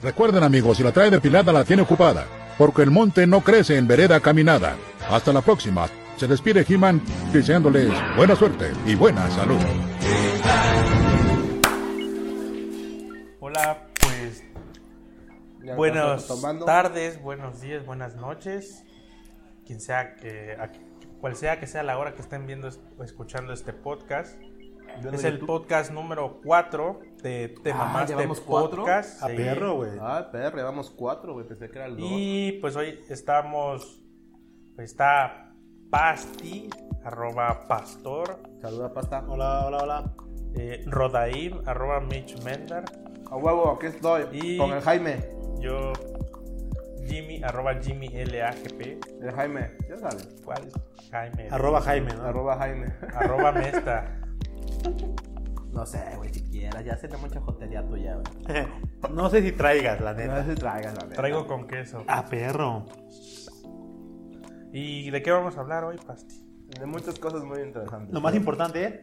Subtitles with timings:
[0.00, 2.24] Recuerden amigos, si la trae depilada la tiene ocupada,
[2.56, 4.76] porque el monte no crece en vereda caminada.
[5.10, 5.88] Hasta la próxima.
[6.16, 7.00] Se despide He-Man
[7.32, 9.58] deseándoles buena suerte y buena salud.
[13.40, 14.44] Hola, pues
[15.76, 16.28] buenas
[16.64, 18.84] tardes, buenos días, buenas noches.
[19.66, 20.70] Quien sea que, a-
[21.20, 22.68] cual sea que sea la hora que estén viendo
[22.98, 24.40] o escuchando este podcast.
[25.02, 25.46] Yo es no el YouTube.
[25.46, 28.28] podcast número 4 de Te Ah, Mamaste.
[28.46, 29.22] Podcast.
[29.22, 29.36] A sí.
[29.36, 29.90] perro, güey.
[30.00, 31.46] Ah, perro, llevamos cuatro, güey.
[31.46, 32.06] Pensé que era el dos.
[32.10, 34.00] Y pues hoy estamos.
[34.78, 35.52] Está
[35.90, 36.68] Pasti,
[37.04, 38.40] arroba pastor.
[38.60, 39.24] Saluda, pasta.
[39.28, 40.12] Hola, hola, hola.
[40.56, 42.84] eh, Rodaim, arroba Mitch Mendar.
[43.30, 44.24] A huevo, aquí estoy.
[44.32, 45.18] Y- Con el Jaime.
[45.60, 45.92] Yo,
[47.06, 49.00] Jimmy, arroba Jimmy LAGP.
[49.22, 49.70] El Jaime.
[49.88, 50.28] Ya sabes.
[50.44, 50.74] ¿Cuál es?
[51.10, 51.48] Jaime.
[51.50, 52.22] Arroba Jaime, ¿no?
[52.24, 52.86] Arroba Jaime.
[53.14, 54.14] Arroba Mesta.
[55.72, 56.84] No sé, güey, si quieras.
[56.84, 58.66] Ya se mucha jotería tuya, güey.
[59.14, 60.44] no sé si traigas, la No neta.
[60.44, 61.16] sé si traigas, la neta.
[61.16, 62.02] Traigo con queso.
[62.08, 62.84] A perro.
[64.72, 66.44] ¿Y de qué vamos a hablar hoy, Pasti?
[66.78, 68.12] De muchas cosas muy interesantes.
[68.12, 68.94] Lo más importante es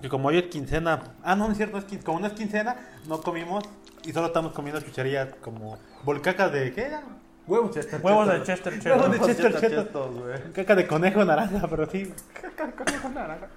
[0.00, 1.16] que como hoy es quincena.
[1.22, 2.76] Ah, no, no es cierto, es quin- como no es quincena,
[3.08, 3.64] no comimos
[4.04, 6.72] y solo estamos comiendo chucherías como volcacas de.
[6.72, 7.02] ¿Qué era?
[7.46, 8.00] Huevos, Chester.
[8.02, 9.20] Huevos de Chester Huevos de.
[9.20, 10.14] Chester Chetos.
[10.14, 10.52] güey.
[10.52, 12.12] Caca de conejo naranja, pero sí.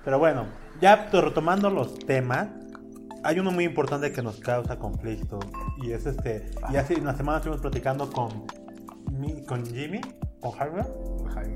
[0.04, 0.46] Pero bueno,
[0.82, 2.48] ya to- retomando los temas,
[3.24, 5.40] hay uno muy importante que nos causa conflicto
[5.82, 6.50] y es este.
[6.72, 8.46] Y hace una semana estuvimos platicando con,
[9.48, 10.02] con Jimmy,
[10.42, 10.88] con Harvard.
[11.34, 11.56] Jaime.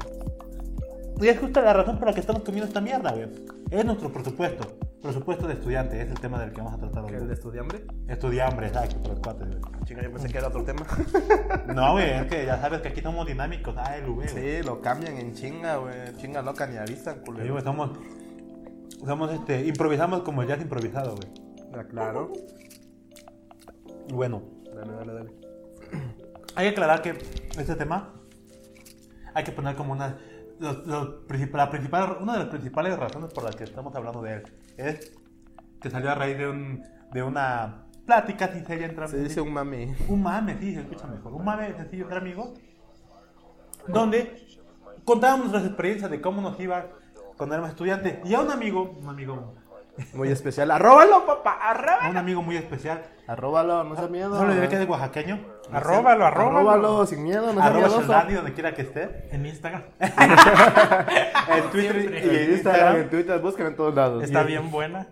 [1.22, 3.28] Y es justo la razón por la que estamos comiendo esta mierda, güey.
[3.70, 4.78] Es nuestro presupuesto.
[5.02, 7.28] Presupuesto de estudiante, es el tema del que vamos a tratar ¿Qué, ¿El hoy.
[7.30, 7.86] de estudiambre?
[8.08, 9.62] Estudiambre, exacto, por los cuates, güey.
[9.86, 10.86] Chinga, yo pensé que era otro tema.
[11.74, 13.74] No, güey, es que ya sabes que aquí somos dinámicos.
[13.78, 14.28] Ah, el V.
[14.28, 16.16] Sí, lo cambian en chinga, güey.
[16.18, 17.54] Chinga loca, ni avisan, Sí, culero.
[17.54, 17.98] güey, somos,
[19.04, 21.30] somos este, improvisamos como el jazz improvisado, güey.
[21.74, 22.32] Ah, claro.
[24.08, 24.44] Y bueno,
[24.76, 25.32] Dale, dale, dale.
[26.56, 27.12] hay que aclarar que
[27.58, 28.14] este tema
[29.34, 30.18] hay que poner como una.
[30.60, 34.22] los- los princip- la principal, una de las principales razones por las que estamos hablando
[34.22, 34.44] de él
[34.78, 35.14] es
[35.82, 39.54] que salió a raíz de, un, de una plática sin seria entre Se dice un
[39.54, 39.96] mami.
[40.08, 41.34] Un mame, sí, se escucha mejor.
[41.34, 42.50] Un mame sencillo entre amigos.
[43.88, 44.46] Donde
[45.06, 46.88] contábamos nuestras experiencias de cómo nos iba
[47.38, 48.20] cuando éramos estudiantes.
[48.26, 49.56] Y a un amigo, un amigo,
[50.14, 50.72] Muy especial.
[50.72, 51.58] ¡Arróbalo, papá!
[51.62, 52.08] ¡Arróbalo!
[52.08, 53.04] a un amigo muy especial.
[53.32, 54.38] Arróbalo, no seas miedo.
[54.38, 55.40] Solo diré que es de oaxaqueño.
[55.72, 56.70] Arróbalo, arróbalo.
[56.70, 57.88] Arróbalo, sin miedo, no seas Arroba.
[57.88, 59.30] Sheldani, donde quiera que esté.
[59.32, 59.84] En Instagram.
[60.00, 62.24] En Twitter y Siempre.
[62.24, 64.22] en En Instagram, en Twitter, busquen en todos lados.
[64.24, 65.08] Está bien buena.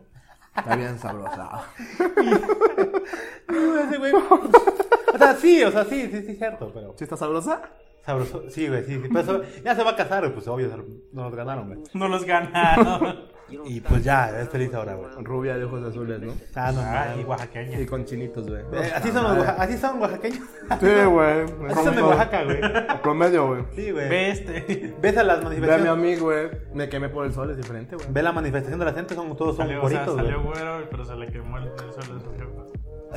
[0.53, 1.61] Está bien sabrosa.
[3.87, 4.11] Ese güey.
[4.13, 6.93] O sea, sí, o sea, sí, sí, sí, cierto, pero.
[6.97, 7.61] ¿Sí está sabrosa?
[8.05, 8.43] Sabroso.
[8.49, 9.09] Sí, güey, sí, sí.
[9.13, 10.67] Pero eso- ya se va a casar, güey, pues obvio,
[11.11, 11.79] no nos ganaron, güey.
[11.93, 13.29] No los ganaron.
[13.65, 15.09] Y pues ya, es feliz ahora, güey.
[15.23, 16.33] Rubia de ojos azules, ¿no?
[16.53, 17.25] Ah, no, Ay, mames.
[17.25, 17.79] oaxaqueña.
[17.79, 18.61] Y con chinitos, güey.
[18.73, 20.47] Eh, así, son los, así son oaxaqueños.
[20.79, 21.41] Sí, güey.
[21.71, 22.59] Así son de Oaxaca, güey.
[23.01, 23.63] Promedio, güey.
[23.75, 24.07] Sí, güey.
[24.07, 24.93] Ve este.
[25.01, 25.91] Ves a las Ve a mi manifestaciones.
[25.91, 26.49] amigo, güey.
[26.75, 28.07] Me quemé por el sol, es diferente, güey.
[28.11, 31.03] Ve la manifestación de la gente, son, todos son Salió, o sea, salió güero, pero
[31.05, 32.21] se le quemó el sol.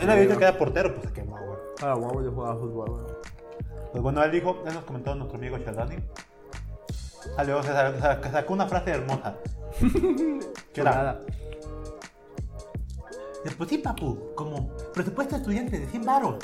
[0.00, 1.58] Él había dicho que era portero, pues se quemó, güey.
[1.82, 3.04] Ah, guau, yo jugaba fútbol, güey.
[3.92, 5.96] Pues bueno, él dijo, él nos comentó nuestro amigo Sheldani.
[7.36, 9.36] Salió, se sacó, se sacó una frase hermosa.
[10.72, 10.90] ¿Qué era?
[10.90, 11.20] Nada.
[13.56, 16.36] Pues sí, papu, como presupuesto de estudiante de 100 baros.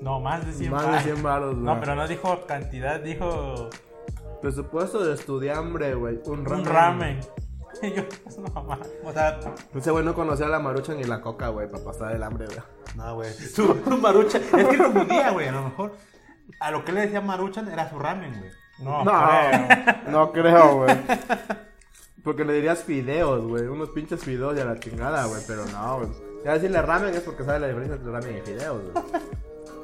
[0.00, 1.02] No, más de 100 Más de varos.
[1.04, 1.64] 100 baros, güey.
[1.64, 3.70] No, pero no dijo cantidad, dijo
[4.42, 6.20] Presupuesto de estudiambre, güey.
[6.26, 6.60] Un ramen.
[6.60, 7.20] un ramen.
[7.82, 8.78] Y yo, pues, no, mamá.
[9.04, 9.40] O sea,
[9.74, 12.58] Ese güey no conocía la marucha ni la coca, güey, para pasar el hambre, güey.
[12.94, 13.32] no, güey.
[13.32, 14.38] Su, su marucha.
[14.38, 15.48] Es que confundía, güey.
[15.48, 15.92] A lo mejor
[16.60, 18.50] a lo que le decía maruchan era su ramen, güey.
[18.78, 19.94] No, No, creo.
[20.10, 20.96] no creo, güey.
[22.22, 23.64] Porque le dirías fideos, güey.
[23.64, 25.42] Unos pinches fideos y a la chingada, güey.
[25.46, 26.08] Pero no, güey.
[26.44, 29.04] Ya decirle ramen es porque sabe la diferencia entre ramen y fideos, güey.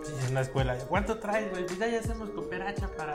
[0.03, 0.77] Sí, en la escuela.
[0.89, 1.67] ¿Cuánto traes, güey?
[1.67, 3.13] Pues ya, ya hacemos cooperacha para,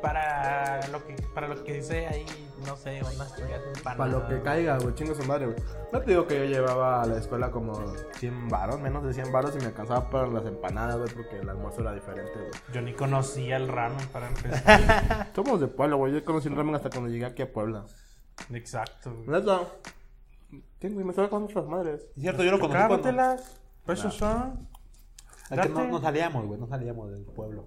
[0.00, 2.26] para lo que para lo que sea ahí,
[2.66, 4.94] no sé, unas cosas Para lo que caiga, güey.
[4.94, 5.58] Chingo su madre, güey.
[5.92, 7.74] No te digo que yo llevaba a la escuela como
[8.18, 11.48] 100 varos, menos de 100 varos y me alcanzaba para las empanadas, güey, porque el
[11.48, 12.50] almuerzo era diferente, güey.
[12.72, 15.30] Yo ni conocía el ramen para empezar.
[15.34, 16.12] Somos de Puebla, güey.
[16.12, 17.84] Yo conocí el ramen hasta cuando llegué aquí a Puebla.
[18.52, 19.14] Exacto.
[19.14, 19.28] güey.
[19.28, 19.60] Neta.
[20.78, 21.04] ¿Qué, güey?
[21.04, 22.06] Me estaba con nuestras madres.
[22.16, 23.36] Es cierto, yo lo conocí cuando...
[23.84, 24.68] Pues esos son.
[25.50, 26.60] Es que no, salíamos, güey.
[26.60, 27.64] No salíamos del pueblo.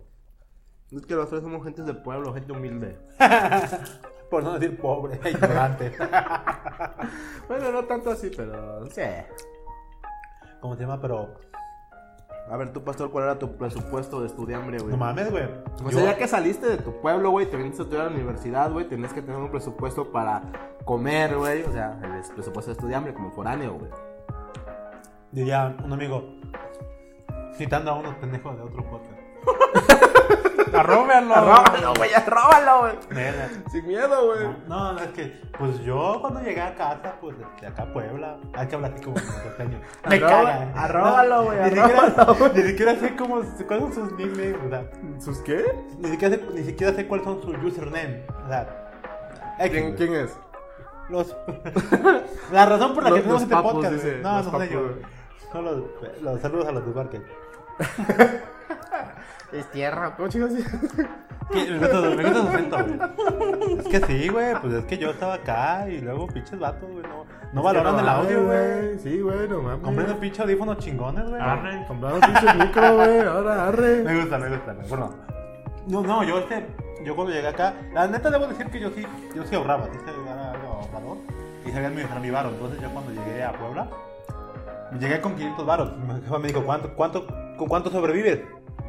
[0.92, 2.98] Es que los tres somos gente del pueblo, gente humilde.
[4.30, 5.92] Por no decir pobre, ignorante.
[7.48, 8.86] Bueno, no tanto así, pero.
[8.92, 9.02] Sí.
[10.62, 11.02] ¿Cómo se llama?
[11.02, 11.34] Pero...
[12.48, 14.92] A ver, tú, pastor, ¿cuál era tu presupuesto de estudiambre, güey?
[14.92, 15.46] No mames, güey.
[15.84, 18.10] O Yo- sea, ya que saliste de tu pueblo, güey, te viniste a estudiar a
[18.10, 20.44] la universidad, güey, tenías que tener un presupuesto para
[20.86, 21.64] comer, güey.
[21.64, 23.92] O sea, el presupuesto de estudiambre como foráneo, güey.
[25.32, 26.24] Diría un amigo,
[27.58, 29.20] citando a unos pendejos de otro podcast.
[30.74, 31.36] Arróbalo.
[31.36, 32.94] Arróbalo, güey, arróbalo, güey.
[33.72, 34.48] Sin miedo, güey.
[34.68, 38.38] No, no, es que, pues yo cuando llegué a casa, pues de acá a Puebla,
[38.54, 39.82] hay que hablar así como norteño.
[40.08, 40.72] Me caga.
[40.76, 44.92] arróbalo, güey, Ni siquiera, arróbalo, ni siquiera sé cómo, cuáles son sus nicknames, o sea,
[45.20, 45.66] ¿Sus qué?
[45.98, 48.92] ni siquiera sé, ni siquiera sé cuáles son sus username, o sea.
[49.70, 50.38] ¿Quién, quién es?
[51.10, 51.36] Los.
[52.52, 54.06] la razón por la que tenemos este podcast.
[54.22, 54.90] No, no sé yo.
[55.52, 55.84] Son los,
[56.22, 57.22] los saludos a los de Barker.
[59.52, 60.52] Es tierra, ¿cómo chicos?
[61.52, 63.80] Me gusta, me gusta su acento, güey.
[63.80, 64.54] Es que sí, güey.
[64.62, 67.02] Pues es que yo estaba acá y luego pinches vatos, güey.
[67.02, 69.00] No, no valoran el audio, güey.
[69.00, 69.80] Sí, güey, no mames.
[69.82, 71.42] Comprando pinche audífonos chingones, güey.
[71.42, 71.84] Arre.
[71.88, 73.20] Comprando pinche micro, güey.
[73.22, 74.04] Ahora, arre.
[74.04, 74.74] Me gusta, me gusta.
[74.74, 74.88] güey.
[74.90, 75.16] Bueno,
[75.88, 76.68] no, no, yo este,
[77.04, 79.04] yo cuando llegué acá, la neta debo decir que yo sí,
[79.36, 81.18] yo sí ahorraba, sí sabía algo ahorrador
[81.66, 82.50] y sabía administrar mi varo.
[82.50, 83.90] Entonces yo cuando llegué a Puebla,
[84.98, 85.98] llegué con 500 varos.
[85.98, 87.28] Mi jefa me dijo, ¿cuánto, cuánto,
[87.58, 88.42] con cuánto sobrevives?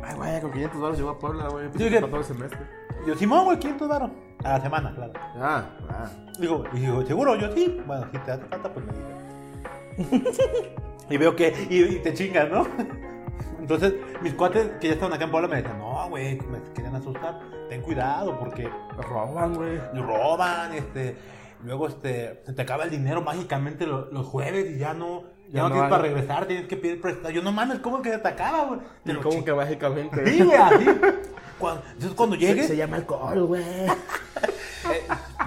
[0.02, 1.68] Ay, güey, con 500 dólares llegó a Puebla, güey.
[1.70, 2.60] Para todo el semestre.
[3.06, 4.10] Yo, Simón, güey, 500 varos.
[4.44, 5.12] A la semana, claro.
[5.36, 6.10] Ah, ah.
[6.38, 7.36] Digo, y digo, ¿seguro?
[7.36, 7.80] Yo sí.
[7.86, 10.40] Bueno, si te hace falta, pues me dices.
[11.10, 12.66] y veo que, y, y te chingas, ¿no?
[13.60, 16.96] Entonces, mis cuates que ya estaban acá en Puebla me decían, no, güey, me querían
[16.96, 17.38] asustar.
[17.68, 18.68] Ten cuidado porque
[19.08, 19.78] Roban, güey.
[19.94, 21.16] roban, este,
[21.62, 25.62] luego este, se te acaba el dinero mágicamente lo- los jueves y ya no, ya,
[25.62, 25.90] no, no tienes hay.
[25.90, 27.30] para regresar, tienes que pedir prestado.
[27.30, 28.80] Yo no mames, ¿cómo que se te acaba, güey?
[29.04, 30.26] Y como que mágicamente.
[30.26, 30.86] Sí, güey, así.
[31.58, 33.62] Cuando, entonces cuando Se, llegues, se llama alcohol, güey.
[33.84, 35.02] eh,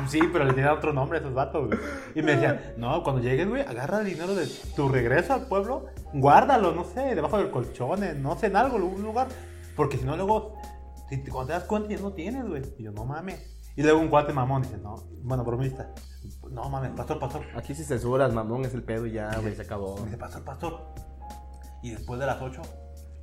[0.08, 1.80] sí, pero le tenían otro nombre a esos vatos, güey.
[2.14, 4.46] Y me decían, no, cuando llegues, güey, agarra el dinero de
[4.76, 8.84] tu regreso al pueblo, guárdalo, no sé, debajo del colchón, no sé, en algo, en
[8.84, 9.28] algún lugar.
[9.76, 10.54] Porque si no, luego,
[11.10, 12.62] si te, cuando te das cuenta, ya no tienes, güey.
[12.78, 13.42] Y yo, no mames.
[13.76, 15.90] Y luego un cuate mamón dice, no, bueno, bromista.
[16.52, 17.44] No mames, pastor, pastor.
[17.56, 19.98] Aquí sí censuras, mamón, es el pedo y ya, güey, se acabó.
[19.98, 20.80] Me dice, pastor, pastor.
[21.82, 22.62] Y después de las 8,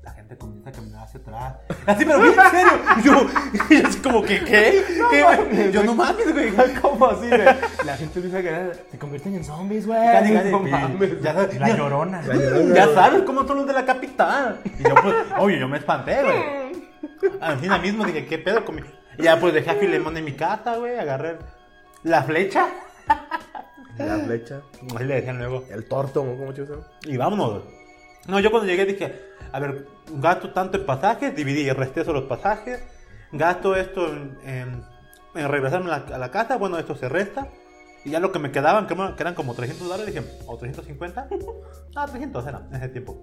[0.03, 1.57] la gente comienza a caminar hacia atrás.
[1.87, 2.73] Así, pero bien en serio.
[2.99, 3.27] Y yo,
[3.71, 4.85] y yo así como que, ¿qué?
[5.11, 5.73] ¿Qué, güey?
[5.73, 6.53] yo no mames, güey.
[6.83, 7.45] ¿Cómo así, güey?
[7.85, 8.77] La gente empieza a querer.
[8.91, 10.01] Te convierten en zombies, güey.
[10.01, 11.21] Casi, No mames.
[11.23, 12.23] Ya, La ya- llorona.
[12.75, 14.61] ya sabes cómo son los de la capital.
[14.79, 17.41] Y yo, pues, oye, yo me espanté, güey.
[17.41, 18.83] Al mismo dije, ¿qué pedo con mi.?
[19.19, 20.99] Y ya, pues dejé a Filemón en mi casa, güey.
[20.99, 21.39] Agarré
[22.03, 22.67] la flecha.
[23.99, 24.63] La flecha.
[24.95, 25.65] Así le decían luego.
[25.71, 26.21] El torto.
[26.21, 26.79] ¿cómo chicos?
[27.05, 27.63] Y vámonos.
[28.29, 29.21] No, yo cuando llegué dije,
[29.53, 32.81] a ver, gasto tanto en pasajes, dividí y resté esos los pasajes,
[33.33, 34.85] gasto esto en, en-
[35.35, 37.49] en regresarme a la, a la casa, bueno, esto se resta.
[38.05, 40.57] Y ya lo que me quedaban, que, eran- que eran como 300 dólares, dije, o
[40.57, 41.29] 350.
[41.97, 43.19] Ah, 300 eran en ese tiempo.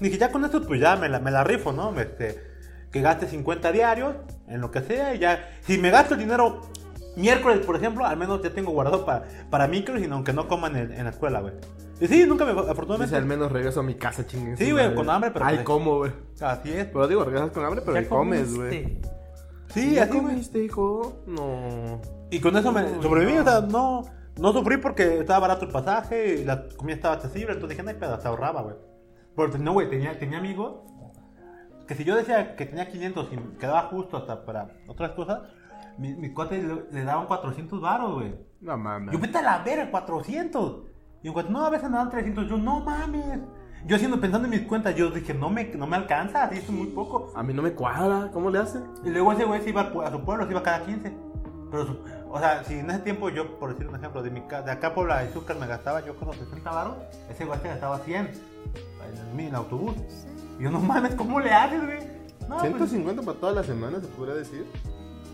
[0.00, 1.98] Dije, ya con esto, pues ya me la, me la rifo, ¿no?
[2.00, 2.38] Este,
[2.90, 4.16] que gaste 50 diarios,
[4.48, 5.48] en lo que sea, y ya.
[5.62, 6.60] Si me gasto el dinero
[7.16, 10.76] miércoles, por ejemplo, al menos ya tengo guardado para, para micros, y aunque no coman
[10.76, 11.54] en, en la escuela, güey.
[12.00, 13.06] Y sí, nunca me, afortunadamente.
[13.06, 14.56] Dice, al menos regreso a mi casa, chinguen.
[14.56, 16.12] Sí, güey, con hambre, pero Ay, pues- ¿cómo, güey?
[16.40, 16.86] Así es.
[16.86, 18.98] Pero digo, regresas con hambre, pero ¿Ya comes, güey.
[19.68, 21.22] Sí, ¿Ya así, comiste, hijo?
[21.26, 22.00] No.
[22.30, 24.02] Y con eso me sobreviví, o sea, no,
[24.38, 27.90] no sufrí porque estaba barato el pasaje y la comida estaba accesible, entonces dije, no
[27.90, 28.74] hay pedo, se ahorraba, güey.
[29.34, 30.74] Porque no, güey, tenía, tenía amigos
[31.86, 35.40] que si yo decía que tenía 500 y quedaba justo hasta para otras cosas,
[35.98, 38.34] mi- mis cuates le, le daban 400 baros, güey.
[38.60, 39.12] No mames.
[39.12, 40.84] Yo vete a la verga, 400.
[41.22, 42.48] Y un cuate, no, a veces me dan 300.
[42.48, 43.40] Yo, no mames.
[43.86, 46.70] Yo haciendo, pensando en mis cuentas, yo dije, no me, no me alcanza, así es
[46.70, 47.32] muy poco.
[47.34, 48.30] A mí no me cuadra.
[48.32, 48.78] ¿Cómo le hace?
[49.04, 51.12] Y luego ese güey se iba a su pueblo, se iba cada 15.
[51.70, 51.98] Pero, su-
[52.30, 54.88] o sea, si en ese tiempo yo, por decir un ejemplo, de, mi, de acá
[54.88, 56.96] a Puebla de Azúcar me gastaba yo como 60 baros,
[57.28, 59.94] ese güey se gastaba 100 en el, en autobús.
[60.58, 61.98] Y yo, no mames, ¿cómo le haces, güey?
[62.48, 64.66] No, pues, 150 para toda la semana, se podría decir.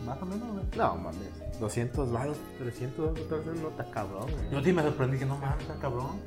[0.09, 0.65] Más o menos, güey.
[0.77, 1.61] No mames.
[1.61, 4.51] 200 baros, 300 baros, no está cabrón, güey.
[4.51, 6.21] Yo sí me sorprendí que no mames, está cabrón.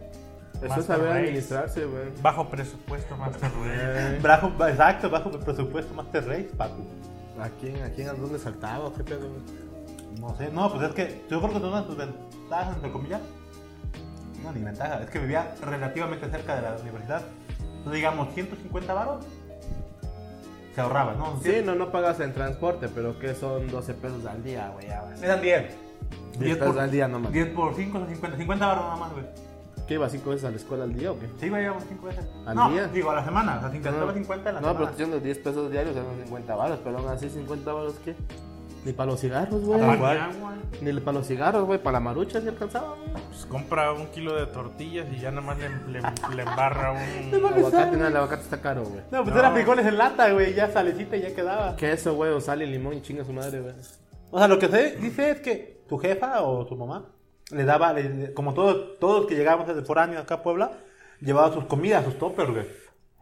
[0.62, 1.20] Eso es saber Race.
[1.20, 2.04] administrarse, güey.
[2.22, 4.20] Bajo presupuesto, Master Race.
[4.24, 6.84] Bajo, exacto, bajo el presupuesto Master Race, papu.
[7.40, 8.92] ¿A quién, a quién, a dónde saltaba?
[8.96, 9.28] ¿Qué pedo?
[10.20, 13.22] No sé, no, pues es que yo creo que una de tus ventajas, entre comillas,
[14.44, 17.24] no, ni ventaja, es que vivía relativamente cerca de la universidad.
[17.60, 19.26] Entonces, digamos, 150 baros
[20.74, 21.40] se ahorraba, ¿no?
[21.44, 24.88] Sí, no, no pagas en transporte, pero que son 12 pesos al día, güey.
[25.22, 25.66] Eran 10.
[26.40, 27.32] 10 pesos al día nomás.
[27.32, 28.38] 10 por 5 son 50.
[28.38, 29.26] 50 baros nada más, güey.
[29.88, 31.28] ¿Qué iba 5 veces a la escuela al día o qué?
[31.40, 32.26] Sí, güey, íbamos 5 veces.
[32.46, 32.88] ¿Al no, día?
[32.88, 33.58] digo, a la semana.
[33.58, 34.92] O sea, 50, 50 en la no, pero semana.
[34.92, 38.16] estoy diciendo 10 pesos diarios, son 50 baros, pero aún así 50 baros, ¿qué?
[38.84, 39.80] Ni para los cigarros, güey.
[40.82, 43.24] Ni para los cigarros, güey, para la marucha si alcanzaba, güey.
[43.30, 46.02] Pues compra un kilo de tortillas y ya nada más le, le,
[46.36, 46.98] le embarra un...
[47.34, 49.02] El aguacate, no, el aguacate está caro, güey.
[49.12, 49.40] No, pues No.
[49.40, 50.54] era frijoles en lata, güey.
[50.56, 51.76] Ya salecita y ya quedaba.
[51.76, 53.74] Queso, güey, o sal y limón y chinga su madre, güey.
[54.32, 57.06] O sea, lo que se dice es que tu jefa o tu mamá
[57.52, 60.72] le daba, le- como todos, todos que llegábamos desde foráneos acá a Puebla,
[61.20, 62.66] llevaba sus comidas, sus toppers, güey.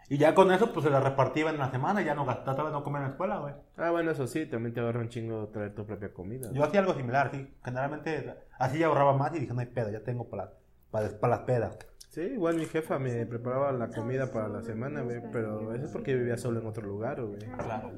[0.09, 2.83] Y ya con eso, pues se la repartía en la semana ya no gastaba, no
[2.83, 3.53] comer en la escuela, güey.
[3.77, 6.49] Ah, bueno, eso sí, también te agarra un chingo traer tu propia comida.
[6.51, 7.47] Yo hacía algo similar, sí.
[7.63, 10.53] Generalmente así ya ahorraba más y dije, no hay pedo, ya tengo para,
[10.89, 11.77] para, para las pedas.
[12.09, 15.91] Sí, igual mi jefa me preparaba la comida para la semana, güey, pero eso es
[15.91, 17.37] porque yo vivía solo en otro lugar, güey.
[17.37, 17.91] Claro.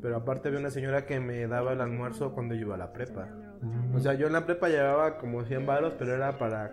[0.00, 2.92] Pero aparte había una señora que me daba el almuerzo cuando yo iba a la
[2.92, 3.28] prepa.
[3.94, 6.72] O sea, yo en la prepa llevaba como 100 baros, pero era para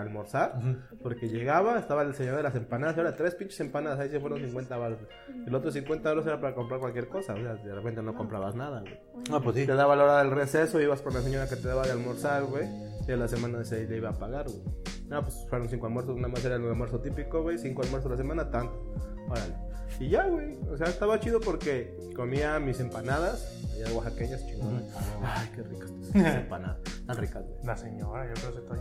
[0.00, 0.58] almorzar.
[1.02, 4.40] Porque llegaba, estaba el señor de las empanadas, ahora tres pinches empanadas, ahí se fueron
[4.40, 4.98] 50 baros.
[5.46, 8.54] El otro 50 baros era para comprar cualquier cosa, o sea, de repente no comprabas
[8.54, 8.98] nada, güey.
[9.32, 9.66] Ah, pues sí.
[9.66, 12.44] Te daba la hora del receso, ibas con la señora que te daba de almorzar,
[12.44, 12.68] güey.
[13.06, 14.62] Y a la semana se le iba a pagar, güey.
[15.08, 17.58] No, pues fueron cinco almuerzos, nada más era el almuerzo típico, güey.
[17.58, 18.94] Cinco almuerzos a la semana, tanto.
[19.28, 19.54] Órale.
[20.00, 20.56] Y ya, güey.
[20.70, 24.84] O sea, estaba chido porque comía mis empanadas, allá oaxaqueñas, chingonas.
[25.22, 26.78] Ay, qué ricas estas empanadas.
[27.06, 27.58] Tan ricas, güey.
[27.64, 28.78] La señora, yo creo que estoy.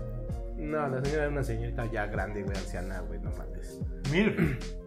[0.58, 3.80] No, la señora era una señorita ya grande, güey, anciana, güey, no mames.
[4.12, 4.60] Mil.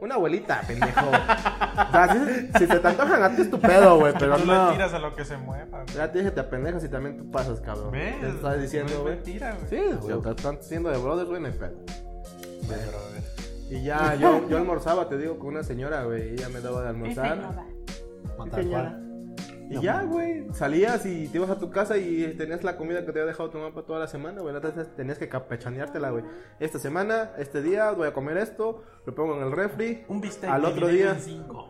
[0.00, 1.06] Una abuelita, pendejo.
[1.10, 1.10] o
[1.90, 4.66] sea, si, si se te antojan a ti es tu pedo, güey, pero no, no.
[4.70, 5.82] le tiras a lo que se mueva.
[5.82, 5.96] güey.
[5.96, 7.90] Ya te dije, te apendejas y también tú pasas, cabrón.
[7.90, 8.20] ¿Ves?
[8.20, 9.14] Te estás diciendo, No es güey.
[9.16, 9.68] mentira, güey.
[9.68, 11.76] Sí, güey, te están diciendo de brothers, güey, no hay pedo.
[12.68, 13.22] Pero, a ver.
[13.70, 16.34] Y ya, yo, yo almorzaba, te digo, con una señora, güey.
[16.34, 17.38] Ella me daba de almorzar.
[19.70, 23.12] Y ya, güey, salías y te ibas a tu casa y tenías la comida que
[23.12, 24.54] te había dejado tu mamá para toda la semana, güey.
[24.56, 26.24] Entonces tenías que campechaneártela, güey.
[26.58, 30.04] Esta semana, este día, voy a comer esto, lo pongo en el refri.
[30.08, 31.16] Un bistec Al otro día.
[31.18, 31.68] cinco.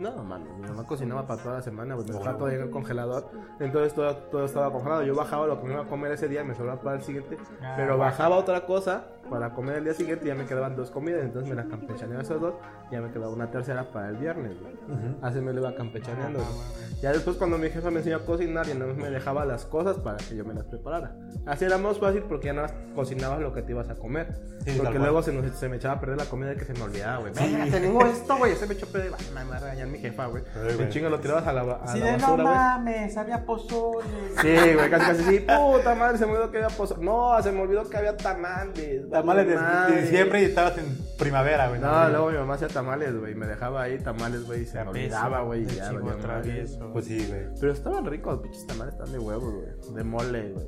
[0.00, 2.06] No, mano, mi mamá cocinaba para toda la semana, güey.
[2.08, 3.30] Me dejaba todo ahí en el congelador.
[3.60, 5.02] Entonces todo, todo estaba congelado.
[5.04, 7.36] Yo bajaba lo que me iba a comer ese día, me sobraba para el siguiente.
[7.62, 11.22] Ah, pero bajaba otra cosa para comer el día siguiente ya me quedaban dos comidas.
[11.22, 12.54] Entonces me las campechaneaba esas dos.
[12.90, 14.74] Ya me quedaba una tercera para el viernes, güey.
[15.22, 16.38] Así me lo iba campechaneando.
[16.38, 17.00] Güey.
[17.02, 19.98] Ya después cuando mi jefa me enseñó a cocinar y no me dejaba las cosas
[19.98, 21.14] para que yo me las preparara.
[21.46, 24.34] Así era más fácil porque ya nada más cocinabas lo que te ibas a comer.
[24.64, 26.82] Sí, porque luego se, nos- se me echaba a perder la comida que se me
[26.82, 27.32] olvidaba, güey.
[27.34, 28.54] Venga, tengo esto, güey.
[28.54, 29.10] Se me echó a perder.
[29.34, 30.42] Me va a regañar mi jefa, güey.
[30.76, 30.88] Güey.
[30.88, 32.54] chinga lo tirabas a la, a Así la de no basura, güey.
[32.54, 34.06] mames, había pozole.
[34.40, 35.40] Sí, güey, casi casi sí.
[35.40, 36.96] Puta madre, se me olvidó que había pozo.
[37.00, 39.02] No, se me olvidó que había tamales.
[39.14, 41.80] Tamales de, de diciembre y estabas en primavera, güey.
[41.80, 43.36] No, luego mi mamá hacía tamales, güey.
[43.36, 45.64] Me dejaba ahí tamales, güey, y se me olvidaba, güey.
[45.66, 46.90] ya, travieso.
[46.92, 47.46] Pues sí, güey.
[47.60, 49.94] Pero estaban ricos, los pinches tamales están de huevos, güey.
[49.94, 50.66] De mole, güey.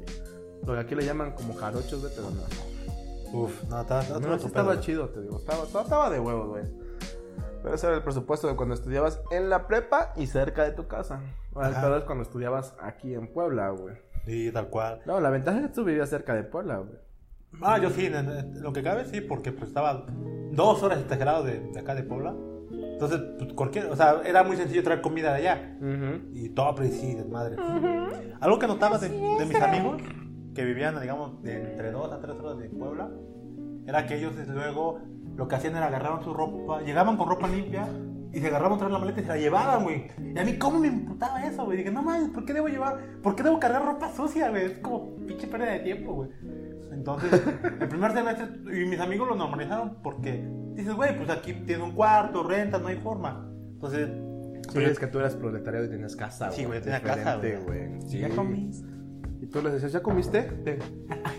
[0.64, 2.42] Lo que aquí le llaman como jarochos, güey, pero no.
[3.36, 5.38] Uf, no, estaba, estaba, No, sí estaba chido, te digo.
[5.38, 6.64] Estaba, estaba, estaba de huevos, güey.
[7.64, 10.86] Pero ese era el presupuesto de cuando estudiabas en la prepa y cerca de tu
[10.86, 11.20] casa.
[11.52, 13.96] Ahora, peor es cuando estudiabas aquí en Puebla, güey.
[14.24, 15.02] Sí, tal cual.
[15.04, 17.05] No, la ventaja es que tú vivías cerca de Puebla, güey.
[17.60, 20.06] Ah, yo sí, en- en- lo que cabe sí, porque pues estaba
[20.52, 22.34] dos horas exagerado de, de acá de Puebla.
[22.70, 25.76] Entonces, pues, cualquier, o sea, era muy sencillo traer comida de allá.
[25.80, 26.30] Ujú.
[26.32, 27.56] Y todo sí, desmadre.
[28.40, 30.02] Algo que notaba de, de mis amigos
[30.54, 33.10] que vivían, digamos, de entre dos a tres horas de Puebla,
[33.86, 35.00] era que ellos desde luego
[35.36, 37.86] lo que hacían era agarraban su ropa, llegaban con ropa limpia
[38.32, 40.06] y se agarraban otra vez la maleta y se la llevaban, güey.
[40.34, 41.78] Y a mí, ¿cómo me imputaba eso, güey?
[41.78, 44.64] Dije, no mames, ¿por qué debo llevar, por qué debo cargar ropa sucia, güey?
[44.64, 46.30] Es como pinche pérdida de tiempo, güey.
[47.06, 47.42] Entonces,
[47.80, 48.48] el primer semestre,
[48.82, 50.44] y mis amigos lo normalizaron porque
[50.74, 53.48] dices, güey, pues aquí tienes un cuarto, renta, no hay forma.
[53.74, 54.08] Entonces,
[54.72, 57.56] Sí, es que tú eras proletariado y tenías casa, Sí, güey, tenía casa, güey.
[57.62, 58.00] güey.
[58.08, 58.18] Sí.
[58.18, 58.84] Ya comiste.
[59.40, 60.42] Y tú les decías, ¿ya comiste?
[60.42, 60.78] Ten.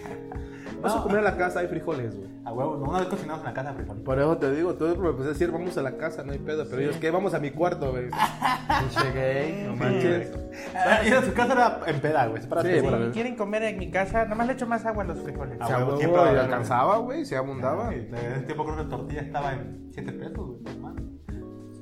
[0.81, 2.29] Vas a comer a la casa, hay frijoles, güey.
[2.45, 3.97] a huevo, una vez cocinamos en la casa frijol.
[4.03, 6.65] Por eso te digo, tú me puedes decir, vamos a la casa, no hay pedo.
[6.69, 7.11] Pero ellos, ¿qué?
[7.11, 8.09] Vamos a mi cuarto, güey.
[9.13, 10.31] Gay, no manches.
[10.75, 12.47] Ah, Ir a su casa era en peda, güey.
[12.47, 12.69] Para Sí.
[12.79, 15.57] Si quieren comer en mi casa, nomás le echo más agua a los frijoles.
[15.65, 17.93] Se huevo, siempre a alcanzaba, güey, se abundaba.
[17.93, 20.75] En ese tiempo creo que la tortilla estaba en 7 pesos, güey.
[20.75, 21.03] no mames.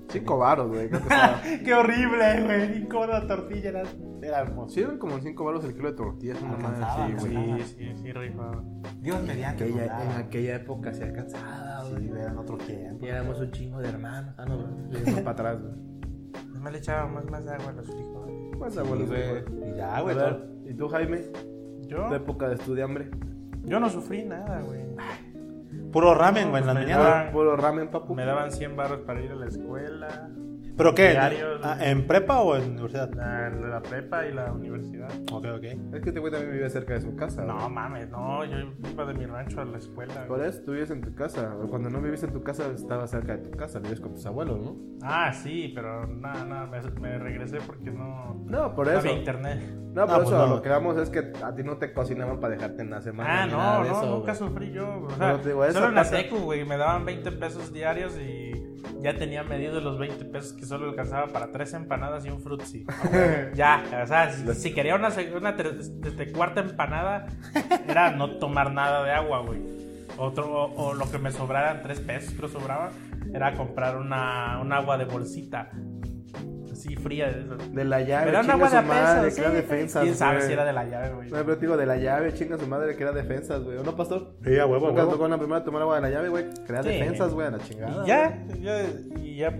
[0.09, 0.89] Cinco varos, güey.
[1.65, 2.77] Qué horrible, güey.
[2.83, 3.83] Y cómo la tortilla era,
[4.21, 4.73] era hermoso.
[4.73, 7.63] Sí, eran como 5 baros el kilo de tortillas, una madre güey.
[7.63, 8.51] Sí, sí, sí, rifa.
[9.01, 9.67] Dios mediante.
[9.67, 10.17] En daba.
[10.17, 12.07] aquella época se alcanzaba, Sí, güey.
[12.09, 13.05] güey, eran otro tiempo.
[13.05, 14.33] Y éramos un chingo de hermanos.
[14.37, 14.57] Ah, no,
[14.89, 15.15] bro.
[15.23, 15.73] para atrás, güey.
[16.53, 18.57] Nomás le echaba más, más agua a los frijoles.
[18.57, 19.41] Pues, Sí, abuelos, güey.
[19.43, 19.71] güey.
[19.73, 20.15] Y ya, A güey.
[20.69, 21.21] ¿y tú, Jaime?
[21.87, 23.09] Yo, ¿Tu época de estudiambre?
[23.65, 24.81] yo no sufrí nada, güey.
[25.95, 27.03] Puro ramen, güey, en la Me mañana.
[27.03, 28.15] daban- Puro ramen, papu.
[28.15, 30.27] Me daban 100 baros para ir a la escuela,
[30.77, 31.11] ¿Pero qué?
[31.11, 31.77] Diarios, Ah.
[31.81, 33.11] ¿En prepa o en universidad?
[33.13, 35.09] la, la prepa y la universidad.
[35.31, 35.63] Ok, ok.
[35.63, 37.43] Es que este güey también vivía cerca de su casa.
[37.43, 37.69] No güey.
[37.69, 38.57] mames, no, yo
[38.91, 40.27] iba de mi rancho a la escuela.
[40.27, 41.55] Por eso tú vives en tu casa.
[41.59, 43.79] o Cuando no viviste en tu casa, estabas cerca de tu casa.
[43.79, 44.75] Vives con tus abuelos, ¿no?
[45.01, 48.99] Ah, sí, pero nada, nada, me, me regresé porque no, No, por no eso.
[48.99, 49.63] había internet.
[49.95, 50.55] No, por No, pues eso no.
[50.55, 53.43] lo que vamos es que a ti no te cocinaban para dejarte en la semana.
[53.43, 54.49] Ah, no, no, eso, nunca güey.
[54.49, 54.87] sufrí yo.
[54.87, 57.71] O No, sea, te digo, eso solo en la secu, güey, me daban 20 pesos
[57.71, 58.51] diarios y
[59.01, 62.85] ya tenía medido los 20 pesos que solo alcanzaba para tres empanadas y un frutzi.
[63.55, 65.49] ya, o sea, si, si quería una, una
[66.03, 67.27] este, cuarta empanada,
[67.87, 69.61] era no tomar nada de agua, güey.
[70.17, 72.91] Otro, o, o lo que me sobraran, tres pesos creo sobraba,
[73.33, 75.71] era comprar una, un agua de bolsita.
[76.71, 77.31] Así fría.
[77.31, 77.73] De esas.
[77.73, 79.35] De la llave, Pero era un agua de madre, pesos.
[79.35, 80.47] que era sí, defensas, ¿Quién sabe güey.
[80.47, 81.29] si era de la llave, güey?
[81.29, 83.77] No, pero te digo, de la llave, chinga su madre, que era defensas, güey.
[83.77, 84.35] ¿O no, pastor?
[84.43, 85.11] Sí, a huevo, Nunca huevo.
[85.13, 86.45] tocó en la primera tomar agua de la llave, güey.
[86.67, 86.89] Crea Sí.
[86.89, 88.03] defensas, güey, a la chingada.
[88.03, 88.83] Y ya, ya,
[89.21, 89.59] y ya,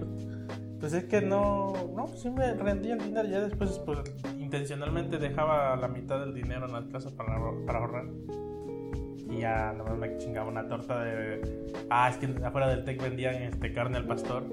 [0.86, 3.28] pues, es que no, no, pues sí me rendía el dinero.
[3.28, 4.04] Ya después, pues
[4.38, 8.06] intencionalmente dejaba la mitad del dinero en la casa para, para ahorrar.
[9.28, 11.42] Y ya nomás me chingaba una torta de.
[11.90, 14.44] Ah, es que afuera del Tec vendían este, carne al pastor.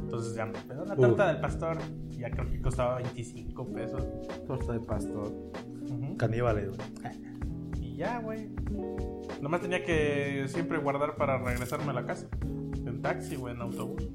[0.00, 1.26] Entonces ya me pedí una torta Uh.
[1.26, 1.78] del pastor.
[2.12, 4.06] Y ya creo que costaba 25 pesos.
[4.46, 5.32] Torta de pastor.
[6.18, 6.88] Caníbales, güey.
[7.80, 8.48] Y ya, güey.
[9.42, 12.28] Nomás tenía que siempre guardar para regresarme a la casa.
[12.90, 14.08] En taxi o en autobús.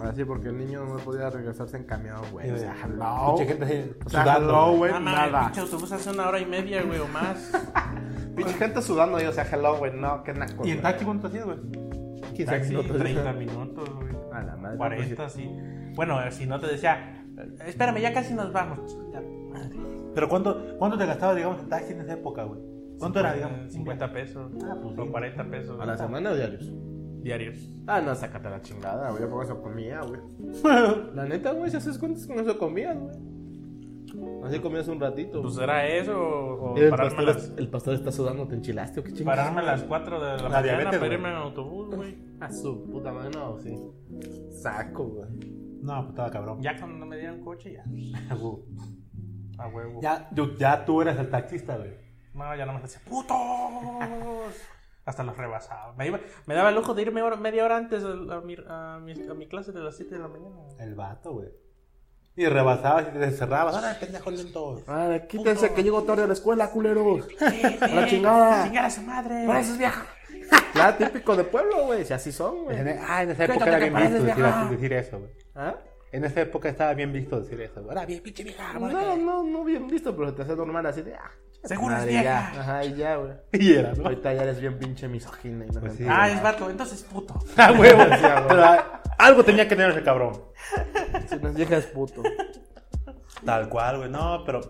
[0.00, 2.46] Así, porque el niño no podía regresarse en camión, güey.
[2.48, 2.94] Sí, O sea, güey.
[2.94, 3.32] hello.
[3.32, 4.78] Mucha gente así, O sea, sudando, hello, güey.
[4.78, 5.40] güey, Ah, nada.
[5.46, 7.50] pinche autobús hace una hora y media, güey, o más.
[8.36, 9.92] Pinche gente sudando, yo, o sea, hello, güey.
[9.98, 10.66] No, qué naco.
[10.66, 10.82] ¿Y en güey.
[10.82, 11.58] taxi cuánto hacías, güey?
[12.34, 12.98] 15 Taxi, minutos.
[12.98, 14.08] 30 minutos, güey.
[14.32, 14.76] A la madre.
[14.76, 15.50] 40, sí.
[15.94, 18.94] Bueno, si no te decía, "Eh, espérame, ya casi nos vamos.
[20.14, 22.60] Pero ¿cuánto, cuánto te gastabas, digamos, en taxi en esa época, güey?
[22.98, 23.72] ¿Cuánto era, digamos?
[23.72, 24.50] 50 pesos.
[24.64, 25.10] Ah, pues o sí.
[25.10, 25.80] 40 pesos.
[25.80, 26.70] ¿A la semana o diarios?
[27.26, 27.58] Diarios.
[27.88, 29.22] Ah, no, sácate la chingada, güey.
[29.22, 30.20] Yo por eso comía, güey.
[31.14, 33.16] La neta, güey, si haces cuentas con eso comías, güey.
[34.44, 35.42] Así comías un ratito.
[35.42, 39.02] Pues era eso o, el, pararme, pastor, las, el pastor está sudando, ¿te enchilaste o
[39.02, 39.38] qué chingados?
[39.40, 42.16] pararme a las 4 de la, mañana diabetes, para irme en autobús, güey.
[42.38, 43.76] A su puta madre, no, sí.
[44.62, 45.30] Saco, güey.
[45.82, 46.62] No, pues estaba cabrón.
[46.62, 47.82] Ya cuando me dieron coche, ya.
[49.58, 50.00] A huevo.
[50.00, 51.90] Ya, yo- ya tú eras el taxista, güey.
[52.34, 53.36] No, ya no me decía, ¡putos!
[55.06, 55.94] Hasta los rebasaba.
[55.96, 58.56] Me, iba- me daba el lujo de irme hora- media hora antes a, a mi,
[58.68, 60.56] a, mi, a mi clase de las 7 de la mañana.
[60.80, 61.48] El vato, güey.
[62.38, 63.74] Y rebasabas y te cerrabas.
[63.76, 64.82] ¡Ahora, pendejo lento!
[64.86, 67.26] Ah, quítense que llego tarde a la escuela, culeros.
[67.80, 68.64] ¡A la chingada!
[68.64, 69.46] ¡Chingar a su madre!
[69.46, 70.04] Pareces vieja.
[70.74, 72.04] Claro, típico de pueblo, güey.
[72.04, 72.76] Si así son, güey.
[73.00, 75.30] Ah, en esa época era que bien visto decir, decir eso, güey.
[75.54, 75.76] ¿Ah?
[76.16, 77.82] En esa época estaba bien visto decir eso.
[77.82, 77.90] güey.
[77.90, 78.72] Ahora, bien, pinche vieja.
[78.78, 81.14] No, no, no bien visto, pero te hace normal así de.
[81.14, 81.30] Ah,
[81.62, 82.22] Seguro es vieja.
[82.22, 82.60] ya.
[82.60, 83.32] Ajá, y ya, güey.
[83.52, 84.04] Y era, ¿no?
[84.04, 86.06] Ahorita ya eres bien pinche misógina y no Pues sí.
[86.08, 87.34] Ah, es vato, entonces puto.
[87.58, 88.02] ¡Ah, huevo!
[88.48, 90.40] Pero, ah, algo tenía que tener ese cabrón.
[91.28, 92.22] Si no es vieja es puto.
[93.44, 94.08] Tal cual, güey.
[94.10, 94.60] No, pero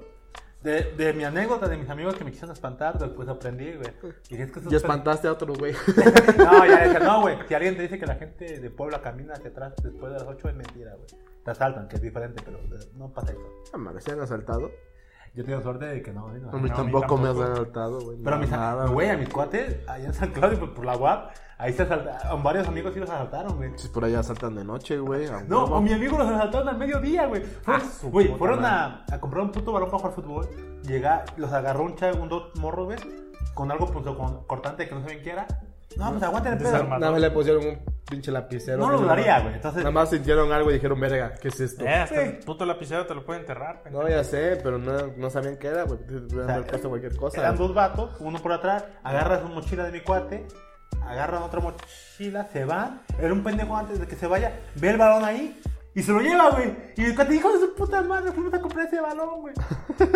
[0.63, 3.89] de, de mi anécdota, de mis amigos que me quisieron espantar, después aprendí, güey.
[4.31, 5.75] Y es que eso Ya espantaste a otro, güey.
[6.37, 7.39] No, ya decía, no, güey.
[7.47, 10.27] Si alguien te dice que la gente de Puebla camina hacia atrás después de las
[10.27, 11.07] 8 es mentira, güey.
[11.47, 13.41] Te asaltan, que es diferente, pero eh, no pasa eso.
[13.73, 14.69] Ah, mames, ¿se han asaltado?
[15.33, 16.51] Yo tengo suerte de que no, güey, no.
[16.51, 18.19] A mí No, tampoco me han asaltado, güey.
[18.21, 20.97] Pero a mis, Nada, güey, a mis cuates, allá en San Claudio, por, por la
[20.97, 23.71] UAP, ahí se asaltaron, varios amigos sí los asaltaron, güey.
[23.71, 25.29] Pues por allá asaltan de noche, güey.
[25.47, 27.45] No, a mi amigo los asaltaron al mediodía, güey.
[27.65, 30.49] Ah, güey, fueron a, a comprar un puto balón para jugar fútbol.
[30.83, 32.99] Llega, los agarró un chavo, un dos morros, güey,
[33.55, 35.47] con algo punto con, cortante que no saben qué era.
[35.97, 36.83] No, pues aguanten el pedo.
[36.85, 38.79] Nada más le pusieron un pinche lapicero.
[38.79, 39.55] No lo dudaría, güey.
[39.55, 41.85] Entonces, Nada más sintieron algo y dijeron, verga, ¿qué es esto?
[41.85, 42.21] Eh, hasta Sí.
[42.23, 43.83] el puto lapicero te lo puede enterrar.
[43.83, 44.03] pendejo.
[44.05, 45.99] No, ya sé, pero no, no sabían qué era, güey.
[46.01, 47.41] O sea, cualquier cosa.
[47.41, 50.47] eran dos vatos, uno por atrás, agarra su mochila de mi cuate,
[51.07, 53.01] agarran otra mochila, se van.
[53.19, 55.59] Era un pendejo antes de que se vaya, ve el balón ahí
[55.97, 56.77] y se lo lleva, güey.
[56.95, 59.55] Y mi cuate dijo de su puta madre, fuimos a comprar ese balón, güey.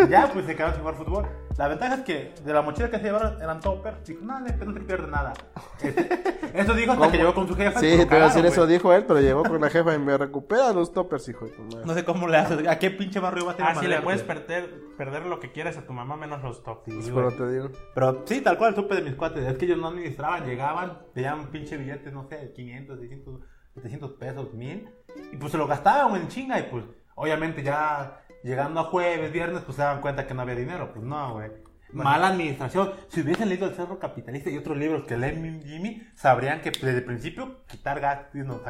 [0.07, 1.25] ya, pues se quedaron sin jugar fútbol.
[1.57, 4.05] La ventaja es que de la mochila que se llevaron eran toppers.
[4.05, 5.33] Dijo, no, no, no te pierdes nada.
[5.81, 6.09] Este,
[6.53, 7.11] eso dijo hasta ¿Cómo?
[7.11, 7.79] que llegó con su jefa.
[7.79, 10.15] Sí, te iba a decir eso, dijo él, pero llegó con la jefa y me
[10.15, 11.81] recupera los toppers, hijo de tu madre.
[11.83, 12.67] No sé cómo le haces.
[12.67, 15.51] ¿A qué pinche barrio vas a a Ah, sí, le puedes perder, perder lo que
[15.51, 16.93] quieras a tu mamá menos los tops.
[17.03, 17.69] Sí, pero te digo.
[17.95, 19.43] Pero sí, tal cual supe de mis cuates.
[19.43, 23.41] Es que ellos no administraban, llegaban, veían un pinche billete, no sé, 500, 600,
[23.73, 24.89] 700 pesos, 1000.
[25.31, 26.59] Y pues se lo gastaban en chinga.
[26.59, 30.55] Y pues, obviamente, ya llegando a jueves, viernes, pues se daban cuenta que no había
[30.55, 30.91] dinero.
[30.93, 31.51] Pues no, güey.
[31.91, 32.93] Mala administración.
[33.09, 36.99] Si hubiesen leído El Cerro Capitalista y otros libros que leen Jimmy, sabrían que desde
[36.99, 38.61] el principio quitar gas, no,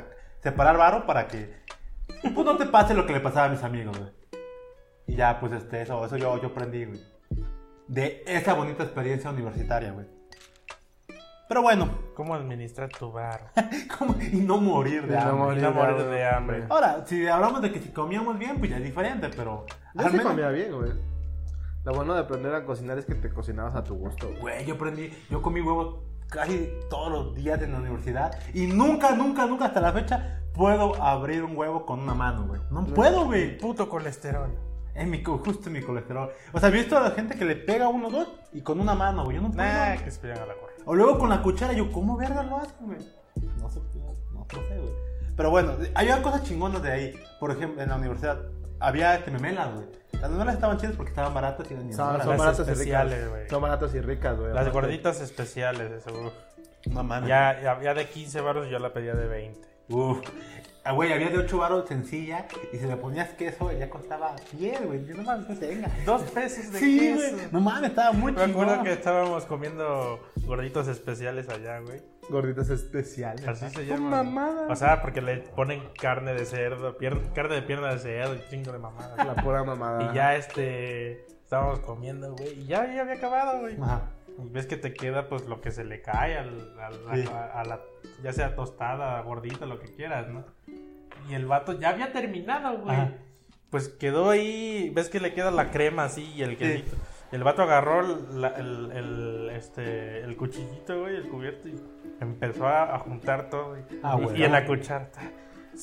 [0.41, 1.53] separar varo para que
[2.21, 4.11] pues no te pase lo que le pasaba a mis amigos, güey.
[5.05, 6.99] Y ya, pues este, eso, eso yo, yo aprendí, güey
[7.91, 10.05] de esa bonita experiencia universitaria, güey.
[11.51, 13.51] Pero bueno, ¿Cómo administrar tu bar?
[13.99, 14.15] ¿cómo?
[14.21, 15.35] y no morir de Y no hambre.
[15.43, 16.15] morir Y no de morir hambre.
[16.17, 16.63] de hambre.
[16.69, 19.65] Ahora, si hablamos de que si comíamos bien, pues ya es diferente, pero...
[19.95, 20.91] Yo al sí menos- comía bien, güey.
[21.83, 24.39] Lo bueno de aprender a cocinar es que te cocinabas a tu gusto, güey.
[24.39, 25.97] Güey, yo aprendí, yo comí huevos
[26.29, 30.95] casi todos los días en la universidad y nunca, nunca, nunca hasta la fecha puedo
[31.03, 32.61] abrir un huevo con una mano, güey.
[32.71, 33.57] No puedo, güey.
[33.57, 34.57] Puto colesterol.
[34.95, 36.29] Es mi, justo mi colesterol.
[36.53, 38.79] O sea, he visto a la gente que le pega uno o dos y con
[38.79, 39.35] una mano, güey.
[39.35, 39.67] Yo no puedo.
[39.67, 40.70] Nah, que se vayan a la gorra.
[40.85, 42.99] O luego con la cuchara, yo, ¿cómo verga lo hacen, güey?
[43.59, 44.93] No sé, no, no sé, güey.
[45.37, 47.13] Pero bueno, había cosas chingonas de ahí.
[47.39, 48.39] Por ejemplo, en la universidad
[48.79, 49.85] había este, memelas, güey.
[50.21, 53.15] Las memelas estaban chidas porque estaban baratas y eran Son, son las baratas y especiales,
[53.17, 53.29] ricas.
[53.29, 53.49] güey.
[53.49, 54.53] Son baratas y ricas, güey.
[54.53, 56.11] Las gorditas especiales, eso.
[56.11, 56.33] uf.
[56.91, 57.29] No mames.
[57.29, 59.59] Ya, ya, ya de 15 baros yo la pedía de 20.
[59.89, 60.19] Uf.
[60.83, 64.83] Ah, güey, había de 8 baros sencilla y si le ponías queso ya costaba 10,
[64.85, 65.05] güey.
[65.05, 65.87] Yo no mames, que venga.
[66.05, 67.35] Dos pesos de Sí, queso.
[67.35, 67.47] güey.
[67.51, 72.01] No mames, estaba muy Me acuerdo que estábamos comiendo gorditos especiales allá, güey.
[72.29, 73.47] Gorditas especiales.
[73.47, 74.23] Así se Son llama.
[74.23, 74.71] mamadas.
[74.71, 78.41] O sea, porque le ponen carne de cerdo, pier- carne de pierna de cerdo y
[78.49, 79.17] chingo de mamadas.
[79.25, 80.11] La pura mamada.
[80.11, 83.75] Y ya este estábamos comiendo, güey, y ya, ya había acabado, güey.
[83.81, 84.03] Ajá.
[84.43, 87.29] Y ves que te queda pues lo que se le cae al, al- Sí.
[87.31, 87.81] a, a la
[88.23, 90.45] ya sea tostada, gordita, lo que quieras, ¿no?
[91.29, 92.95] Y el vato ya había terminado, güey.
[92.95, 93.11] Ajá.
[93.69, 96.95] Pues quedó ahí, ves que le queda la crema así y el quesito.
[97.31, 98.01] El vato agarró
[98.33, 101.75] la- el, el, este, el cuchillito, güey, el cubierto y
[102.19, 103.77] empezó a, a juntar todo.
[103.77, 104.41] Y, Ah, y- güey.
[104.41, 105.09] y en la cuchara.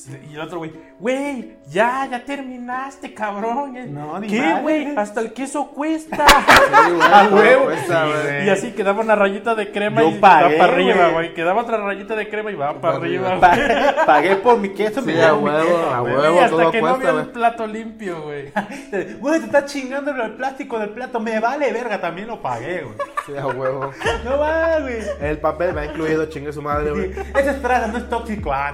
[0.07, 3.73] Y el otro güey, güey, ya, ya terminaste, cabrón.
[3.93, 4.95] No, ni ¿Qué, güey?
[4.95, 6.25] Hasta el queso cuesta.
[6.69, 7.63] Sí, güey, A huevo.
[7.65, 8.45] cuesta, güey.
[8.45, 11.33] y así quedaba una rayita de crema Yo y pagué, va para arriba, güey.
[11.33, 13.55] Quedaba otra rayita de crema y va para Para arriba, arriba.
[13.55, 13.95] güey.
[13.95, 16.35] Pa- Pagué por mi queso, me Sí, a dieron mi huevo, queso, a huevo.
[16.35, 17.33] Y hasta todo que no cuesta, vio el güey.
[17.33, 18.51] plato limpio, güey.
[19.19, 21.19] Güey, te está chingando el plástico del plato.
[21.19, 22.95] Me vale verga, también lo pagué, güey.
[23.25, 23.91] Sí, a huevo.
[24.23, 24.97] No va, güey.
[25.21, 27.13] El papel me ha incluido, chingue su madre, güey.
[27.13, 28.51] Sí, Esa estraza no es tóxico.
[28.53, 28.71] Ah,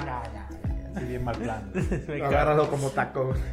[0.95, 1.01] no, ya, ya, ya.
[1.01, 1.71] Sí, bien mal plan.
[2.25, 3.33] Agárralo como taco.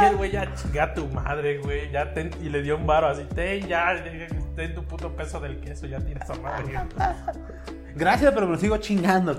[0.00, 1.90] Y el güey ya chinga a tu madre, güey.
[1.90, 3.24] Ya ten- y le dio un varo así.
[3.34, 3.94] Ten ya,
[4.56, 6.72] ten tu puto peso del queso, ya tira esa madre.
[7.94, 9.38] Gracias, pero me lo sigo chingando.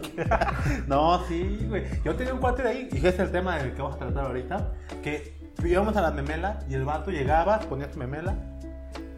[0.88, 1.86] no, sí, güey.
[2.06, 4.00] Yo tenía un cuate de ahí, y ese es el tema del que vamos a
[4.00, 8.36] tratar ahorita, que íbamos a la memela y el vato llegaba, ponía su memela,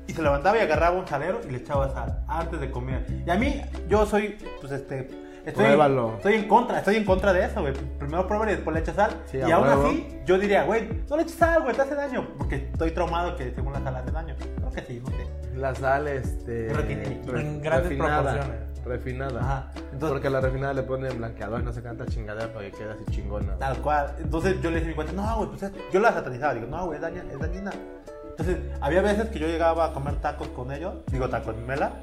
[0.08, 3.06] y se levantaba y agarraba un salero y le echaba sal antes de comer.
[3.26, 5.25] Y a mí, yo soy, pues este...
[5.46, 6.14] Estoy, Pruébalo.
[6.16, 7.74] estoy en contra, estoy en contra de eso, güey.
[8.00, 9.12] Primero pruébalo y después le echas sal.
[9.26, 9.86] Sí, y aún huevo.
[9.88, 12.28] así, yo diría, güey, no le eches sal, güey, te hace daño.
[12.38, 14.36] Porque estoy traumado que según la sal hace daño.
[14.58, 15.56] Creo que sí, no sé.
[15.56, 16.68] La sal, este.
[16.70, 18.62] Pero tiene- en grandes refinada, proporciones.
[18.86, 19.40] Refinada.
[19.40, 19.72] Ajá.
[19.94, 22.72] Entonces- Porque a la refinada le ponen blanqueador y no se canta chingadera para que
[22.72, 23.56] quede así chingona.
[23.58, 24.16] Tal cual.
[24.20, 26.54] Entonces yo le dije a mi cuenta, no, güey, pues es- yo la satanizaba.
[26.56, 27.72] Digo, no, güey, es, daña- es dañina.
[28.32, 31.94] Entonces, había veces que yo llegaba a comer tacos con ellos, digo tacos, mela,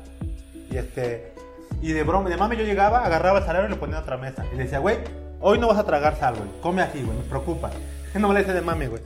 [0.70, 1.32] y este,
[1.80, 4.16] y de broma, de mami yo llegaba, agarraba el salero y lo ponía en otra
[4.16, 4.44] mesa.
[4.52, 4.98] Y le decía, güey,
[5.40, 7.70] hoy no vas a tragar sal, güey, come así, güey, me preocupa.
[8.14, 9.02] No me le de mami, güey.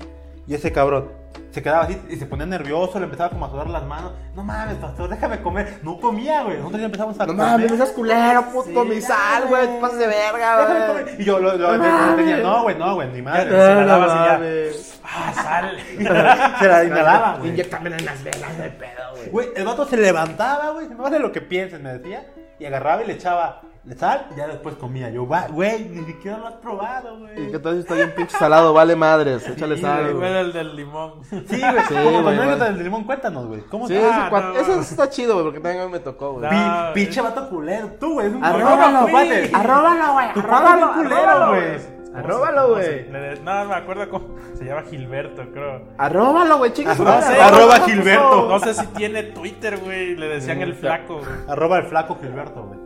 [0.46, 1.10] Y ese cabrón
[1.50, 4.12] se quedaba así y se ponía nervioso, le empezaba como a sudar las manos.
[4.34, 5.80] No mames, pastor, déjame comer.
[5.82, 6.56] No comía, güey.
[6.58, 7.46] Nosotros ya empezamos a No comer.
[7.46, 9.66] mames, no seas culero, puto, Sí, mi sal, güey.
[9.66, 11.20] Te pasas de verga, güey.
[11.20, 12.16] Y yo lo, No mames.
[12.16, 13.50] tenía, no, güey, no, güey, ni madre.
[13.50, 14.32] se daba así ya.
[14.38, 15.00] mames.
[15.02, 15.78] Ah, sal.
[16.58, 17.50] Se la inhalaba, güey.
[17.50, 19.28] Inyectamela en las velas de pedo, güey.
[19.30, 22.26] Güey, el vato se levantaba, güey, no vale lo que pienses, me decía,
[22.58, 23.62] y agarraba y le echaba
[23.94, 25.10] sal y ya después comía.
[25.10, 27.50] Yo, güey, ni siquiera lo has probado, Y güey.
[27.52, 29.46] que todo está bien pinche salado, vale madres.
[29.48, 30.36] Échale Sí, sal, güey, güey.
[30.38, 31.12] el del limón.
[31.22, 32.58] Sí, güey, Sí, como güey, güey.
[32.58, 33.60] del limón, cuéntanos, güey.
[33.70, 34.56] ¿Cómo Sí, te- ese, Ah, no.
[34.56, 36.42] ese está chido, güey, porque también a mí me tocó, güey.
[36.44, 36.48] No.
[36.52, 39.50] Ah, pinche vato culero, tú, güey, es un Arróbalo, cuate.
[39.54, 40.32] Arróbalo, güey.
[40.32, 41.96] Tu cuate Arróbalo, es un culero, güey.
[42.16, 43.40] Arróbalo, ¿Cómo güey.
[43.44, 44.36] No, me acuerdo cómo.
[44.54, 45.82] Se llama Gilberto, creo.
[45.98, 47.36] Arróbalo, güey, chinga su Arroba- madre.
[47.36, 48.48] sé, arroba no, Gilberto.
[48.48, 50.16] No sé si tiene Twitter, güey.
[50.16, 51.28] Le decían el flaco, güey.
[51.46, 52.85] Arroba el flaco Gilberto, güey.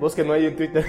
[0.00, 0.84] Vos que no hay en Twitter.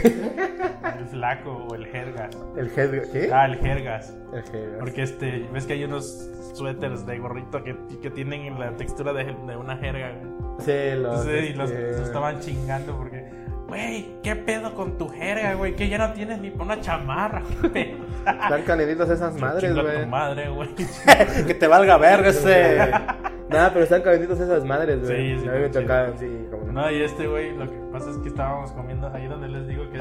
[0.97, 2.35] El flaco o el jergas.
[2.55, 3.29] El head, ¿qué?
[3.33, 4.15] Ah, el jergas.
[4.33, 4.79] El head.
[4.79, 9.25] Porque este, ves que hay unos suéteres de gorrito que, que tienen la textura de,
[9.25, 10.13] de una jerga.
[10.59, 11.25] Sí, los.
[11.25, 13.29] Entonces, y los, los estaban chingando porque,
[13.71, 15.75] güey, ¿qué pedo con tu jerga, güey?
[15.77, 17.95] Que ya no tienes ni para una chamarra, güey.
[18.27, 20.01] Están canelitas esas madres, güey.
[20.01, 20.69] tu madre, güey.
[21.47, 22.77] que te valga verga ese.
[23.49, 25.35] Nada, pero están calentitos esas madres, güey.
[25.35, 26.71] Sí, sí, A mí me está tocaban, sí, como no.
[26.83, 29.89] No, y este güey, lo que pasa es que estábamos comiendo ahí donde les digo
[29.89, 29.99] que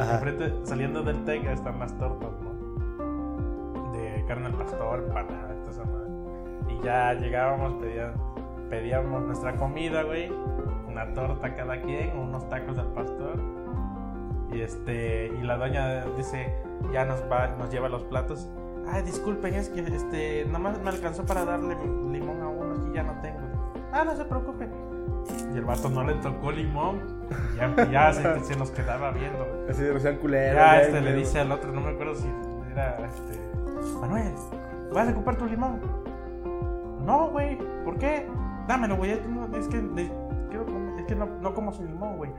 [0.64, 3.92] saliendo del TEC están las tortas, ¿no?
[3.92, 6.10] De carne al pastor, panada, toda esa madre.
[6.68, 8.12] Y ya llegábamos, pedía-
[8.68, 10.30] pedíamos nuestra comida, güey.
[10.86, 13.59] Una torta cada quien, unos tacos al pastor.
[14.52, 16.52] Y este, y la doña dice,
[16.92, 18.48] ya nos va, nos lleva los platos.
[18.88, 21.76] Ay, disculpen, es que este, nada más me alcanzó para darle
[22.10, 23.38] limón a uno, que ya no tengo.
[23.92, 24.68] Ah, no se preocupe.
[25.54, 27.00] Y el vato no le tocó limón.
[27.54, 29.46] Y ya, ya se, se nos quedaba viendo.
[29.68, 30.56] Así de sean culeros.
[30.56, 32.28] Ya güey, este le dice al otro, no me acuerdo si
[32.72, 33.38] era este.
[34.00, 34.32] Manuel,
[34.92, 35.80] ¿vas a ocupar tu limón?
[37.04, 38.26] No, güey, ¿por qué?
[38.66, 39.12] Dámelo, güey.
[39.12, 42.30] Es que, es que no, no como sin limón, güey.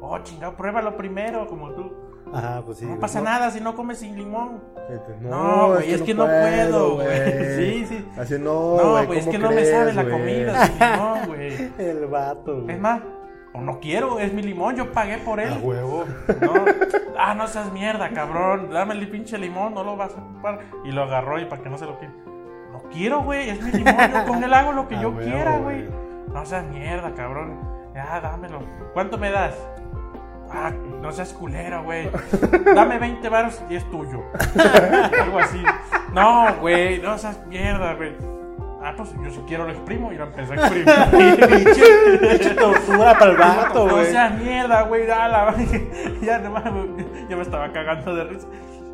[0.00, 1.92] Oh, chingado, pruébalo primero, como tú.
[2.32, 2.86] Ajá, pues sí.
[2.86, 4.60] no pasa nada si no comes sin limón.
[4.90, 7.06] Este, No, güey, es que no puedo, güey.
[7.56, 8.08] Sí, sí.
[8.18, 11.26] Así no, No, güey, güey, es ¿cómo que no me sabe la comida sin limón,
[11.26, 11.70] güey.
[11.78, 12.74] El vato, güey.
[12.74, 13.00] Es más,
[13.54, 15.52] o no quiero, es mi limón, yo pagué por él.
[15.52, 16.04] A huevo.
[16.42, 16.64] No.
[17.18, 18.70] Ah, no seas mierda, cabrón.
[18.70, 20.60] Dame el pinche limón, no lo vas a ocupar.
[20.84, 22.12] Y lo agarró y para que no se lo quede.
[22.72, 23.94] No quiero, güey, es mi limón.
[24.12, 25.88] Yo con él hago lo que A yo huevo, quiera, güey.
[26.32, 27.58] No seas mierda, cabrón.
[27.94, 28.60] Ya, dámelo.
[28.92, 29.54] ¿Cuánto me das?
[30.50, 30.70] Ah,
[31.02, 32.08] no seas culero, güey.
[32.74, 34.22] Dame 20 baros y es tuyo.
[35.22, 35.62] Algo así.
[36.12, 38.12] No, güey, no seas mierda, güey.
[38.82, 40.86] Ah, pues yo si quiero lo exprimo y lo empecé a exprimir.
[42.20, 44.06] Pinche tortura para el vato, No güey.
[44.06, 45.54] seas mierda, güey, dala.
[46.22, 46.64] ya nomás,
[47.28, 48.46] yo me estaba cagando de risa.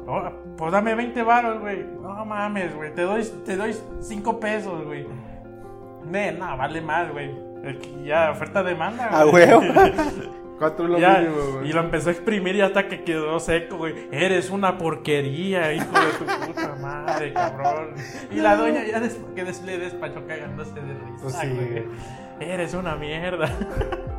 [0.07, 0.23] Oh,
[0.57, 1.85] pues dame 20 baros, güey.
[2.01, 2.95] No mames, güey.
[2.95, 5.07] Te doy, te doy 5 pesos, güey.
[6.07, 7.31] Ne, no, vale más, güey.
[8.05, 9.45] Ya, oferta demanda, A güey.
[9.45, 9.62] huevo.
[10.62, 11.68] Cuatro es lo Ya, mínimo, güey.
[11.70, 13.94] y lo empezó a exprimir y hasta que quedó seco, güey.
[14.12, 17.94] Eres una porquería, hijo de tu puta madre, cabrón.
[18.31, 21.85] Y la doña ya des que des- le despachó cagándose de risa, Pues sí, güey.
[22.38, 23.48] Eres una mierda.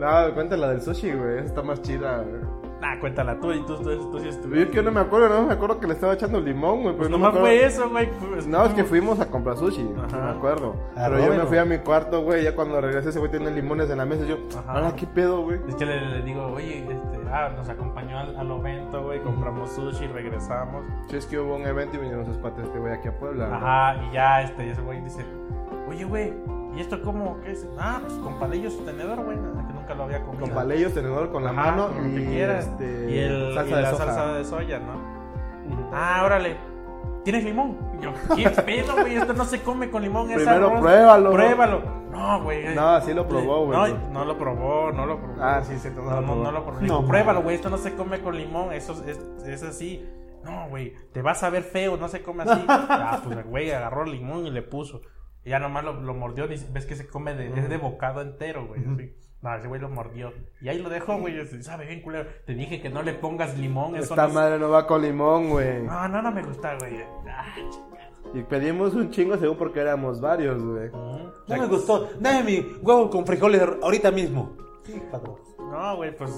[0.00, 1.40] No, cuenta la del sushi, güey.
[1.44, 2.40] Está más chida, güey.
[2.80, 4.64] Nah, cuéntala tú y tú, tú, tú sí estuviste.
[4.66, 6.96] Yo que no me acuerdo, no me acuerdo que le estaba echando limón, güey.
[6.96, 7.46] Pues no me acuerdo.
[7.46, 8.08] fue eso, güey.
[8.30, 10.16] Pues, No, es que fuimos a comprar sushi, no Ajá.
[10.16, 10.74] me acuerdo.
[10.96, 12.42] Ah, Pero yo me fui a mi cuarto, güey.
[12.42, 14.24] Ya cuando regresé, ese güey tenía limones en la mesa.
[14.24, 14.72] Y yo, Ajá.
[14.72, 15.60] ahora qué pedo, güey.
[15.68, 19.70] Es que le, le digo, oye, este, ah, nos acompañó al, al evento, güey, compramos
[19.72, 20.82] sushi, regresamos.
[21.08, 23.46] Sí, es que hubo un evento y vinieron esos cuates este güey aquí a Puebla.
[23.46, 23.58] güey.
[23.58, 25.22] Ajá, y ya, este, ese güey dice,
[25.86, 26.32] oye, güey,
[26.76, 27.38] ¿y esto cómo?
[27.44, 27.68] ¿Qué es?
[27.78, 30.46] Ah, pues con palillos su tenedor, güey, nada, que nunca lo había comido.
[30.46, 32.66] Con palillos, tenedor con la Ajá, mano con lo que quieras.
[32.66, 34.04] este, y, el, salsa y de la soja.
[34.06, 35.90] salsa de soya, ¿no?
[35.92, 36.56] Ah, órale.
[37.24, 37.76] ¿Tienes limón?
[37.98, 39.16] Y yo, ¿qué pedo, güey?
[39.16, 40.26] Esto no se come con limón.
[40.26, 40.80] Primero arroz.
[40.80, 41.32] pruébalo.
[41.32, 41.82] Pruébalo.
[42.10, 42.74] No, güey.
[42.74, 43.92] No, sí lo probó, güey.
[43.92, 45.42] No, no lo probó, no lo probó.
[45.42, 46.44] Ah, sí, sí, no no, lo probó.
[46.44, 46.80] no lo probó.
[46.80, 47.56] No, pruébalo, güey.
[47.56, 48.72] Esto no se come con limón.
[48.72, 50.08] Eso es, es, así.
[50.44, 50.94] No, güey.
[51.12, 51.96] Te vas a ver feo.
[51.96, 52.64] No se come así.
[52.68, 55.02] ah, pues güey agarró el limón y le puso.
[55.44, 56.46] Y ya nomás lo, lo mordió.
[56.46, 58.80] y Ves que se come de, es de bocado entero, güey.
[58.80, 59.14] así.
[59.42, 60.32] No, ese güey lo mordió.
[60.60, 61.46] Y ahí lo dejó, güey.
[61.62, 62.28] Sabe bien culero.
[62.46, 63.96] Te dije que no le pongas limón.
[63.96, 65.82] Eso Esta no, madre no va con limón, güey.
[65.82, 66.96] no, no, no me gusta, güey.
[67.26, 67.54] Ah,
[68.34, 70.90] Y pedimos un chingo según porque éramos varios, güey.
[70.90, 72.10] No me gustó.
[72.20, 74.56] Dame mi huevo con frijoles ahorita mismo.
[74.84, 75.36] Sí, patrón.
[75.58, 76.30] No, güey, pues.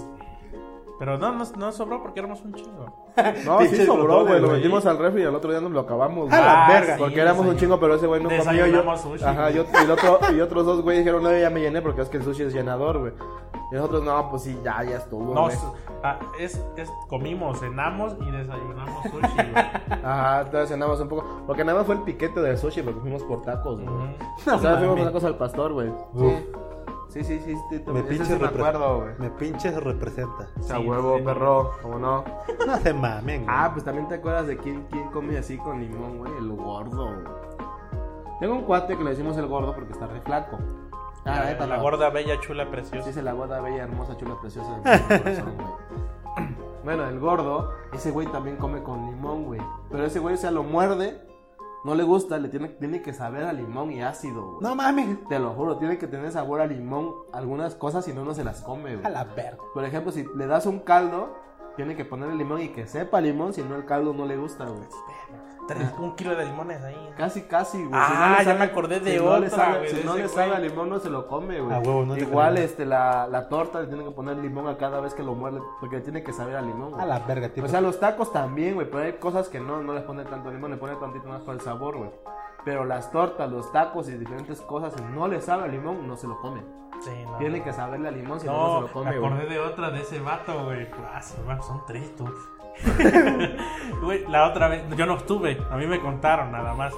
[0.98, 2.86] Pero no, no, no sobró porque éramos un chingo.
[3.44, 4.40] No, sí sobró, güey.
[4.40, 6.40] Lo metimos al refri y al otro día nos lo acabamos, A güey.
[6.40, 6.96] la Ah, verga.
[6.96, 8.52] Porque sí, éramos un chingo, pero ese güey no comió yo.
[8.52, 11.60] Desayunamos sushi, Ajá, yo, y, el otro, y otros dos güey dijeron, no, ya me
[11.60, 13.12] llené porque es que el sushi es llenador, güey.
[13.70, 15.48] Y nosotros, no, pues sí, ya, ya estuvo, No,
[16.02, 19.54] ah, es, es, comimos, cenamos y desayunamos sushi, güey.
[20.04, 21.24] Ajá, entonces cenamos un poco.
[21.46, 23.88] Porque nada más fue el piquete del sushi porque fuimos por tacos, güey.
[23.94, 24.54] Ujú.
[24.54, 25.88] o sea, fuimos por tacos al pastor, güey.
[26.14, 26.32] Uf.
[27.12, 27.82] Sí, sí, sí, sí.
[27.92, 29.10] Me pinches sí me acuerdo, güey.
[29.18, 30.48] Me pinches representa.
[30.58, 31.22] O sea, Sí, huevo, sí.
[31.24, 32.24] perro, ¿cómo no?
[32.66, 33.44] No se mamen.
[33.44, 33.54] güey.
[33.56, 36.32] Ah, pues también te acuerdas de quién, quién come así con limón, güey.
[36.38, 37.26] El gordo, güey.
[38.40, 40.58] Tengo un cuate que le decimos el gordo porque está re flaco.
[41.24, 41.82] Ah, la, neta, la no.
[41.82, 43.04] gorda, bella, chula, preciosa.
[43.04, 44.80] Sí, es la gorda, bella, hermosa, chula, preciosa.
[44.82, 45.54] corazón,
[46.84, 49.60] bueno, el gordo, ese güey también come con limón, güey.
[49.90, 51.20] Pero ese güey, o sea, lo muerde,
[51.84, 54.58] no le gusta, le tiene, tiene que saber a limón y ácido, güey.
[54.60, 55.18] No mames.
[55.28, 58.44] Te lo juro, tiene que tener sabor a limón algunas cosas si no, no se
[58.44, 59.12] las come, A güey.
[59.12, 59.58] la verga.
[59.74, 61.36] Por ejemplo, si le das un caldo,
[61.76, 64.64] tiene que ponerle limón y que sepa limón, si no el caldo no le gusta,
[64.66, 64.86] güey.
[65.68, 67.14] Tres- un kilo de limones ahí.
[67.16, 67.90] Casi, casi, güey.
[67.94, 70.28] Ah, le ya me acordé de si no le otra, sabe- güey, Si no le
[70.28, 70.68] sabe a güey.
[70.68, 71.72] limón, no se lo come, güey.
[71.76, 75.00] Ah, huevo, no Igual, este, la, la torta le tienen que poner limón a cada
[75.00, 77.02] vez que lo muerde, porque le tiene que saber a limón, güey.
[77.02, 77.66] A la verga, tipo.
[77.66, 80.50] O sea, los tacos también, güey, pero hay cosas que no, no les ponen tanto
[80.50, 82.10] limón, le ponen tantito más para el sabor, güey.
[82.64, 86.16] Pero las tortas, los tacos y diferentes cosas, si no le sabe a limón, no
[86.16, 86.60] se lo come.
[87.00, 87.36] Sí, no.
[87.38, 89.32] Tiene que saberle a limón, si no, no, No, se lo me come, güey.
[89.32, 90.88] acordé de otra de ese vato, güey.
[91.12, 92.24] Ah, son tres, tú.
[94.02, 96.92] Güey, la otra vez, yo no estuve, a mí me contaron nada más.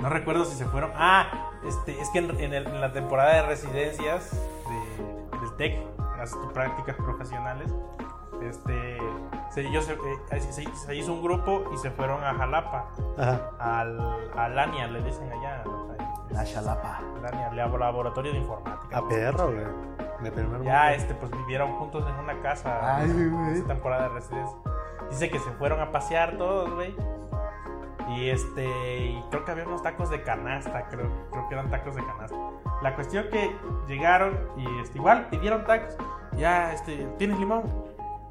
[0.00, 0.90] No recuerdo si se fueron.
[0.96, 5.78] Ah, este, es que en, en el- en la temporada de residencias de- del TEC,
[6.32, 7.72] tus prácticas profesionales,
[8.42, 8.98] este,
[9.52, 13.40] se, yo se, eh, se- se hizo un grupo y se fueron a Jalapa, Ajá.
[13.60, 14.00] al,
[14.36, 15.62] a Lania, le dicen allá.
[16.32, 16.44] La
[17.52, 18.98] lab- laboratorio de informática.
[18.98, 19.64] A perro, güey.
[20.22, 22.96] De primer Ya, este, pues vivieron juntos en una casa.
[22.96, 23.52] Ay, güey.
[23.54, 24.56] Esa temporada de residencia.
[25.10, 26.94] Dice que se fueron a pasear todos, güey.
[28.08, 28.66] Y este,
[29.06, 32.36] y creo que había unos tacos de canasta, creo, creo que eran tacos de canasta.
[32.82, 33.54] La cuestión que
[33.86, 35.96] llegaron y este, igual pidieron tacos.
[36.36, 37.62] Ya, este, ¿tienes limón?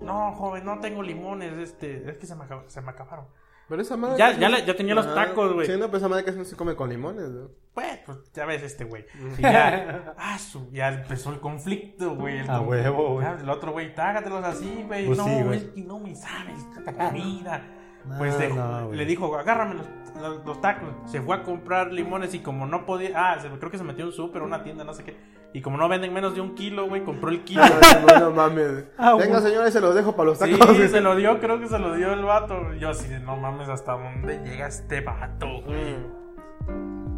[0.02, 3.26] No, joven, no tengo limones, este, es que se me, se me acabaron.
[3.72, 4.18] Pero esa madre.
[4.18, 5.66] Ya- ya no- le- ya tenía los tacos, güey.
[5.66, 7.48] Sí, no, pero esa madre que no se come con limones, güey.
[7.74, 9.06] Pues, pues ya ves este güey.
[9.38, 12.40] Y ya, ah, su- ya empezó el conflicto, güey.
[12.40, 13.28] el A huevo, güey.
[13.40, 15.06] El otro güey, tágatelos así, güey.
[15.06, 15.58] Pues no, güey.
[15.58, 17.66] es que no me sabes esta comida.
[18.04, 18.98] No, pues no, güey.
[18.98, 19.88] le dijo, agárrame los,
[20.22, 20.90] los- los tacos.
[21.10, 23.12] Se fue a comprar limones y como no podía.
[23.16, 25.16] Ah, se- creo que se metió un súper, una tienda, no sé qué.
[25.54, 27.62] Y como no venden menos de un kilo, güey, compró el kilo.
[28.04, 28.86] Bueno, mames.
[28.98, 30.78] Ah, Venga, señores, se los dejo para los Sí, tacos.
[30.78, 32.74] se lo dio, creo que se lo dio el vato.
[32.76, 35.98] Yo así no mames, ¿hasta dónde llega este vato, güey?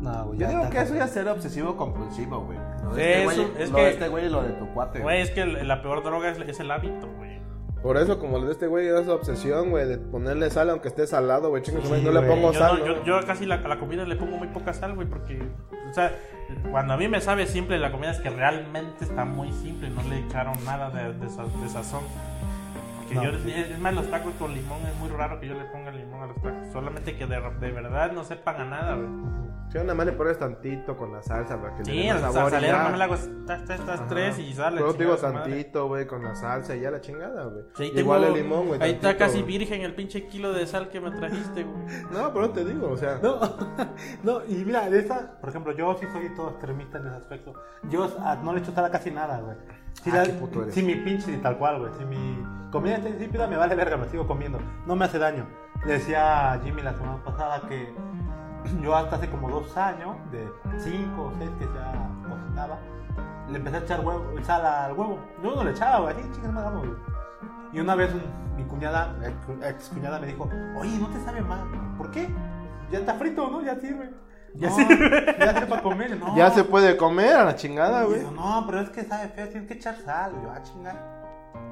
[0.02, 0.40] No, güey.
[0.40, 2.58] Yo digo que eso ya es ser obsesivo compulsivo, güey.
[2.84, 4.68] Lo Sí, de este güey- es lo que- de este güey y lo de tu
[4.74, 5.00] cuate.
[5.00, 7.40] Güey, es que la peor droga es, es el hábito, güey.
[7.84, 11.06] Por eso, como lo de este güey, es obsesión, güey, de ponerle sal aunque esté
[11.06, 11.62] salado, güey.
[11.62, 12.80] Chingue Sí, no le pongo Yo, sal.
[12.80, 15.42] no- yo, yo casi la- a la comida le pongo muy poca sal, güey, porque,
[15.90, 16.16] o sea,
[16.72, 20.02] cuando a mí me sabe simple la comida es que realmente está muy simple, no
[20.04, 22.04] le echaron nada de, de sa- de sazón.
[23.04, 23.24] Porque No.
[23.24, 26.22] yo, es más, los tacos con limón es muy raro que yo le ponga limón
[26.24, 29.08] a los tacos, solamente que de, de verdad no sepan a nada, güey.
[29.70, 32.14] Sí, nada más le pones tantito con la salsa para que le Sí, dé el
[32.22, 32.84] más sabor y salsalero ya.
[32.84, 34.78] no me la hago estas, tres y sale.
[34.78, 37.64] Pero te digo tantito, güey, con la salsa y ya la chingada, güey.
[37.76, 38.82] Sí, Igual tengo- el limón, güey.
[38.84, 39.58] Ahí está tantito, casi güey.
[39.58, 41.78] virgen el pinche kilo de sal que me trajiste, güey.
[42.12, 43.20] No, pero te digo, o sea.
[43.24, 43.40] No,
[44.24, 47.54] no, y mira, de esa, por ejemplo, yo sí soy todo extremista en ese aspecto.
[47.90, 49.56] Yo ah, no le echo sal a casi nada, güey.
[50.02, 50.74] Si, Ah, la- qué puto eres.
[50.74, 51.94] si mi pinche, tal cual, güey.
[51.98, 54.60] Si mi comida está insípida, me vale verga, me sigo comiendo.
[54.86, 55.46] No me hace daño.
[55.86, 57.94] Le decía a Jimmy la semana pasada que
[58.82, 62.78] yo hasta hace como dos años, de cinco o seis que ya cocinaba,
[63.50, 65.20] le empecé a echar huevo, sal al huevo.
[65.44, 66.92] Yo no le echaba, güey, así chingas más güey.
[67.74, 71.42] Y una vez un- mi cuñada, ex, ex cuñada, me dijo, oye, no te sabe
[71.42, 71.66] mal.
[71.98, 72.30] ¿Por qué?
[72.92, 73.62] Ya está frito, ¿no?
[73.62, 74.12] Ya sirve.
[74.56, 75.36] Ya sirve.
[75.40, 76.18] Ya para comer.
[76.18, 76.36] No.
[76.36, 78.22] Ya se puede comer a la chingada, güey.
[78.36, 80.34] no, pero es que sabe feo, tienes que echar sal.
[80.40, 80.96] Y yo, ah, chingar.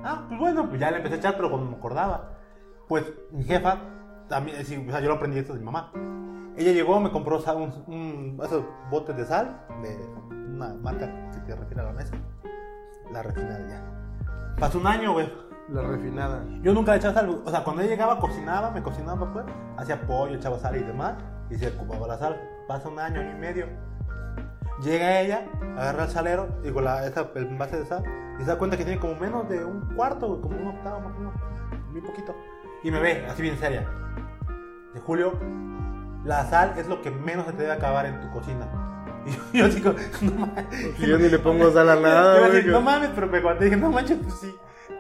[0.04, 2.32] Ah, pues bueno, pues ya le empecé a echar, pero cuando me acordaba.
[2.88, 3.78] Pues mi jefa,
[4.28, 5.92] también, decir, o sea, yo lo aprendí esto de mi mamá.
[6.58, 9.96] Ella llegó, me compró sal, un, un- esos botes de sal de
[10.54, 12.16] una marca que te refina a la mesa.
[13.12, 14.56] La refinada ya.
[14.60, 15.32] Pasó un año, güey.
[15.70, 16.44] La refinada.
[16.62, 17.42] Yo nunca le echaba sal.
[17.46, 19.46] O sea, cuando ella llegaba, cocinaba, me cocinaba, pues.
[19.78, 21.16] Hacía pollo, echaba sal y demás.
[21.50, 22.38] Y se ocupaba la sal.
[22.72, 23.66] Pasa un año, año y medio.
[24.82, 25.46] Llega ella,
[25.78, 28.02] agarra el salero, digo, la, esa, el envase de sal.
[28.40, 31.14] Y se da cuenta que tiene como menos de un cuarto, como un octavo más
[31.14, 31.34] o menos.
[31.92, 32.34] Muy poquito.
[32.82, 33.86] Y me ve, así bien seria.
[34.94, 35.38] De Julio,
[36.24, 38.66] la sal es lo que menos se te debe acabar en tu cocina.
[39.52, 40.98] Y yo, digo, no mames.
[40.98, 43.66] Yo ni le pongo sal a nada, Yo decir, no mames, pero me aguanté.
[43.66, 44.56] Dije, no manches, pues sí.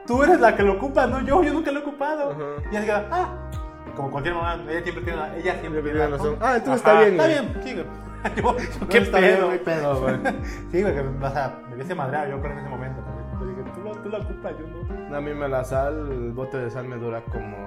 [0.06, 1.42] Tú eres la que lo ocupa, no yo.
[1.42, 2.32] Yo nunca lo he ocupado.
[2.32, 2.70] Ajá.
[2.70, 3.50] Y así que, ah.
[3.96, 6.38] Como cualquier mamá, ella siempre tiene la, ella siempre tiene la razón.
[6.40, 7.04] Ah, entonces Ajá.
[7.04, 7.86] está bien, Está bien, sí, güey.
[8.36, 9.50] Yo, yo, qué está bien, pedo.
[9.50, 10.16] hay pedo, güey.
[10.72, 13.02] Sí, güey, que o sea, me hubiese madreado yo creo en ese momento.
[13.40, 14.68] Pero dije, tú lo, tú lo ocupas, yo
[15.10, 15.16] no.
[15.18, 17.58] A mí me la sal, el bote de sal me dura como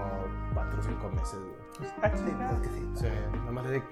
[0.54, 1.90] 4 o 5 meses, güey.
[2.02, 3.06] Ah, Sí, sí.
[3.40, 3.84] Nada más le digo,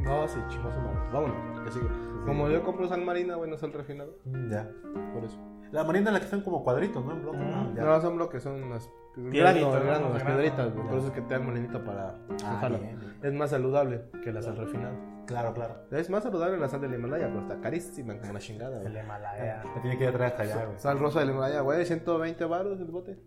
[0.00, 0.98] no, sí, chingo su madre.
[1.12, 1.86] Vámonos, que sigue.
[2.26, 4.10] Como yo compro sal marina, güey, no sal refinada.
[4.24, 4.68] Mm, Ya.
[5.14, 5.38] Por eso.
[5.72, 7.12] La marina en la que son como cuadritos, ¿no?
[7.12, 7.40] En bloques,
[7.76, 8.00] ¿no?
[8.00, 9.80] Son bloques, son las Piedritas, granos, ¿no?
[9.84, 10.72] granos, las piedritas.
[10.72, 12.10] Por eso es que te dan molinito para
[12.44, 12.78] Ah, mojarlo.
[12.78, 13.18] bien, bien.
[13.22, 14.94] Es más saludable que la sal refinada.
[15.26, 15.86] Claro, claro.
[15.90, 18.86] Es más saludable la sal del Himalaya, pero está carísima como una chingada, güey.
[18.94, 19.62] El Himalaya.
[19.74, 20.78] Te tiene que ir a traer hasta allá, güey.
[20.78, 23.18] Sal rosa del Himalaya, güey, 120 baros el bote.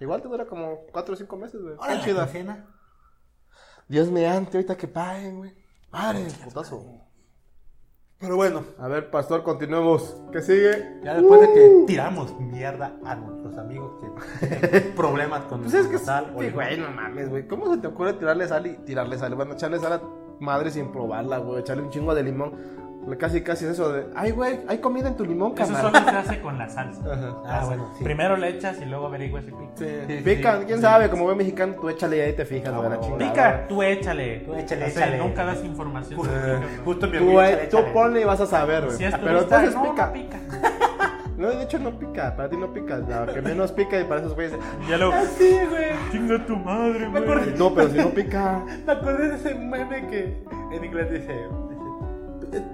[0.00, 1.74] Igual te dura como 4 o 5 meses, güey.
[1.78, 2.20] Órale, chida.
[2.22, 2.66] ¿la cena?
[3.88, 5.54] Dios mediante, ahorita que paguen, güey.
[5.90, 6.84] Madre, putazo.
[8.20, 10.20] Pero bueno, A ver, pastor, continuemos.
[10.32, 10.98] ¿Qué sigue?
[11.04, 15.86] Ya después de que tiramos mierda a nuestros amigos que tienen problemas con Pues es
[15.86, 17.46] que sal güey, no mames, güey.
[17.46, 19.36] ¿Cómo se te ocurre tirarle sal y tirarle sal?
[19.36, 20.02] Bueno, echarle sal a
[20.40, 21.60] madre sin probarla, güey.
[21.60, 22.54] Echarle un chingo de limón.
[23.16, 25.92] Casi, casi es eso de, ay, güey, hay comida en tu limón, Eso carnal.
[25.92, 27.00] solo se hace con la salsa.
[27.12, 27.34] Ajá.
[27.46, 28.04] Ah, bueno, sí.
[28.04, 29.70] Primero le echas y luego averiguas si pica.
[29.76, 29.86] Sí.
[30.08, 30.82] Sí, Pica, sí, quién sí.
[30.82, 33.18] sabe, como buen mexicano, tú échale y ahí te fijas, Ah, la chingada.
[33.32, 34.38] Pica, tú échale.
[34.40, 35.18] Tú échale, O sea, échale.
[35.18, 36.20] Nunca das información.
[36.84, 37.26] Justo, pica no.
[37.26, 37.92] mi Tú, échale, tú échale.
[37.92, 38.96] ponle y vas a saber, güey.
[38.96, 40.06] Si es Pero entonces no, pica.
[40.06, 40.38] no pica.
[41.38, 42.98] No, de hecho no pica, para ti no pica.
[42.98, 44.58] La que menos pica y para esos güeyes.
[44.88, 45.12] Ya lo.
[45.38, 45.84] Sí, güey.
[46.10, 47.22] Chinga tu madre, Me güey.
[47.22, 48.64] acordé, No, pero si no pica.
[48.86, 50.36] me acordé de ese meme que
[50.72, 51.46] en inglés dice,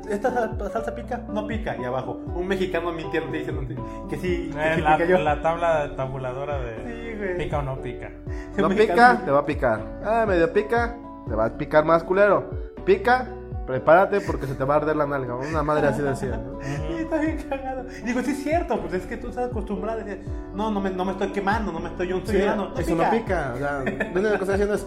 [0.08, 1.22] ¿esta sal- salsa pica?
[1.32, 1.76] No pica.
[1.76, 3.62] Y abajo, un mexicano mintiendo te diciendo
[4.08, 5.18] que sí, que Eh, sí la, pica yo.
[5.18, 6.76] la tabla tabuladora de
[7.12, 7.36] Sí, güey.
[7.38, 8.10] pica o no pica.
[8.56, 9.80] No pica, te va a picar.
[10.04, 10.96] Ah, medio pica,
[11.28, 12.50] te va a picar más culero.
[12.84, 13.28] Pica,
[13.66, 15.34] prepárate porque se te va a arder la nalga.
[15.36, 16.36] Una madre así decía.
[16.36, 16.58] ¿no?
[16.94, 17.84] Y está bien cagado.
[18.00, 20.80] Y digo, sí es cierto, pues es que tú estás acostumbrado a decir, no, no
[20.80, 22.74] me, no me estoy quemando, no me estoy, yo no estoy Sí, llorando.
[22.78, 23.52] eso no pica.
[23.54, 24.86] O sea, lo único que estoy haciendo es.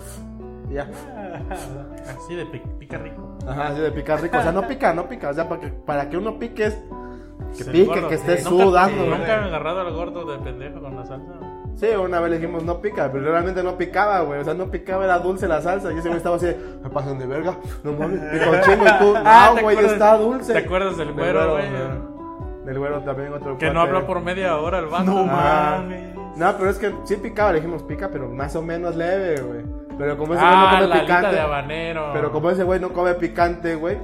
[0.70, 0.88] Ya.
[2.16, 3.38] Así de pi- pica rico.
[3.48, 4.38] Ajá, así de picar rico.
[4.38, 5.30] O sea, no pica, no pica.
[5.30, 6.78] O sea, para que, para que uno pique es.
[7.58, 8.44] Que Sí, pique, gordo, que esté.
[8.44, 9.06] Nunca- sudando.
[9.06, 11.34] Nunca han agarrado al gordo de pendejo con la salsa.
[11.76, 14.42] Sí, una vez le dijimos no pica, pero realmente no picaba, güey.
[14.42, 15.94] O sea, no picaba, era dulce la salsa.
[15.94, 16.48] Y ese güey estaba así,
[16.84, 17.56] me pasan de verga.
[17.84, 19.14] No mames, pica un chingo y tú.
[19.26, 20.54] Ah, No, ¿te güey, acuerdas- está dulce.
[20.54, 21.66] ¿Te acuerdas del güero, güey?
[22.66, 25.06] Del güero también otro Que no habló por media hora el vato.
[25.06, 25.78] No Ah.
[25.82, 26.16] mames.
[26.36, 29.62] No, pero es que sí picaba, le dijimos pica, pero más o menos leve, güey.
[29.98, 31.36] Pero como ese güey no Ah, come la alita picante.
[31.36, 32.10] de habanero.
[32.14, 33.98] Pero como ese güey no come picante, güey.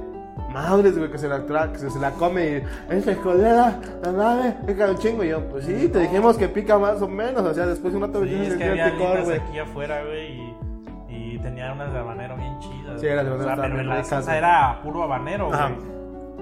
[0.52, 4.88] Madres, güey, que se la, que se la come y es frijolera, la nave, pica
[4.88, 5.24] un chingo.
[5.24, 7.42] Y yo, pues sí, te dijimos que pica más o menos.
[7.42, 9.38] O sea, después de un rato Sí, es que había picor, güey.
[9.40, 13.00] aquí afuera, güey, y, y tenía unas de habanero bien chidas.
[13.00, 15.46] Sí, las de O sea, habanero pero en la bien salsa ricas, era puro habanero,
[15.48, 15.58] güey.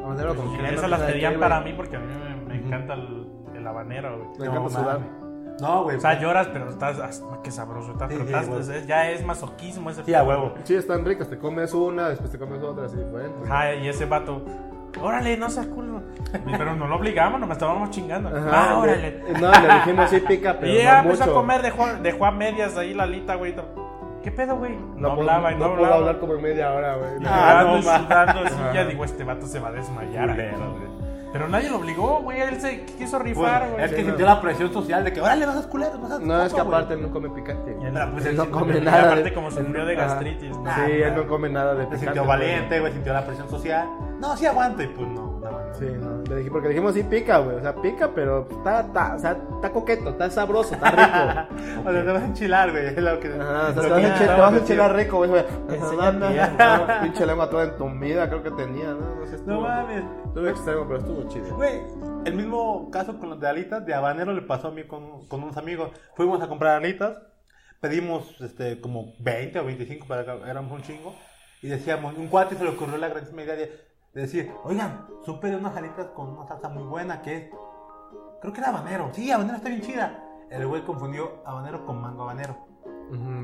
[0.05, 1.73] Habanero con Y crema, esas las ¿sabes pedían para güey?
[1.73, 2.07] mí porque a mí
[2.47, 4.29] me, me encanta el, el habanero, güey.
[4.41, 5.01] Me No, encanta sudar.
[5.63, 5.97] No, güey.
[5.97, 6.99] O sea, lloras, pero estás.
[7.01, 7.93] ah, Qué sabroso.
[7.93, 8.79] Estás, Sí, pero sí, estás- güey.
[8.79, 10.05] es- ya es masoquismo ese.
[10.05, 10.55] Sí, a pedo, huevo.
[10.65, 11.29] Sí, están ricas.
[11.31, 13.39] Te comes una, después te comes otra, así diferente.
[13.47, 14.43] Ajá, y ese vato.
[15.01, 16.03] Órale, no seas culo.
[16.45, 18.29] Pero no lo obligamos, nomás estábamos chingando.
[18.29, 19.25] Ajá, ah, le- órale.
[19.41, 21.31] No, le dijimos sí pica, pero Y ella no empezó mucho.
[21.39, 23.55] a comer, dejó, dejó a medias ahí la alita, güey.
[24.23, 24.77] ¿Qué pedo, güey?
[24.77, 25.97] No, No, puedo- hablaba y no, no puedo hablaba.
[25.97, 27.11] hablar como en media hora, güey.
[27.27, 27.99] Ah, no, y ma.
[28.01, 30.29] sudando así, ya digo, este vato se va a desmayar.
[30.31, 30.92] Culero, güey.
[31.33, 32.41] Pero nadie lo obligó, güey.
[32.43, 33.85] Él se quiso Pues, rifar, güey.
[33.85, 34.35] es que Sí, sintió no.
[34.35, 36.65] la presión social de que, órale, no seas culero, no seas No, es que puto,
[36.65, 36.75] güey".
[36.77, 37.77] aparte él no come picante.
[37.81, 39.03] Y él- pues, él no sí come y nada.
[39.05, 40.75] aparte de- como sufrió él- de gastritis, ¿no?
[40.75, 42.05] Sí, él no come nada de Se picante.
[42.05, 42.39] sintió güey.
[42.39, 43.89] valiente, güey, sintió la presión social.
[44.21, 44.83] No, sí aguanto.
[44.83, 45.79] Y pues no, no aguanto.
[45.79, 47.57] Sí, no, le dije, porque dijimos sí pica, güey.
[47.57, 51.55] O sea, pica, pero está, está, o sea, está coqueto, está sabroso, está rico.
[51.85, 52.95] O sea, te vas a enchilar, güey.
[52.97, 53.29] Lo que.
[53.29, 55.31] Ajá, o sea, te vas a te vas a enchilar rico, güey.
[57.03, 59.15] Pinche lengua toda entumida, creo que tenía, ¿no?
[59.17, 59.55] No sé, estuvo.
[59.55, 60.05] No mames.
[60.27, 61.57] Estuvo extremo, pero estuvo chido.
[61.57, 61.81] Güey,
[62.25, 65.43] el mismo caso con los de alitas de habanero le pasó a mí con, con
[65.43, 65.91] unos amigos.
[66.15, 67.19] Fuimos a comprar alitas,
[67.81, 71.15] pedimos este, como 20 o 25 para éramos un chingo.
[71.63, 75.49] Y decíamos, un cuate se le ocurrió la grandísima idea de, de decir, oigan, supe
[75.49, 77.51] de unas alitas con una salsa muy buena que
[78.41, 79.11] creo que era habanero.
[79.13, 80.23] Sí, habanero está bien chida.
[80.51, 82.57] El güey confundió habanero con mango habanero.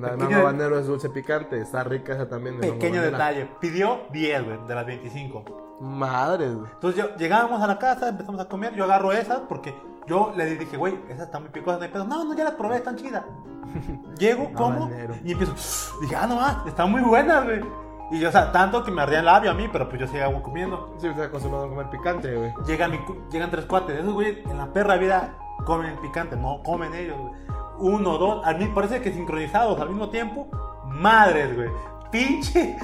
[0.01, 2.61] La de mango habanero es dulce picante, está rica esa también.
[2.61, 3.49] de Pequeño detalle.
[3.61, 5.79] Pidió 10, güey, de las 25.
[5.81, 6.71] Madre, güey.
[6.71, 9.75] Entonces yo, llegábamos a la casa, empezamos a comer, yo agarro esas porque
[10.07, 12.05] yo le dije, güey, esas están muy picosas, no hay pedo.
[12.05, 13.25] No, no, ya las probé, están chidas.
[14.19, 15.15] Llego, como Habanero.
[15.25, 15.55] y empiezo,
[16.01, 17.88] dije, ah, no más, están muy buenas, güey.
[18.11, 20.07] Y yo, o sea, tanto que me ardía el labio a mí, pero pues yo
[20.07, 20.95] seguía comiendo.
[20.99, 22.53] Sí, estoy acostumbrado a comer picante, güey.
[22.67, 22.99] Llegan, mi
[23.31, 25.37] llegan tres cuates, esos güey en la perra vida
[25.67, 27.33] comen picante, no comen ellos, güey.
[27.81, 30.49] Uno, dos, a mí parece que sincronizados al mismo tiempo,
[30.87, 31.69] madres, güey.
[32.11, 32.77] Pinche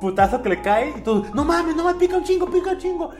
[0.00, 2.78] putazo que le cae y todos, no mames, no mames, pica un chingo, pica un
[2.78, 3.10] chingo.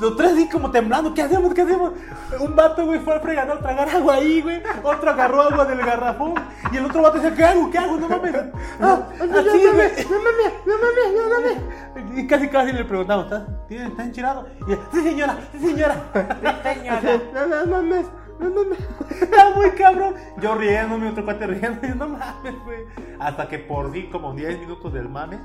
[0.00, 1.52] Los tres así como temblando, ¿qué hacemos?
[1.54, 1.92] ¿Qué hacemos?
[2.40, 4.62] Un vato, güey, fue al fregador a tragar agua ahí, güey.
[4.82, 6.34] Otro agarró agua del garrafón.
[6.72, 7.70] Y el otro vato decía, ¿qué hago?
[7.70, 7.96] ¿Qué hago?
[7.98, 8.34] No mames.
[8.82, 9.90] Ah, así, güey.
[10.10, 11.28] No mames, no mames, no
[12.00, 12.18] mames.
[12.18, 14.46] Y casi casi le preguntamos, ¿estás, ¿tienes- ¿estás enchilado?
[14.66, 15.96] Y él, sí señora, sí señora.
[17.34, 18.06] No, no mames,
[18.38, 18.78] no mames.
[19.20, 20.14] Está muy cabrón.
[20.40, 21.86] Yo riendo, mi otro cuate riendo.
[21.86, 22.84] Y yo, no mames, güey.
[23.18, 25.38] Hasta que por fin, como 10 minutos del mame,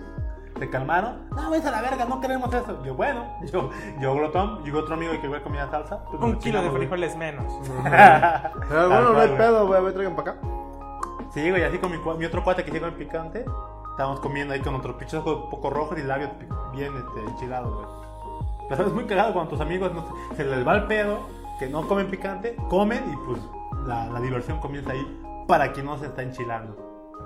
[0.58, 1.28] se calmaron.
[1.36, 2.84] No, ves a la verga, no queremos eso.
[2.84, 4.64] Yo, bueno, yo, yo glotón.
[4.64, 6.04] Llegó otro amigo que igual comía salsa.
[6.06, 7.46] pues Un kilo de frijoles menos.
[7.84, 9.80] Pero bueno, no hay pedo, güey.
[9.80, 10.40] A ver, traigan para acá.
[11.34, 13.46] Sí, güey, así con mi, mi otro cuate que llegó en picante.
[13.92, 16.30] Estábamos comiendo ahí con nuestros pichos un poco rojos y labios
[16.74, 17.88] bien este, enchilados, güey.
[18.70, 21.20] Pero es muy cagado cuando tus amigos no se- les va el pedo,
[21.60, 23.40] que no comen picante, comen y pues
[23.86, 26.76] la, la diversión comienza ahí para quien no se está enchilando.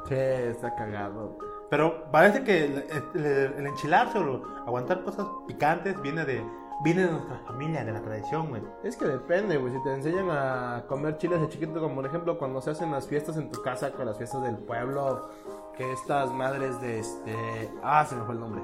[0.08, 1.38] Sí, está cagado.
[1.70, 3.26] Pero parece que el, el-
[3.58, 6.44] el enchilarse o aguantar cosas picantes viene de,
[6.84, 8.62] viene de nuestra familia, de la tradición, güey.
[8.84, 9.74] Es que depende, güey.
[9.74, 13.08] Si te enseñan a comer chiles de chiquito, como por ejemplo cuando se hacen las
[13.08, 15.30] fiestas en tu casa, con las fiestas del pueblo,
[15.78, 17.72] que estas madres de este.
[17.84, 18.64] Ah, se me fue el nombre.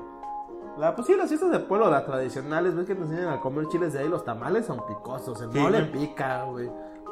[0.78, 3.68] La, pues sí, las fiestas del pueblo, las tradicionales, ves que te enseñan a comer
[3.68, 5.92] chiles de ahí, los tamales son picosos, el Sí, mole güey.
[5.92, 6.70] pica, güey.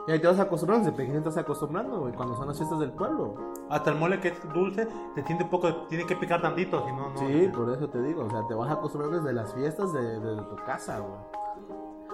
[0.07, 2.79] Y ahí te vas acostumbrando, desde pequeño te vas acostumbrando, güey, cuando son las fiestas
[2.79, 3.35] del pueblo.
[3.69, 6.91] Hasta el mole que es dulce, te tiene un poco, tiene que picar tantito, si
[6.91, 7.17] no, no.
[7.19, 10.35] Sí, por eso te digo, o sea, te vas acostumbrando desde las fiestas de, de
[10.43, 11.13] tu casa, güey.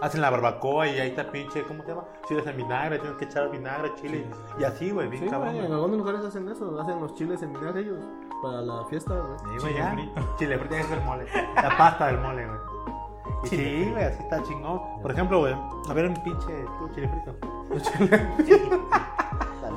[0.02, 2.06] Hacen la barbacoa y ahí está pinche, ¿cómo se llama?
[2.26, 4.30] Chiles en vinagre, tienes que echar vinagre, chile.
[4.58, 5.56] Y así, güey, bien Sí, cabrón.
[5.56, 7.98] güey, en algunos lugares hacen eso, hacen los chiles en vinagre ellos,
[8.42, 9.40] para la fiesta, güey.
[9.40, 10.36] Sí, güey, Chile frito.
[10.38, 11.26] Chile frito, es el mole.
[11.56, 12.60] La pasta del mole, güey.
[13.50, 14.82] Sí, güey, así está chingón.
[15.02, 15.54] Por ejemplo, güey,
[15.90, 17.36] a ver un pinche tú, chile frito.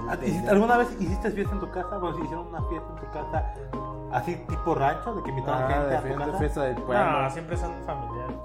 [0.08, 1.98] ¿Ah, hiciste- ¿Alguna vez hiciste fiesta en tu casa?
[1.98, 3.54] Bueno, si hicieron una fiesta en tu casa,
[4.12, 6.38] así tipo rancho, de que invitaban Ah, gente de a tu fiesta, casa.
[6.38, 7.22] fiesta del pueblo.
[7.22, 8.36] No, siempre son familiares.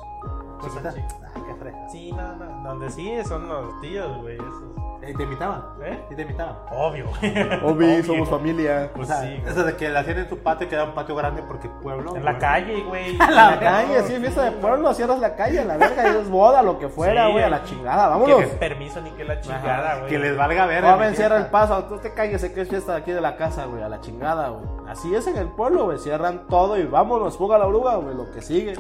[0.64, 1.90] Ay, qué fresa.
[1.90, 2.64] Sí, no, no.
[2.70, 4.36] Donde sí son los tíos, güey.
[4.36, 4.78] Esos.
[5.04, 5.64] Eh, ¿Te invitaban?
[5.84, 6.04] ¿Eh?
[6.10, 6.56] Sí, te invitaban.
[6.72, 7.32] Obvio, güey.
[7.64, 8.04] Obi, Obvio.
[8.04, 8.92] somos familia.
[8.96, 9.52] Pues o sea, sí, güey.
[9.52, 12.16] eso de que la hacían en tu patio, que era un patio grande porque pueblo.
[12.16, 12.42] En la güey.
[12.42, 13.12] calle, güey.
[13.22, 16.30] En la calle, sí, fiesta de pueblo, cierras la calle, a la verga, y es
[16.30, 18.40] boda, lo que fuera, Sí, güey, a la chingada, Que vámonos.
[18.40, 20.10] qué permiso ni que la chingada, güey.
[20.10, 20.84] Que les valga ver.
[20.84, 23.66] Joven, cierra el paso, tú te cállese que es fiesta de aquí de la casa,
[23.66, 24.66] güey, a la chingada, güey.
[24.90, 28.32] Así es en el pueblo, güey, cierran todo y vámonos, fuga la oruga, güey, lo
[28.32, 28.74] que sigue.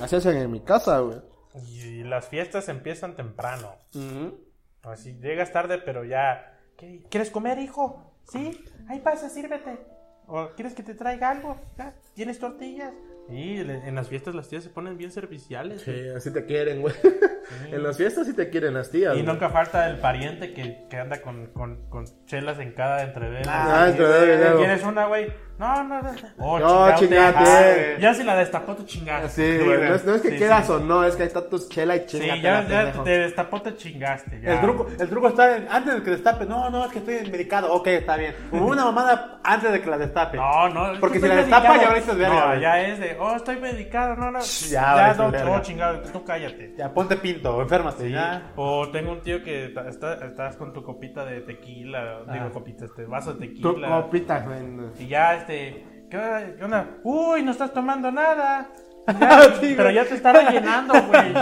[0.00, 1.18] Así hacen en mi casa, güey.
[1.66, 3.74] Y las fiestas empiezan temprano.
[3.94, 4.38] Ujú.
[4.82, 6.58] Así llegas tarde, pero ya.
[6.76, 8.14] ¿Qué- ¿Quieres comer, hijo?
[8.30, 8.64] ¿Sí?
[8.88, 9.78] Ahí pasa, sírvete.
[10.26, 11.56] ¿O quieres que te traiga algo?
[11.76, 11.94] ¿Ya?
[12.14, 12.92] ¿Tienes tortillas?
[13.28, 15.82] Le- en las fiestas las tías se ponen bien serviciales.
[15.82, 16.10] Sí, güey.
[16.16, 16.94] así te quieren, güey.
[17.72, 19.12] En las fiestas sí te quieren las tías.
[19.16, 19.26] Y güey.
[19.26, 23.42] nunca falta el pariente que, que anda con, con, con chelas en cada entrevero.
[23.48, 24.56] Ah, Sí, entrevero.
[24.56, 25.32] ¿Quieres una, güey?
[25.60, 26.10] No, no, no.
[26.38, 28.00] Oh, No, chingate.
[28.00, 29.28] Ya si la destapó, tu chingada.
[29.28, 29.78] Sí, güey.
[29.88, 30.72] No es, no es que Sí, quieras sí.
[30.72, 33.02] o no, es que ahí está tu chela y Sí, chingate ya, la ya pendejo.
[33.04, 34.40] te destapó, te chingaste.
[34.40, 34.54] Ya.
[34.54, 36.46] El truco, el truco está en, antes de que destape.
[36.46, 37.72] No, no, es que estoy medicado.
[37.74, 38.34] Ok, está bien.
[38.50, 40.38] Como una mamada antes de que la destape.
[40.38, 40.98] No, no.
[40.98, 41.82] Porque si la destapa, medicado.
[41.82, 44.16] ya ahorita es verga, No, ya es de, oh, estoy medicado.
[44.16, 44.40] No, no.
[44.40, 46.74] Ya, Ya, no, oh, chingado, tú cállate.
[46.78, 48.04] Ya, ponte pinto, enférmate.
[48.04, 48.12] Sí.
[48.12, 48.52] Ya.
[48.56, 52.50] O tengo un tío que está- estás con tu copita de tequila, digo Ah.
[52.50, 53.88] copita, este vaso de Tu tequila.
[54.02, 54.60] copita, güey.
[54.98, 56.56] Y ya, este, ¿qué onda?
[56.56, 56.98] ¿Qué onda?
[57.02, 58.70] Uy, no estás tomando nada.
[59.18, 61.32] Ya, pero ya te está rellenando, güey.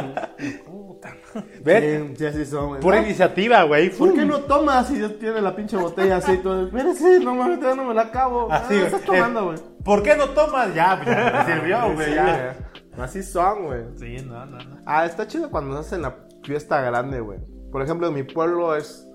[0.65, 1.15] Puta.
[1.65, 2.03] ¿Ves?
[2.11, 2.81] Sí, sí, así son, güey.
[2.81, 3.91] Pura No, iniciativa, güey.
[3.91, 6.39] ¿Por qué no tomas si ya tiene la pinche botella así?
[6.39, 8.51] Todo, espérese, no mames, todavía no me la acabo.
[8.51, 8.83] Así, ah, güey.
[8.85, 9.59] estás tomando, güey.
[9.85, 10.75] ¿Por qué no tomas?
[10.75, 12.07] Ya, pues, ya, me sirvió, güey.
[12.07, 12.57] Sí, ya.
[12.99, 13.81] Así son, güey.
[13.97, 14.79] Sí, no, no, no.
[14.87, 17.41] Ah, está chido cuando se hacen la fiesta grande, güey.
[17.71, 19.08] Por ejemplo, en mi pueblo es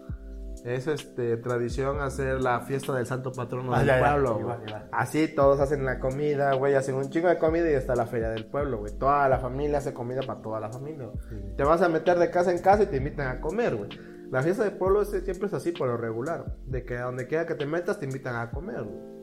[0.64, 4.10] es este tradición hacer la fiesta del santo patrono Ah, del ya, ya.
[4.12, 4.40] pueblo.
[4.40, 4.58] Güey.
[4.92, 8.30] Así todos hacen la comida, güey, hacen un chingo de comida y está la feria
[8.30, 8.94] del pueblo, güey.
[8.98, 11.10] Toda la familia hace comida para toda la familia.
[11.58, 13.90] Te vas a meter de casa en casa y te invitan a comer, güey.
[14.32, 17.28] La fiesta del pueblo es- siempre es así por lo regular, de que a donde
[17.28, 19.14] quiera que te metas te invitan a comer, güey.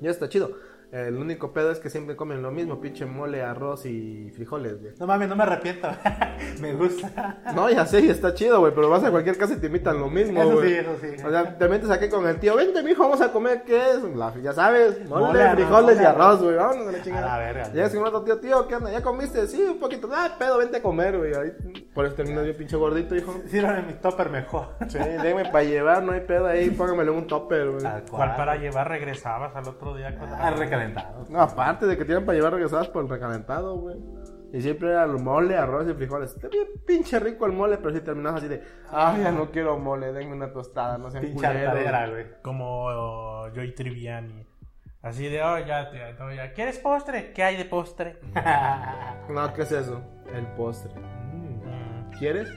[0.00, 0.50] Ya está chido.
[0.90, 4.94] El único pedo es que siempre comen lo mismo, pinche mole, arroz y frijoles, güey.
[4.98, 5.86] No mames, no me arrepiento.
[6.60, 7.38] me gusta.
[7.54, 10.08] No, ya sé, está chido, güey, pero vas a cualquier casa y te invitan lo
[10.08, 10.68] mismo, Eso güey.
[10.70, 11.08] sí, eso sí.
[11.26, 14.02] O sea, te metes aquí con el tío, vente, mijo, vamos a comer, ¿qué es?
[14.16, 17.34] La- ya sabes, mole, frijoles y arroz, güey, vámonos a la chingada.
[17.34, 17.72] A la verga.
[17.72, 18.90] Llegas con otro tío, tío, ¿qué onda?
[18.90, 19.46] ¿Ya comiste?
[19.46, 20.08] Sí, un poquito.
[20.10, 21.34] Ah, pedo, vente a comer, güey.
[21.34, 21.52] Ahí,
[21.94, 23.34] por eso terminas bien pinche gordito, hijo.
[23.48, 24.68] Sírvame mi topper mejor.
[24.88, 27.82] Sí, déjame para llevar, no hay pedo ahí, póngamele un topper, güey.
[27.82, 30.16] Tal ¿Cuál para llevar regresabas al otro día?
[30.18, 30.50] con- Ah,
[31.28, 33.96] No, aparte de que tienen para llevar regresadas por el recalentado, güey.
[34.52, 36.34] Y siempre era el mole, arroz y frijoles.
[36.34, 39.78] Está bien pinche rico el mole, pero si terminas así de, ay, ya no quiero
[39.78, 42.26] mole, denme una tostada, no sean Pinche hartadera, güey.
[42.42, 44.46] Como oh, Joy Triviani.
[45.02, 46.52] Así de, oh, ya, no, ya.
[46.52, 47.32] ¿Quieres postre?
[47.32, 48.20] ¿Qué hay de postre?
[49.28, 50.00] No, ¿qué es eso?
[50.34, 50.90] El postre.
[50.98, 52.48] Mm, ¿Quieres?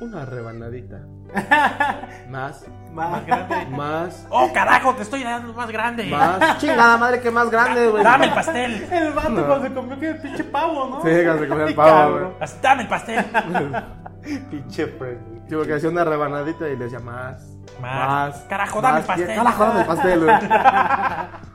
[0.00, 1.06] Una rebanadita.
[2.28, 3.66] más, más grande.
[3.70, 6.04] más, Oh, carajo, te estoy dando más grande.
[6.06, 6.58] más.
[6.58, 8.02] Chingada madre que más grande, güey.
[8.04, 8.88] Dame el pastel.
[8.90, 9.46] El vato No.
[9.46, 10.96] cuando se comió que el pinche pavo, ¿no?
[11.02, 12.26] Sí, cuando se comió el pavo, güey.
[12.40, 13.24] Así, Dame el pastel.
[14.50, 15.40] Pinche Fred, güey.
[15.48, 17.42] Sí, porque hacía una rebanadita y le decía más.
[17.80, 18.36] Más.
[18.48, 19.16] Carajo, dame el más.
[19.16, 19.36] pastel.
[19.36, 20.36] Carajo, dame el pastel, güey.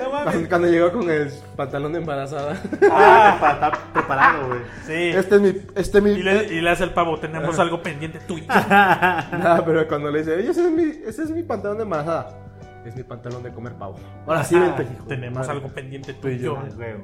[0.00, 0.24] No mames.
[0.32, 2.60] Cuando, cuando llegó con el pantalón de embarazada.
[2.90, 4.60] Ah, para estar preparado, güey.
[4.86, 5.16] Sí.
[5.16, 5.48] Este es mi.
[5.74, 6.10] Este es mi.
[6.10, 8.46] Y le, y le hace el pavo, tenemos algo pendiente tuyo.
[8.48, 12.38] Nada, pero cuando le dice, oye, ese es mi, ese es mi pantalón de embarazada.
[12.84, 13.96] Es mi pantalón de comer pavo.
[14.26, 15.04] Ahora sí, vente, hijo.
[15.06, 15.52] tenemos madre.
[15.52, 16.54] algo pendiente y yo.
[16.54, 16.58] tuyo.
[16.58, 16.94] Ah, güey.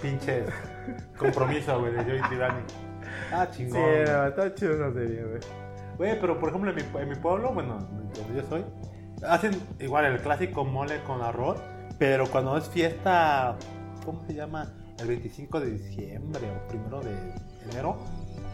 [0.00, 0.44] Pinche
[1.18, 2.62] compromiso, güey, de Joey Tirani.
[3.32, 3.80] Ah, Sí, chingón.
[3.82, 5.40] no, está chido esa serie, güey.
[5.98, 7.78] Güey, pero por ejemplo en mi, en mi pueblo, bueno,
[8.14, 8.64] donde yo soy,
[9.28, 11.60] hacen igual el clásico mole con arroz,
[12.02, 13.54] pero cuando es fiesta,
[14.04, 14.72] ¿cómo se llama?
[14.98, 17.14] El 25 de diciembre o primero de
[17.70, 17.96] enero,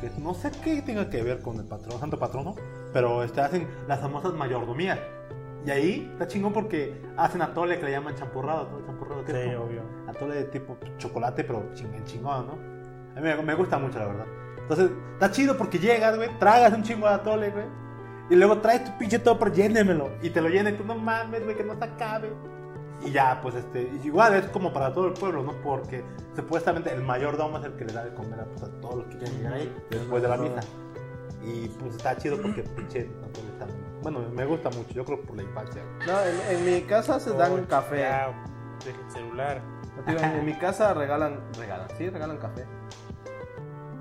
[0.03, 2.57] que no sé qué tenga que ver con el patrón, santo patrono,
[2.93, 4.99] pero este, hacen las famosas mayordomías.
[5.65, 8.87] Y ahí está chingón porque hacen atole que le llaman champurrado, ¿no?
[8.87, 9.83] Champurrado, que es Sí, como obvio.
[10.07, 12.53] atole de tipo chocolate, pero chingón, chingón, ¿no?
[13.17, 14.27] A mí me, gusta mucho, la verdad.
[14.59, 17.65] Entonces, está chido porque llegas, güey, tragas un chingo de atole, güey.
[18.29, 20.11] Y luego traes tu pinche topper, llénemelo.
[20.21, 22.31] Y te lo llena y tú no mames, güey, que no se acabe.
[23.05, 25.53] Y ya, pues este, igual es como para todo el pueblo, ¿no?
[25.63, 26.03] Porque
[26.35, 29.07] supuestamente el mayordomo es el que le da de comer a, pues, a todos los
[29.07, 30.61] que quieren llegar ahí después de la misa.
[31.45, 33.09] Y pues está chido porque pinche
[34.03, 35.83] Bueno, me gusta mucho, yo creo por la infancia.
[36.07, 38.01] No, en, en mi casa se dan Oh, café.
[38.01, 38.33] ya,
[38.85, 39.63] deja el celular.
[40.07, 42.65] En, en mi casa regalan, regalan, sí, regalan café.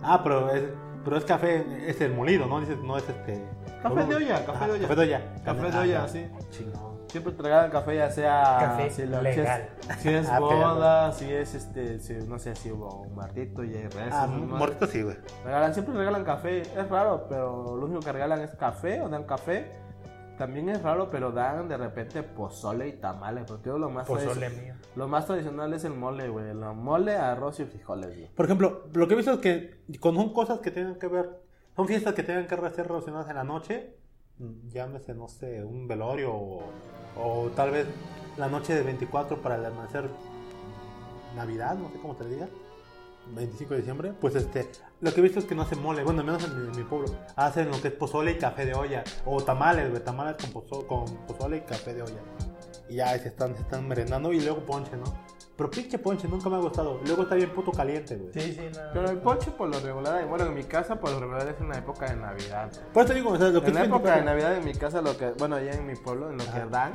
[0.03, 0.63] Ah, pero es,
[1.03, 2.59] pero es café, es el molido, ¿no?
[2.59, 3.43] Dices, no es este.
[3.83, 4.87] Café de olla, café de olla.
[4.87, 5.35] Café de olla.
[5.45, 6.07] Café de Ah, olla, ya.
[6.07, 6.27] sí.
[6.49, 6.96] Chingón.
[7.17, 8.57] Siempre te regalan café, ya sea.
[8.59, 9.69] Café si, lo- legal.
[9.81, 13.15] si es, si es Ah, boda, si es este, si, no sé, si hubo un
[13.15, 13.89] martito y hay.
[14.11, 15.17] Ah, muertito sí, güey.
[15.43, 16.61] Regalan, siempre regalan café.
[16.61, 19.71] Es raro, pero lo único que regalan es café o dan café.
[20.37, 23.45] También es raro, pero dan de repente pozole y tamales.
[23.47, 24.75] Porque lo más, Pozole mío.
[24.95, 26.49] lo más tradicional es el mole, güey.
[26.49, 28.27] El mole, arroz y frijoles, güey.
[28.35, 31.41] Por ejemplo, lo que he visto es que son cosas que tengan que ver,
[31.75, 33.95] son fiestas que tengan que ser relacionadas en la noche,
[34.69, 37.87] llámese, no sé, un velorio o, tal vez
[38.37, 40.09] la noche de 24 para el amanecer
[41.35, 42.47] Navidad, no sé cómo te diga,
[43.35, 44.69] 25 de diciembre, pues este,
[45.01, 47.69] lo que he visto es que no hacen mole, bueno, menos en mi pueblo, hacen
[47.69, 51.05] lo que es pozole y café de olla, o tamales, güey, tamales con, pozo- con
[51.27, 52.21] pozole y café de olla.
[52.89, 55.03] Y ya se están, se están merendando y luego ponche, ¿no?
[55.57, 56.99] Pero pinche ponche nunca me ha gustado.
[57.03, 58.31] Luego está bien puto caliente, güey.
[58.31, 58.79] Sí, sí, no.
[58.93, 61.69] Pero el ponche por lo regular, bueno, en mi casa por lo regular es en
[61.69, 62.71] la época de Navidad.
[62.93, 64.73] Por eso digo, o sea, lo que En la época de 24 Navidad en mi
[64.73, 66.93] casa, lo que, bueno, allá en mi pueblo, en lo que dan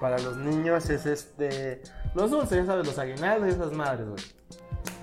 [0.00, 1.80] para los niños es este,
[2.14, 4.22] los dulces, ya sabes, los aguinaldos y esas madres, güey.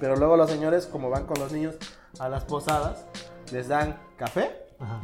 [0.02, 1.76] Pero luego los señores, como van con los niños
[2.20, 3.06] a las posadas,
[3.54, 5.00] les dan café, Ajá.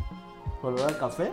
[0.61, 1.31] por lo dan café.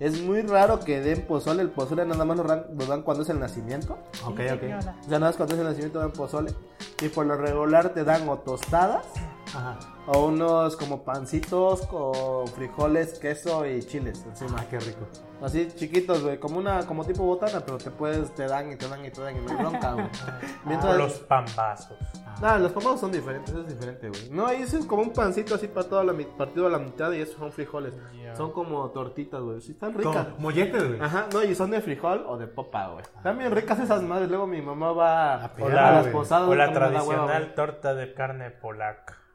[0.00, 3.24] Es muy raro que den pozole, el pozole nada más lo dan, lo dan cuando
[3.24, 3.98] es el nacimiento.
[4.24, 4.62] Ok, ok.
[4.78, 6.54] O sea, nada más cuando es el nacimiento dan pozole.
[7.02, 9.06] Y por lo regular te dan o tostadas
[9.54, 9.78] Ajá.
[10.10, 14.56] O unos como pancitos con frijoles, queso y chiles encima.
[14.60, 15.06] Ah, qué rico.
[15.42, 18.88] Así chiquitos, güey, como una, como tipo botana, pero te puedes, te dan y te
[18.88, 20.06] dan y te dan y no hay bronca, güey.
[20.64, 21.96] Mientras, los pambazos.
[22.40, 24.30] no, los pambazos son diferentes, eso es diferente, güey.
[24.30, 27.20] No, ahí es como un pancito así para toda la partido a la mitad y
[27.20, 27.92] esos son frijoles.
[28.34, 30.26] Son como tortitas, güey, sí están ricas.
[30.28, 31.00] Como molletes, güey.
[31.00, 33.02] Ajá, no, y son de frijol o de popa, güey.
[33.02, 34.28] Están bien ricas esas madres.
[34.28, 36.12] Luego mi mamá va a, pegar, las güey.
[36.12, 36.48] posadas.
[36.48, 39.27] O la hueva, tradicional torta de carne polaca.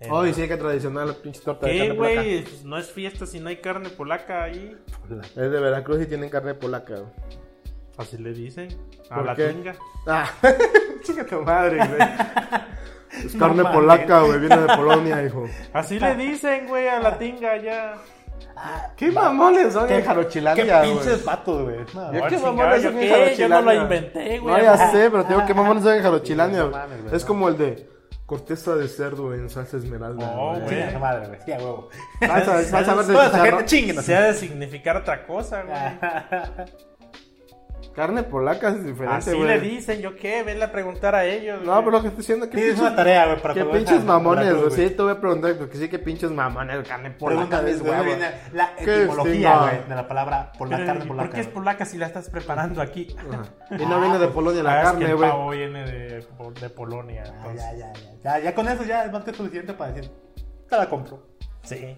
[0.00, 2.14] Eh, Ay, sí, que tradicional, la pinche torta de ¿Qué, carne polaca.
[2.22, 2.42] güey?
[2.44, 4.76] Pues no es fiesta si no hay carne polaca ahí.
[5.10, 7.12] Es de Veracruz y tienen carne polaca, güey.
[7.96, 8.68] Así le dicen.
[9.10, 9.48] A ¿Por la qué?
[9.48, 9.74] tinga.
[10.06, 10.30] Ah,
[11.02, 12.00] chica tu madre, güey.
[13.24, 13.76] Es No carne mames.
[13.78, 15.46] polaca, güey, viene de Polonia, hijo.
[15.72, 17.96] Así le dicen, güey, a la tinga ya.
[18.96, 20.92] ¿Qué mamones son en Qué Jarochilandia, güey?
[20.92, 21.78] pinches patos, güey.
[21.94, 23.08] No, ¿Yo qué mamones ¿yo son en qué?
[23.36, 23.60] Yo no Jarochilandia?
[23.62, 24.54] lo inventé, güey.
[24.56, 26.80] No, ya sé, pero tengo que mamones son en Jarochilandia, No güey.
[26.80, 27.28] mames, güey, Es no.
[27.28, 27.88] como el de
[28.28, 30.60] corteza de cerdo en salsa esmeralda, Oh, güey.
[30.64, 30.74] güey.
[30.76, 31.40] Chinga su madre, güey.
[31.46, 31.88] Sí, a huevo.
[32.20, 33.58] Salsa, salsa verde Toda esa chicharrón.
[33.60, 34.02] gente chinguen.
[34.02, 35.78] Se ha de significar otra cosa, güey.
[37.98, 39.48] Carne polaca es diferente, Así güey.
[39.48, 40.44] le dicen, ¿yo qué?
[40.44, 41.60] Venle a preguntar a ellos.
[41.64, 41.78] No, güey.
[41.84, 44.70] pero lo que estoy diciendo que Tienes una tarea, güey, para Qué pinches mamones, güey.
[44.70, 48.76] Sí, te voy a preguntar, porque sí, que pinches mamones, carne polaca, Pregúntame viene la
[48.76, 51.26] ¿Qué etimología, güey, de la palabra por la Pero, carne ¿y polaca.
[51.26, 51.54] ¿Por qué es güey.
[51.54, 53.08] polaca si la estás preparando aquí?
[53.78, 55.30] Y no viene de Polonia Ah, la es que carne, el güey.
[55.30, 56.26] pavo viene de,
[56.60, 57.24] de Polonia.
[57.42, 58.38] Ah, ya, ya, ya, ya.
[58.38, 60.08] Ya con eso ya es más que suficiente para decir,
[60.70, 61.26] te la compro.
[61.64, 61.96] Sí, sí.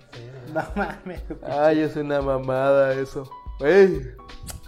[0.54, 1.22] No mames.
[1.46, 3.30] Ay, es una mamada eso.
[3.58, 4.00] Güey.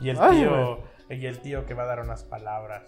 [0.02, 0.78] Y el Ay, tío,
[1.16, 2.82] y el tío que va a dar unas palabras.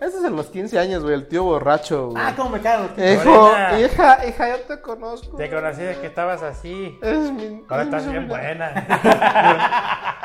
[0.00, 2.20] Ese es en los 15 años, güey, el tío borracho, güey.
[2.20, 2.88] Ah, cómo me cago.
[2.96, 5.36] Hijo, hija, hija, yo te conozco.
[5.36, 6.98] Te conocí de que estabas así.
[7.00, 7.64] Es mi...
[7.68, 8.86] Ahora es mi estás bien buena.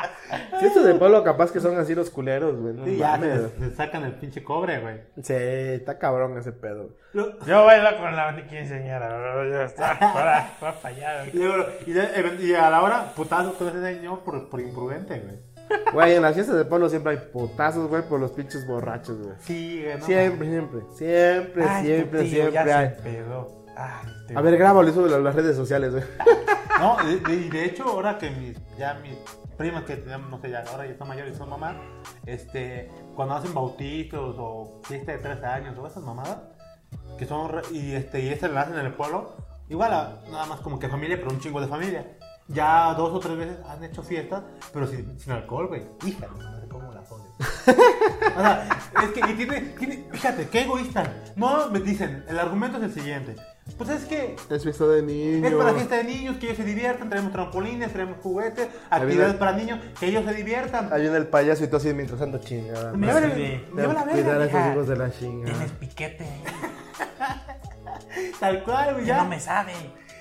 [0.58, 2.74] Si estos de pueblo capaz que son así los culeros, güey.
[2.74, 5.00] no Sí, ya se, se sacan el pinche cobre, güey.
[5.22, 6.90] Sí, está cabrón ese pedo.
[7.14, 9.08] Yo bailo con la quinceañera.
[9.50, 9.92] Ya está.
[10.00, 11.26] Ahora, va para allá.
[11.26, 15.38] Y, y a la hora, putazo con ese señor por, por imprudente, güey.
[15.92, 19.34] Güey, en las fiestas de pueblo siempre hay putazos, güey, por los pinches borrachos, güey.
[19.40, 19.98] Sí, güey.
[19.98, 22.88] no Siempre, siempre, siempre, Ay, siempre, tío siempre ya hay.
[23.02, 23.24] se.
[23.76, 26.04] Ay, A ver, grábalo súbelo a las redes sociales, güey.
[26.78, 29.14] No, de, de- de hecho, ahora que mis, ya mis
[29.56, 31.74] primas que tenemos, no sé, ya ahora ya están mayores y son mamás,
[32.24, 36.38] este, cuando hacen bautizos o fiesta de tres años o esas mamadas,
[37.18, 39.34] que son, y este, y este lo hacen en el pueblo,
[39.68, 42.16] igual a- nada más como que familia, pero un chingo de familia.
[42.48, 44.42] Ya dos o tres veces han hecho fiestas,
[44.72, 45.82] pero sin, sin alcohol, güey.
[46.06, 47.26] Hija, no sé cómo la joden.
[48.36, 48.68] O sea,
[49.02, 51.12] es que y tiene, tiene, fíjate, qué egoísta.
[51.36, 53.34] No, me dicen, el argumento es el siguiente.
[53.76, 55.50] Pues es que Es fiesta de niños.
[55.50, 59.52] es para fiesta de niños, que ellos se diviertan, tenemos trampolines, tenemos juguetes, actividades para
[59.52, 60.90] niños, que ellos se diviertan.
[60.92, 62.92] Ahí viene el payaso y tú así mientras tanto chingada.
[62.92, 63.64] Me madre.
[63.74, 64.06] lleva la- sí.
[64.06, 65.52] la Cuidar a verga, esos hijos de la chingada.
[65.52, 66.26] Tienes piquete.
[68.40, 69.22] Tal cual, güey, Ya ya.
[69.24, 69.72] no me sabe.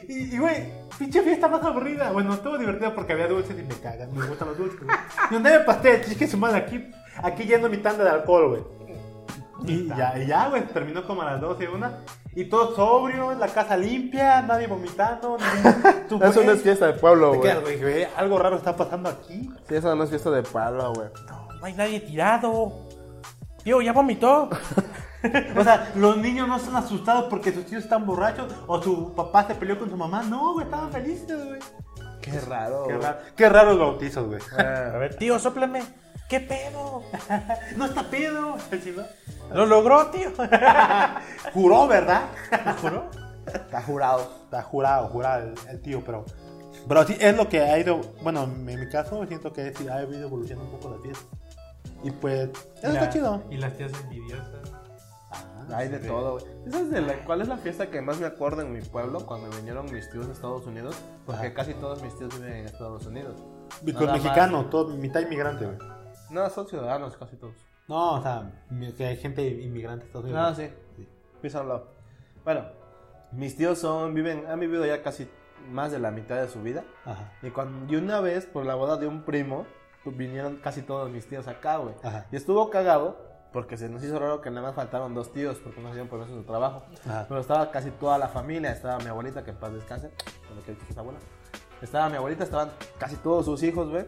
[0.07, 2.11] Y, güey, pinche fiesta más aburrida.
[2.11, 4.97] Bueno, estuvo divertida porque había dulces y me cagan, me gustan los dulces, güey.
[5.29, 6.91] Y donde hay pastel, chique su madre, aquí,
[7.21, 8.77] aquí yendo mi tanda de alcohol, güey.
[9.65, 11.99] Y ya, y ya, güey, terminó como a las 12 una.
[12.35, 15.37] Y todo sobrio, la casa limpia, nadie vomitando.
[16.21, 19.49] Eso no es fiesta de pueblo, güey, algo raro está pasando aquí.
[19.67, 21.09] Sí, eso no es fiesta de pueblo, güey.
[21.27, 22.87] No, no hay nadie tirado.
[23.63, 24.49] Tío, ya vomitó.
[25.57, 29.47] O sea, los niños no están asustados porque sus tíos están borrachos o su papá
[29.47, 30.23] se peleó con su mamá.
[30.23, 31.59] No, güey, estaban felices, güey.
[32.21, 32.85] Qué raro.
[32.87, 34.41] Qué raro, qué raro los bautizos, güey.
[34.57, 34.61] A
[34.93, 35.81] Ah, ver, tío, sóplame.
[36.29, 37.03] ¿Qué pedo?
[37.77, 38.57] No está pedo.
[39.53, 40.29] Lo logró, tío.
[41.53, 42.23] Juró, ¿verdad?
[42.81, 43.09] ¿Juró?
[43.45, 44.31] Está jurado.
[44.43, 46.25] Está jurado, jurado el, el tío, pero.
[46.87, 48.01] Pero sí, es lo que ha ido.
[48.21, 51.25] Bueno, en mi caso, siento que sí ha ido evolucionando un poco la fiesta.
[52.03, 52.49] Y pues,
[52.83, 53.43] eso está chido.
[53.49, 54.49] Y las tías envidiosas.
[55.73, 56.45] Hay de todo, güey.
[56.71, 59.49] ¿Sabes de la- cuál es la fiesta que más me acuerdo en mi pueblo cuando
[59.57, 60.95] vinieron mis tíos a Estados Unidos?
[61.25, 61.53] Porque Ajá.
[61.53, 63.43] casi todos mis tíos viven en Estados Unidos.
[63.85, 64.23] Y con Nada más.
[64.23, 65.77] mexicano, todo, mitad inmigrante, güey.
[66.29, 67.55] No, son ciudadanos casi todos.
[67.89, 68.49] No, o sea,
[68.97, 70.41] que hay gente inmigrante en Estados Unidos.
[70.43, 70.69] Ah, sí.
[71.41, 71.83] Peace and love.
[72.45, 72.65] Bueno,
[73.33, 75.29] mis tíos son, viven, han vivido ya casi
[75.69, 76.85] más de la mitad de su vida.
[77.05, 77.33] Ajá.
[77.41, 79.65] Y, cuando, y una vez, por la boda de un primo,
[80.03, 81.95] pues, vinieron casi todos mis tíos acá, güey.
[82.03, 82.25] Ajá.
[82.31, 83.26] Y estuvo cagado
[83.57, 86.33] porque se nos hizo raro que nada más faltaron dos tíos, porque no hicieron permiso
[86.33, 86.83] de su trabajo.
[87.07, 87.25] Ajá.
[87.27, 90.11] Pero estaba casi toda la familia, estaba mi abuelita, que en paz descanse,
[90.45, 91.17] cuando que es abuela.
[91.81, 94.05] Estaba mi abuelita, estaban casi todos sus hijos, güey.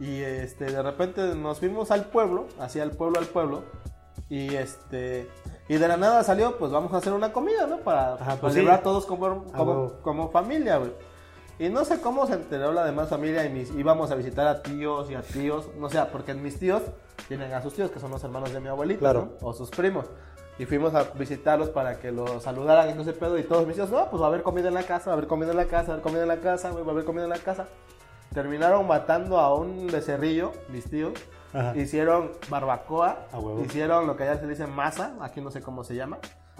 [0.00, 3.62] Y este, de repente nos fuimos al pueblo, hacia el pueblo al pueblo.
[4.28, 5.30] Y este,
[5.68, 7.76] y de la nada salió, pues vamos a hacer una comida, ¿no?
[7.76, 8.66] Para, Ajá, pues sí.
[8.82, 10.90] todos como, como, como familia, güey.
[11.60, 14.62] Y no sé cómo se enteró la demás familia y mis, íbamos a visitar a
[14.64, 16.82] tíos y a tíos, no sé, porque mis tíos
[17.28, 19.32] tienen a sus tíos, que son los hermanos de mi abuelita, Claro.
[19.40, 19.46] ¿no?
[19.48, 20.06] o sus primos.
[20.58, 23.38] Y fuimos a visitarlos para que los saludaran y no sé pedo.
[23.38, 25.16] Y todos mis tíos, no, pues va a haber comida en la casa, va a
[25.16, 26.92] haber comida en la casa, va a haber comida en la casa, güey, va a
[26.92, 27.66] haber comida en la casa.
[28.34, 31.14] Terminaron matando a un becerrillo, mis tíos.
[31.52, 31.76] Ajá.
[31.76, 33.26] Hicieron barbacoa,
[33.64, 36.18] hicieron lo que allá se dice masa, aquí no sé cómo se llama,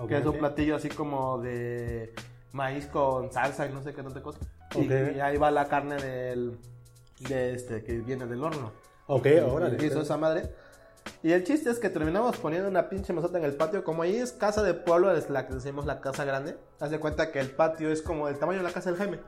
[0.09, 0.39] que es un Ok.
[0.39, 2.13] platillo así como de
[2.53, 4.41] maíz con salsa y no sé qué tanta cosa.
[4.75, 5.15] Y- Ok.
[5.17, 6.59] Y, ahí va la carne del,
[7.21, 8.73] de este, que viene del horno.
[9.11, 9.27] Ok.
[9.81, 10.55] Y hizo esa madre.
[11.23, 13.83] Y el chiste es que terminamos poniendo una pinche mesota en el patio.
[13.83, 16.57] Como ahí es casa de pueblo, es la que decimos la casa grande.
[16.79, 19.19] Haz de cuenta que el patio es como el tamaño de la casa del Jaime.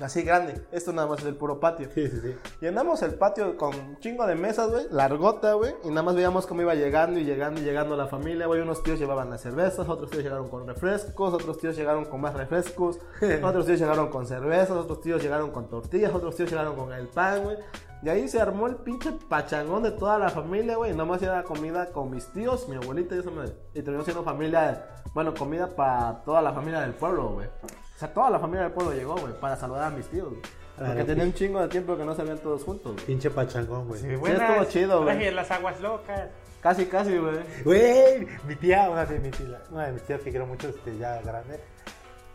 [0.00, 0.66] Así grande.
[0.72, 1.88] Esto nada más es el puro patio.
[1.94, 2.34] Sí, sí, sí.
[2.60, 6.46] Llenamos el patio con un chingo de mesas, güey, largota, güey, y nada más veíamos
[6.46, 8.60] cómo iba llegando y llegando y llegando la familia, güey.
[8.60, 12.34] Unos tíos llevaban las cervezas, otros tíos llegaron con refrescos, otros tíos llegaron con más
[12.34, 12.98] refrescos,
[13.42, 17.06] otros tíos llegaron con cervezas, otros tíos llegaron con tortillas, otros tíos llegaron con el
[17.06, 17.56] pan, güey.
[18.02, 20.90] Y ahí se armó el pinche pachangón de toda la familia, güey.
[20.90, 23.54] y Nada más era comida con mis tíos, mi abuelita y esa madre.
[23.74, 27.46] Y terminó siendo familia, bueno, comida para toda la familia del pueblo, güey.
[27.46, 30.42] O sea, toda la familia del pueblo llegó, güey, para saludar a mis tíos, güey.
[30.76, 33.06] Porque tenía un chingo de tiempo que no se veían todos juntos, güey.
[33.06, 34.00] Pinche pachangón, güey.
[34.00, 35.30] Sí, estuvo chido, güey.
[35.30, 36.28] Las aguas locas.
[36.60, 37.38] Casi, casi, güey.
[37.64, 40.98] Güey, mi tía, una de mis tías, una de mis tías que quiero mucho, este,
[40.98, 41.60] ya grande,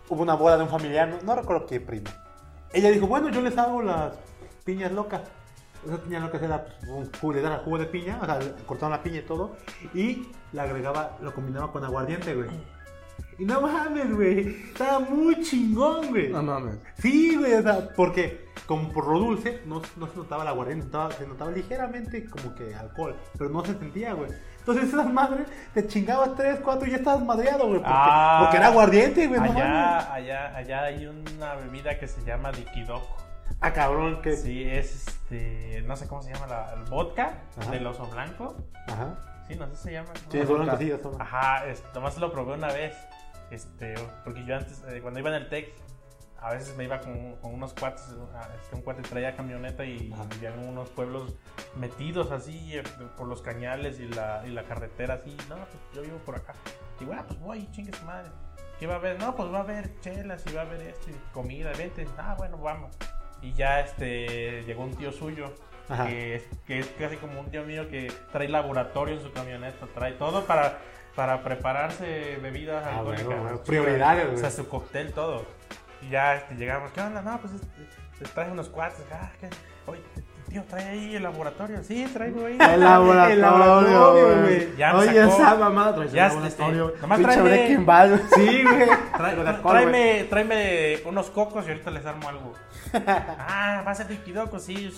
[0.09, 2.09] hubo una boda de un familiar, no, no recuerdo qué prima.
[2.73, 4.13] Ella dijo, bueno, yo les hago las
[4.63, 5.21] piñas locas.
[5.85, 9.03] Esas piñas locas era pues, un jugo, le jugo de piña, o sea, cortaban la
[9.03, 9.55] piña y todo,
[9.93, 12.49] y le agregaba, lo combinaba con aguardiente, güey.
[13.39, 16.29] Y no mames, güey, estaba muy chingón, güey.
[16.29, 16.77] No mames.
[16.99, 20.85] Sí, güey, o sea, porque como por lo dulce, no, no se notaba el aguardiente,
[20.85, 24.29] notaba- se notaba ligeramente como que alcohol, pero no se sentía, güey.
[24.59, 28.41] Entonces esas madres te chingabas tres, cuatro y ya estabas madreado, güey, porque, Ah.
[28.43, 29.63] porque era aguardiente, güey, no mames.
[29.63, 33.15] Allá, allá, allá hay una bebida que se llama Dikidoku.
[33.59, 34.35] Ah, cabrón, que...
[34.35, 35.81] Sí, es este.
[35.85, 37.71] No sé cómo se llama la, el vodka Ajá.
[37.71, 38.55] del oso blanco.
[38.87, 39.17] Ajá.
[39.47, 40.09] Sí, no sé si se llama.
[40.29, 41.11] Sí, es que sí, eso.
[41.19, 42.95] Ajá, es- nomás lo probé una vez.
[43.49, 45.73] Este, porque yo antes, eh, cuando iba en el TEC,
[46.39, 48.03] a veces me iba con, con unos cuates.
[48.33, 50.23] ah, este, un cuate traía camioneta y Ajá.
[50.41, 51.35] en unos pueblos
[51.75, 52.83] metidos así eh,
[53.17, 55.35] por los cañales y la, y la carretera así.
[55.49, 56.53] No, pues yo vivo por acá.
[56.99, 58.29] Y bueno, pues voy, chingue su madre.
[58.79, 59.19] ¿Qué va a haber?
[59.19, 62.07] No, pues va a haber chelas y va a haber esto y comida, vente.
[62.17, 62.95] Ah, bueno, vamos.
[63.41, 65.53] Y ya este llegó un tío suyo
[66.07, 69.87] que es, que es casi como un tío mío que trae laboratorio en su camioneta,
[69.93, 70.79] trae todo para,
[71.15, 73.25] para prepararse bebidas Ah, alcohólicas.
[73.25, 74.27] bueno, bueno, prioridades.
[74.33, 75.45] O sea, su cóctel, todo.
[76.01, 77.21] Y ya este, llegamos, ¿qué onda?
[77.21, 79.03] No, pues este, te unos cuates.
[79.11, 79.49] Ah, ¿qué?
[79.87, 80.01] Oye,
[80.51, 81.83] tío, trae ahí el laboratorio.
[81.83, 82.57] Sí, traigo ahí.
[82.73, 84.75] El laboratorio, El laboratorio, güey.
[84.77, 86.87] Ya Oye, sacó- esa mamada trae Ya, el laboratorio.
[86.89, 88.19] este, nomás tráeme- Breaking Bad.
[88.35, 88.89] Sí, güey.
[89.63, 92.53] Tráeme, tráeme unos cocos y ahorita les armo algo.
[92.93, 94.93] ah, va a ser Dikidoku, sí.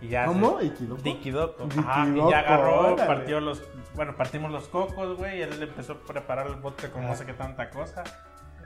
[0.00, 0.26] Y ya.
[0.26, 0.60] ¿Cómo?
[0.60, 1.00] ¿Ikidoku?
[1.02, 1.68] Dikidoku.
[1.80, 3.06] Ajá, y ya agarró, órale.
[3.06, 3.62] partió los.
[3.94, 5.38] Bueno, partimos los cocos, güey.
[5.38, 8.02] Y él empezó a preparar el bote con no sé qué tanta cosa.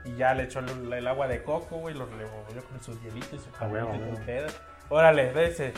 [0.03, 1.93] Y ya le echó el, el agua de coco, güey.
[1.93, 3.93] Lo revolvió con sus hielitos y su Ah, huevo.
[3.93, 4.47] su pedo.
[4.89, 5.73] Órale, dése.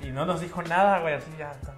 [0.00, 1.14] Y no nos dijo nada, güey.
[1.14, 1.50] Así ya.
[1.52, 1.74] está-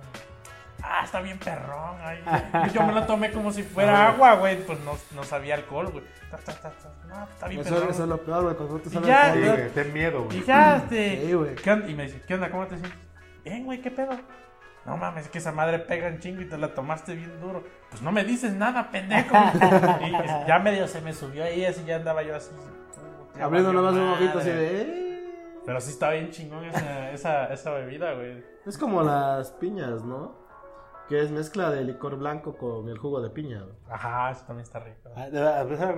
[0.84, 1.96] Ah, está bien perrón.
[2.02, 2.70] ay.
[2.72, 4.64] Yo me lo tomé como si fuera agua, güey.
[4.66, 6.04] Pues no, no sabía alcohol, güey.
[6.30, 6.90] Ta, ta, ta, ta.
[7.08, 7.90] No, está bien Eso, perrón.
[7.90, 8.56] eso es lo peor, güey.
[8.56, 10.38] Cuando tú Y sabes ya, Sí, güey, ten miedo, güey.
[10.38, 11.24] Y ya, este.
[11.26, 11.54] Sí, güey.
[11.54, 11.88] ¿qué onda?
[11.88, 12.50] Y me dice, ¿qué onda?
[12.50, 12.98] ¿Cómo te sientes?
[13.44, 14.10] Bien, güey, ¿qué pedo?
[14.84, 17.62] No mames, es que esa madre pega en chingo y te la tomaste bien duro.
[17.90, 19.36] Pues no me dices nada, pendejo.
[20.04, 22.50] y ya medio se me subió ahí, así ya andaba yo así.
[23.40, 25.11] Abriendo nomás un ojito así de.
[25.64, 28.42] Pero sí está bien chingón esa, esa, esa bebida, güey.
[28.66, 30.40] Es como las piñas, ¿no?
[31.08, 33.60] Que es mezcla de licor blanco con el jugo de piña.
[33.62, 33.74] güey.
[33.90, 35.10] Ajá, eso también está rico.
[35.14, 35.96] Ah, de verdad.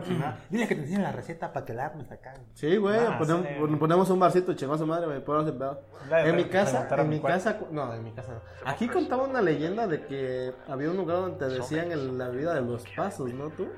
[0.50, 2.34] Dile que te enseñe la receta para que la armes acá.
[2.54, 2.98] Sí, güey.
[2.98, 3.54] Ah, ponemos, sí.
[3.60, 5.80] pon- ponemos un barcito chingón su madre, ese pedo.
[6.10, 8.40] Ya, En mi casa, en mi casa, no, en mi casa no.
[8.70, 12.54] Aquí contaba una leyenda de que había un lugar donde te decían el- la bebida
[12.54, 13.68] de los pasos, ¿no tú?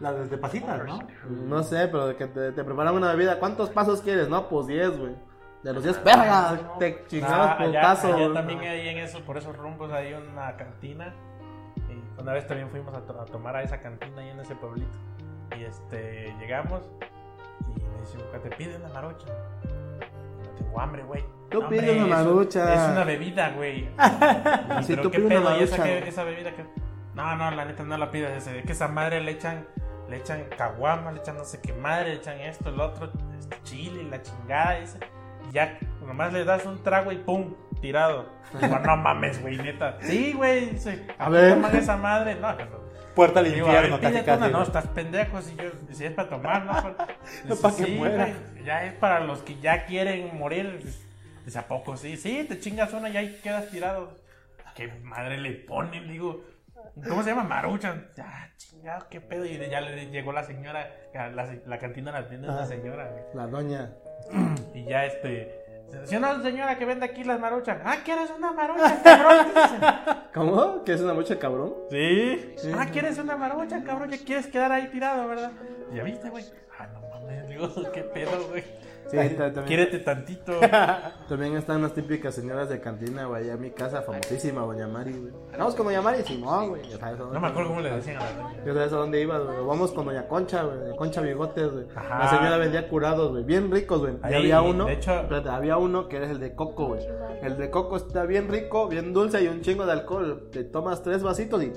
[0.00, 0.98] La de, pasitas, ¿no?
[1.28, 3.38] No sé, pero de que te, te preparan una bebida.
[3.38, 4.28] ¿Cuántos pasos quieres?
[4.28, 5.14] No, pues 10, güey.
[5.62, 8.14] De los 10, verga, te chingabas Ah, por allá, paso.
[8.14, 11.12] allá también hay en eso, por esos rumbos hay una cantina.
[11.90, 14.54] Y una vez también fuimos a, to- a tomar a esa cantina ahí en ese
[14.54, 14.88] pueblito.
[15.58, 16.80] Y este, llegamos
[17.76, 19.26] y me dice, te pide una marucha.
[19.28, 21.24] No tengo hambre, güey.
[21.50, 22.74] Tú "No, pide hombre, una marucha".
[22.86, 23.82] Es una bebida, güey.
[24.82, 25.62] Sí, Pero tú qué pide una pedo, ¿y
[26.08, 26.64] esa, bebida que...
[27.14, 28.46] No, no, la neta no la pides.
[28.46, 29.66] Es que esa madre le echan,
[30.10, 33.56] le echan caguama, le echan no sé qué madre, le echan esto, el otro, este,
[33.62, 34.80] chile, la chingada.
[34.80, 34.98] Dice.
[35.48, 38.28] Y ya, nomás le das un trago y pum, tirado.
[38.60, 39.98] Digo, no mames, güey, neta.
[40.02, 41.06] Sí, güey, dice.
[41.18, 41.56] A A ver.
[41.58, 41.76] ver.
[41.76, 42.34] esa madre.
[42.34, 42.80] No, no.
[43.14, 44.62] Puerta al Digo, a infierno, ver, casi una, no, ¿no?
[44.62, 45.40] estás pendejo.
[45.42, 46.72] Si, yo, si es para tomar, no.
[47.44, 48.28] No, Dice, pa' que sí, muera.
[48.64, 50.80] Ya es para los que ya quieren morir.
[51.44, 52.16] Dice, ¿a poco sí?
[52.16, 54.12] Sí, te chingas una y ahí quedas tirado.
[54.76, 56.08] ¿Qué madre le ponen?
[56.08, 56.44] Digo,
[57.08, 57.44] ¿cómo se llama?
[57.44, 58.08] Maruchan.
[58.22, 59.44] Ah, chingado, qué pedo.
[59.44, 62.66] Y ya le llegó la señora, la, la cantina la atiende una Ajá.
[62.66, 63.22] señora, güey.
[63.34, 63.90] La doña.
[64.74, 65.58] Y ya este.
[66.04, 67.78] Si una señora que vende aquí las maruchas.
[67.84, 69.46] Ah, ¿quieres una marucha, cabrón?
[70.34, 70.84] ¿Cómo?
[70.84, 71.74] ¿Que es una mucha cabrón?
[71.90, 72.54] Sí.
[72.78, 74.08] Ah, ¿quieres una marucha, cabrón?
[74.10, 75.50] Ya quieres quedar ahí tirado, ¿verdad?
[75.92, 76.44] Ya viste, güey.
[76.78, 78.62] Ah, no mames, digo, qué pedo, güey.
[79.10, 80.52] Sí, ta- también, Quiérete tantito.
[81.28, 85.12] también están las típicas señoras de cantina, güey, allá en mi casa, famosísima, Doña Mari,
[85.12, 85.32] güey.
[85.58, 86.82] Vamos con Doña Mari, Simón, güey.
[87.32, 88.64] No me acuerdo cómo le decían a la doña.
[88.64, 89.56] Ya sabes a dónde ibas, güey.
[89.66, 90.78] Vamos con Doña Concha, güey.
[90.78, 91.86] Doña Concha Bigotes, güey.
[91.94, 93.44] La señora vendía curados, güey.
[93.44, 94.14] Bien ricos, güey.
[94.14, 94.84] Y Ahí, había uno.
[94.86, 97.00] de hecho- espérate, había uno que era el de coco, güey.
[97.42, 100.48] El de coco está bien rico, bien dulce y un chingo de alcohol.
[100.52, 101.72] Te tomas tres vasitos y.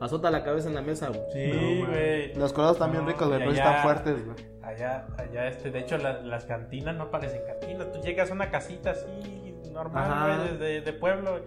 [0.00, 1.20] Azota la cabeza en la mesa, güey.
[1.32, 2.34] Sí, güey.
[2.34, 2.52] Los
[2.92, 3.38] bien No, ricos, güey.
[3.40, 4.36] Pero allá- están fuertes, güey.
[4.62, 7.90] Allá, allá, este, de hecho, la- las cantinas no parecen cantinas.
[7.92, 11.40] Tú llegas a una casita así, normal, güey, de, de pueblo.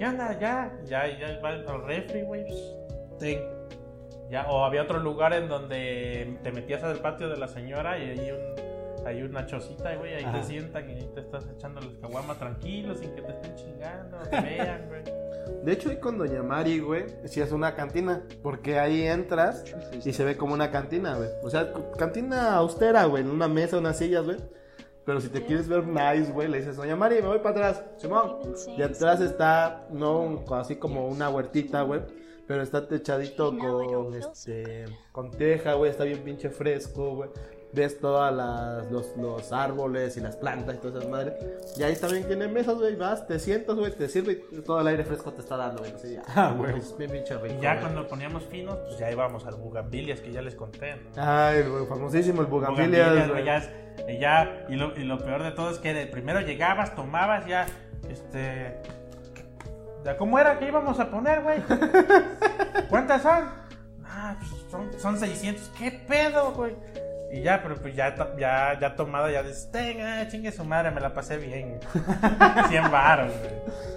[0.00, 2.44] Ya anda, ya, ya, ya va al refri, güey.
[3.20, 3.40] Ten.
[4.30, 8.10] Ya, o había otro lugar en donde te metías al patio de la señora y
[8.10, 8.38] hay un,
[9.06, 10.40] hay una chocita, güey, ahí Ajá.
[10.40, 14.18] te sientan y ahí te estás echando las caguamas tranquilo, sin que te estén chingando,
[14.30, 15.02] te vean, güey.
[15.62, 18.22] De hecho, ahí con Doña Mari, güey, sí es una cantina.
[18.42, 19.64] Porque ahí entras
[20.04, 21.28] y se ve como una cantina, güey.
[21.42, 24.38] O sea, cantina austera, güey, en una mesa, unas sillas, güey.
[25.04, 27.84] Pero si te quieres ver nice, güey, le dices, Doña Mari, me voy para atrás,
[27.98, 28.38] Simón.
[28.76, 32.00] Y atrás está, no así como una huertita, güey.
[32.46, 35.90] Pero está techadito con, este, con teja, güey.
[35.90, 37.30] Está bien pinche fresco, güey.
[37.74, 38.32] Ves todos
[38.90, 41.34] los, los árboles y las plantas y todas esas madres.
[41.76, 42.94] Y ahí también tiene mesas, güey.
[42.94, 45.92] Vas, te sientas, güey, te sirve y todo el aire fresco te está dando, güey.
[45.92, 46.16] Así.
[46.36, 46.78] Ah, güey.
[46.78, 47.56] Es bien pinche rico.
[47.58, 51.10] Y ya cuando poníamos finos, pues ya íbamos al Bugambilias, que ya les conté, ¿no?
[51.16, 53.44] Ay, güey, famosísimo el Bugambilias, güey.
[53.44, 53.62] ya
[54.08, 57.46] y ya, y lo, y lo peor de todo es que de- primero llegabas, tomabas
[57.46, 57.66] ya,
[58.08, 58.76] este...
[60.04, 61.60] ¿Ya cómo era que íbamos a poner, güey?
[62.88, 63.44] ¿Cuántas son?
[64.04, 65.70] Ah, pues son, son 600.
[65.78, 66.74] ¿Qué pedo, güey?
[67.36, 71.00] Y ya, pero pues ya, ya, ya tomada, ya dices, tenga, chingue su madre, me
[71.00, 71.80] la pasé bien.
[72.68, 73.94] 100 baros, güey.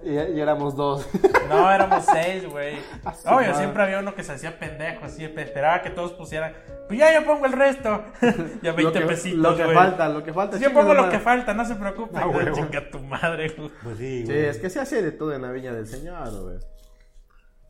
[0.00, 1.06] Y, y éramos dos.
[1.48, 2.76] No, éramos seis, güey.
[3.24, 3.54] Obvio, madre.
[3.56, 6.54] siempre había uno que se hacía pendejo, así, esperaba que todos pusieran.
[6.86, 8.04] Pues ya yo pongo el resto.
[8.62, 9.76] ya 20 lo que, pesitos, Lo que güey.
[9.76, 10.56] falta, lo que falta.
[10.56, 11.18] Yo pongo lo madre.
[11.18, 12.16] que falta, no se preocupe.
[12.16, 12.30] Ah.
[12.54, 13.70] Chinga tu madre, güey.
[13.82, 14.44] Pues sí, Sí, güey.
[14.46, 16.58] es que se hace de todo en la viña del señor, güey.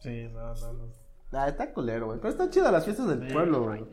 [0.01, 0.85] Sí, no, no, no.
[1.33, 2.19] Ah, está culero, güey.
[2.21, 3.33] Pero están chidas las fiestas del Sí.
[3.33, 3.85] pueblo, güey.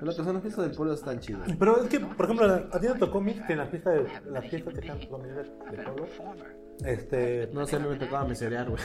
[0.00, 1.48] Lo que son las fiestas del pueblo están chidas.
[1.58, 4.46] Pero es que, por ejemplo, a ti te tocó mixte en la fiesta de las
[4.48, 5.44] fiestas que están con de, de
[5.82, 6.06] pueblo.
[6.84, 7.50] Este.
[7.52, 8.82] No sé, a mí me tocaba miserear, güey.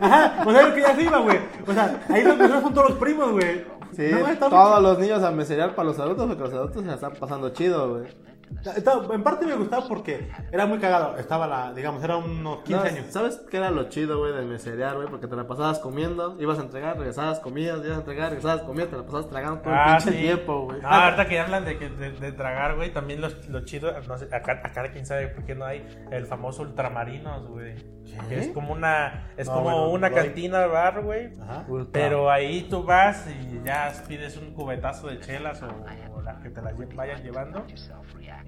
[0.00, 1.38] Ajá, o sea, lo que ya se iba, güey.
[1.66, 3.64] O sea, ahí los mejores son todos los primos, güey.
[3.92, 6.94] Sí, No, todos los niños a meserear para los adultos porque los adultos se la
[6.94, 8.06] están pasando chido, güey.
[9.12, 11.16] En parte me gustaba porque era muy cagado.
[11.18, 13.06] Estaba la, digamos, era unos 15 No, años.
[13.12, 15.08] ¿Sabes qué era lo chido, güey, de meserear, güey?
[15.08, 18.88] Porque te la pasabas comiendo, ibas a entregar, regresabas, comías, ibas a entregar, regresabas, comías,
[18.88, 20.24] te la pasabas tragando todo Ah, el pinche sí.
[20.24, 20.78] tiempo, güey.
[20.82, 24.18] Ah, ahorita que hablan de, que- de, de tragar, güey, también lo, lo chido, no
[24.18, 27.74] sé, acá, acá quién sabe por qué no hay el famoso ultramarinos, güey.
[28.28, 31.30] Que es como una, es No, como bueno, una cantina bar, güey.
[31.92, 36.74] Pero ahí tú vas y ya pides un cubetazo de chelas o, que te las
[36.94, 37.64] vayan llevando.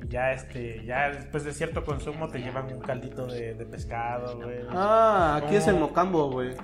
[0.03, 4.37] Y ya este, ya después de cierto consumo te llevan un caldito de, de pescado,
[4.37, 4.61] güey.
[4.71, 6.55] Ah, aquí es el mocambo, güey.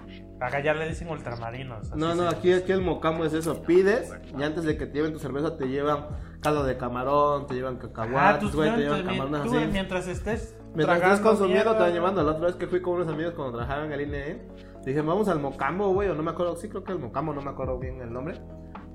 [0.41, 1.95] Acá ya le dicen ultramarinos.
[1.95, 3.63] No, no, aquí, aquí el mocambo es eso.
[3.63, 6.07] Pides y antes de que te lleven tu cerveza te llevan
[6.41, 9.69] caldo de camarón, te llevan Ah, cacahuates, tú, güey, te llevan camarones así.
[9.71, 12.23] mientras estés Mientras estés consumiendo te van llevando.
[12.25, 14.43] La otra vez que fui con unos amigos cuando trabajaban en el INE,
[14.85, 17.43] dije, vamos al Mocambo, güey, o no me acuerdo, sí creo que el Mocambo, no
[17.43, 18.41] me acuerdo bien el nombre.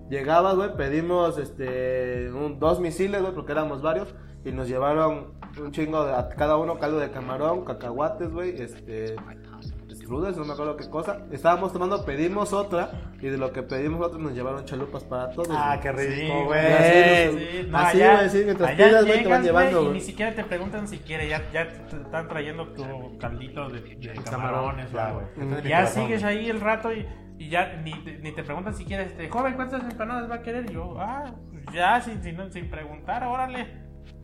[0.10, 4.14] Llegabas, güey, pedimos este un- dos misiles, güey, porque éramos varios,
[4.46, 9.16] y nos llevaron un chingo de a cada uno caldo de camarón, cacahuates, güey, este
[9.92, 11.26] strudels, no me acuerdo qué cosa.
[11.32, 15.50] Estábamos tomando, pedimos otra, y de lo que pedimos otros nos llevaron chalupas para todos.
[15.52, 16.46] Ah, qué rico, Sí, güey.
[16.46, 17.32] güey.
[17.64, 20.44] Sí, no, Así, allá- sí, mientras pidas, güey, te van llevando, güey, ni siquiera te
[20.46, 25.26] preguntan si quiere, ya, ya te están trayendo tu caldito de, camarones ya, güey.
[25.68, 27.06] Ya mi sigues ahí el rato y,
[27.38, 30.42] y ya ni te, ni te preguntan si quieres, este, joven, ¿cuántas empanadas va a
[30.42, 30.70] querer?
[30.70, 33.66] Y yo, ah, pues ya, sin, sin, sin preguntar, órale.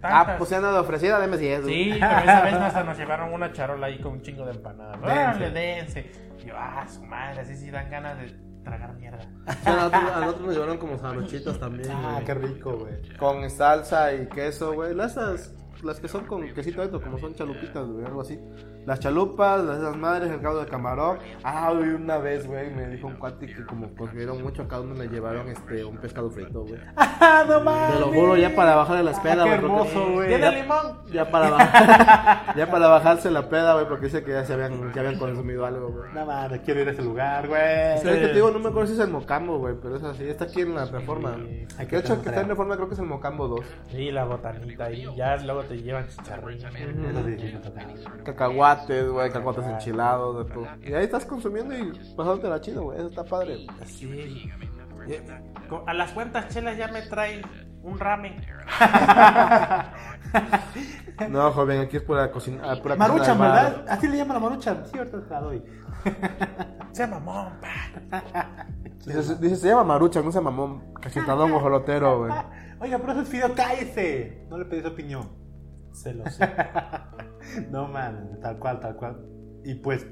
[0.01, 0.27] tantas.
[0.27, 1.61] Ah, pues se han dado ofrecida, deme 10.
[1.63, 1.93] güey.
[1.93, 4.97] Sí, pero esa vez hasta nos llevaron una charola ahí con un chingo de empanadas.
[5.01, 6.11] Órale, dense.
[6.43, 9.19] Y yo, ah, su madre, así sí dan ganas de tragar mierda.
[9.19, 12.25] Sí, a nosotros, a nosotros nos llevaron como jarochitos también, Ah, güey.
[12.25, 13.17] qué rico, güey.
[13.17, 14.93] Con salsa y queso, güey.
[14.95, 15.15] Las,
[15.83, 18.39] las que son con quesito adentro, como son chalupitas, güey, algo así.
[18.85, 21.17] Las chalupas, las esas madres, el caldo de camarón.
[21.43, 24.93] Ah, una vez, güey, me dijo un cuate que como consiguieron mucho, a cada uno
[24.95, 26.79] le llevaron este, un pescado frito, güey.
[26.95, 27.93] ¡Ah, no mames!
[27.95, 29.53] Te lo juro, ya para bajarle las pedas, qué güey.
[29.53, 30.27] hermoso, güey.
[30.27, 30.97] ¿Tiene Ya- limón?
[31.11, 34.93] Ya para, bajar, ya para bajarse la peda, güey, porque dice que ya se habían,
[34.93, 36.11] ya habían consumido algo, güey.
[36.13, 37.97] No mames, quiero ir a ese lugar, güey.
[38.01, 40.03] Sí, es que te digo, no me acuerdo si es el Mocambo, güey, pero es
[40.03, 41.35] así, está aquí en la reforma.
[41.77, 43.47] Hay Que que de hecho, el que está en reforma creo que es el Mocambo
[43.47, 43.59] 2.
[43.91, 45.07] Sí, la botanita ahí.
[45.15, 46.63] Ya luego te llevan chicharrines.
[46.63, 48.33] Eso
[48.81, 50.67] Cacahuates, güey, cacahuates enchilados, de todo.
[50.81, 53.65] Y ahí estás consumiendo y pasándote la chido, güey, eso está padre.
[53.85, 54.41] Sí.
[55.85, 57.41] A las cuentas chelas ya me traen
[57.81, 58.35] un ramen.
[61.29, 62.61] No, joven, aquí es pura cocina.
[62.63, 63.85] ah, Pura Maruchan, cocina ¿verdad?
[63.87, 64.83] Así le llaman a la Maruchan.
[64.91, 65.63] Sí, ahorita la doy.
[66.91, 68.65] Se mamón, pa.
[69.05, 70.93] Dice, dice, se llama Maruchan, no se mamón.
[71.01, 72.31] Cachetadón ojolotero, güey.
[72.79, 74.45] Oiga, pero eso es Fideo, cállese.
[74.49, 75.29] No le pedí su opinión.
[75.93, 76.47] Se lo sé.
[77.69, 79.17] No mames, tal cual, tal cual.
[79.65, 80.07] Y pues,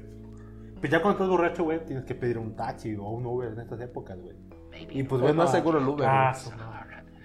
[0.80, 3.60] pues ya cuando estás borracho, güey, tienes que pedir un taxi o un Uber en
[3.60, 4.36] estas épocas, güey.
[4.90, 6.06] Y pues, güey, no es seguro el Uber.
[6.08, 6.50] Ah, su.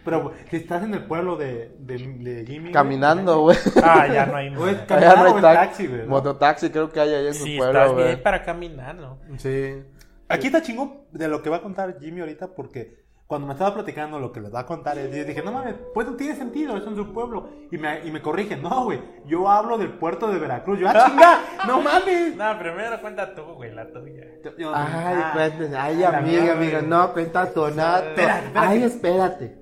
[0.05, 2.71] Pero si estás en el pueblo de, de, de Jimmy.
[2.71, 3.57] Caminando, güey.
[3.83, 4.85] Ah, ya no hay Güey.
[4.87, 5.57] Caminar Allá no hay taxi.
[5.67, 6.07] taxi, güey, ¿no?
[6.07, 8.05] Mototaxi creo que hay allá en su Sí, pueblo, estás güey.
[8.07, 9.19] bien para caminar, ¿no?
[9.37, 9.83] Sí.
[10.29, 13.73] Aquí está chingón de lo que va a contar Jimmy ahorita porque cuando me estaba
[13.73, 16.77] platicando lo que les va a contar, yo dije, no mames, pues no tiene sentido,
[16.77, 17.49] eso en su pueblo.
[17.69, 20.79] Y me, y me corrigen, no, güey, yo hablo del puerto de Veracruz.
[20.79, 22.35] Yo, ah, chinga, no mames.
[22.37, 24.23] No, primero cuenta tú, güey, la tuya.
[24.45, 29.57] Yo- yo- Ay, ah, pues, ay, amiga, mía, amiga, no, cuenta espera, Ay, espérate.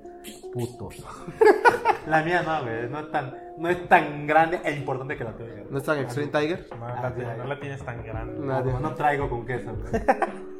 [0.53, 0.95] Putos.
[2.07, 5.32] La mía no, güey, no es tan, no es tan grande e importante que la
[5.36, 5.63] tuya.
[5.70, 6.68] ¿No están Extreme Tiger?
[6.80, 8.39] No, Ah, la, no la tienes tan grande.
[8.45, 8.63] No.
[8.63, 10.03] No, no traigo con queso, güey.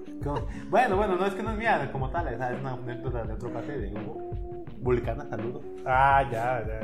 [0.70, 3.54] Bueno, bueno, no es que no es mía como tal, es una anécdota de otro
[3.54, 4.18] café de Hugo.
[4.82, 5.64] Vulcana, saludos.
[5.86, 6.80] Ah, ya, ya.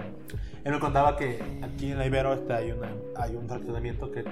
[0.64, 4.24] Él me contaba que aquí en la Ibero este, hay, una, hay un fraccionamiento que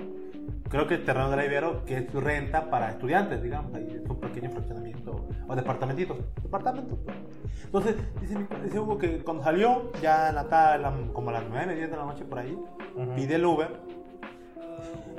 [0.70, 4.10] creo que el terreno de la Ibero que es renta para estudiantes, digamos, ahí es
[4.10, 6.98] un pequeño fraccionamiento o departamentitos, departamentos.
[7.04, 7.18] pues.
[7.66, 11.76] Entonces, dice, dice Hugo que cuando salió, ya en la tarde, como a las 9,
[11.76, 12.58] 10 de la noche por ahí,
[12.96, 13.16] Ujú.
[13.16, 13.70] pide el Uber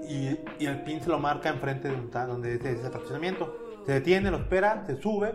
[0.09, 3.70] y, y el pin se lo marca enfrente de un donde dice ese fraccionamiento.
[3.87, 5.35] Se detiene, lo espera, se sube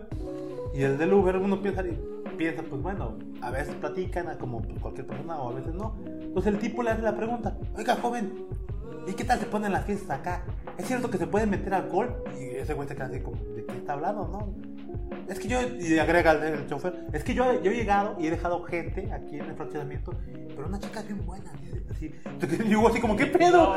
[0.73, 1.83] y el del Uber uno piensa,
[2.37, 5.95] piensa pues bueno, a veces platican como pues, cualquier persona o a veces no.
[6.05, 8.45] Entonces el tipo le hace la pregunta, oiga joven,
[9.07, 10.43] ¿y qué tal se ponen las fiestas acá?
[10.77, 12.23] ¿Es cierto que se puede meter alcohol?
[12.37, 14.74] Y ese güey se queda así como, ¿de qué está hablando, no?
[15.27, 18.31] Es que yo, y agrega el, chofer, es que yo, yo he llegado y he
[18.31, 20.13] dejado gente aquí en el fraccionamiento,
[20.55, 21.51] pero una chica bien buena,
[21.89, 22.13] así.
[22.25, 23.73] Entonces, así como, ¿qué pedo?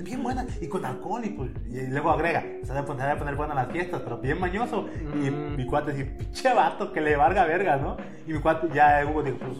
[0.00, 3.18] Bien buena, y con alcohol, y, pues, y luego agrega, se debe poner, se debe
[3.18, 4.88] poner buena las fiestas, pero bien mañoso.
[5.24, 5.56] Y Mm.
[5.56, 7.96] mi cuate dice, pinche vato, que le valga verga, ¿no?
[8.26, 9.52] Y mi cuate, ya Hugo dijo, pues,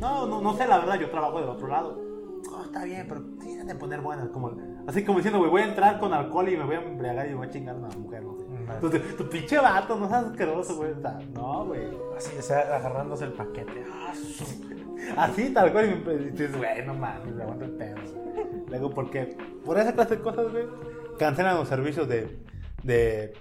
[0.00, 2.00] no, no, no sé la verdad, yo trabajo del otro lado.
[2.50, 4.52] Oh, está bien, pero deben de poner buenas, como,
[4.86, 7.30] así como diciendo, güey, voy a entrar con alcohol y me voy a embriagar y
[7.30, 8.37] me voy a chingar a una mujer, no
[8.74, 10.92] Entonces, tu pinche vato, no seas asqueroso, güey.
[10.92, 11.82] O sea, no, güey.
[12.16, 13.84] Así, o sea, agarrándose el paquete.
[13.92, 14.12] Ah,
[15.16, 15.90] Así, tal cual.
[15.90, 17.96] Y me dices, güey, no mames, le aguanto el pedo.
[18.68, 20.66] Luego, porque por esa clase de cosas, güey,
[21.18, 22.38] cancelan los servicios de,
[22.82, 23.32] de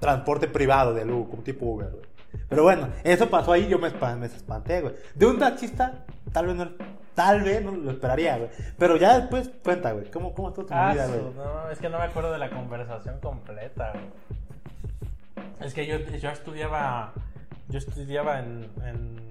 [0.00, 2.06] transporte privado de Lugo, como tipo Uber, güey.
[2.48, 4.94] Pero bueno, eso pasó ahí, yo me, me espanté, güey.
[5.14, 6.68] De un taxista, tal vez no,
[7.14, 8.50] tal vez no lo esperaría, güey.
[8.78, 11.20] Pero ya después, cuenta, güey, ¿cómo, cómo estuvo tu Ah, vida, güey?
[11.34, 13.92] no, es que no me acuerdo de la conversación completa.
[13.92, 14.04] güey.
[15.60, 17.12] Es que yo, yo estudiaba,
[17.68, 19.30] yo estudiaba en, en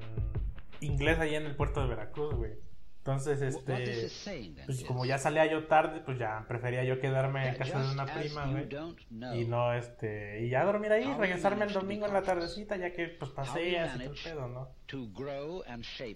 [0.82, 2.65] inglés ahí en el puerto de Veracruz, güey.
[3.06, 4.10] Entonces, este,
[4.66, 8.06] pues como ya salía yo tarde, pues ya prefería yo quedarme en casa de una
[8.20, 8.68] prima, güey.
[9.36, 13.10] Y no, este, y ya dormir ahí, regresarme el domingo en la tardecita, ya que
[13.10, 14.70] pues paseas y todo el pedo, ¿no?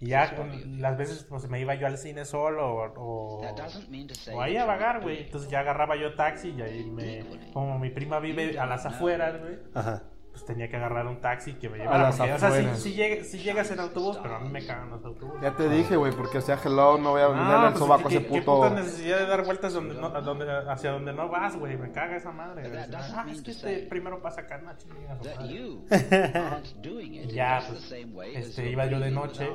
[0.01, 3.41] Y ya con las veces pues me iba yo al cine solo o, o,
[4.33, 5.17] o ahí a vagar, güey.
[5.25, 7.19] Entonces ya agarraba yo taxi y ahí me,
[7.53, 9.59] como mi prima vive a las afueras, güey.
[9.75, 10.03] Ajá.
[10.39, 12.03] Pues tenía que agarrar un taxi que me A llevara.
[12.03, 12.79] las porque, o sea, afueras.
[12.79, 12.93] si,
[13.25, 15.41] si llegas en autobús, pero a mí me cagan los autobuses.
[15.41, 18.07] Ya te dije, güey, porque sea, hello, no voy a venderle No, el pues, sobaco
[18.07, 18.55] a ¿qué, ese qué puto.
[18.55, 21.77] puta necesidad de dar vueltas donde no, a donde, hacia donde no vas, güey.
[21.77, 22.87] Me caga esa madre.
[22.95, 24.71] Ah, es que este primero pasa acá, no,
[27.27, 27.91] ya, pues,
[28.35, 29.49] este, iba yo de noche.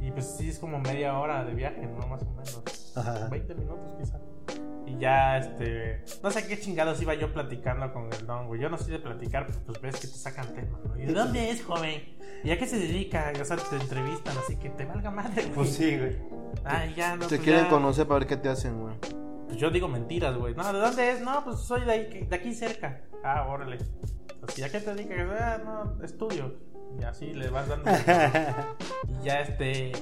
[0.00, 2.06] Y pues sí, es como media hora de viaje, ¿no?
[2.06, 2.92] Más o menos.
[2.96, 3.28] Ajá.
[3.28, 4.18] 20 minutos quizá.
[4.86, 6.04] Y ya, este...
[6.22, 8.60] No sé qué chingados iba yo platicando con el don, güey.
[8.60, 10.96] Yo no soy de platicar, pues, pues ves que te sacan temas, ¿no?
[10.96, 12.16] ¿Y de dónde es, joven?
[12.44, 13.32] ¿y a qué se dedica?
[13.40, 15.54] O sea, te entrevistan, así que te valga madre, güey.
[15.54, 16.16] Pues sí, güey.
[16.64, 17.70] Ay, ya, no, Te pues quieren ya.
[17.70, 18.94] conocer para ver qué te hacen, güey.
[19.46, 20.54] Pues yo digo mentiras, güey.
[20.54, 21.20] No, ¿de dónde es?
[21.20, 23.02] No, pues soy de, ahí, de aquí cerca.
[23.24, 23.78] Ah, órale.
[24.40, 25.18] Pues, ¿y a qué te dedicas?
[25.40, 26.54] Ah, no, estudio.
[27.00, 27.90] Y así le vas dando.
[29.08, 29.92] y ya este.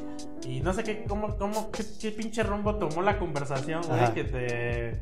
[0.47, 4.15] Y no sé qué, cómo, cómo, qué, qué pinche rumbo tomó la conversación, güey, Ajá.
[4.15, 5.01] que te.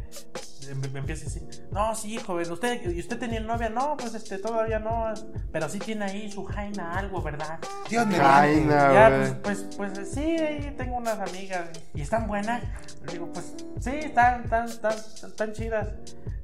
[0.77, 3.69] Me, me empieza a decir, no, sí, joven, ¿usted, ¿y usted tenía novia?
[3.69, 5.13] No, pues este, todavía no,
[5.51, 7.59] pero sí tiene ahí su jaina, algo, ¿verdad?
[7.91, 9.43] Dios me Jaina, Ya, güey.
[9.43, 11.69] pues, pues, pues sí, ahí tengo unas amigas.
[11.95, 12.63] ¿Y están buenas?
[13.05, 15.89] Le digo, pues sí, están, están, están, están chidas.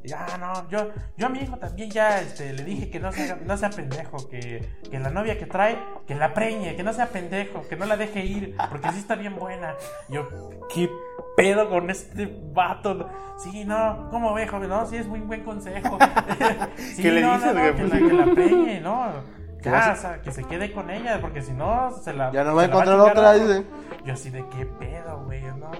[0.09, 3.39] Ya, no, yo, yo a mi hijo también ya este, le dije que no sea,
[3.45, 7.07] no sea pendejo, que, que la novia que trae, que la preñe, que no sea
[7.09, 9.75] pendejo, que no la deje ir, porque sí está bien buena.
[10.09, 10.29] Yo,
[10.73, 10.89] ¿qué
[11.37, 13.09] pedo con este vato?
[13.39, 14.71] Sí, no, ¿cómo ve, joven?
[14.71, 15.99] No, sí, es muy buen consejo.
[16.77, 17.73] Sí, ¿Qué le no, dices, no, güey?
[17.73, 19.39] no, que, Pues la, que la preñe, ¿no?
[19.63, 22.13] Que Ya, vas a- o sea, que se quede con ella, porque si no, se
[22.13, 22.31] la.
[22.33, 23.65] Ya no va a encontrar otra, dice.
[24.05, 25.71] Yo así de qué pedo, güey, no.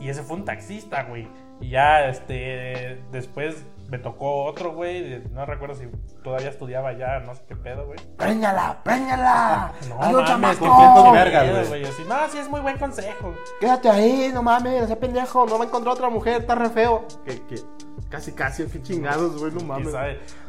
[0.00, 1.28] Y ese fue un taxista, güey.
[1.60, 5.22] Y ya, este, después me tocó otro, güey.
[5.32, 5.86] No recuerdo si
[6.22, 7.98] todavía estudiaba ya, no sé qué pedo, güey.
[8.16, 9.72] ¡Préñala, préñala!
[9.88, 11.68] No, ¡Hay un mames, con Qué vergas, güey.
[11.68, 11.84] güey.
[11.84, 13.34] Así, no, sí es muy buen consejo.
[13.60, 17.06] Quédate ahí, no mames, ese pendejo, no va a encontrar otra mujer, está re feo.
[17.24, 17.56] Que, que,
[18.08, 19.94] casi, casi, qué chingados, güey, no ¿Quién mames.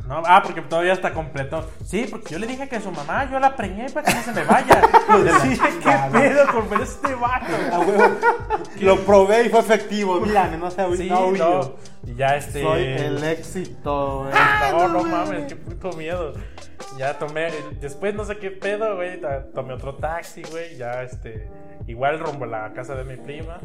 [0.08, 1.70] No, ah, porque todavía está completo.
[1.86, 4.32] Sí, porque yo le dije que su mamá, yo la preñé para que no se
[4.32, 4.82] me vaya.
[5.42, 8.18] sí, qué pedo con este vato.
[8.82, 10.20] Lo probé y fue efectivo.
[10.22, 11.76] Mírame, no sé, Sí, no, no.
[12.06, 12.64] Y ya este.
[12.64, 14.34] Soy el éxito, güey.
[14.72, 16.34] No, no mames, qué puto miedo.
[16.98, 17.52] Ya tomé,
[17.82, 19.20] después no sé qué pedo, güey.
[19.54, 20.78] Tomé otro taxi, güey.
[20.78, 21.50] Ya este,
[21.88, 23.60] igual rumbo a la casa de mi prima.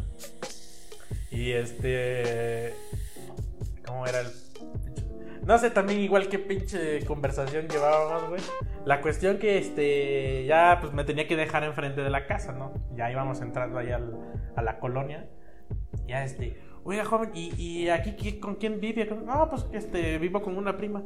[1.30, 2.74] Y este.
[3.86, 4.28] ¿Cómo era el.?
[5.46, 8.40] No sé también igual qué pinche conversación llevábamos, güey.
[8.84, 10.44] La cuestión que este.
[10.46, 12.72] Ya pues me tenía que dejar enfrente de la casa, ¿no?
[12.94, 14.16] Ya íbamos entrando ahí al-
[14.54, 15.28] a la colonia.
[16.06, 16.60] Ya este.
[16.84, 19.04] Oiga, joven, ¿y, y aquí qué- con quién vive?
[19.24, 21.02] No, pues este, vivo con una prima.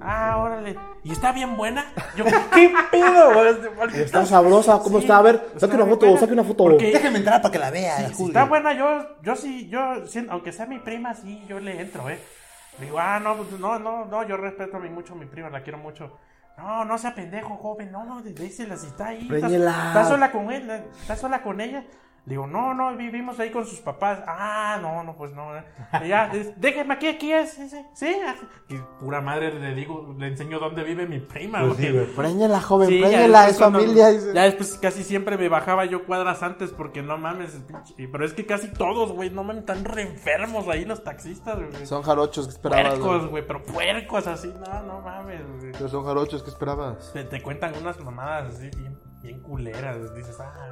[0.00, 0.74] Ah, órale.
[1.04, 1.84] ¿Y está bien buena?
[2.16, 2.24] Yo,
[2.54, 3.44] ¿qué pedo?
[3.94, 5.18] Está sabrosa, ¿cómo está?
[5.18, 6.20] A ver, saque está una foto, buena.
[6.20, 6.64] saque una foto.
[6.64, 8.08] Porque- Déjeme entrar para que la vea.
[8.08, 11.60] Sí, si está buena, yo, yo sí, yo, sí, aunque sea mi prima, sí, yo
[11.60, 12.18] le entro, ¿eh?
[12.78, 15.26] Le digo, ah, no, pues, no, no, no, yo respeto a mí mucho a mi
[15.26, 16.16] prima, la quiero mucho.
[16.56, 19.22] No, no sea pendejo, joven, no, no, dísela si está ahí.
[19.30, 19.88] ¿Estás, Préñela.
[19.88, 20.70] estás sola con él?
[21.02, 21.84] ¿Estás sola con ella?
[22.28, 24.18] Digo, no, no, vivimos ahí con sus papás.
[24.26, 25.56] Ah, no, no, pues no.
[25.56, 25.64] eh.
[26.06, 28.20] Ya, déjeme aquí, aquí es, sí, sí, sí.
[28.68, 32.04] Y pura madre le digo, le enseño dónde vive mi prima, Pues sí, güey.
[32.14, 34.12] Préñela, joven, Sí, préñela, es familia.
[34.12, 37.58] Ya después casi siempre me bajaba yo cuadras antes porque no mames.
[37.96, 41.86] Pero es que casi todos, güey, no mames, están re enfermos ahí los taxistas, güey.
[41.86, 42.98] Son jarochos, ¿qué esperabas?
[42.98, 43.46] puercos, güey?
[43.46, 45.72] pero puercos así, no, no mames, güey.
[45.72, 47.10] Pero son jarochos, ¿qué esperabas?
[47.14, 50.14] Te, te cuentan unas mamadas así bien, bien culeras.
[50.14, 50.68] Dices, ah,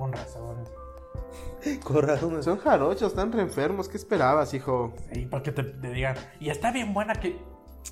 [0.00, 0.56] con razón.
[1.84, 2.42] Corazón.
[2.42, 4.94] Son jarochos, están re enfermos, ¿qué esperabas, hijo?
[5.12, 7.38] Sí, porque te, te digan, y está bien buena que.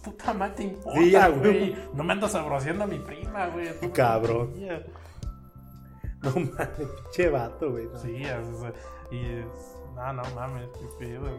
[0.05, 1.41] Puta madre te importa, Sí, ya, güey.
[1.71, 1.77] güey.
[1.95, 3.69] No me ando sabroseando a mi prima, güey.
[3.93, 4.53] Cabrón.
[6.23, 6.69] No mames,
[7.05, 7.87] pinche vato, güey.
[8.03, 8.73] Sí, o sea,
[9.11, 11.35] y es- no, no mames, qué pedo, güey.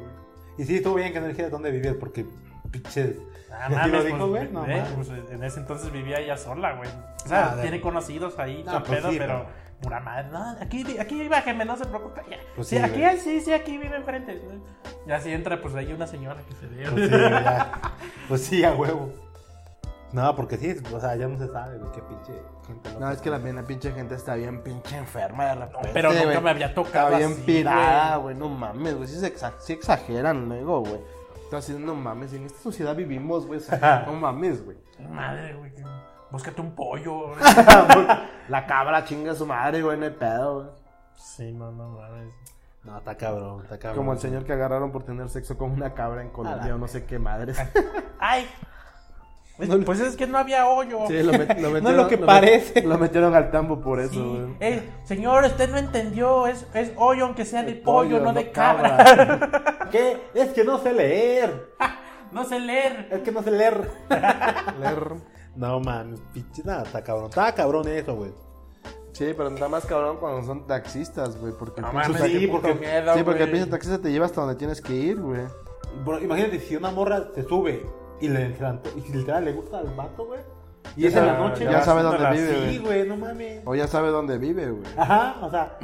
[0.57, 2.25] Y sí, estuvo bien que no dijeras dónde vivías porque
[2.71, 3.17] pinches.
[3.51, 4.51] Ah, ¿Ya te mames, lo dijo, pues, güey?
[4.51, 5.07] No eh, mames.
[5.07, 6.89] pues, en ese entonces vivía ella sola, güey.
[7.25, 10.29] O sea, Ah, tiene conocidos ahí, No, pues pedo, sí, pero pero- pura madre.
[10.31, 12.21] No, aquí, aquí bájeme, no se preocupe.
[12.29, 12.37] Ya.
[12.55, 13.17] Pues sí, sí, aquí, güey.
[13.19, 14.41] sí, sí, aquí vive enfrente.
[15.07, 16.89] Y así entra, pues ahí una señora que se ve.
[16.89, 17.71] Pues sí, ya.
[18.27, 19.11] Pues sí, a huevo.
[20.11, 22.33] No, porque sí, o sea, ya no se sabe, güey, qué pinche
[22.65, 22.89] gente.
[22.99, 25.89] No, es que la, la pinche gente está bien pinche enferma de repente.
[25.93, 26.41] pero nunca güey.
[26.41, 28.35] me había tocado Está bien así, pirada, güey.
[28.35, 29.07] No mames, güey.
[29.07, 30.99] Sí, se exa- sí exageran luego, güey.
[31.55, 32.33] Así, no mames.
[32.33, 33.59] En esta sociedad vivimos, güey.
[33.59, 34.77] o sea, no mames, güey.
[35.11, 35.73] Madre, güey.
[35.75, 35.83] que-
[36.31, 37.29] Búscate un pollo.
[37.29, 37.39] güey.
[38.49, 39.97] La cabra chinga a su madre, güey.
[39.97, 40.67] No hay pedo, güey.
[41.15, 42.33] sí, no, no mames.
[42.83, 43.97] No, está cabrón, está cabrón.
[43.97, 46.87] Como el señor que agarraron por tener sexo con una cabra en Colombia o no
[46.87, 47.57] sé qué madres.
[48.19, 48.47] ¡Ay!
[49.85, 50.99] Pues es que no había hoyo.
[51.07, 51.83] Sí, lo, met- lo metieron.
[51.83, 52.81] No es lo que met- parece.
[52.83, 54.19] Lo metieron al tambo por eso, Sí.
[54.21, 54.55] güey.
[54.61, 56.47] Eh, señor, usted no entendió.
[56.47, 59.89] Es, es hoyo aunque sea de De pollo, pollo, no no de cabra.
[59.91, 60.29] ¿Qué?
[60.33, 61.73] Es que no sé leer.
[62.31, 63.09] no sé leer.
[63.11, 63.91] Es que no sé leer.
[64.79, 65.11] Leer.
[65.59, 67.25] No, man, pinche, nada, está cabrón.
[67.25, 68.31] Está cabrón eso, güey.
[69.11, 71.51] Sí, pero está más cabrón cuando son taxistas, güey.
[71.51, 74.55] Porque No mames, sí, porque miedo, Sí, porque el pinche taxista te lleva hasta donde
[74.55, 75.41] tienes que ir, güey.
[76.05, 77.85] Bro, imagínate si una morra se sube
[78.21, 78.55] y le
[78.95, 80.39] y si literal le gusta al vato, güey.
[80.95, 83.07] Y es en la noche, ya güey, sabe dónde vive, güey.
[83.09, 83.61] no mames.
[83.65, 84.83] O ya sabe dónde vive, güey.
[84.97, 85.77] Ajá, o sea,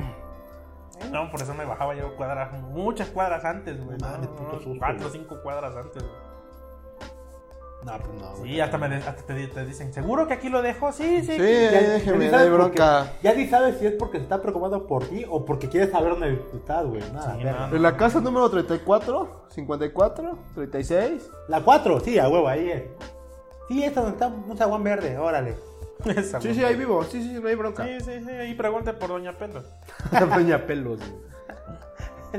[1.12, 3.98] No, por eso me bajaba yo cuadras, muchas cuadras antes, güey.
[3.98, 6.02] No No, mames, no, puto susto, cuatro o cinco cuadras antes.
[6.02, 6.25] güey.
[7.86, 8.36] No, pues no.
[8.44, 10.91] Sí, hasta, me, de- hasta te, te dicen, ¿seguro que aquí lo dejo?
[10.91, 11.34] Sí, sí.
[11.34, 12.72] Sí, Ya- déjeme, ya no hay.
[13.22, 16.12] Ya ni sabes si es porque se está preocupando por ti o porque quiere saber
[16.14, 17.02] dónde estás, güey.
[17.14, 21.30] Nada, Sí, no, En la casa número 34, 54, 36.
[21.48, 22.84] La 4, sí, a huevo, ahí es.
[23.68, 25.56] Sí, esta donde está un zaguán verde, órale.
[26.41, 27.03] Sí, sí, ahí vivo.
[27.03, 27.84] Sí, sí, no hay bronca.
[27.86, 29.64] Sí, sí, sí, ahí pregunte por Doña Pelo.
[30.36, 31.35] Doña Pelos, güey.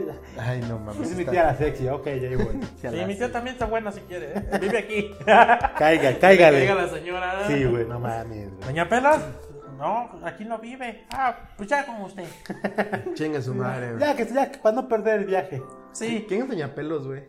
[0.39, 1.11] Ay, no mames.
[1.11, 2.61] Es mi tía la sexy, ok, ya ahí voy.
[2.81, 4.33] Sí, mi tía también está buena si quiere.
[4.35, 4.49] ¿eh?
[4.61, 5.11] Vive aquí.
[5.25, 5.77] Caiga,
[6.11, 6.75] Llega cáigale.
[6.75, 7.47] la señora.
[7.47, 8.65] Sí, güey, no mames, güey.
[8.67, 9.19] Doña Pelos,
[9.79, 11.05] no, aquí no vive.
[11.11, 12.25] Ah, pues ya con usted.
[13.15, 13.89] Chingue su madre.
[13.93, 14.01] güey.
[14.01, 15.63] Ya, que ya, que para no perder el viaje.
[15.93, 16.25] Sí.
[16.29, 17.25] ¿Quién es Doña Pelos, güey?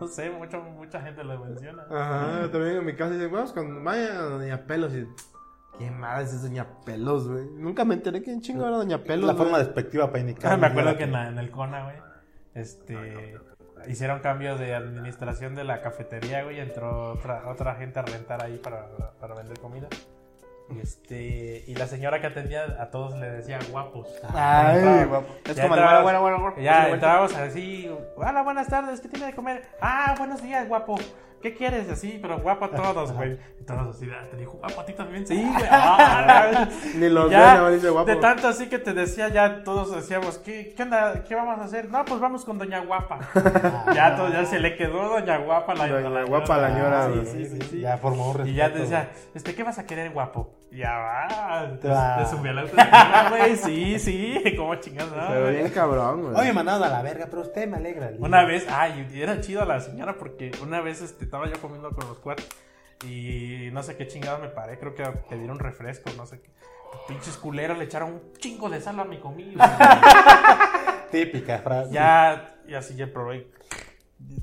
[0.00, 1.82] No sé, mucho, mucha gente lo menciona.
[1.90, 4.92] Ajá, también en mi casa dicen, vamos con vaya Doña Pelos.
[4.94, 5.06] Y,
[5.78, 7.44] ¿Qué madre es Doña Pelos, güey?
[7.54, 9.26] Nunca me enteré quién chingo era Doña Pelos.
[9.26, 9.44] la güey.
[9.44, 10.52] forma despectiva para indicar.
[10.52, 11.96] Ah, me acuerdo que en, la- en el CONA, güey,
[12.54, 13.36] este,
[13.86, 18.58] hicieron cambio de administración de la cafetería, güey, entró otra, otra gente a rentar ahí
[18.58, 18.86] para,
[19.20, 19.88] para vender comida.
[20.70, 24.06] Y, este, y la señora que atendía a todos le decía guapos.
[24.34, 25.34] Ay, Entraba- guapo.
[25.46, 26.56] Es ya como entrabas- bueno, bueno, bueno.
[26.60, 29.62] Ya entrábamos así, hola, buenas tardes, ¿qué tiene de comer?
[29.80, 30.96] Ah, buenos días, guapo.
[31.40, 31.88] ¿Qué quieres?
[31.88, 33.38] Así, pero guapo a todos, güey.
[33.60, 35.26] Y todos así, ah, te dijo guapo a ti también.
[35.26, 35.64] Sí, güey.
[35.70, 38.06] Ah, Ni los ya, dice guapo.
[38.06, 41.22] De tanto así que te decía, ya todos decíamos, ¿qué, qué onda?
[41.24, 41.88] ¿Qué vamos a hacer?
[41.90, 43.20] No, pues vamos con Doña Guapa.
[43.94, 46.70] ya, todo, ya se le quedó Doña Guapa a la, Doña la Guapa a la
[46.70, 47.26] ñora, Sí, güey.
[47.26, 47.80] sí, sí, sí.
[47.80, 50.57] Ya formó un Y ya respeto, te decía, este, ¿qué vas a querer, guapo?
[50.70, 51.68] Ya va.
[51.72, 52.16] Te, Te va.
[52.18, 53.56] te subí autoestima, güey.
[53.56, 54.42] Sí, sí.
[54.56, 55.16] ¿Cómo chingados?
[55.16, 56.36] no, Pero bien cabrón, güey.
[56.36, 58.08] Oye, mandado a la verga, pero usted me alegra.
[58.08, 61.90] el Una vez, ay, era chido la señora porque una vez este, estaba yo comiendo
[61.90, 62.46] con los cuates
[63.06, 66.40] y no sé qué chingado me paré, creo que a pedir un refresco, no sé
[66.40, 66.50] qué.
[67.06, 71.06] Pinches culeros le echaron un chingo de sal a mi comida.
[71.10, 71.92] Típica frase.
[71.92, 73.50] ya, y así ya probé.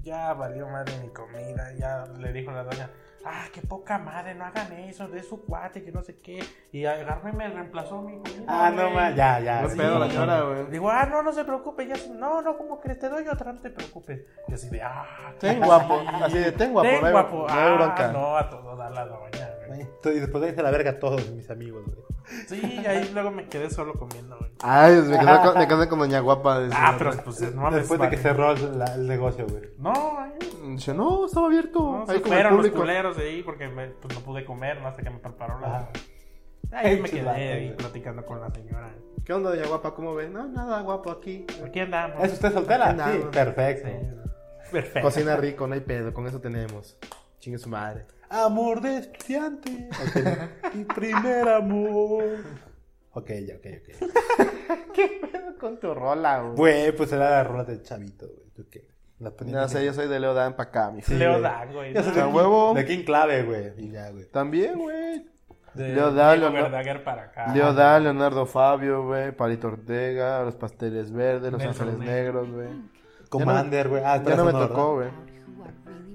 [0.03, 1.73] Ya valió madre mi comida.
[1.77, 2.89] Ya le dijo la doña,
[3.25, 6.43] ah, qué poca madre, no hagan eso, de su cuate, que no sé qué.
[6.71, 8.43] Y agarró y me reemplazó mi comida.
[8.47, 9.61] Ah, no más, ya, ya.
[9.63, 9.77] No sí.
[9.77, 10.65] pedo la señora, güey.
[10.67, 13.59] Digo, ah, no, no se preocupe, ya, no, no, como que te doy otra, no
[13.59, 14.21] te preocupes.
[14.47, 16.01] Y así de, ah, Ten guapo.
[16.23, 16.87] Así de, ten guapo.
[16.89, 17.45] ten no hay- guapo.
[17.47, 18.07] No hay Ah, bronca.
[18.11, 19.49] no, a todo da la doña,
[19.81, 21.97] Y después de irse a la verga a todos mis amigos, güey.
[22.47, 24.51] Sí, ahí luego me quedé solo comiendo, güey.
[24.63, 26.61] Ay, me quedé con, me quedé con Doña Guapa.
[26.61, 26.75] dice.
[26.79, 27.79] Ah, pero pues no mames.
[27.81, 29.69] Después de que cerró el, la- el negocio, güey.
[29.77, 30.31] No, ahí.
[30.69, 31.79] Dice, no, estaba abierto.
[31.79, 32.77] No, ahí se el fueron los público.
[32.79, 35.89] culeros de ahí porque me, pues, no pude comer no hasta que me preparó la.
[36.71, 37.77] Ahí me quedé chulada, ahí güey.
[37.77, 38.89] platicando con la señora.
[39.23, 39.93] ¿Qué onda, Doña Guapa?
[39.93, 40.29] ¿Cómo ves?
[40.31, 41.45] No, nada, guapo aquí.
[41.65, 42.23] Aquí andamos.
[42.23, 42.91] ¿Es usted soltera?
[42.93, 43.13] Nada.
[43.13, 43.87] Sí, perfecto.
[43.87, 44.71] Sí.
[44.71, 45.01] Perfecto.
[45.01, 46.11] Cocina rico, no hay pedo.
[46.13, 46.97] Con eso tenemos.
[47.39, 48.05] Chingue su madre.
[48.29, 49.89] Amor de estudiante.
[49.91, 50.73] Ok.
[50.75, 52.23] Mi primer amor.
[53.13, 55.57] Ok, ya, ok, ok.
[55.59, 56.55] Con tu rola, güey.
[56.55, 58.49] Güey, pues era la rola del chavito, güey.
[58.55, 58.87] ¿Tú qué?
[59.19, 61.43] La ponía No sé, yo soy de Leo Dan pa' acá, mi Sí, Leo güey.
[61.43, 61.93] Dan, güey.
[61.93, 62.73] Yo soy A de King- huevo.
[62.73, 63.73] De King Clave, güey.
[63.77, 64.25] Y ya, güey.
[64.25, 65.25] También, güey.
[65.73, 67.53] De Leo Dan, Leonardo- Verdaguer para acá.
[67.53, 69.31] Leo Dan, Leonardo Fabio, güey.
[69.31, 72.43] Palito Ortega, Los Pasteles Verdes, Los Ángeles Negro.
[72.43, 72.67] Negros, güey.
[73.29, 74.03] Commander, güey.
[74.05, 75.09] Ah, Ya pero no me tocó, güey.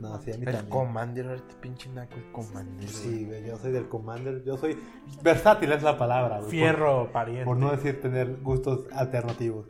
[0.01, 0.71] No, sí, a mí El también.
[0.71, 2.89] Commander, este pinche naco, el Commander.
[2.89, 4.43] Sí, güey, yo soy del Commander.
[4.45, 4.79] Yo soy.
[5.23, 6.51] Versátil es la palabra, güey.
[6.51, 7.45] Fierro pariente.
[7.45, 9.67] Por, no decir tener gustos alternativos.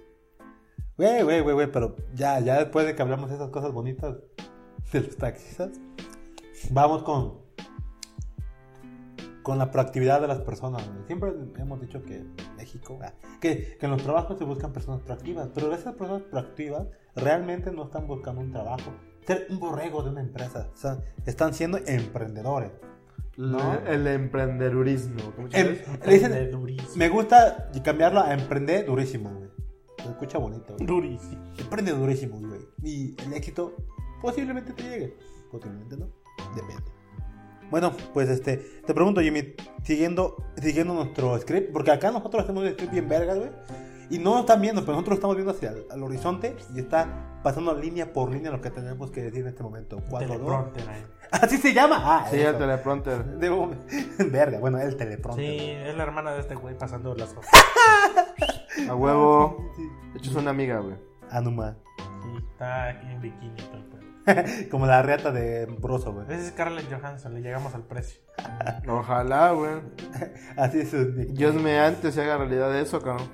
[0.96, 4.18] Güey, güey, güey, güey, pero ya, ya después de que hablamos de esas cosas bonitas
[4.92, 5.70] de los taxistas,
[6.70, 7.40] vamos con.
[9.42, 10.88] Con la proactividad de las personas.
[10.88, 11.06] güey.
[11.06, 15.00] Siempre hemos dicho que en México, ah, que, que en los trabajos se buscan personas
[15.00, 16.86] proactivas, pero esas personas proactivas
[17.16, 18.92] realmente no están buscando un trabajo,
[19.26, 20.68] ser un borrego de una empresa.
[20.72, 22.72] O sea, están siendo emprendedores.
[23.36, 23.74] ¿No?
[23.86, 25.32] El emprendedurismo.
[25.34, 26.06] ¿Cómo Em- chingados?
[26.06, 29.48] le dicen- me gusta cambiarlo a emprender durísimo, güey.
[30.02, 30.74] Se escucha bonito.
[30.74, 30.86] güey.
[30.86, 31.42] Durísimo.
[31.58, 32.60] Emprende durísimo, güey.
[32.82, 33.76] Y el éxito
[34.20, 35.16] posiblemente te llegue.
[35.50, 36.08] Posiblemente no.
[36.54, 36.82] Depende.
[37.70, 42.70] Bueno, pues este, te pregunto, Jimmy, siguiendo, siguiendo nuestro script, porque acá nosotros hacemos un
[42.70, 43.50] script bien vergas, güey.
[44.10, 47.38] Y no nos están viendo, pero nosotros estamos viendo hacia el al horizonte y está
[47.44, 49.98] pasando línea por línea lo que tenemos que decir en este momento.
[50.18, 51.06] Teleprompter ahí.
[51.30, 51.96] Así se llama.
[52.02, 52.50] Ah, Sí, eso.
[52.50, 53.24] el teleprompter.
[53.38, 53.70] Debo-
[54.30, 55.44] Verga, bueno, el teleprompter.
[55.46, 57.50] Sí, es la hermana de este güey pasando las hojas.
[58.88, 59.70] A huevo.
[59.76, 59.88] Sí.
[60.12, 60.96] De hecho, es una amiga, güey.
[61.30, 61.76] Anuma.
[61.98, 63.54] Sí, está aquí en bikini.
[64.70, 66.26] Como la reata de Broso, güey.
[66.28, 68.20] Ese es Scarlett Johansson, le llegamos al precio.
[68.88, 69.80] Ojalá, güey.
[70.56, 71.34] Así es.
[71.34, 73.28] Dios me antes se haga realidad eso, cabrón.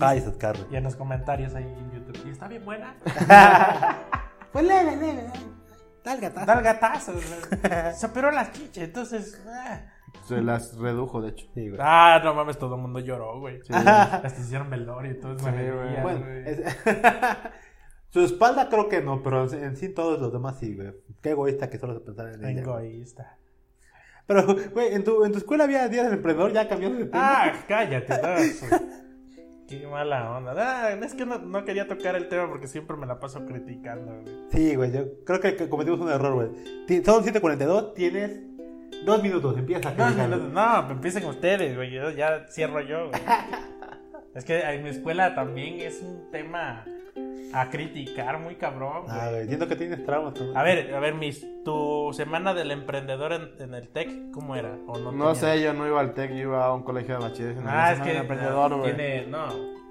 [0.00, 0.66] Ay, esos carros.
[0.70, 2.20] Y en los comentarios ahí en YouTube.
[2.26, 2.94] Y está bien buena.
[4.52, 5.30] Pues leve, leve.
[6.02, 6.46] Dale gatazo.
[6.46, 7.12] Da el gatazo.
[7.94, 9.42] Se operó las chiches, entonces.
[9.48, 9.80] ah.
[10.26, 11.46] Se las redujo, de hecho.
[11.52, 11.78] Sí, güey.
[11.82, 13.60] Ah, no mames, todo el mundo lloró, güey.
[13.64, 13.72] Sí.
[13.74, 15.38] Hasta hicieron velorio y todo.
[15.38, 15.70] Sí, güey.
[15.72, 16.02] güey.
[16.02, 16.60] Bueno, es-
[18.10, 20.94] Su espalda creo que no, pero en sí todos los demás sí, güey.
[21.20, 22.62] Qué egoísta que solo se pensar en ella.
[22.62, 23.36] Egoísta.
[24.26, 27.44] Pero, güey, en tu, en tu escuela había días del emprendedor, ya cambió de tema.
[27.44, 28.86] Ah, cállate, no.
[29.68, 30.54] Qué mala onda.
[30.56, 34.20] Ah, es que no, no quería tocar el tema porque siempre me la paso criticando,
[34.22, 34.34] güey.
[34.52, 37.04] Sí, güey, yo creo que, cometimos un error, güey.
[37.04, 38.40] Son 7.42, tienes
[39.04, 39.90] dos minutos, empieza.
[39.90, 40.36] No, no, criticando.
[40.36, 41.90] no, no, empiecen ustedes, güey.
[41.90, 43.20] Yo ya cierro yo, güey.
[44.36, 46.84] Es que en mi escuela también es un tema
[47.52, 49.16] a criticar muy cabrón, güey.
[49.18, 50.34] Ah, güey, siento que tienes traumas.
[50.34, 50.52] tú.
[50.54, 54.76] A ver, a ver, Miss, tu semana del emprendedor en, en el TEC, ¿cómo era?
[54.86, 57.22] ¿O no No sé, yo no iba al TEC, yo iba a un colegio de
[57.24, 57.58] bachilleres.
[57.66, 58.94] Ah, el es que emprendedor, ah, güey.
[58.96, 59.46] tiene, no.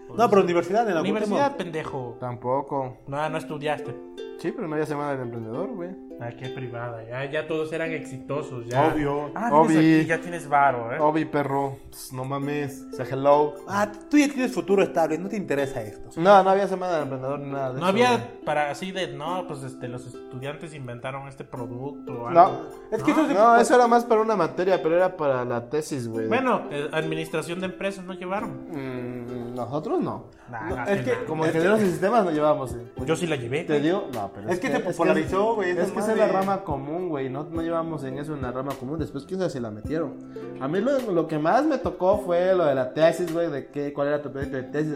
[0.08, 2.18] pues, No, pero universidad, en la Universidad, pendejo.
[2.20, 2.98] Tampoco.
[3.08, 3.96] No, no estudiaste.
[4.40, 5.90] Sí, pero no había semana del emprendedor, güey.
[6.22, 7.04] Ah, qué privada.
[7.08, 8.66] Ya, ya todos eran exitosos.
[8.68, 8.88] Ya.
[8.88, 9.32] Obvio.
[9.36, 9.74] Ah, Obvi.
[9.76, 10.98] vienes aquí, ya tienes varo, ¿eh?
[11.00, 11.78] Obi, perro.
[11.92, 12.86] Pss, no mames.
[12.94, 13.54] Say hello.
[13.68, 16.10] Ah, tú ya tienes futuro estable, no te interesa esto.
[16.22, 18.46] No, no había semana del emprendedor ni nada de No eso, había güey.
[18.46, 22.42] para así de, no, pues este, los estudiantes inventaron este producto o algo.
[22.42, 22.62] No.
[22.96, 25.70] Es que eso es No, eso era más para una materia, pero era para la
[25.70, 26.28] tesis, güey.
[26.28, 28.52] Bueno, eh, administración de empresas no llevaron.
[28.72, 30.26] Mm, nosotros no.
[30.50, 31.26] Nah, No, es que nah.
[31.26, 32.92] como ingenieros de sistemas no llevamos, eh.
[33.06, 33.64] Yo sí la llevé.
[33.64, 36.28] Te digo, no, pero Es que se popularizó, güey, Es, esa que esa es la
[36.28, 37.30] rama común, güey.
[37.30, 39.00] No, no llevamos en eso en la rama común.
[39.00, 40.14] Después, quién sabe si la metieron.
[40.60, 43.50] A mí lo, lo que más me tocó fue lo de la tesis, güey.
[43.50, 44.94] De qué, cuál era tu proyecto de tesis.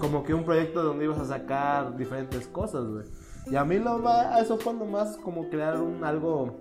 [0.00, 3.04] Como que un proyecto donde ibas a sacar diferentes cosas, güey.
[3.50, 6.58] Y a mí lo más, eso fue lo más como crear un algo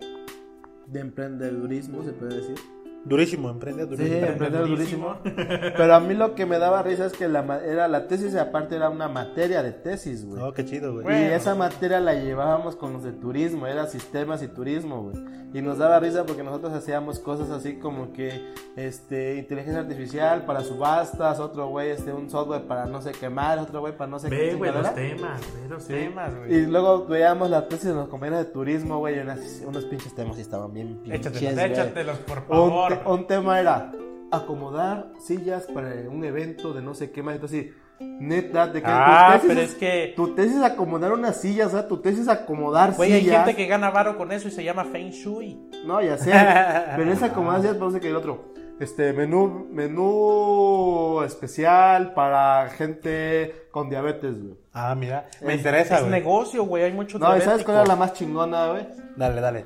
[0.88, 2.56] de emprendedurismo, se puede decir.
[3.04, 4.26] Durísimo, emprende Sí, durísimo.
[4.28, 5.18] emprender durísimo.
[5.24, 8.36] Pero a mí lo que me daba risa es que la, ma- era la tesis
[8.36, 10.42] aparte era una materia de tesis, güey.
[10.42, 11.08] Oh, qué chido, güey.
[11.08, 15.16] Y esa materia la llevábamos con los de turismo, era sistemas y turismo, güey.
[15.54, 20.62] Y nos daba risa porque nosotros hacíamos cosas así como que, este, inteligencia artificial para
[20.64, 24.18] subastas, otro güey, este, un software para no sé qué más, otro güey para no
[24.20, 25.94] sé qué Ve, güey, los temas, ve los Sí.
[25.94, 26.54] temas, güey.
[26.56, 30.16] Y luego veíamos la tesis de los compañeros de turismo, güey, y unas- unos pinches
[30.16, 32.91] temas y estaban bien pinches, Échatelos, échatelos, por Un, favor.
[32.98, 33.92] Te- un tema era
[34.32, 37.36] acomodar sillas para un evento de no sé qué más.
[37.36, 37.68] Entonces,
[38.00, 41.40] neta, de que Ah, tu tesis pero es, es que- Tu tesis es acomodar unas
[41.40, 43.46] sillas, o sea, tu tesis es acomodar hay sillas.
[43.46, 45.60] gente que gana varo con eso y se llama Feng Shui.
[45.86, 46.32] No, ya sé.
[46.96, 48.52] pero esa acomodar sillas parece que el otro.
[48.80, 54.56] Este, menú, menú especial para gente con diabetes, güey.
[54.74, 57.86] Ah, mira, me Es- interesa, Es negocio, güey, hay mucho No, ¿y sabes cuál era
[57.86, 57.98] la diabético.
[57.98, 58.88] más chingona, güey?
[59.18, 59.66] Dale, dale.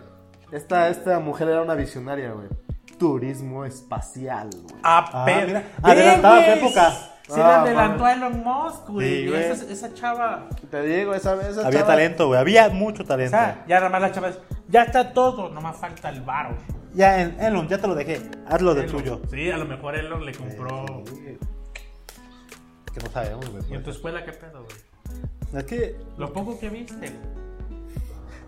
[0.51, 2.47] Esta, esta mujer era una visionaria, güey.
[2.97, 4.75] Turismo espacial, güey.
[4.83, 6.93] Ah, Ah, mira, adelantaba güey, su época.
[7.35, 9.23] Le Ah, adelantó a Elon Musk, güey.
[9.23, 9.43] Sí, güey.
[9.43, 10.47] esa, esa chava.
[10.69, 12.39] Te digo, esa, esa Había chava- talento, güey.
[12.39, 13.31] Había mucho O talento.
[13.35, 14.39] sea, ya nada más la chava es,
[14.69, 16.55] ya está todo, nomás falta el varo.
[16.93, 18.21] Ya, en Elon, ya te lo dejé.
[18.47, 19.21] Hazlo de Elon- tuyo.
[19.31, 20.85] Sí, a lo mejor Elon le compró.
[22.93, 23.63] Que no sabemos, güey.
[23.69, 25.59] ¿Y en tu escuela qué pedo, güey?
[25.61, 27.34] Es que Lo poco que viste, güey.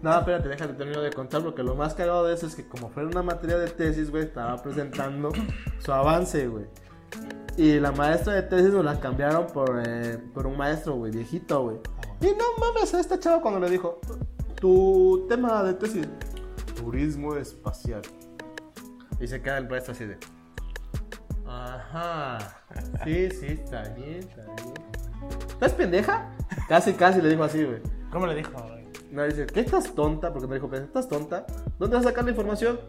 [0.02, 2.90] No, espérate, déjate termino de contar porque lo más cagado de eso es que como
[2.90, 5.32] fue una materia de tesis, güey, estaba presentando
[5.80, 6.66] su avance, güey.
[7.58, 11.64] Y la maestra de tesis nos la cambiaron por, eh, por un maestro, güey, viejito,
[11.64, 11.78] güey.
[12.22, 14.00] Y no mames, a esta chava cuando le dijo,
[14.56, 16.08] tu tema de tesis,
[16.76, 18.02] turismo espacial.
[19.20, 20.18] Y se queda el maestro así de,
[21.48, 22.38] ajá,
[23.04, 24.74] sí, sí, está bien, está bien.
[25.50, 26.30] ¿Estás pendeja?
[26.68, 27.82] Casi, casi le dijo así, güey.
[28.12, 28.52] ¿Cómo le dijo,
[29.12, 30.32] No, dice, ¿qué estás tonta?
[30.32, 31.46] Porque me dijo, ¿estás tonta?
[31.80, 32.80] ¿Dónde vas a sacar la información?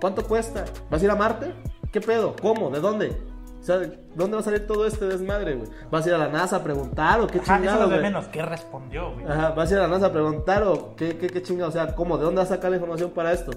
[0.00, 0.64] ¿Cuánto cuesta?
[0.90, 1.52] ¿Vas a ir a Marte?
[1.92, 2.34] ¿Qué pedo?
[2.40, 2.70] ¿Cómo?
[2.70, 3.16] ¿De dónde?
[3.60, 3.78] O sea,
[4.14, 5.68] ¿dónde va a salir todo este desmadre, güey?
[5.90, 7.96] ¿Vas a ir a la NASA a preguntar o qué Ajá, eso es chingado, lo
[7.96, 8.26] de menos.
[8.28, 9.26] ¿Qué respondió, güey?
[9.26, 11.68] Ajá, ¿vas a ir a la NASA a preguntar o qué, qué, qué chingado?
[11.68, 12.16] O sea, ¿cómo?
[12.16, 13.52] ¿De dónde vas a sacar la información para esto?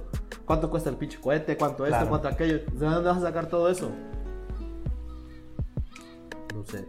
[0.45, 1.55] ¿Cuánto cuesta el pinche cohete?
[1.55, 2.05] ¿Cuánto esto?
[2.09, 2.59] ¿Cuánto aquello?
[2.59, 3.89] ¿De dónde vas a sacar todo eso?
[6.53, 6.85] No sé.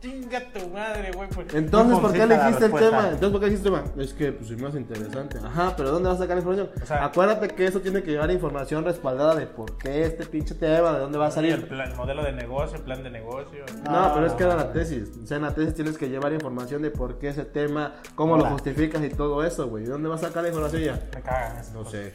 [0.00, 1.28] Chinga tu madre, güey.
[1.28, 1.52] Pues.
[1.54, 3.08] Entonces, No ¿por qué elegiste el tema?
[3.10, 3.92] Entonces, ¿por qué elegiste el tema?
[3.98, 5.38] Es que, pues, es más interesante.
[5.44, 6.70] Ajá, pero ¿dónde vas a sacar la información?
[6.80, 10.54] O sea- Acuérdate que eso tiene que llevar información respaldada de por qué este pinche
[10.54, 11.68] tema, de dónde va a el, salir.
[11.68, 13.64] plan- el modelo de negocio, el plan de negocio.
[13.90, 15.10] No, pero es que era la tesis.
[15.22, 18.36] O sea, en la tesis tienes que llevar información de por qué ese tema, cómo
[18.36, 19.82] lo justificas y todo eso, güey.
[19.84, 20.92] ¿De dónde vas a sacar la información ya?
[21.14, 21.92] Me cagan No cosas.
[21.92, 22.14] sé.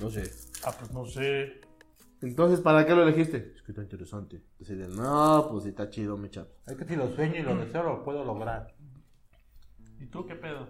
[0.00, 0.30] No sé.
[0.64, 1.60] Ah, pues no sé.
[2.22, 3.52] Entonces, ¿para qué lo elegiste?
[3.56, 4.42] Es que está interesante.
[4.58, 6.48] Decide, no, pues sí está chido, mi chavo.
[6.66, 8.74] es que si lo sueño y lo deseo, lo puedo lograr.
[10.00, 10.68] ¿Y tú qué pedo?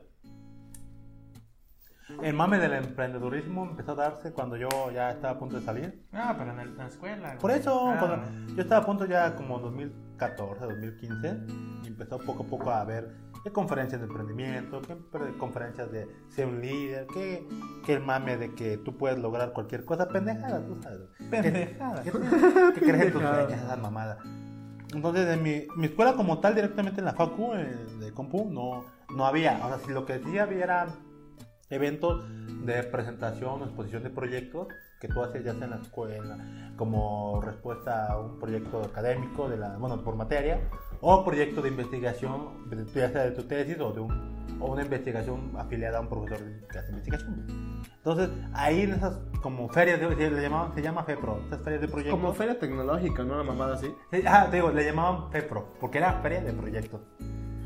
[2.23, 6.05] El mame del emprendedurismo empezó a darse cuando yo ya estaba a punto de salir.
[6.13, 7.39] Ah, pero en, el- en la escuela.
[7.39, 7.97] Por eso, Ah.
[7.99, 11.37] cuando yo estaba a punto ya como 2014, 2015,
[11.83, 13.11] y empezó poco a poco a haber
[13.47, 17.47] qué conferencias de emprendimiento, qué pre- conferencias de ser un líder, qué,
[17.85, 21.03] qué el mame de que tú puedes lograr cualquier cosa, pendejada, tú sabes.
[21.31, 22.03] Pendejada.
[22.03, 22.19] ¿Qué, qué,
[22.75, 24.19] qué crees en tus sueños, esa mamada?
[24.93, 28.85] Entonces, en mi, mi escuela como tal, directamente en la facu, eh, de compu, no,
[29.15, 29.65] no había.
[29.65, 30.87] O sea, si lo que sí había era
[31.71, 32.25] eventos
[32.65, 34.67] de presentación, exposición de proyectos
[35.01, 36.39] que tú haces ya sea en la escuela,
[36.77, 40.59] como respuesta a un proyecto académico, de la, bueno, por materia,
[41.01, 45.53] o proyecto de investigación, ya sea de tu tesis o de un, o una investigación
[45.57, 46.41] afiliada a un profesor
[46.71, 47.83] que hace investigación.
[47.97, 51.83] Entonces, ahí en esas como ferias, de, se, le llamaban, se llama FEPRO, esas ferias
[51.83, 52.21] de proyectos.
[52.21, 53.35] Como feria tecnológica, ¿no?
[53.35, 53.93] Una mamada así.
[54.13, 57.01] Sí, Ah, te digo, le llamaban FEPRO, porque era feria de proyectos.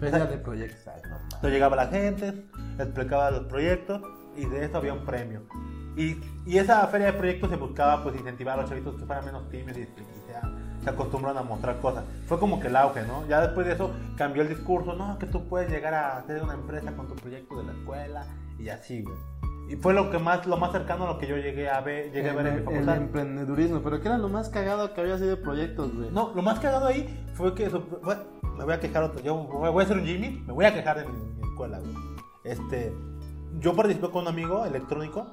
[0.01, 0.87] Feria de proyectos.
[0.87, 2.47] Entonces llegaba la gente,
[2.79, 4.01] explicaba los proyectos
[4.37, 5.43] y de eso había un premio.
[5.97, 9.27] Y, y esa feria de proyectos se buscaba pues incentivar a los chavitos que fueran
[9.27, 9.83] menos tímidos y
[10.83, 12.05] se, acostumbran a mostrar cosas.
[12.27, 13.27] Fue como que el auge, ¿no?
[13.29, 16.55] Ya después de eso cambió el discurso, no, que tú puedes llegar a hacer una
[16.55, 18.27] empresa con tu proyecto de la escuela
[18.59, 19.17] y así, güey.
[19.69, 22.11] Y fue lo que más, lo más cercano a lo que yo llegué a ver,
[22.13, 22.97] llegué a ver en mi el, facultad.
[22.97, 26.11] emprendedurismo, pero ¿qué era lo más cagado que había sido de proyectos, güey?
[26.11, 28.17] No, lo más cagado ahí fue que eso- fue-
[28.57, 30.99] me voy a quejar otro, yo voy a hacer un Jimmy, me voy a quejar
[30.99, 31.95] de mi, mi escuela, güey.
[32.43, 32.93] Este,
[33.61, 35.27] yo participé con un amigo electrónico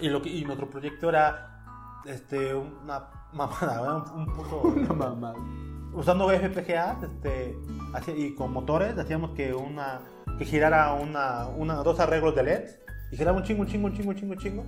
[0.00, 3.04] y lo que y nuestro proyecto era este una
[3.34, 5.34] mamada, un, puto Una mamada.
[5.92, 7.56] usando FPGA, este,
[8.16, 10.00] y con motores hacíamos que una
[10.38, 12.64] que girara una, una dos arreglos de LED
[13.12, 14.64] y giraba un chingo, un chingo, un chingo, un chingo, un chingo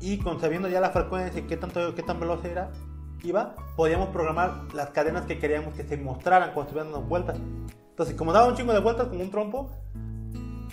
[0.00, 2.70] y con sabiendo ya la frecuencia y qué tanto qué tan veloz era
[3.24, 7.36] iba, podíamos programar las cadenas que queríamos que se mostraran cuando estuvieran dando vueltas.
[7.90, 9.70] Entonces, como daba un chingo de vueltas como un trompo,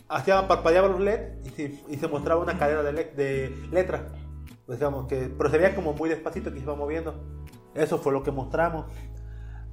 [0.07, 4.07] hacía parpadeaba los LED y se, y se mostraba una cadena de, le- de letra.
[4.69, 7.15] Pues digamos que procedía como muy despacito que se iba moviendo.
[7.73, 8.85] Eso fue lo que mostramos.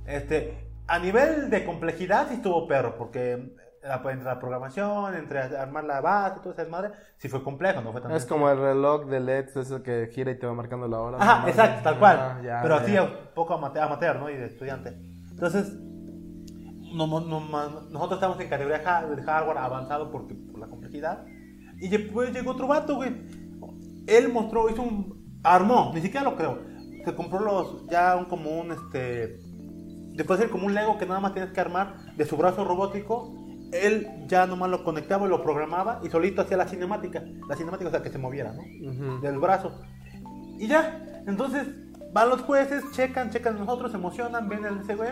[0.06, 5.84] Este, a nivel de complejidad sí estuvo perro, porque la, entre la programación, entre armar
[5.84, 9.04] la base, todo esa desmadre, sí fue complejo, no fue tan Es como el reloj
[9.04, 11.18] de LED, eso que gira y te va marcando la hora.
[11.20, 12.16] Ajá, exacto, tal cual.
[12.18, 14.30] Ah, ya, pero así un poco amateur, amateur, ¿no?
[14.30, 14.96] Y de estudiante.
[15.30, 21.26] Entonces, no- no- no- nosotros estamos en categoría de hardware avanzado porque, por la complejidad.
[21.78, 23.44] Y después llegó otro vato, güey.
[24.06, 25.40] Él mostró, hizo un.
[25.42, 26.58] Armó, ni siquiera lo creo.
[27.04, 27.86] Se compró los.
[27.88, 29.40] Ya un, como un este.
[30.14, 32.64] Después de ser como un Lego que nada más tienes que armar de su brazo
[32.64, 33.34] robótico.
[33.72, 37.22] Él ya nomás lo conectaba y lo programaba y solito hacía la cinemática.
[37.48, 39.20] La cinemática, o sea, que se moviera, ¿no?
[39.20, 39.80] Del brazo.
[40.58, 41.66] Y ya, entonces
[42.12, 45.10] van los jueces, checan, checan nosotros, se emocionan, ven el ese güey.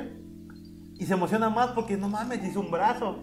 [0.94, 3.20] Y se emocionan más porque no mames, hizo un brazo.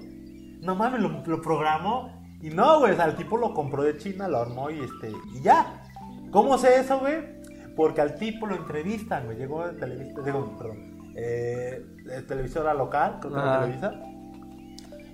[0.61, 2.20] No mames, lo, lo programó.
[2.41, 5.11] Y no, güey, o sea, el tipo lo compró de China, lo armó y este.
[5.33, 5.83] Y ya.
[6.31, 7.41] ¿Cómo sé eso, güey?
[7.75, 9.37] Porque al tipo lo entrevistan, güey.
[9.37, 10.91] Llegó de Televisa, digo, perdón.
[11.15, 13.61] Eh, de televisora local, creo que era.
[13.61, 13.93] Televisa.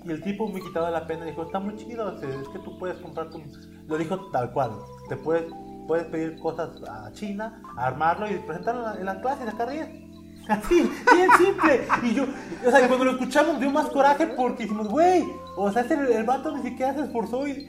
[0.06, 2.80] Y el tipo muy quitado de la pena dijo, está muy chido, es que tú
[2.80, 3.42] puedes comprar tu...
[3.88, 4.72] Lo dijo tal cual,
[5.10, 5.52] te puedes,
[5.86, 9.70] puedes pedir cosas a China, armarlo y presentarlo en la, en la clase y sacar
[9.70, 9.90] 10.
[10.48, 11.88] Así, bien simple.
[12.04, 12.24] Y yo,
[12.66, 15.26] o sea, cuando lo escuchamos dio más coraje porque dijimos, güey,
[15.58, 17.68] o sea, este, el vato ni siquiera se esforzó y,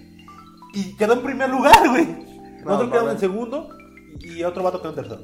[0.75, 2.07] y quedó en primer lugar, güey.
[2.65, 3.11] Nosotros No, quedamos vale.
[3.13, 3.69] en segundo
[4.21, 5.21] y otro vato quedó en tercero.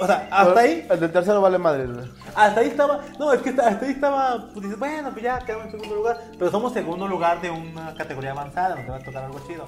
[0.00, 2.06] O sea, hasta ahí El del tercero vale madre, güey.
[2.34, 5.38] hasta ahí estaba, no, es que hasta hasta ahí estaba, pues dices, bueno, pues ya
[5.40, 9.00] quedamos en segundo lugar, pero somos segundo lugar de una categoría avanzada, nos va a
[9.00, 9.66] tocar algo chido.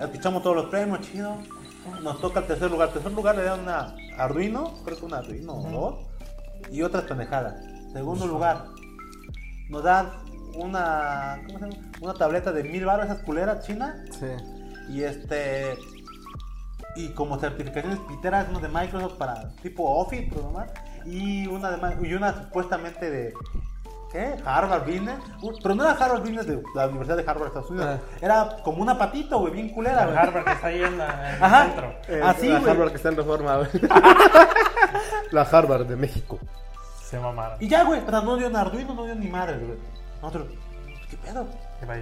[0.00, 1.36] Escuchamos todos los premios, chido.
[2.02, 2.88] Nos toca el tercer lugar.
[2.90, 5.94] tercer lugar le dan una Arduino, creo que una Arduino o dos,
[6.72, 7.54] y otras pendejadas.
[7.92, 8.66] Segundo lugar,
[9.68, 10.10] nos dan
[10.56, 11.88] una, ¿cómo se llama?
[12.00, 14.26] Una tableta de mil baros, esas culeras chinas, Sí.
[14.90, 15.76] y este
[16.96, 20.72] y como certificaciones piteras uno de Microsoft para tipo Office programar
[21.04, 23.34] y una de y una supuestamente de
[24.12, 24.36] ¿qué?
[24.44, 27.98] Harvard Business Un- pero no era Harvard Business de la Universidad de Harvard Estados Unidos
[28.00, 28.16] Ah.
[28.22, 30.16] era como una patito güey bien culera güey.
[30.16, 31.64] Harvard que está ahí en, la- en el Ajá.
[31.64, 31.94] centro.
[32.08, 32.58] Eh, Así, la.
[32.58, 33.68] Harvard que está en reforma, güey.
[35.32, 36.38] la Harvard de México.
[37.02, 37.58] Se mamaron.
[37.60, 39.78] y ya güey o sea no dio ni Arduino no dio ni madre güey
[40.24, 40.48] nosotros
[41.10, 41.46] ¿qué pedo?
[41.80, 41.96] ¿Qué va?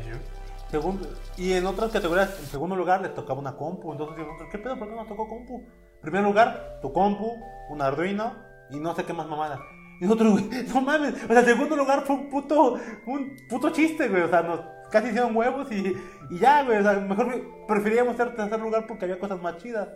[0.71, 3.93] Segundo, y en otras categorías, en segundo lugar, les tocaba una compu.
[3.93, 4.79] Entonces, nosotros, ¿qué pedo?
[4.79, 5.67] ¿Por qué nos tocó compu?
[6.01, 7.31] Primer lugar, tu compu,
[7.69, 8.35] un Arduino
[8.71, 9.61] y no sé qué más mamadas.
[10.01, 10.45] Y nosotros, güey,
[10.75, 11.15] no mames.
[11.25, 14.23] O sea, en segundo lugar fue un puto, un puto chiste, güey.
[14.23, 15.95] O sea, nos casi hicieron huevos y,
[16.31, 16.79] y ya, güey.
[16.79, 19.89] O sea, mejor preferíamos ser tercer lugar porque había cosas más chidas.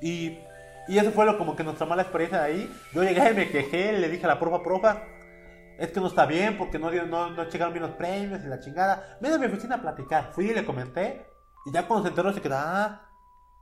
[0.00, 0.38] Y,
[0.88, 2.70] y eso fue lo, como que nuestra mala experiencia de ahí.
[2.94, 5.02] Yo llegué y me quejé, le dije a la profa, profa,
[5.78, 8.60] es que no está bien porque no, no, no llegaron bien los premios y la
[8.60, 9.18] chingada.
[9.20, 10.32] Ven a mi oficina a platicar.
[10.32, 11.26] Fui y le comenté.
[11.66, 13.02] Y ya cuando se enteró se quedó, ah,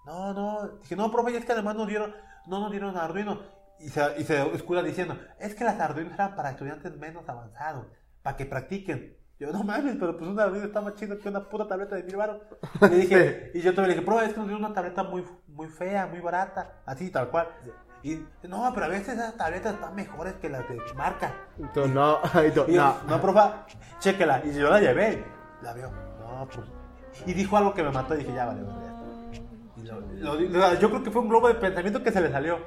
[0.06, 0.68] no, no.
[0.80, 2.14] Dije, no, profe, es que además nos dieron,
[2.46, 3.40] no nos dieron Arduino.
[3.78, 7.86] Y se, y se escuda diciendo, es que las Arduinos eran para estudiantes menos avanzados,
[8.22, 9.16] para que practiquen.
[9.38, 12.02] Yo, no mames, pero pues un Arduino está más chido que una puta tableta de
[12.02, 12.42] mil baros.
[12.82, 15.24] Le dije, y yo también le dije, profe, es que nos dieron una tableta muy,
[15.46, 17.48] muy fea, muy barata, así, tal cual.
[18.02, 18.18] Y
[18.48, 21.32] no, pero a veces esas tabletas están mejores que las de marca.
[21.74, 23.16] Tú, no, y tú, Y yo, no.
[23.16, 23.66] no, profa,
[23.98, 24.40] chéquela.
[24.44, 25.22] Y yo la llevé.
[25.62, 25.90] La veo.
[26.20, 26.66] No, pues.
[27.26, 28.90] Y dijo algo que me mató y dije, ya vale, vale.
[29.84, 32.58] Lo- lo- lo- yo creo que fue un globo de pensamiento que se le salió.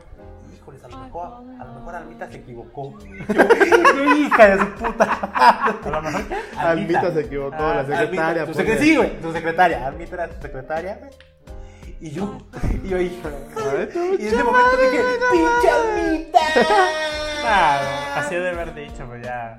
[0.56, 1.28] Híjoles, a lo mejor,
[1.60, 2.98] a lo mejor Almita se equivocó.
[3.00, 5.04] Yo, hija de su puta.
[5.34, 6.22] A lo mejor
[6.58, 8.26] Almita se equivocó, la Ah, secretaria.
[8.28, 9.88] Almita, tu pues, secre- sí, güey, tu secretaria.
[9.88, 11.12] Almita era tu secretaria, güey.
[12.04, 12.38] Y yo,
[12.84, 13.30] y yo, hijo.
[14.20, 16.32] Y en ese momento dije, ¡pinche!
[17.40, 19.56] Claro, así de haber dicho, pues ya.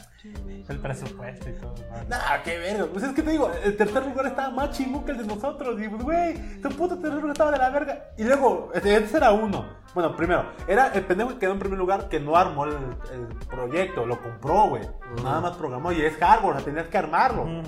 [0.68, 1.74] El presupuesto y todo.
[1.90, 2.08] ¿no?
[2.10, 2.84] Nah, qué verga.
[2.92, 5.80] Pues es que te digo, el tercer lugar estaba más chingón que el de nosotros.
[5.80, 8.10] Y pues, güey, tu puto tercer lugar estaba de la verga.
[8.18, 9.64] Y luego, este, ese era uno.
[9.94, 12.74] Bueno, primero, era el pendejo que quedó en primer lugar que no armó el,
[13.10, 14.82] el proyecto, lo compró, güey.
[15.22, 17.44] Nada más programó y es hardware, o sea, tenías que armarlo.
[17.44, 17.62] Ujú.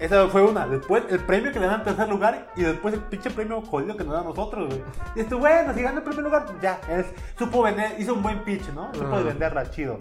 [0.00, 0.66] Esa fue una.
[0.66, 3.96] Después, el premio que le dan en tercer lugar y después el pinche premio jodido
[3.96, 4.82] que nos dan a nosotros, güey.
[5.14, 7.06] Y esto, bueno, si gana el primer lugar, ya, es,
[7.38, 8.92] supo vender, hizo un buen pitch, ¿no?
[8.94, 9.98] Supo de venderla chido.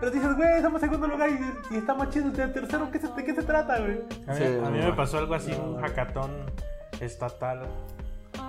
[0.00, 2.98] Pero dices, güey, estamos en segundo lugar y, y está más chido el tercero, ¿qué
[2.98, 4.00] se- ¿de qué se trata, güey?
[4.26, 4.86] A mí, Sí, a mí no.
[4.86, 6.30] me pasó algo así, un hackatón
[7.00, 7.62] estatal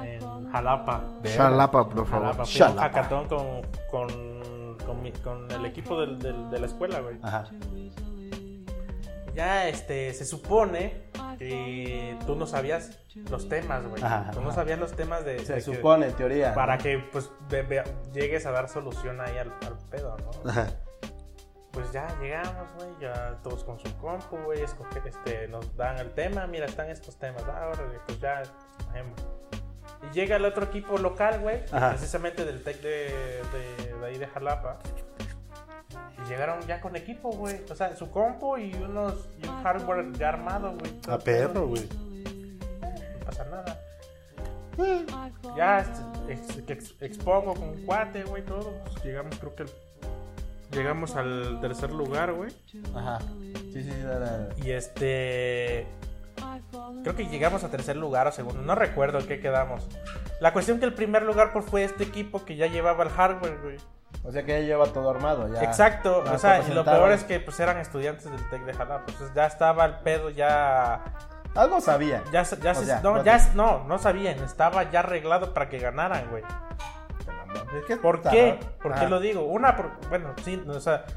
[0.04, 1.04] en Jalapa.
[1.24, 2.28] Shalapa, por favor.
[2.28, 2.46] Jalapa.
[2.46, 3.48] Fui un hackatón con,
[3.92, 7.18] con, con, mi- con el equipo del- del- de la escuela, güey.
[7.22, 7.46] Ajá.
[9.34, 13.00] Ya este, se supone que tú no sabías
[13.30, 14.02] los temas, güey.
[14.04, 15.40] Ajá, Tú no sabías los temas de...
[15.40, 16.54] Se de que- supone, en teoría.
[16.54, 17.32] Para que pues
[18.14, 20.50] llegues a dar solución ahí al, al pedo, ¿no?
[20.50, 20.68] Ajá.
[21.72, 26.12] Pues ya llegamos, güey, ya todos con su compu, güey, escoge- este, nos dan el
[26.12, 29.18] tema, mira, están estos temas, ah, órale, pues ya escogemos.
[30.04, 32.90] Y llega el otro equipo local, güey, precisamente del TEC de,
[33.52, 34.78] de, de ahí de Jalapa.
[36.26, 37.62] Y llegaron ya con equipo, güey.
[37.70, 40.94] O sea, su compu y unos y un hardware ya armado, güey.
[41.10, 41.88] A perro, güey.
[43.20, 43.80] No pasa nada.
[45.56, 48.74] Ya este, ex- ex- expongo con un cuate, güey, todo.
[48.86, 49.70] Pues llegamos, creo que el-
[50.72, 52.52] llegamos al tercer lugar, güey.
[52.96, 53.20] Ajá.
[53.20, 53.92] Sí, sí, sí.
[54.02, 55.86] era- Y este.
[57.04, 58.62] Creo que llegamos a tercer lugar o segundo.
[58.62, 59.88] No recuerdo en qué quedamos.
[60.42, 63.60] La cuestión que el primer lugar pues, fue este equipo que ya llevaba el hardware,
[63.62, 63.78] güey.
[64.24, 65.48] O sea que ya lleva todo armado.
[65.54, 65.64] Ya.
[65.64, 66.24] Exacto.
[66.26, 69.06] Ya o sea, y lo peor es que pues eran estudiantes del TEC de Jalapa.
[69.18, 71.02] Pues ya estaba el pedo, ya.
[71.56, 72.24] Algo sabía.
[72.32, 74.40] Ya, se- ya O se- sea, no, ya, no, no sabían.
[74.40, 76.44] Estaba ya arreglado para que ganaran, güey.
[77.98, 78.60] ¿Por qué?
[78.82, 79.44] ¿Por qué lo digo?
[79.44, 81.14] Una, por- bueno, sí, o sea, se-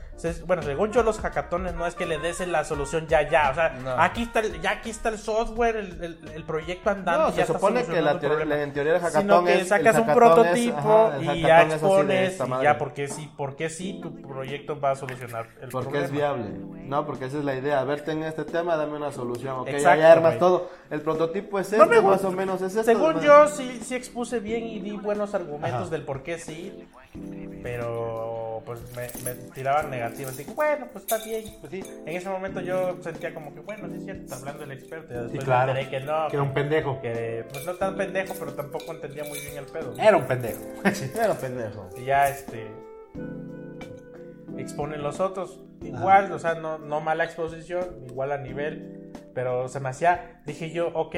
[0.46, 3.54] bueno, según yo los hackatones no es que le des la solución ya, ya, o
[3.54, 3.90] sea, No.
[4.00, 7.34] aquí está, el, ya aquí está el software, el, el- el proyecto andando, No, ya
[7.36, 9.96] se está supone que la teoría- la- en teoría el Sino hackathon que es- sacas
[9.96, 14.22] un hackathon es- prototipo ajá, y ya expones y ya porque sí, porque sí tu
[14.22, 16.04] proyecto va a solucionar el Porque problema.
[16.06, 16.44] es viable.
[16.86, 17.80] No, porque esa es la idea.
[17.80, 19.58] A ver, ten este tema, dame una solución.
[19.60, 20.70] Ok, ya- Exacto, ya armas todo.
[20.90, 22.84] El prototipo es No este, más o menos es esto.
[22.84, 25.90] Según yo sí, sí expuse bien y di buenos argumentos Ajá.
[25.90, 26.86] del por qué sí,
[27.62, 30.36] pero pues me, me tiraban negativos.
[30.36, 31.82] Digo, bueno, pues está bien, pues sí.
[32.06, 35.12] En ese momento yo sentía como que, bueno, sí es cierto, está hablando el experto.
[35.12, 35.72] Y después claro.
[35.72, 37.00] me enteré que no, Que era un pendejo.
[37.00, 39.94] que pues no tan pendejo, pero tampoco entendía muy bien el pedo.
[39.98, 40.60] Era un pendejo.
[41.14, 41.88] Era pendejo.
[41.96, 42.66] Y ya este
[44.58, 49.80] exponen los otros igual, o sea, no, no mala exposición, igual a nivel, pero se
[49.80, 51.14] me hacía, dije yo, ok,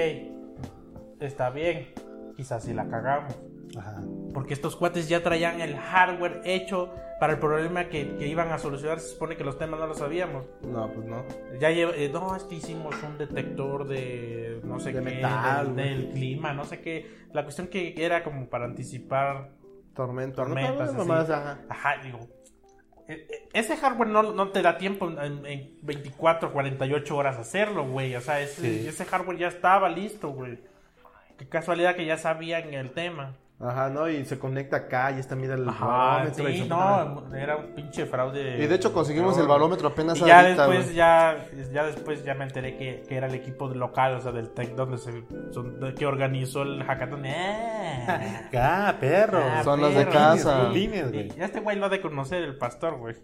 [1.21, 1.93] está bien,
[2.37, 3.35] quizás si la cagamos.
[3.79, 4.03] Ajá.
[4.35, 8.59] Porque estos cuates ya traían el hardware hecho para el problema que, que iban a
[8.59, 9.01] solucionar.
[9.01, 10.45] Se supone que los temas no lo sabíamos.
[10.63, 11.25] No, pues no.
[11.61, 15.75] Ya lleva- eh, no, es que hicimos un detector de no sé De qué, metal,
[15.77, 17.11] del, clima, no sé qué.
[17.33, 19.51] La cuestión que era como para anticipar
[19.95, 20.37] Tormenta.
[20.37, 20.95] tormentas.
[20.95, 21.59] No, ajá.
[21.69, 22.21] Ajá, digo.
[23.09, 27.85] eh, eh, Ese hardware no, no te da tiempo en, en 24, 48 horas hacerlo,
[27.89, 28.15] güey.
[28.15, 28.87] O sea, ese, Sí.
[28.89, 30.61] ese hardware ya estaba listo, güey.
[31.39, 33.35] Qué casualidad que ya sabían el tema.
[33.61, 34.09] Ajá, ¿no?
[34.09, 36.49] Y se conecta acá y está, mira el Ajá, barómetro.
[36.49, 38.63] y sí, no, era un pinche fraude.
[38.63, 41.37] Y de hecho conseguimos el barómetro apenas Y ya ahorita, después, ya,
[41.73, 44.77] ya después ya me enteré que, que era el equipo local, o sea, del TEC,
[44.77, 47.25] donde se, son- que organizó el hackathon.
[47.27, 48.21] ¡Ah!
[48.55, 49.41] Ah, perro.
[49.43, 50.71] Ah, Son los de casa.
[50.73, 53.17] Y este güey lo ha de conocer, el pastor, güey.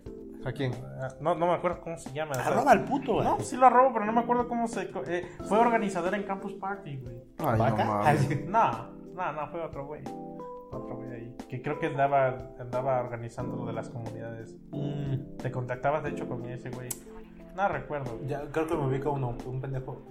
[0.45, 0.73] ¿A quién?
[1.01, 2.35] Ah, No, no me acuerdo cómo se llama.
[2.35, 3.25] Arroba al puto, güey.
[3.25, 4.91] No, sí lo arrobo, pero no me acuerdo cómo se...
[5.07, 7.17] eh, fue organizador en Campus Party, güey.
[7.39, 7.85] Ay, no ¿Vaca?
[7.85, 8.47] mames.
[8.49, 10.03] No, no, no, fue otro güey.
[10.73, 11.37] Otro güey ahí.
[11.49, 14.57] Que creo que andaba, andaba organizando lo de las comunidades.
[14.71, 16.89] Mm, Te contactabas, de hecho, con ese güey.
[17.55, 18.19] No recuerdo.
[18.27, 20.03] ya, creo que me ubico uno, un pendejo.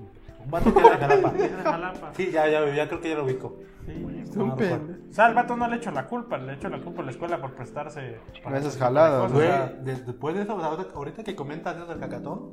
[0.44, 1.38] Un vato que era de Jalapa.
[1.38, 2.14] Es de Jalapa.
[2.14, 3.58] Sí, ya, ya, ya creo que ya lo ubico.
[3.86, 3.92] Sí.
[4.40, 4.94] Un No, pendejo.
[5.10, 7.12] O sea, al vato no le echo la culpa, le echo la culpa a la
[7.12, 8.20] escuela por prestarse.
[8.44, 9.50] para Esas jaladas, Güey,
[9.84, 12.52] después de eso, ahorita, ahorita que comentas eso del cacatón,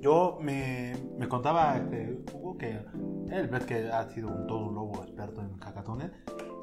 [0.00, 2.80] yo me, me contaba este, Hugo que
[3.32, 6.10] él ves que ha sido un todo un lobo experto en cacatones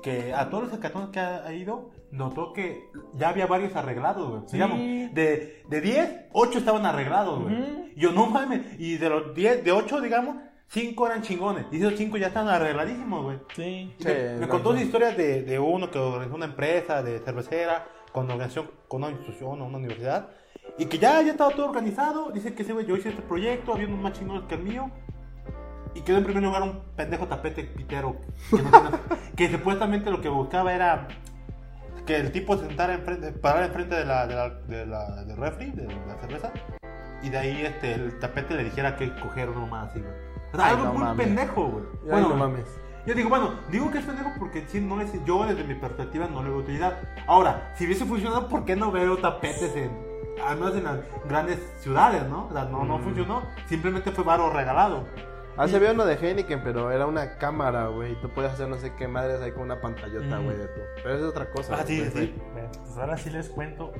[0.01, 4.29] que a todos los hackathons que ha, ha ido, notó que ya había varios arreglados,
[4.29, 4.41] güey.
[4.51, 7.91] Digamos, de, de 10, 8 estaban arreglados, güey.
[7.95, 8.61] Y yo, no mames.
[8.79, 10.37] Y de los 10, de 8, digamos,
[10.69, 11.65] 5 eran chingones.
[11.71, 13.37] Y esos 5 ya estaban arregladísimos, güey.
[13.55, 13.93] Sí.
[13.99, 14.75] Sí, me, me contó no.
[14.75, 19.11] una historia de, de uno que organizó una empresa de cervecera con organización con una
[19.11, 20.29] institución o una universidad
[20.77, 22.31] y que ya, ya estaba todo organizado.
[22.31, 24.89] Dice que ese güey, yo hice este proyecto, había unos más chingones que el mío.
[25.99, 28.15] Y quedó en primer lugar un pendejo tapete pitero
[28.49, 28.97] que, no tiene-
[29.35, 31.07] que supuestamente lo que buscaba era
[32.05, 35.35] que el tipo se sentara enfrente, parara enfrente de la, de la, de la del
[35.37, 36.51] refri, de la cerveza,
[37.21, 40.13] y de ahí este, el tapete le dijera que coger uno más así, güey.
[40.53, 41.25] O sea, Ay, algo no muy mames.
[41.27, 41.83] pendejo, güey.
[42.11, 42.65] Ay, no mames.
[43.05, 46.27] Yo digo, bueno, digo que es pendejo porque sí, no es, yo desde mi perspectiva
[46.27, 46.97] no le veo utilidad.
[47.27, 49.91] Ahora, si hubiese funcionado, ¿por qué no veo tapetes en,
[50.47, 50.97] al menos en las
[51.27, 52.47] grandes ciudades, no?
[52.47, 52.87] O sea, no, Mm.
[52.87, 55.03] no funcionó, simplemente fue varo regalado.
[55.61, 58.15] Ah, se vio uno de Heineken, pero era una cámara, güey.
[58.21, 60.45] Tú puedes hacer no sé qué madres ahí con una pantallota, Mm.
[60.45, 60.79] güey, de tu.
[61.03, 61.75] Pero es otra cosa.
[61.79, 62.33] Ah, sí, sí.
[62.53, 63.91] Pues ahora sí les cuento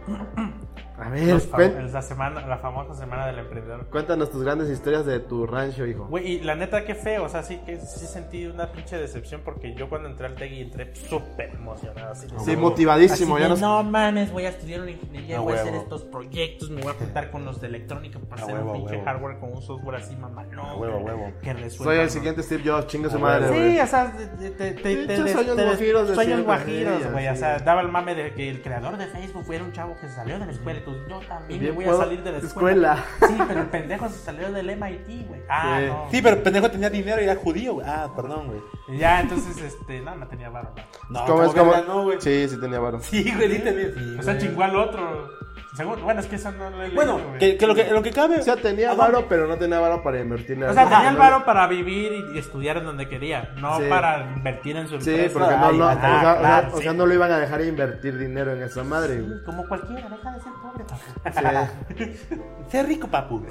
[0.98, 3.86] A ver, la semana, la famosa semana del emprendedor.
[3.90, 6.06] cuéntanos tus grandes historias de tu rancho, hijo.
[6.08, 7.24] Güey, y la neta, qué feo.
[7.24, 10.62] O sea, sí que sí sentí una pinche decepción porque yo cuando entré al TEGI
[10.62, 12.12] entré súper emocionado.
[12.12, 13.36] Así, Sí, motivadísimo.
[13.36, 13.62] así ya de, nos...
[13.62, 16.96] no mames, voy a estudiar una ingeniería, voy a hacer estos proyectos, me voy a
[16.96, 19.06] juntar con los de electrónica para hacer huevo, un pinche huevo.
[19.06, 20.60] hardware con un software así mamalón.
[20.66, 21.32] A huevo, huevo.
[21.56, 21.92] Que resuelva.
[21.94, 22.12] Soy el ¿no?
[22.12, 23.72] siguiente Steve Jobs, chinga su madre, güey.
[23.74, 27.28] Sí, o sea, te, te, te, te, sueños guajiros de sueños guajiros, sí, güey.
[27.28, 30.08] O sea, daba el mame de que el creador de Facebook fuera un chavo que
[30.08, 32.38] se salió de la escuela y tú, yo también me voy a salir de la
[32.38, 32.98] escuela.
[33.20, 33.38] escuela.
[33.38, 35.42] Sí, pero el pendejo se salió del MIT, güey.
[35.50, 35.86] Ah, Sí.
[35.88, 36.08] no.
[36.12, 37.88] Sí, pero el pendejo tenía dinero y era judío, güey.
[37.90, 39.00] Ah, perdón, güey.
[39.00, 40.74] Ya, entonces, este, no, no tenía barba.
[41.10, 41.50] No, ¿Cómo es?
[41.50, 41.72] como ¿Cómo?
[41.72, 42.22] verga, no, güey.
[42.22, 43.00] Sí, sí tenía varo.
[43.02, 43.92] Sí, güey, sí tenía.
[43.94, 45.30] sí, O sea, chingó al otro.
[45.76, 47.40] Según, bueno, es que eso no lo he Bueno, güey.
[47.40, 48.40] que, que lo que lo que cabe.
[48.40, 51.14] O sea, tenía varo, pero no tenía varo para invertir en O sea, tenía el
[51.16, 53.84] No, varo para vivir y, y estudiar en donde quería, no Sí.
[53.90, 55.40] para invertir en su Sí, empresa.
[55.40, 56.84] porque no, no, o sea, o sea, claro, o sí.
[56.84, 59.44] sea, no lo iban a dejar invertir dinero en esa madre, güey.
[59.44, 61.98] Como cualquiera, deja de ser pobre, papu.
[61.98, 62.36] Sí.
[62.70, 63.44] Sé rico, papu.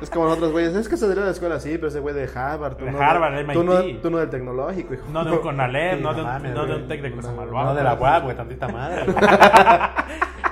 [0.00, 0.74] Es como nosotros, güeyes.
[0.76, 2.76] Es que se salió de la escuela, sí, pero ese güey de Harvard.
[2.76, 4.00] Tú De no, Harvard, tú no, MIT.
[4.02, 5.06] tú no del tecnológico, hijo.
[5.10, 6.82] No de un Conalep, Sí, no, no de un, mames, no de güey.
[6.82, 7.64] un tec de cosa No.
[7.64, 9.04] No de la guap, güey, tantita madre.
[9.04, 9.16] güey.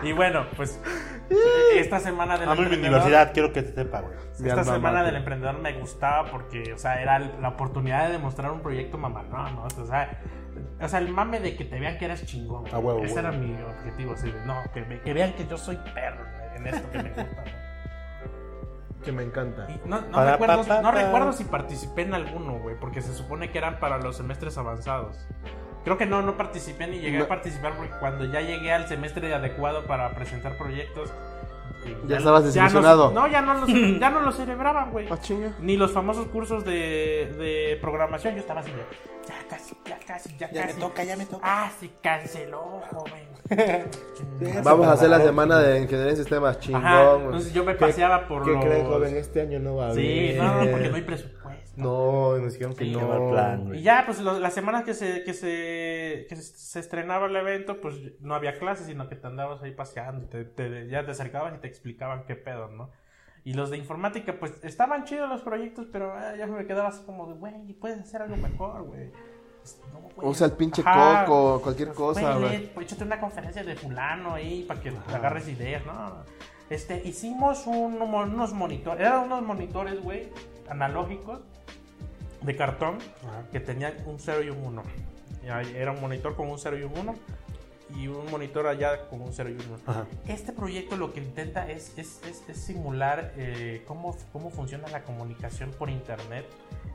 [0.01, 0.80] Y bueno, pues
[1.76, 4.14] esta semana del Amo mi emprendedor, universidad, quiero que se sepa, güey.
[4.40, 8.50] Mi esta semana del emprendedor me gustaba porque, o sea, era la oportunidad de demostrar
[8.52, 9.64] un proyecto mamalón, ¿no?
[9.64, 10.20] O sea,
[10.80, 12.62] o sea, el mame de que te vean que eres chingón.
[12.62, 12.72] güey.
[12.72, 13.28] A huevo, Ese huevo.
[13.28, 16.24] era mi objetivo, así de, no, que, me- que vean que yo soy perro
[16.56, 17.58] en esto que me gusta, ¿no?
[19.04, 19.66] Que me encanta.
[19.70, 23.00] Y no, no Para, recuerdo, pa, pa, no recuerdo si participé en alguno, güey, porque
[23.00, 25.16] se supone que eran para los semestres avanzados.
[25.89, 27.24] Creo que no, no participé ni llegué No.
[27.24, 31.10] a participar porque cuando ya llegué al semestre adecuado para presentar proyectos...
[32.06, 33.10] Ya estabas no- desilusionado.
[33.12, 33.68] no, ya no los,
[34.00, 35.06] ya no los celebraban, güey.
[35.10, 35.18] Ah.
[35.60, 38.34] Ni los famosos cursos de, de programación.
[38.34, 38.78] Yo estaba así de,
[39.26, 41.40] ya casi, ya casi, ya, Ya me toca, ya me toca.
[41.44, 43.28] Ah, se canceló, joven.
[44.62, 46.84] Vamos a hacer la semana de ingeniería en sistemas chingón.
[46.84, 49.16] Ajá, entonces yo me ¿Qué- paseaba por ¿Qué los- creen, joven?
[49.16, 50.66] Este año no va a Sí, haber.
[50.66, 51.38] no, porque no hay presupuesto.
[51.76, 53.30] No, nos dijeron que Sí, no.
[53.30, 53.78] plan, güey.
[53.78, 57.36] Y ya, pues lo- las semanas que se, que se que se, se estrenaba el
[57.36, 61.12] evento, pues no había clases, sino que te andabas ahí paseando, te, te- ya te
[61.12, 62.90] acercabas y te explicaban qué pedo, ¿no?
[63.44, 67.02] Y los de informática, pues estaban chidos los proyectos, pero ah, ya me quedaba así
[67.05, 69.10] como de, güey, puedes hacer algo mejor, güey.
[69.10, 70.28] Pues, no.
[70.28, 71.24] Usa el pinche Ajá.
[71.24, 75.85] coco, cualquier cosa, Güey, pues, échate una conferencia de fulano ahí para que agarres ideas,
[75.86, 76.24] ¿no?
[76.68, 80.28] Este, hicimos un- unos monitores, eran unos monitores, güey,
[80.68, 81.40] analógicos
[82.43, 82.98] de cartón
[83.52, 84.82] que tenían un 0 y un 1.
[85.74, 87.14] Era un monitor con un 0 y un 1
[87.97, 89.78] y un monitor allá con un 0 y un 1.
[89.86, 90.06] Ajá.
[90.27, 95.02] Este proyecto lo que intenta es, es, es- es simular eh, cómo, cómo funciona la
[95.05, 96.47] comunicación por internet.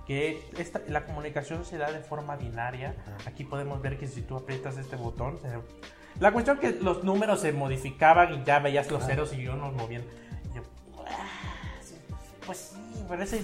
[0.08, 2.94] Que esta, la comunicación se da de forma binaria.
[3.26, 5.48] Aquí podemos ver que si tú aprietas este botón, se-
[6.20, 10.04] la cuestión que los números se modificaban y ya veías los ceros y unos movían.
[10.52, 10.62] Y yo,
[11.08, 11.53] "Ah,
[12.46, 13.44] pues sí, pero ese-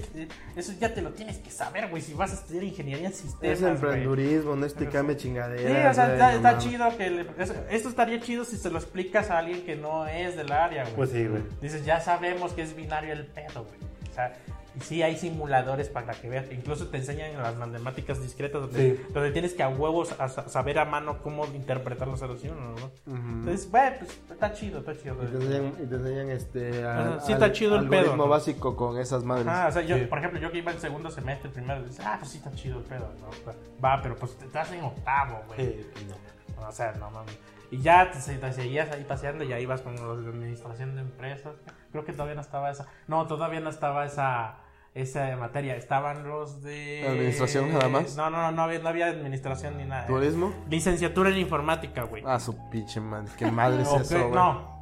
[0.56, 2.02] eso ya te lo tienes que saber, güey.
[2.02, 3.58] Si vas a estudiar ingeniería en sistemas.
[3.58, 5.92] Es emprendurismo, no explicarme Sí, chingaderas.
[5.92, 6.64] o sea, güey, está, no está mames.
[6.64, 10.06] chido que le- eso- esto estaría chido si se lo explicas a alguien que no
[10.08, 10.96] es del área, güey.
[10.96, 11.44] Pues sí, güey.
[11.62, 13.80] Dices, ya sabemos que es binario el pedo, güey.
[14.10, 14.34] O sea,
[14.82, 16.52] sí hay simuladores para que veas.
[16.52, 19.04] Incluso te enseñan en las matemáticas discretas donde, Sí.
[19.14, 22.48] donde tienes que a huevos a sa- saber a mano cómo interpretar los ceros y
[22.48, 22.76] ¿no?
[23.08, 25.16] Entonces, güey, pues está chido, está chido.
[25.24, 26.86] Y te enseñan, y te enseñan este.
[26.86, 29.48] Ajá, al- sí está al- chido el pedo, básico con esas madres.
[29.48, 30.06] Ajá, o sea, yo, Sí.
[30.06, 32.80] por ejemplo, yo que iba en segundo semestre, primero, dices, ah, pues sí está chido
[32.80, 33.28] el pedo, ¿no?
[33.30, 33.54] O sea,
[33.84, 35.60] Va, pero pues te estás en octavo, güey.
[35.96, 36.68] Sí, no.
[36.68, 37.38] O sea, no mames.
[37.72, 41.02] Y ya te, te seguías ahí paseando y ahí ibas con los de administración de
[41.02, 41.54] empresas.
[41.92, 42.88] Creo que todavía no estaba esa.
[43.08, 44.58] No, todavía no estaba esa.
[45.02, 45.76] Esa materia.
[45.76, 47.06] Estaban los de...
[47.08, 48.16] ¿Administración nada más?
[48.16, 50.08] No, no, no, no había, no había administración ni nada.
[50.08, 50.54] ¿Turismo?
[50.70, 52.24] Licenciatura en informática, güey.
[52.26, 53.30] Ah, su pinche madre.
[53.38, 54.32] ¿Qué madre es eso, güey?
[54.32, 54.80] no,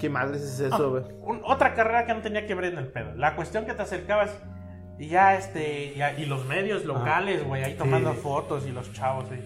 [0.00, 1.04] ¿Qué madre es eso, güey?
[1.22, 3.14] un- otra carrera que no tenía que ver en el pedo.
[3.16, 4.30] La cuestión que te acercabas
[4.98, 9.26] y ya este ya- y los medios locales, güey, ahí tomando fotos y los chavos,
[9.26, 9.40] güey.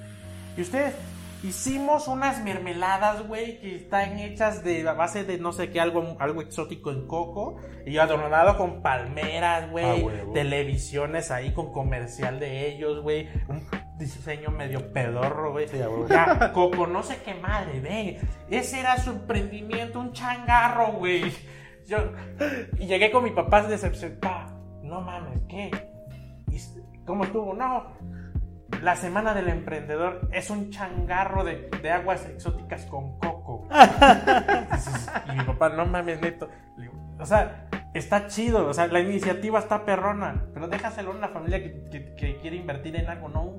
[0.57, 0.95] Y ustedes
[1.43, 6.17] hicimos unas mermeladas, güey, que están hechas de a base de no sé qué algo
[6.19, 12.69] algo exótico en coco y adornado con palmeras, güey, Ah, televisiones ahí con comercial de
[12.69, 13.63] ellos, güey, un
[13.99, 15.69] diseño medio pedorro, güey.
[15.69, 15.79] Sí.
[16.09, 18.19] Ya, Coco, no sé qué madre, ven.
[18.51, 21.33] Ese era su emprendimiento, un changarro, güey.
[21.87, 21.99] Yo
[22.79, 24.57] y llegué con mi papá decepcionado.
[24.83, 25.71] No mames, ¿qué?
[26.51, 27.55] ¿Y s- ¿Cómo estuvo?
[27.55, 27.87] No.
[28.83, 33.69] La semana del emprendedor es un changarro de, de aguas exóticas con coco.
[35.29, 36.49] Y mi papá, no mames, neto.
[37.19, 41.63] O sea, está chido, o sea, la iniciativa está perrona, pero déjaselo a una familia
[41.63, 43.55] que, que- que quiere invertir en algo, no.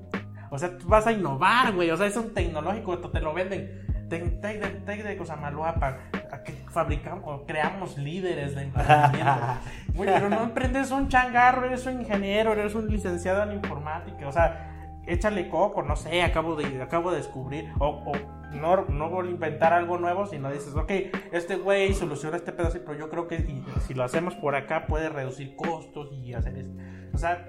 [0.50, 3.86] O sea, tú vas a innovar, güey, o sea, es un tecnológico, te lo venden.
[4.10, 5.98] Tec de, tec de Cosamaloapan,
[6.32, 9.32] a que fabricamos, o creamos líderes de emprendimiento.
[9.96, 14.32] Güey, pero no emprendes un changarro, eres un ingeniero, eres un licenciado en informática, o
[14.32, 14.77] sea,
[15.08, 18.12] échale coco, no sé, acabo de, acabo de descubrir, o, o
[18.56, 20.92] no, no inventar algo nuevo, sino dices, ok,
[21.32, 23.46] este güey soluciona este pedazo, pero yo creo que
[23.86, 26.74] si lo hacemos por acá puede reducir costos y hacer esto.
[27.14, 27.46] O sea,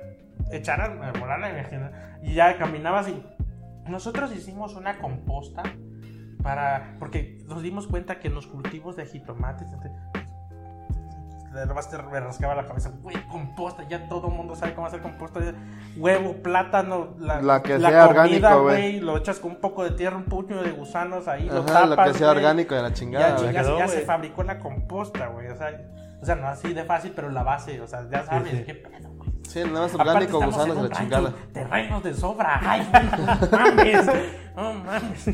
[0.53, 1.93] echar a volar la imaginación.
[2.23, 3.23] Y ya caminabas y
[3.89, 5.63] nosotros hicimos una composta
[6.43, 9.69] para, porque nos dimos cuenta que en los cultivos de jitomates,
[11.53, 15.01] de repente me rascaba la cabeza, güey, composta, ya todo el mundo sabe cómo hacer
[15.01, 15.41] composta,
[15.97, 19.01] huevo, plátano, la, La que sea orgánico, güey.
[19.01, 21.97] lo echas con un poco de tierra, un puño de gusanos ahí, lo Ajá, lo
[21.97, 23.47] tapas, que sea orgánico de la ya, chingada, güey.
[23.49, 25.81] chingas, quedó, ya se fabricó la composta, güey, o sea,
[26.21, 28.63] o sea, no así de fácil, pero la base, o sea, ya sabes sí.
[28.65, 29.31] qué pedo, güey.
[29.49, 31.33] Sí, nada más orgánico, gusanos de la chingada.
[31.55, 32.61] Terrenos de sobra.
[32.63, 32.87] Ay,
[33.51, 34.07] no mames.
[34.55, 35.31] No mames.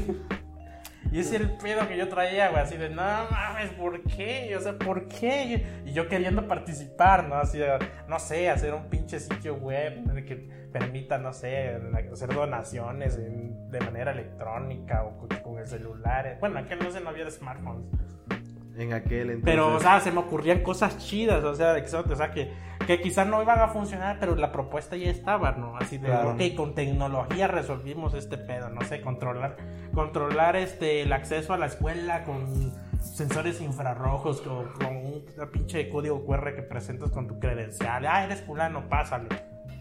[1.13, 4.55] Y era el pedo que yo traía, güey, así de, no mames, ¿por qué?
[4.57, 5.65] O sea, ¿por qué?
[5.85, 7.37] Y yo queriendo participar, ¿no?
[7.37, 7.61] Así,
[8.09, 10.37] no sé, hacer un pinche sitio web que
[10.73, 11.81] permita, no sé,
[12.13, 16.39] hacer donaciones de manera electrónica o con, con el celular.
[16.41, 17.87] Bueno, aquel no se no había smartphones.
[18.77, 19.45] En aquel entonces.
[19.45, 22.53] Pero, o sea, se me ocurrían cosas chidas, o sea, exóticas, o sea, que,
[22.87, 25.77] que quizás no iban a funcionar, pero la propuesta ya estaba, ¿no?
[25.77, 26.33] Así de, Claro.
[26.33, 29.57] ok, con tecnología resolvimos este pedo, no sé, controlar,
[29.95, 36.25] controlar este, el acceso a la escuela con sensores infrarrojos, con, con un pinche código
[36.27, 38.05] QR que presentas con tu credencial.
[38.07, 39.29] Ah, eres fulano, pásale.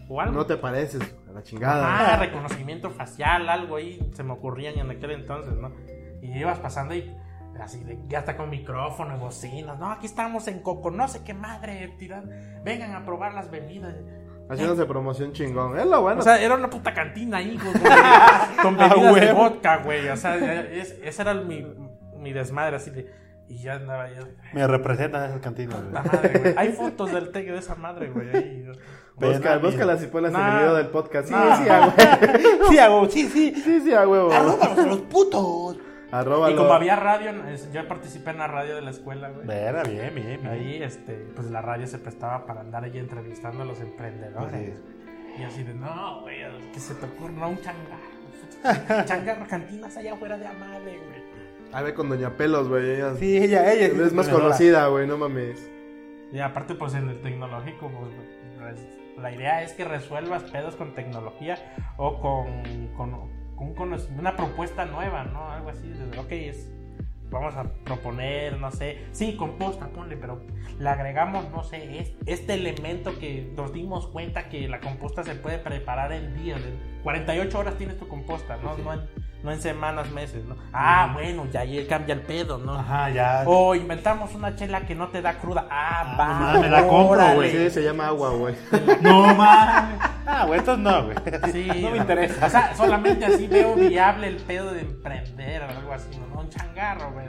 [0.08, 0.34] O algo.
[0.34, 2.12] No te pareces a la chingada.
[2.12, 5.72] Ah, reconocimiento facial, algo ahí se me ocurrían en aquel entonces, ¿no?
[6.20, 7.10] Y ibas pasando y
[7.64, 9.78] así de, ya está con micrófono y bocinas.
[9.78, 12.30] No, aquí estamos en Coco, no sé qué madre, tiran,
[12.64, 13.94] vengan a probar las bebidas.
[14.48, 15.78] Haciéndose promoción chingón.
[15.78, 16.20] Es lo bueno.
[16.20, 17.72] O sea, era una puta cantina ahí con,
[18.62, 20.08] con bebidas de vodka, güey.
[20.08, 21.66] O sea, es- ese era mi,
[22.18, 23.10] mi desmadre así de.
[23.48, 24.22] Y ya andaba yo.
[24.54, 26.14] Me representan esas cantinas, La güey.
[26.14, 26.54] madre, güey.
[26.56, 28.34] Hay fotos del tech de esa madre, güey.
[28.34, 28.66] ahí.
[29.16, 30.52] Busca, Pena, búscalas y ponlas en Nah.
[30.52, 31.28] el video del podcast.
[31.28, 31.56] Sí, Nah.
[31.62, 31.92] sí, a huevo.
[32.70, 33.54] Sí, hago, sí, sí.
[33.54, 34.32] Sí, sí, a huevo.
[34.32, 35.76] Arróbalos a los putos.
[36.20, 36.54] Arróbalo.
[36.54, 37.32] Y como había radio,
[37.72, 39.46] yo participé en la radio de la escuela, güey.
[39.46, 40.46] Vera, bien, bien, bien.
[40.46, 44.78] Ahí, este, pues la radio se prestaba para andar ahí entrevistando a los emprendedores.
[45.38, 46.36] Y así de, no, güey,
[46.72, 48.14] que se te ocurre, no, un changarro.
[49.06, 51.24] changarro, cantinas allá afuera de Amale, güey.
[51.72, 52.90] A ver con Doña Pelos, güey.
[52.92, 53.86] Ella Sí, ella, ella.
[53.86, 55.06] es más conocida, güey.
[55.08, 55.68] No mames.
[56.32, 58.12] Y aparte, pues en el tecnológico, pues,
[58.60, 58.88] res-
[59.20, 61.56] la idea es que resuelvas pedos con tecnología
[61.96, 63.30] o con, con
[63.64, 65.48] un una propuesta nueva, ¿no?
[65.50, 66.70] Algo así, de, ok, es,
[67.30, 70.42] vamos a proponer, no sé, sí, composta, ponle, pero
[70.78, 75.34] le agregamos, no sé, es- este elemento que nos dimos cuenta que la composta se
[75.34, 78.76] puede preparar en días, en 48 horas tienes tu composta, ¿no?
[78.78, 79.00] No, en,
[79.44, 80.56] no en semanas, meses, ¿no?
[80.72, 82.76] Ah, bueno, ya ahí cambia el pedo, ¿no?
[82.78, 83.44] Ajá, ya.
[83.46, 85.66] O inventamos una chela que no te da cruda.
[85.70, 86.26] Ah, va.
[86.26, 87.50] no mames, la compro, güey.
[87.50, 88.54] Sí, se llama agua, güey.
[89.02, 89.98] No mames.
[90.26, 91.16] Ah, güey, entonces no, güey.
[91.52, 92.46] Sí, no me interesa.
[92.46, 96.40] O sea, solamente así veo viable el pedo de emprender o algo así, ¿no?
[96.40, 97.26] Un changarro, güey.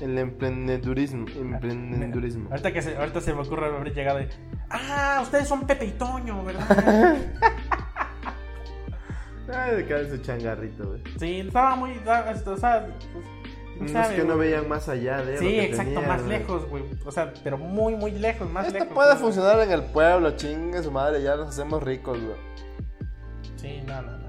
[0.00, 1.26] El emprendedurismo.
[1.28, 2.50] Emprendedurismo.
[2.50, 4.28] Ahorita, que se, ahorita se me ocurre haber llegado y.
[4.70, 7.16] Ah, ustedes son Pepe y Toño, ¿verdad?
[9.52, 11.00] Ay, de cada su changarrito, güey.
[11.18, 11.92] sí, estaba muy.
[11.98, 12.04] O
[12.56, 13.24] sea, pues,
[13.78, 16.22] No es sabe, que no veían más allá de lo Sí, que exacto, tenían, más
[16.22, 16.38] güey.
[16.38, 16.84] lejos, güey.
[17.04, 18.94] O sea, pero muy, muy lejos, más Esto lejos.
[18.94, 19.20] puede güey.
[19.20, 22.36] funcionar en el pueblo, chingue su madre, ya nos hacemos ricos, güey.
[23.56, 24.24] Sí, no, no, no.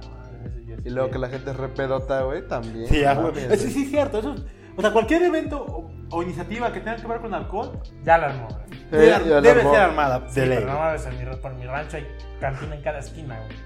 [0.84, 2.88] Y luego que la gente es repedota, güey, también.
[2.88, 4.20] Sí, no Sí, sí, cierto.
[4.20, 4.36] Eso,
[4.78, 8.28] o sea, cualquier evento o, o iniciativa que tenga que ver con alcohol, Ya la
[8.28, 8.48] armó.
[8.50, 8.80] güey.
[8.80, 9.72] Sí, debe, ya la debe armó.
[9.74, 10.28] ser armada.
[10.30, 10.58] Sí, de ley.
[10.60, 12.08] pero no mames, en mi, por mi rancho hay
[12.40, 13.58] cantina en cada esquina, güey.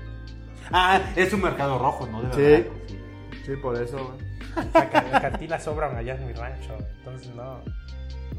[0.71, 2.21] Ah, es un mercado rojo, ¿no?
[2.23, 2.41] De Sí.
[2.41, 2.65] verdad.
[3.45, 4.29] Sí, por eso, güey.
[4.67, 7.59] O sea, ca- cantinas sobran allá en mi rancho, entonces no.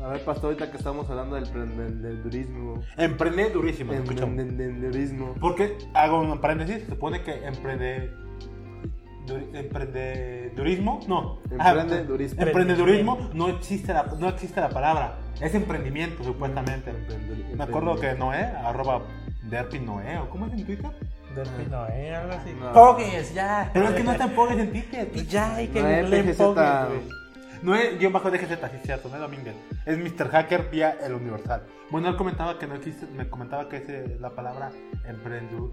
[0.05, 2.81] A ver, pastor, ahorita que estamos hablando del, del, del turismo.
[2.97, 4.25] Emprende durísimo, Del, escucha.
[4.27, 5.35] del- del turismo.
[5.41, 8.11] Porque, hago un paréntesis, se supone que emprende...
[9.27, 11.39] du- Emprendedurismo, no.
[11.51, 12.43] Emprendedurismo.
[12.43, 15.19] emprendedurismo no existe, la, no existe la palabra.
[15.41, 16.91] Es emprendimiento, supuestamente.
[16.91, 19.03] Emprende- Me acuerdo que Noé, arroba
[19.45, 20.91] Derpy Noé, o ¿cómo es en Twitter?
[21.35, 22.15] Delfín no, ¿eh?
[22.15, 22.53] Algo así.
[22.59, 22.73] No.
[22.73, 23.71] Pogues, ya.
[23.73, 25.11] Pero es que no te pongas en Twitter.
[25.15, 26.37] Y ya hay que No, es PGZ.
[26.37, 27.21] Pogues, güey.
[27.63, 29.55] No es guion bajo DGZ, sí es cierto, no es Domínguez.
[29.85, 30.29] Es Mr.
[30.31, 31.63] Hacker vía el Universal.
[31.91, 34.71] Bueno, él comentaba que no existe, me comentaba que ese- la palabra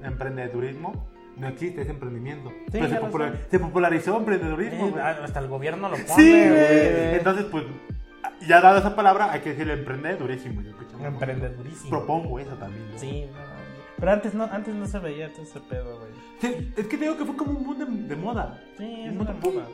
[0.04, 1.08] emprendedurismo
[1.38, 2.52] no existe, es emprendimiento.
[2.72, 4.88] Pero se, popular- se popularizó emprendedurismo.
[4.98, 7.16] Eh, hasta el gobierno lo pone, sí, güey.
[7.16, 7.64] Entonces, pues,
[8.48, 10.62] ya dado esa palabra, hay que decirle emprendedurísimo.
[11.04, 11.90] Emprendedurísimo.
[11.90, 12.92] Propongo eso también.
[12.92, 13.00] ¿no?
[13.00, 13.57] Sí, no.
[14.00, 16.12] Pero antes no, antes no se veía todo ese pedo, güey.
[16.40, 18.62] Sí, es que digo que fue como un boom de, de moda.
[18.78, 19.56] Sí, es Un una boom.
[19.56, 19.68] moda.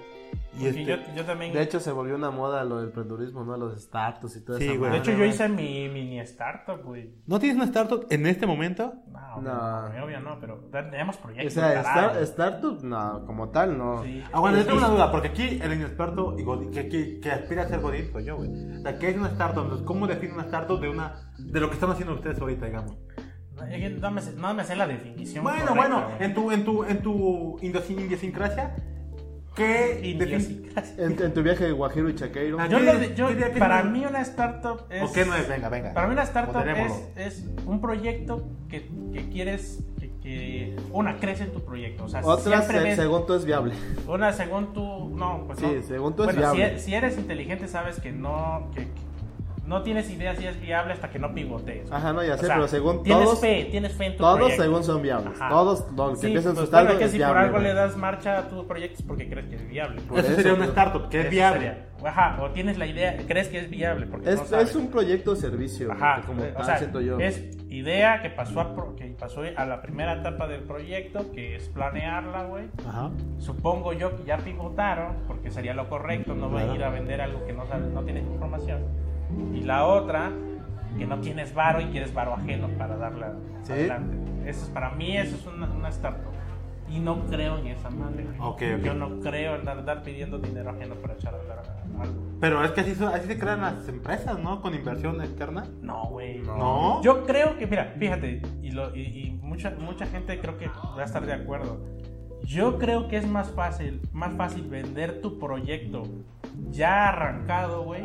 [0.60, 1.52] Y este, yo, yo también.
[1.52, 3.58] De hecho, se volvió una moda lo del emprendedurismo, ¿no?
[3.58, 4.78] Los startups y todo Sí, eso.
[4.80, 4.92] güey.
[4.92, 7.12] de hecho, yo hice mi mini startup, güey.
[7.26, 8.94] ¿No tienes una startup en este momento?
[9.12, 9.90] No, No.
[9.90, 11.54] no, obvio no, pero tenemos O proyectos.
[11.54, 12.20] sea, carajo.
[12.20, 14.04] star- startup, no, como tal, no.
[14.04, 14.24] Sí.
[14.32, 14.86] Ah, bueno, yo tengo Sí.
[14.86, 18.12] una duda, porque aquí el inexperto y Godín- que, que, que aspira a ser Godín
[18.12, 18.50] soy yo, güey.
[18.78, 19.64] O sea, ¿qué es una startup?
[19.64, 22.96] Entonces, ¿cómo define una startup de una de lo que están haciendo ustedes ahorita, digamos?
[23.68, 25.44] No, es que no me, sé- no me sé la definición.
[25.44, 26.24] Bueno, correcta, bueno, güey.
[26.24, 28.76] en tu, en tu, en tu idiosincrasia, idiosincrasia,
[29.56, 30.00] ¿qué?
[30.04, 31.04] Idiosincrasia.
[31.06, 32.58] En, en tu viaje de Guajiro y Chaqueiro.
[32.60, 34.82] Ah, Yo ¿Qué lo diría- de- yo- qué diría que para es mí una startup
[34.90, 35.04] es...
[35.04, 35.48] ¿O qué no es?
[35.48, 35.94] Venga, venga.
[35.94, 41.44] Para mí una startup es, es un proyecto que, que quieres que, que- una crece
[41.44, 42.06] en tu proyecto.
[42.06, 43.74] O sea, Otra, siempre se- ves según tú, es viable.
[44.08, 45.84] una según tú no, pues Sí, no.
[45.84, 46.76] según tú es Bueno, si, viable.
[46.76, 48.88] e- si eres inteligente sabes que no que, que
[49.66, 51.90] no tienes idea si es viable hasta que no pivotees.
[51.92, 54.18] Ajá, no, ya O sé, sea, pero según tienes todos, fe, tienes fe en tu
[54.18, 54.64] todos proyecto.
[54.64, 55.34] según son viables.
[55.40, 55.50] Ajá.
[55.50, 57.40] Todos, los que Sí, empiezan pues su bueno, que es si por viable.
[57.40, 57.64] algo güey.
[57.64, 60.02] le das marcha a tu proyecto es porque crees que es viable.
[60.02, 61.60] Por Eso eso, sería una startup, que es Eso viable.
[61.60, 61.88] sería.
[62.06, 64.72] Ajá, o tienes la idea, crees que es viable porque Es, no sabes.
[64.72, 67.18] es un proyecto o servicio, Ajá, como eh, o sea, siento yo.
[67.18, 71.56] es idea que pasó, a, pro- que pasó a la primera etapa del proyecto, que
[71.56, 72.66] es planearla, güey.
[72.86, 73.10] Ajá.
[73.40, 76.76] Supongo yo que ya pivotaron, porque sería lo correcto, no voy a Claro.
[76.80, 78.82] ir a vender algo que no sabes, no tienes información.
[79.54, 80.32] Y la otra,
[80.98, 83.34] que no tienes varo y quieres varo ajeno para darla
[83.64, 83.74] Sí.
[83.74, 84.18] adelante.
[84.50, 86.32] Eso es para mí, eso es una, una startup.
[86.90, 88.26] Y no creo en esa madre.
[88.26, 88.38] güey.
[88.40, 88.84] Ok, ok.
[88.86, 91.64] Yo no creo en andar pidiendo dinero ajeno para echar a andar
[92.00, 92.22] algo.
[92.40, 94.62] Pero es que así, así se crean las empresas, ¿no?
[94.62, 95.66] Con inversión externa.
[95.82, 96.40] No, güey.
[96.42, 97.02] No.
[97.02, 101.02] Yo creo que, mira, fíjate, y, lo, y, y mucha, mucha gente creo que va
[101.02, 101.80] a estar de acuerdo.
[102.44, 106.04] Yo creo que es más fácil, más fácil vender tu proyecto
[106.70, 108.04] ya arrancado, güey,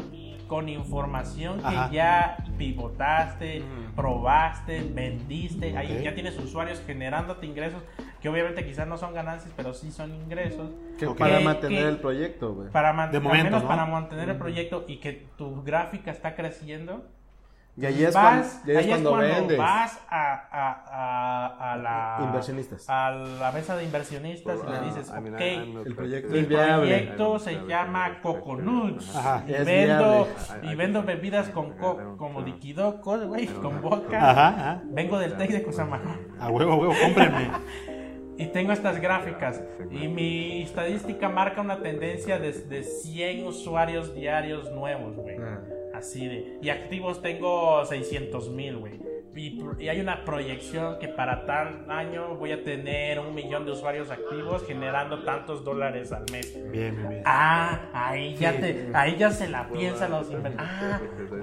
[0.49, 1.91] con información que Ajá.
[1.93, 3.95] ya pivotaste, Mm.
[3.95, 7.83] probaste, vendiste, ahí ya tienes usuarios generándote ingresos
[8.21, 10.71] que obviamente quizás no son ganancias, pero sí son ingresos.
[10.99, 12.71] Que para mantener que- el proyecto, güey.
[12.71, 13.69] Para man- De al momento, menos ¿no?
[13.69, 17.07] para mantener el proyecto y que tu gráfica está creciendo.
[17.81, 19.57] Y ahí es, vas, cuando, ahí es ahí cuando vendes.
[19.59, 22.85] vas a, a, a, a la Inversionistas.
[22.91, 25.35] a la mesa de inversionistas y le Ah, dices, mean,
[25.77, 26.77] ok, El proyecto viable.
[26.89, 29.45] proyecto se llama Coconuts Ajá.
[29.47, 30.29] y vendo
[30.63, 34.31] y vendo bebidas con co- como liquidocos, güey, con vodka.
[34.31, 34.83] Ajá, ajá.
[34.87, 37.51] Vengo del Tec de Cosamajón A huevo, a huevo, cómprenme.
[38.39, 44.71] y tengo estas gráficas y mi estadística marca una tendencia de, de 100 usuarios diarios
[44.73, 45.37] nuevos, güey.
[45.99, 46.59] Así de.
[46.63, 48.99] Y activos tengo 600 mil, güey.
[49.37, 53.71] Y, y hay una proyección que para tal año voy a tener un millón de
[53.71, 56.53] usuarios activos generando tantos dólares al mes.
[56.73, 57.23] Bien, bien, bien.
[57.25, 60.59] Ah, ahí ya te, ahí ya se la piensan los inversores.
[60.81, 61.01] Ah,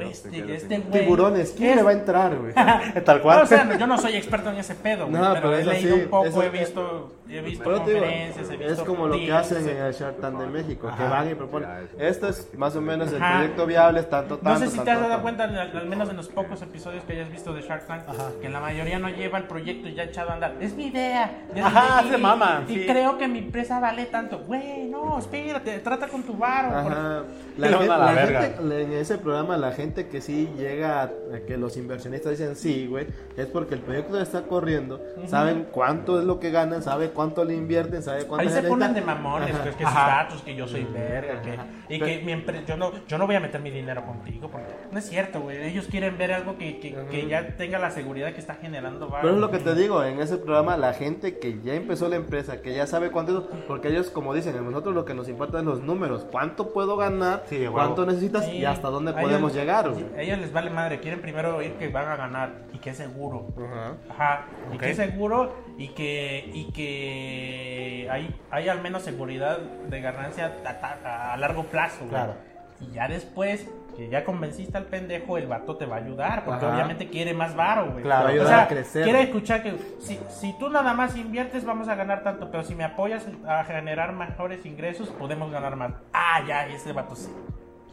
[0.10, 1.00] este, este güey.
[1.04, 2.54] Tiburones, ¿quién es- le va a entrar, güey?
[3.06, 3.38] Tal cual.
[3.38, 5.64] no, o sea, yo no soy experto en ese pedo, güey, No, pero, pero he
[5.66, 8.74] leído sí, un poco, eso- he visto, he visto Pero te digo, conferencias, he visto
[8.74, 11.10] es como lo que hacen en el Shark Tank de México, que Ajá.
[11.10, 13.38] van y proponen, esto es más o menos el Ajá.
[13.40, 15.24] proyecto viable, es tanto, tanto, No sé si te tanto, has dado tanto.
[15.24, 18.04] cuenta, al menos en los pocos episodios que hayas visto de Shark Tank,
[18.42, 20.56] que la mayoría no lleva el proyecto ya echado a andar.
[20.60, 21.46] Es mi idea.
[21.64, 22.86] Ajá, y- se maman, Y sí.
[22.86, 24.40] creo que mi empresa vale tanto.
[24.40, 26.78] Güey, no, espérate, trata con tu varo.
[26.78, 27.24] Ajá.
[27.58, 31.58] La, gente, la gente- en ese programa, la gente que sí llega a, a que
[31.58, 33.08] los inversionistas dicen sí, güey,
[33.38, 37.56] es porque el proyecto está corriendo, saben cuánto es lo que ganan, saben cuánto le
[37.56, 39.64] invierten, saben cuánto Ahí se ponen de mamones, Ajá.
[39.64, 40.08] que es que sus Ajá.
[40.24, 43.36] datos, que yo soy verga, que, y que mi empre- yo no, yo no voy
[43.36, 45.64] a meter mi dinero contigo, porque no es cierto, güey.
[45.64, 49.22] Ellos quieren ver algo que, que, que ya tenga la seguridad que está generando varo.
[49.24, 52.18] Pero es lo que te digo, en ese programa la gente que ya empezó la
[52.18, 55.30] empresa, que ya sabe cuánto es, porque ellos como dicen, a nosotros lo que nos
[55.30, 57.76] importa es los números, cuánto puedo ganar, Sí, de huevo.
[57.78, 59.86] cuánto necesitas Sí, y hasta dónde a podemos ellos- llegar.
[59.96, 60.20] sí, güey.
[60.20, 62.98] A ellos les vale madre, quieren primero oír que van a ganar y que es
[62.98, 63.48] seguro.
[63.58, 63.94] Ajá.
[64.10, 70.02] Ajá, y que es seguro y que, y que hay, hay al menos seguridad de
[70.02, 72.00] ganancia a, a- largo plazo.
[72.00, 72.10] güey.
[72.10, 72.36] Claro.
[72.82, 76.66] Y ya después, que ya convenciste al pendejo, el vato te va a ayudar, porque
[76.66, 76.74] Ajá.
[76.76, 78.04] obviamente quiere más varo, güey.
[78.04, 79.04] Claro, o ayudar sea, a crecer.
[79.06, 82.76] quiere escuchar que si, si tú nada más inviertes, vamos a ganar tanto, pero si
[82.76, 85.94] me apoyas a generar mejores ingresos, podemos ganar más.
[86.12, 87.32] Ah, ya, ese vato sí.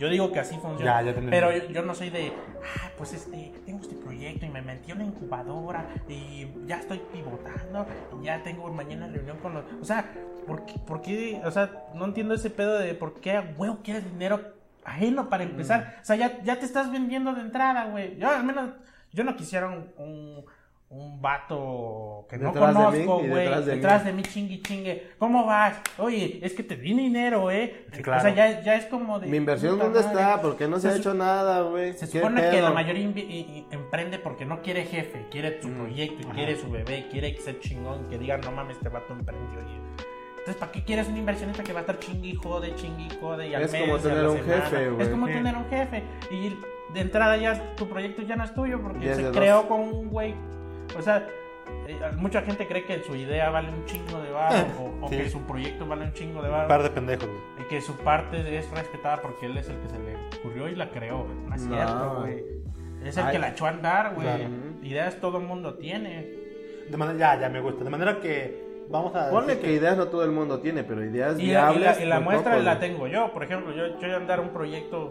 [0.02, 1.00] Yo digo que así funciona.
[1.00, 4.48] Ya, ya pero yo, yo no soy de, ah, pues este, tengo este proyecto y
[4.48, 7.86] me metí a una incubadora y ya estoy pivotando
[8.20, 9.64] y ya tengo mañana reunión con los...
[9.80, 10.12] O sea,
[10.44, 11.40] ¿por qué, por qué?
[11.44, 14.40] O sea, no entiendo ese pedo de por qué, huevo, quieres dinero
[14.84, 15.98] ajeno para empezar.
[16.02, 18.18] O sea, ya, ya te estás vendiendo de entrada, güey.
[18.18, 18.70] Yo al menos,
[19.12, 19.92] yo no quisiera un...
[19.98, 20.44] un
[20.92, 24.10] un vato que no Detrás conozco, y güey, detrás de detrás mí.
[24.10, 25.08] de mí chingue chingue.
[25.18, 25.80] ¿Cómo vas?
[25.98, 27.86] Oye, es que te di dinero, eh.
[27.92, 28.20] Sí, claro.
[28.20, 29.26] O sea, ya, ya es como de.
[29.26, 30.20] Mi inversión, ¿dónde madre.
[30.20, 30.42] está?
[30.42, 31.94] ¿Por qué no se, ha hecho nada, güey?
[31.94, 35.62] Se ¿Qué supone que la mayoría y- y emprende porque no quiere jefe, quiere Mm.
[35.62, 39.12] su proyecto, y quiere su bebé, quiere ser chingón, que digan, no mames, este vato
[39.14, 39.60] emprendió.
[39.60, 39.80] Y...
[40.40, 43.18] Entonces, ¿para qué quieres un inversionista que va a estar chingui y jode, chingui y
[43.20, 43.48] jode?
[43.48, 44.62] Y al Es mes, como y tener un semana?
[44.64, 45.02] jefe, güey.
[45.02, 45.32] Es como Sí.
[45.32, 46.02] tener un jefe.
[46.32, 50.08] Y de entrada ya tu proyecto ya no es tuyo porque se creó con un
[50.10, 50.34] güey.
[50.98, 51.26] O sea,
[51.86, 55.16] eh, mucha gente cree que su idea vale un chingo de varo o, o Sí.
[55.16, 56.68] que su proyecto vale un chingo de Un varo.
[56.68, 57.40] par de pendejos, güey.
[57.60, 60.74] Y que su parte es respetada porque él es el que se le ocurrió y
[60.76, 61.26] la creó.
[61.48, 61.74] No es No.
[61.76, 62.44] cierto, güey.
[63.04, 63.32] Es el Ay.
[63.32, 64.26] que la echó a andar, güey.
[64.26, 64.44] Claro.
[64.82, 66.28] Ideas todo el mundo tiene.
[66.88, 67.84] De manera, ya, ya me gusta.
[67.84, 69.30] De manera que vamos a.
[69.30, 71.98] Ponle decir que ideas no todo el mundo tiene, pero ideas Y la, y viables.
[71.98, 72.90] la- y la muy muestra la güey.
[72.90, 73.32] tengo yo.
[73.32, 75.10] Por ejemplo, yo, yo iba a andar un proyecto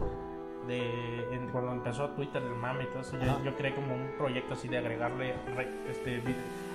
[0.67, 1.27] de.
[1.33, 3.41] en- cuando empezó Twitter, el mame y todo eso, yo, Ajá.
[3.43, 6.21] yo creé como un proyecto así de agregarle re- este,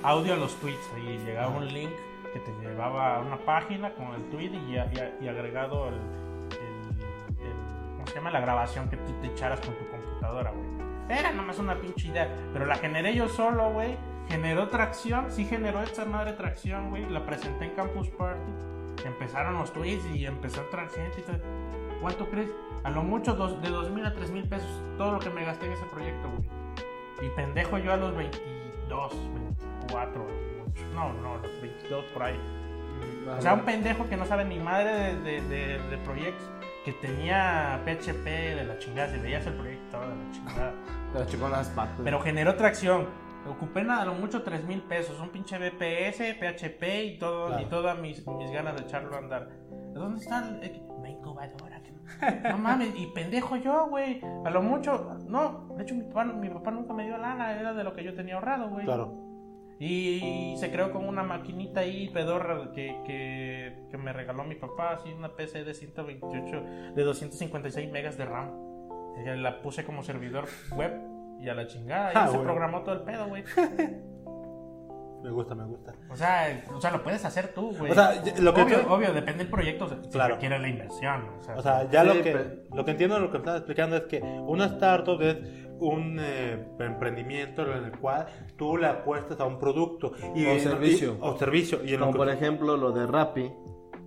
[0.03, 0.91] audio a los tweets.
[1.05, 1.91] Y llegaba un link
[2.33, 7.47] que te llevaba a una página con el tweet y, y- y agregado el, el-
[7.47, 8.31] el- ¿Cómo se llama?
[8.31, 10.67] La grabación que tú te echaras con tu computadora, güey.
[11.09, 12.29] Era nomás una pinche idea.
[12.53, 13.97] Pero la generé yo solo, güey.
[14.29, 15.31] Generó tracción.
[15.31, 17.09] Sí generó esta madre tracción, güey.
[17.09, 18.53] La presenté en Campus Party.
[19.05, 22.01] Empezaron los tweets y empezó a entrar gente y.
[22.01, 22.51] ¿Cuánto crees?
[22.87, 24.69] A lo mucho dos, de 2 mil a 3 mil pesos.
[24.97, 26.49] Todo lo que me gasté en ese proyecto, güey.
[27.29, 30.27] Y pendejo yo a los 22, 24.
[30.95, 32.39] No, no, los 22 por ahí.
[33.37, 36.49] O sea, un pendejo que no sabe ni madre de, de, de- de proyectos.
[36.85, 39.13] Que tenía PHP de la chingada.
[39.13, 40.73] Si veías el proyecto, de la chingada.
[41.13, 42.01] Te la en las patas.
[42.05, 43.07] Pero generó tracción.
[43.49, 45.19] Ocupé nada, a lo mucho 3 mil pesos.
[45.19, 49.49] Un pinche BPS, PHP y todo y todas mis, mis ganas de echarlo a andar.
[49.93, 51.76] ¿Dónde está el- una incubadora?
[52.51, 54.21] No- mames, y pendejo yo, güey.
[54.45, 55.69] A lo mucho, no.
[55.77, 58.15] De hecho, mi papá, mi papá nunca me dio lana, era de lo que yo
[58.15, 58.85] tenía ahorrado, güey.
[58.85, 59.23] Claro.
[59.79, 64.93] Y se creó con una maquinita ahí pedorra que, que, que me regaló mi papá,
[64.95, 66.63] así una PC de 128,
[66.95, 68.51] de 256 megas de RAM.
[69.19, 70.93] Y la puse como servidor web
[71.41, 72.11] y a la chingada.
[72.13, 72.45] Y Ah, se bueno.
[72.45, 73.45] programó todo el pedo, güey.
[75.23, 75.93] Me gusta, me gusta.
[76.11, 77.91] O sea, o sea, lo puedes hacer tú, güey.
[77.91, 80.35] O sea, lo que obvio, tú- obvio, depende del proyecto, si Claro.
[80.35, 81.29] requiere la inversión.
[81.39, 83.39] O sea, O sea, ya Sí, lo que pero- lo que entiendo de lo que
[83.39, 85.37] me estás explicando es que una startup es
[85.81, 88.27] un eh, emprendimiento en el cual
[88.57, 91.17] tú le apuestas a un producto y, O y- servicio.
[91.21, 93.53] o servicio y en lo Como que- por ejemplo lo de Rappi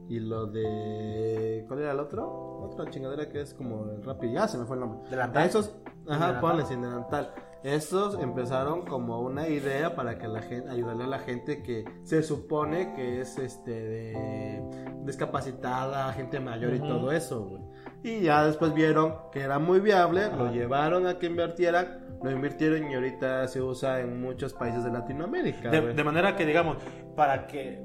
[0.07, 1.65] y lo de.
[1.67, 2.27] ¿Cuál era el otro?
[2.63, 4.31] Otra chingadera que es como el Rappi.
[4.31, 5.09] Ya se me fue el nombre.
[5.09, 5.45] Delantal.
[5.45, 5.75] Esos,
[6.07, 7.31] ajá, ponle sin delantal.
[7.63, 12.23] Estos empezaron como una idea para que la gente, ayudarle a la gente que se
[12.23, 14.63] supone que es este de
[15.03, 17.61] discapacitada, gente mayor y todo eso, güey.
[18.01, 22.89] Y ya después vieron que era muy viable, lo llevaron a que invirtieran, lo invirtieron
[22.89, 25.69] y ahorita se usa en muchos países de Latinoamérica.
[25.69, 26.77] de, manera que digamos
[27.15, 27.83] para que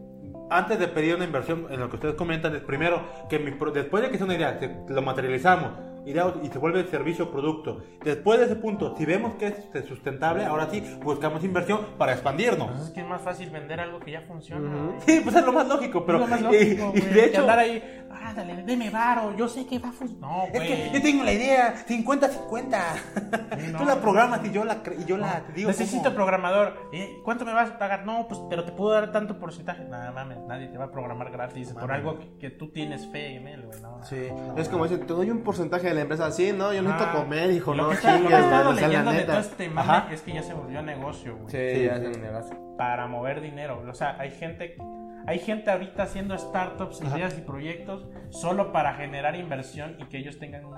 [0.51, 4.03] antes de pedir una inversión en lo que ustedes comentan es primero que mi después
[4.05, 5.73] de que sea una idea que lo materializamos
[6.07, 9.83] y se vuelve servicio o producto después de ese punto si vemos que es este,
[9.85, 14.01] sustentable ahora sí buscamos inversión para expandirnos pues es que es más fácil vender algo
[14.01, 14.69] que ya funciona.
[14.69, 14.87] Ujú.
[14.89, 15.01] güey.
[15.07, 17.25] sí pues es lo más lógico pero Es lo más y- lógico, y, güey, de
[17.27, 20.31] hecho andar ahí, ah, dale, deme varo, yo sé que va a funcionar.
[20.31, 20.67] No, Es güey.
[20.69, 23.73] que yo tengo la idea, 50-50.
[23.73, 23.79] no.
[23.79, 25.69] Tú la programas y yo la, y yo la te digo.
[25.69, 26.15] Necesito cómo.
[26.17, 26.89] programador.
[26.93, 27.19] ¿Eh?
[27.25, 28.05] ¿Cuánto me vas a pagar?
[28.07, 29.85] No, pues, pero te puedo dar tanto porcentaje.
[29.85, 33.37] Nada mames, nadie te va a programar gratis por algo que, que tú tienes fe
[33.37, 33.81] en él, güey.
[33.81, 34.03] No.
[34.05, 36.31] Sí, es como dicen, te doy un porcentaje de la empresa.
[36.31, 38.73] Sí, no, yo necesito Ah, comer, hijo, lo no que está- lo que he estado
[38.73, 40.09] la leyendo de todo este mame Ajá.
[40.13, 41.51] es que ya se volvió negocio, güey.
[41.51, 42.15] Sí, Sí, ya sí.
[42.15, 42.57] se negocio.
[42.77, 43.83] Para mover dinero.
[43.89, 44.77] O sea, hay gente,
[45.27, 47.17] hay gente ahorita haciendo startups, Ajá.
[47.17, 50.75] ideas y proyectos solo para generar inversión y que ellos tengan un.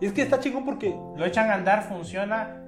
[0.00, 0.94] Y es que está chingón porque.
[1.16, 2.62] Lo echan a andar, funciona.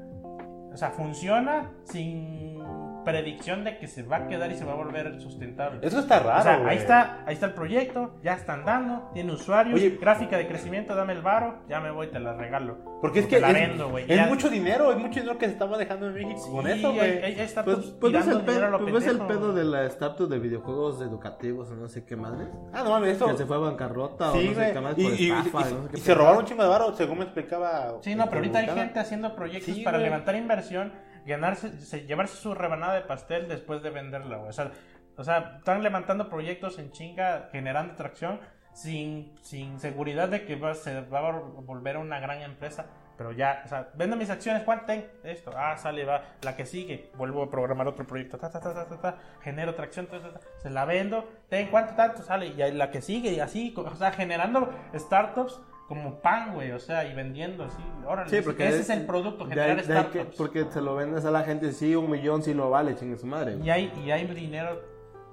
[0.72, 2.61] o sea, funciona sin
[3.04, 5.80] predicción de que se va a quedar y se va a volver sustentable.
[5.86, 9.32] Eso está raro, O sea, ahí está, ahí está el proyecto, ya está andando, tiene
[9.32, 9.98] usuarios, Oye.
[10.00, 12.78] gráfica de crecimiento, dame el varo, ya me voy, te la regalo.
[13.00, 15.46] Porque es O que la es, vendo, es Ya- mucho dinero, es mucho dinero que
[15.46, 17.20] se está manejando en México con eso, güey.
[17.22, 19.40] Pues, pues, pues ves el, pedo, lo pues ves el pendejo.
[19.40, 22.46] pedo de la startup de videojuegos educativos o no sé qué madre.
[22.72, 23.26] Ah, no mames, eso.
[23.26, 25.70] Que se fue a bancarrota o no sé qué Y, por y- estafa.
[25.70, 27.94] y- no sé qué y se robaron un chingo de varo, según me explicaba.
[28.02, 30.92] Sí, no, pero ahorita hay gente haciendo proyectos Sí, para levantar inversión,
[31.26, 34.50] ganarse, se- llevarse su rebanada de pastel después de venderla, güey.
[34.50, 34.70] O sea,
[35.16, 38.40] o sea, están levantando proyectos en chinga, generando tracción,
[38.72, 42.86] sin, sin seguridad de que va, se va a volver una gran empresa.
[43.18, 45.04] Pero ya, o sea, vendo mis acciones, ¿cuánto tengo?
[45.22, 48.72] Esto, ah, sale, va, la que sigue, vuelvo a programar otro proyecto, ta, ta, ta,
[48.72, 52.46] ta, ta, ta, genero tracción, ta, ta, ta, se la vendo, ten, ¿cuánto tanto sale?
[52.46, 57.04] Y la que sigue, y así, o sea, generando startups como pan, güey, o sea,
[57.04, 60.36] y vendiendo así, órale, Sí, porque ese es el producto, de generar de que- startups.
[60.36, 63.26] porque se lo vendes a la gente, sí, un millón sí lo vale, chingue su
[63.26, 63.56] madre.
[63.62, 64.80] Y hay, y hay dinero,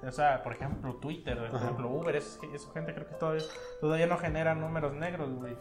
[0.06, 3.44] o sea, por ejemplo, Twitter, por ejemplo, Uber, es- esa gente creo que todavía,
[3.80, 5.54] todavía no genera números negros, güey.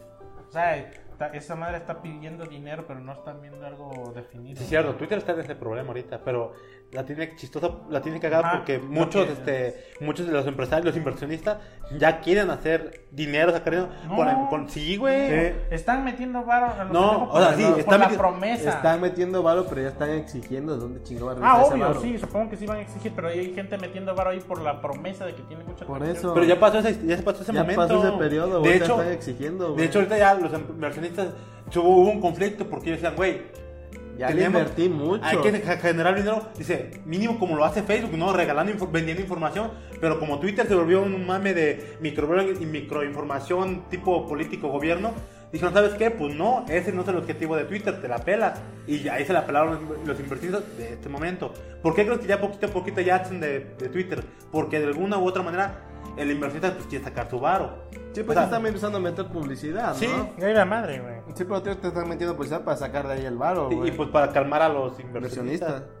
[0.47, 4.57] O sea, está- esa madre está pidiendo dinero, pero no están viendo algo definido.
[4.57, 6.53] Sí, es cierto, Twitter está en ese problema ahorita, pero
[6.91, 10.97] la tiene chistosa, la tiene cagada Ajá, porque muchos, este, muchos de los empresarios, los
[10.97, 11.57] inversionistas,
[11.97, 13.89] ya quieren hacer dinero, sacar dinero.
[14.07, 14.15] No.
[14.15, 15.53] Con, con- sí, güey.
[15.69, 18.69] Están metiendo varo a los No, o sea, por, sí, por están la meti- promesa.
[18.71, 22.01] Están metiendo varo, pero ya están exigiendo de dónde va a Ah, obvio, varo.
[22.01, 24.81] sí, supongo que sí van a exigir, pero hay gente metiendo varo ahí por la
[24.81, 26.33] promesa de que tiene mucha Por eso.
[26.33, 27.81] Pero ya pasó ese, ya se pasó ese Ya momento.
[27.81, 31.27] pasó ese periodo, de hecho, están exigiendo, De hecho, ahorita ya los inversionistas
[31.75, 33.41] hubo un conflicto porque ellos decían, güey,
[34.19, 35.23] Ya le invertí mucho.
[35.23, 38.33] Hay que ge- generar dinero, dice, mínimo como lo hace Facebook, ¿no?
[38.33, 39.71] Regalando, infor- vendiendo información.
[40.01, 45.13] Pero como Twitter se volvió un mame de microblog y microinformación tipo político gobierno,
[45.51, 46.11] dijeron, ¿sabes qué?
[46.11, 48.53] Pues no, ese no es el objetivo de Twitter, te la pela.
[48.87, 51.53] Y ahí se la pelaron los, los inversionistas de este momento.
[51.81, 54.23] ¿Por qué creo que ya poquito a poquito ya hacen de, de Twitter?
[54.51, 57.83] Porque de alguna u otra manera el inversionista pues, quiere sacar su varo.
[58.13, 60.07] Sí, O pues sea, están empezando a meter publicidad, Sí.
[60.07, 60.29] ¿no?
[60.45, 61.15] Ay, la madre, güey.
[61.35, 63.89] Sí, pero tío, te están metiendo publicidad para sacar de ahí el varo, y, güey.
[63.89, 65.69] y, pues para calmar a los inversionistas.
[65.69, 65.95] Inversionista.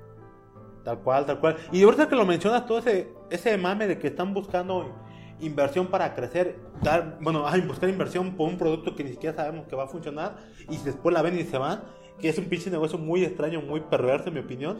[0.83, 1.57] Tal cual, tal cual.
[1.71, 4.95] Y ahorita que lo mencionas, todo ese, ese mame de que están buscando
[5.41, 9.67] inversión para crecer, dar, bueno, ay, buscar inversión por un producto que ni siquiera sabemos
[9.67, 10.37] que va a funcionar
[10.69, 11.83] y después la ven y se van,
[12.19, 14.79] que es un pinche negocio muy extraño, muy perverso en mi opinión.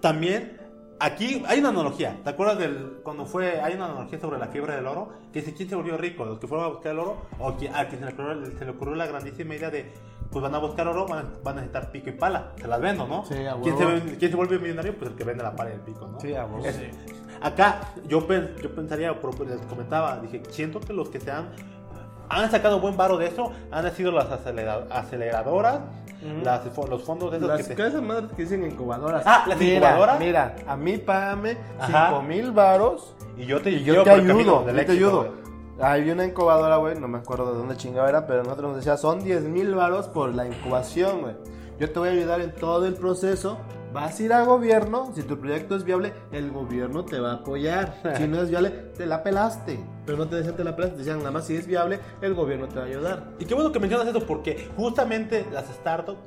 [0.00, 0.58] También,
[1.04, 4.74] aquí hay una analogía, ¿te acuerdas del, cuando fue, hay una analogía sobre la fiebre
[4.74, 5.10] del oro?
[5.32, 6.24] Que dice, ¿quién se volvió rico?
[6.24, 7.16] ¿Los que fueron a buscar el oro?
[7.38, 9.92] ¿O que, a quien se le, ocurrió, se le ocurrió la grandísima idea de,
[10.30, 12.80] pues van a buscar oro, van a, van a necesitar pico y pala, se las
[12.80, 13.24] vendo, ¿no?
[13.26, 14.96] Sí, a ¿Quién se, quién se vuelve millonario?
[14.96, 16.18] Pues el que vende la pala y el pico, ¿no?
[16.20, 16.46] Sí, a.
[16.64, 16.80] Es-
[17.42, 18.26] Acá yo,
[18.62, 21.48] yo pensaría, les comentaba, dije, siento que los que se han,
[22.30, 24.86] han sacado buen varo de eso han sido las acelera-
[26.42, 27.74] las, los fondos de esos Las que te...
[27.74, 29.22] casas madres que dicen incubadoras.
[29.26, 30.18] Ah, ¿las mira, incubadoras?
[30.20, 32.08] Mira, a mí págame Ajá.
[32.10, 35.16] 5 mil varos Y yo te, y yo te ayudo, yo te éxito, ayudo.
[35.18, 35.44] güey.
[35.80, 38.96] Hay una incubadora, güey, no me acuerdo de dónde chingada era, pero nosotros nos decía,
[38.96, 41.34] son 10 mil varos por la incubación, güey.
[41.80, 43.58] Yo te voy a ayudar en todo el proceso.
[43.94, 47.34] Vas a ir al gobierno, si tu proyecto es viable, el gobierno te va a
[47.34, 47.94] apoyar.
[48.16, 49.78] Si no es viable, te la pelaste.
[50.04, 52.34] Pero no te decían te la pelaste, te decían nada más si es viable, el
[52.34, 53.22] gobierno te va a ayudar.
[53.38, 56.18] Y qué bueno que mencionas eso porque justamente las startups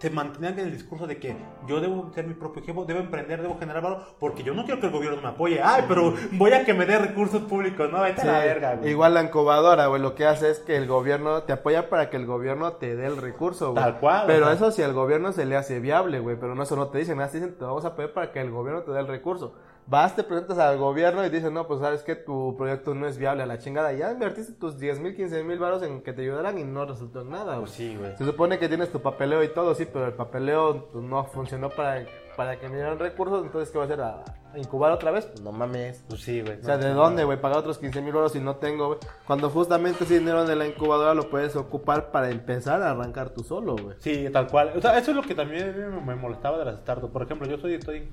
[0.00, 1.36] se mantenían en el discurso de que
[1.68, 4.80] yo debo ser mi propio jefe, debo emprender, debo generar valor, porque yo no quiero
[4.80, 5.60] que el gobierno me apoye.
[5.62, 8.90] Ay, pero voy a que me dé recursos públicos, no, vete a la verga, güey.
[8.90, 12.16] Igual la incubadora, güey, lo que hace es que el gobierno te apoya para que
[12.16, 13.84] el gobierno te dé el recurso, güey.
[13.84, 16.76] Tal cual, Pero eso si al gobierno se le hace viable, güey, pero no eso
[16.76, 18.92] no te dicen, nada, te dicen, te vamos a apoyar para que el gobierno te
[18.92, 19.54] dé el recurso.
[19.90, 23.18] Vas, te presentas al gobierno y dicen, no, pues sabes que tu proyecto no es
[23.18, 23.92] viable a la chingada.
[23.92, 27.22] Ya invertiste tus 10 mil, 15 mil baros en que te ayudaran y no resultó
[27.22, 27.58] en nada.
[27.58, 28.16] Pues sí, güey.
[28.16, 31.70] Se supone que tienes tu papeleo y todo, sí, pero el papeleo pues, no funcionó
[31.70, 32.06] para,
[32.36, 34.00] para que me dieran recursos, entonces ¿qué va a hacer?
[34.00, 34.24] ¿A
[34.58, 35.26] incubar otra vez?
[35.26, 36.04] Pues no mames.
[36.08, 36.60] Pues sí, güey.
[36.60, 37.40] O sea, ¿de dónde, güey?
[37.40, 38.98] Pagar otros 15 mil euros si no tengo, güey.
[39.26, 43.42] Cuando justamente ese dinero de la incubadora lo puedes ocupar para empezar a arrancar tú
[43.42, 43.96] solo, güey.
[43.98, 44.72] Sí, tal cual.
[44.76, 47.12] O sea, eso es lo que también me- me molestaba de las startups.
[47.12, 48.08] Por ejemplo, yo soy, estoy...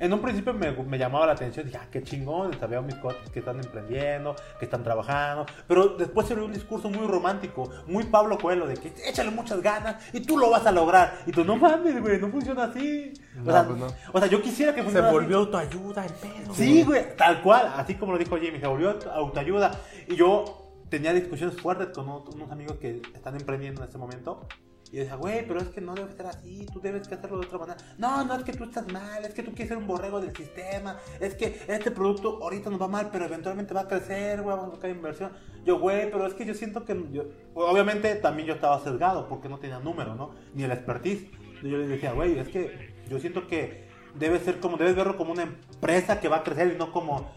[0.00, 3.30] En un principio me, me llamaba la atención, dije, ah, qué chingón, sabía mis cuates
[3.30, 8.38] que están emprendiendo, que están trabajando, pero después se un discurso muy romántico, muy Pablo
[8.38, 11.18] Coelho, de que échale muchas ganas y tú lo vas a lograr.
[11.26, 13.12] Y tú, no mames, güey, no funciona así.
[13.40, 13.86] O, No, sea, pues no.
[14.12, 15.18] o sea, yo quisiera que Se funcionara así.
[15.18, 16.54] volvió autoayuda el pedo.
[16.54, 19.72] Sí, güey, tal cual, así como lo dijo Jimmy, se volvió autoayuda.
[20.06, 20.44] Y yo
[20.88, 24.46] tenía discusiones fuertes con unos amigos que están emprendiendo en este momento.
[24.90, 27.38] Y yo decía, güey, pero es que no debe ser así, tú debes que hacerlo
[27.40, 27.78] de otra manera.
[27.98, 30.34] No, no es que tú estás mal, es que tú quieres ser un borrego del
[30.34, 34.56] sistema, es que este producto ahorita nos va mal, pero eventualmente va a crecer, güey,
[34.56, 35.32] vamos a buscar inversión.
[35.66, 37.24] Yo, güey, pero es que yo siento que yo,
[37.54, 40.30] obviamente también yo estaba sesgado porque no tenía número, ¿no?
[40.54, 41.28] Ni el expertise.
[41.62, 45.32] yo les decía, güey, es que yo siento que debe ser como, debes verlo como
[45.32, 47.30] una empresa que va a crecer y no como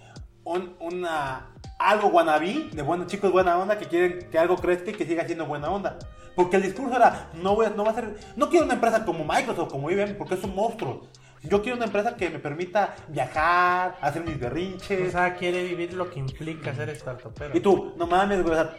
[0.46, 1.51] un- una
[1.90, 5.26] algo guanabí de buenos chicos buena onda que quieren que algo crezca y que siga
[5.26, 5.98] siendo buena onda.
[6.36, 9.04] Porque el discurso era, no, voy a- no va a ser, no quiero una empresa
[9.06, 11.08] como Microsoft, como IBM, porque son monstruos.
[11.44, 15.08] Yo quiero una empresa que me permita viajar, hacer mis berrinches.
[15.10, 17.58] O sea, quiere vivir lo que implica ser startupero.
[17.58, 18.76] Y tú, no mames, güey, o sea,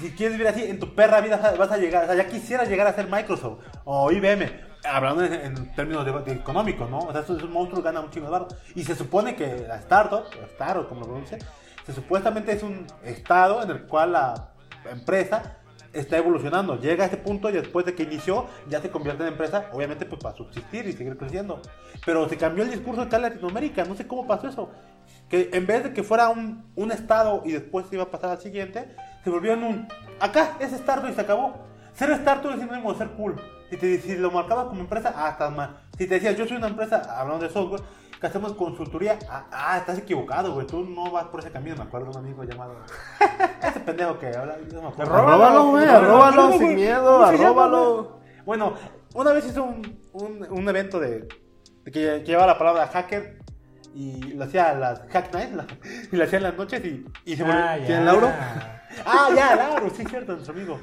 [0.00, 2.64] si quieres vivir así, en tu perra vida vas a- llegar, o sea, ya quisiera
[2.64, 4.50] llegar a ser Microsoft o IBM,
[4.84, 7.00] hablando en, en términos de, de económicos, ¿no?
[7.00, 8.48] O sea, estos monstruos ganan un chingo de barro.
[8.74, 11.38] Y se supone que la startup, o startup, como lo pronuncia,
[11.86, 14.52] se supuestamente es un estado en el cual la
[14.90, 15.58] empresa
[15.92, 16.78] está evolucionando.
[16.78, 20.06] Llega a ese punto y después de que inició, ya se convierte en empresa, obviamente
[20.06, 21.60] pues para subsistir y seguir creciendo.
[22.04, 24.70] Pero se cambió el discurso acá en Latinoamérica, no sé cómo pasó eso.
[25.28, 28.30] Que en vez de que fuera un, un estado y después se iba a pasar
[28.30, 28.94] al siguiente,
[29.24, 29.88] se volvió en un...
[30.20, 31.54] Acá es startup y se acabó.
[31.94, 33.36] Ser startup es sinónimo de ser cool.
[33.70, 35.78] Si, te, si lo marcabas como empresa, ah, estás mal.
[35.98, 37.82] Si te decías, yo soy una empresa, hablando de software,
[38.22, 40.64] que hacemos consultoría, ah, ah, estás equivocado, güey.
[40.64, 41.74] Tú no vas por ese camino.
[41.74, 42.76] Me acuerdo de un amigo llamado...
[43.68, 44.58] ese pendejo que habla...
[44.72, 45.12] No me acuerdo.
[45.12, 48.20] Arróbalo, güey, arróbalo sin miedo, ¿Cómo se llama, arróbalo.
[48.44, 48.74] Bueno,
[49.14, 51.26] una vez hizo un, un, un evento de,
[51.82, 53.38] de que, que llevaba la palabra hacker
[53.92, 55.64] y lo hacía a las hack nights
[56.12, 57.60] y lo hacía en las noches y, y se volvió.
[57.60, 57.76] Ah.
[57.84, 58.30] ¿Quién, Lauro?
[59.04, 60.78] Ah, ya, Lauro, sí, cierto, nuestro amigo.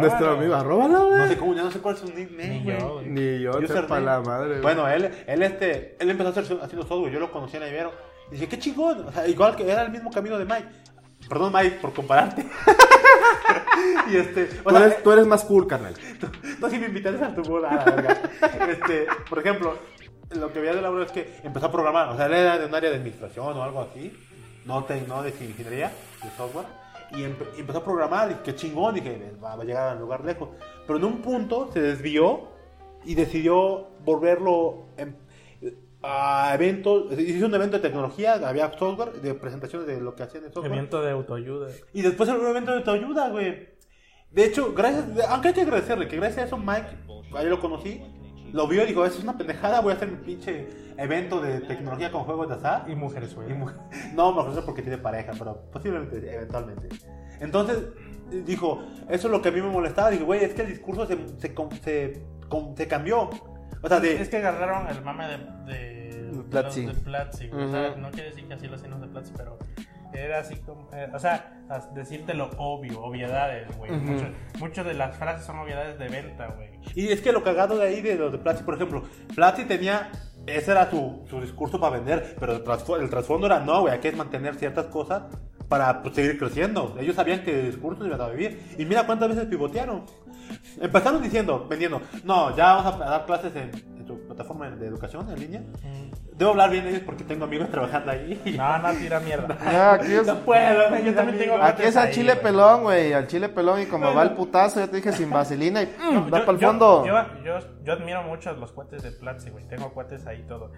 [0.00, 1.28] Nuestro amigo, arróbalo, No güey.
[1.28, 3.06] sé cómo, ya no sé cuál es su nickname, Ni yo, güey.
[3.08, 3.80] Ni yo, Username.
[3.82, 4.62] sepa la madre, güey.
[4.62, 7.92] Bueno, él, él, este, él empezó a hacer haciendo software, yo lo conocí en Ibero.
[8.30, 10.68] Y dije, qué chingón, o sea, igual que era el mismo camino de Mike.
[11.28, 12.44] Perdón, Mike, por compararte.
[14.10, 15.94] y este, o tú, sea, eres, tú eres más cool, carnal.
[16.60, 18.18] No, si me invitaste a tu boda, a la verga.
[18.68, 19.76] Este, por ejemplo,
[20.30, 22.08] lo que veía de Lauro es que empezó a programar.
[22.08, 24.16] O sea, él era de un área de administración o algo así.
[24.64, 25.90] No, te, no de ingeniería,
[26.22, 26.66] de software.
[27.12, 28.30] Y empe- y empezó a programar.
[28.30, 28.94] Y qué chingón.
[28.94, 30.48] Dije, va, va a llegar a un lugar lejos.
[30.86, 32.48] Pero en un punto se desvió
[33.04, 35.16] y decidió volverlo en-
[36.02, 37.16] a eventos.
[37.18, 38.34] Hizo un evento de tecnología.
[38.34, 40.72] Había software, de presentaciones de lo que hacían de software.
[40.72, 41.68] Evento de autoayuda.
[41.92, 43.68] Y después el evento de autoayuda, güey.
[44.30, 46.86] De hecho, gracias, aunque hay que agradecerle que gracias a eso Mike,
[47.34, 48.02] ahí lo conocí,
[48.52, 50.68] lo vio y dijo, eso es una pendejada, voy a hacer mi pinche
[50.98, 52.84] evento de tecnología con juegos de azar.
[52.88, 53.48] Y mujeres, güey.
[54.14, 56.88] No, mejor eso porque tiene pareja, pero posiblemente, eventualmente.
[57.40, 57.78] Entonces,
[58.44, 60.10] dijo, eso es lo que a mí me molestaba.
[60.10, 63.30] Dije, güey, es que el discurso se, se, se, com- se cambió.
[63.82, 64.20] O sea, de...
[64.20, 65.38] Es que agarraron el mame de,
[65.72, 66.86] de, Platzi.
[66.86, 67.64] de Platzi, güey.
[67.64, 68.00] O sea, Ujú.
[68.00, 69.58] no quiere decir que así lo hacían los de Platzi, pero
[70.14, 70.88] era así como.
[70.92, 71.62] eh, o sea,
[71.94, 73.90] decirte lo obvio, obviedades, güey.
[73.92, 74.26] Mucho-
[74.58, 76.70] Muchas de las frases son obviedades de venta, güey.
[76.94, 79.02] Y es que lo cagado de ahí de los de Platzi, por ejemplo,
[79.34, 80.10] Platzi tenía,
[80.46, 84.12] ese era su, su discurso para vender, pero el trasfondo era no, güey, hay que
[84.12, 85.22] mantener ciertas cosas
[85.68, 86.94] para pues, seguir creciendo.
[87.00, 88.74] Ellos sabían que el discurso iba a vivir.
[88.78, 90.04] Y mira cuántas veces pivotearon.
[90.80, 95.30] Empezaron diciendo, vendiendo, no, ya vamos a dar clases en, en tu plataforma de educación
[95.30, 95.62] en línea.
[96.36, 98.54] Debo hablar bien de ellos porque tengo amigos trabajando ahí.
[98.56, 99.56] No, no, tira mierda.
[99.72, 101.70] Ya, aquí es, No puedo, Yo también tengo amigos.
[101.70, 103.12] aquí es al ahí, chile pelón, güey.
[103.12, 103.80] Al chile pelón.
[103.80, 106.58] Y como va el putazo, ya te dije sin vaselina y mm, va para el
[106.58, 107.06] fondo.
[107.06, 107.14] Yo,
[107.44, 109.66] yo, yo admiro mucho a los cuates de Platzi, güey.
[109.68, 110.72] Tengo cuates ahí y todo.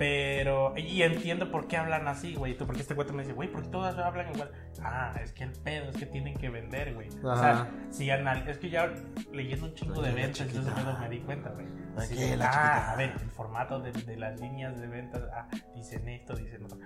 [0.00, 2.56] Pero, y entiendo por qué hablan así, güey.
[2.56, 4.50] Tú, porque este cuate me dice, güey, ¿por qué todas hablan igual?
[4.82, 7.08] Ah, es que el pedo es que tienen que vender, güey.
[7.22, 8.90] O sea, si anal es que ya
[9.30, 11.66] leyendo un chingo de ventas, entonces me di cuenta, güey.
[11.96, 16.08] Así de, ah, a ver, el formato de, de las líneas de ventas, ah, dicen
[16.08, 16.78] esto, dicen otro,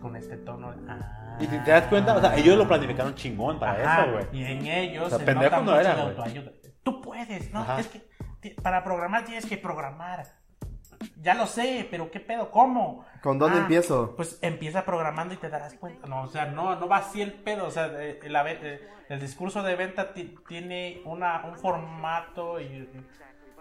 [0.00, 0.74] con este tono.
[0.88, 4.12] Ah, Y si te das cuenta, o sea, ellos lo planificaron chingón para Ajá, eso,
[4.12, 4.26] güey.
[4.32, 6.52] Y en ellos O sea, se pendejo nota no mucho era, autoayuda.
[6.82, 7.60] Tú puedes, ¿no?
[7.60, 7.80] Ajá.
[7.80, 8.08] Es que
[8.62, 10.24] para programar tienes que programar.
[11.20, 12.50] Ya lo sé, pero ¿qué pedo?
[12.50, 13.04] ¿Cómo?
[13.22, 14.14] ¿Con dónde Ah, empiezo?
[14.16, 16.06] Pues empieza programando y te darás cuenta.
[16.08, 17.66] No, o sea, no, no va así el pedo.
[17.66, 23.06] O sea, ve- eh, el discurso de venta ti- tiene una, un formato y, y-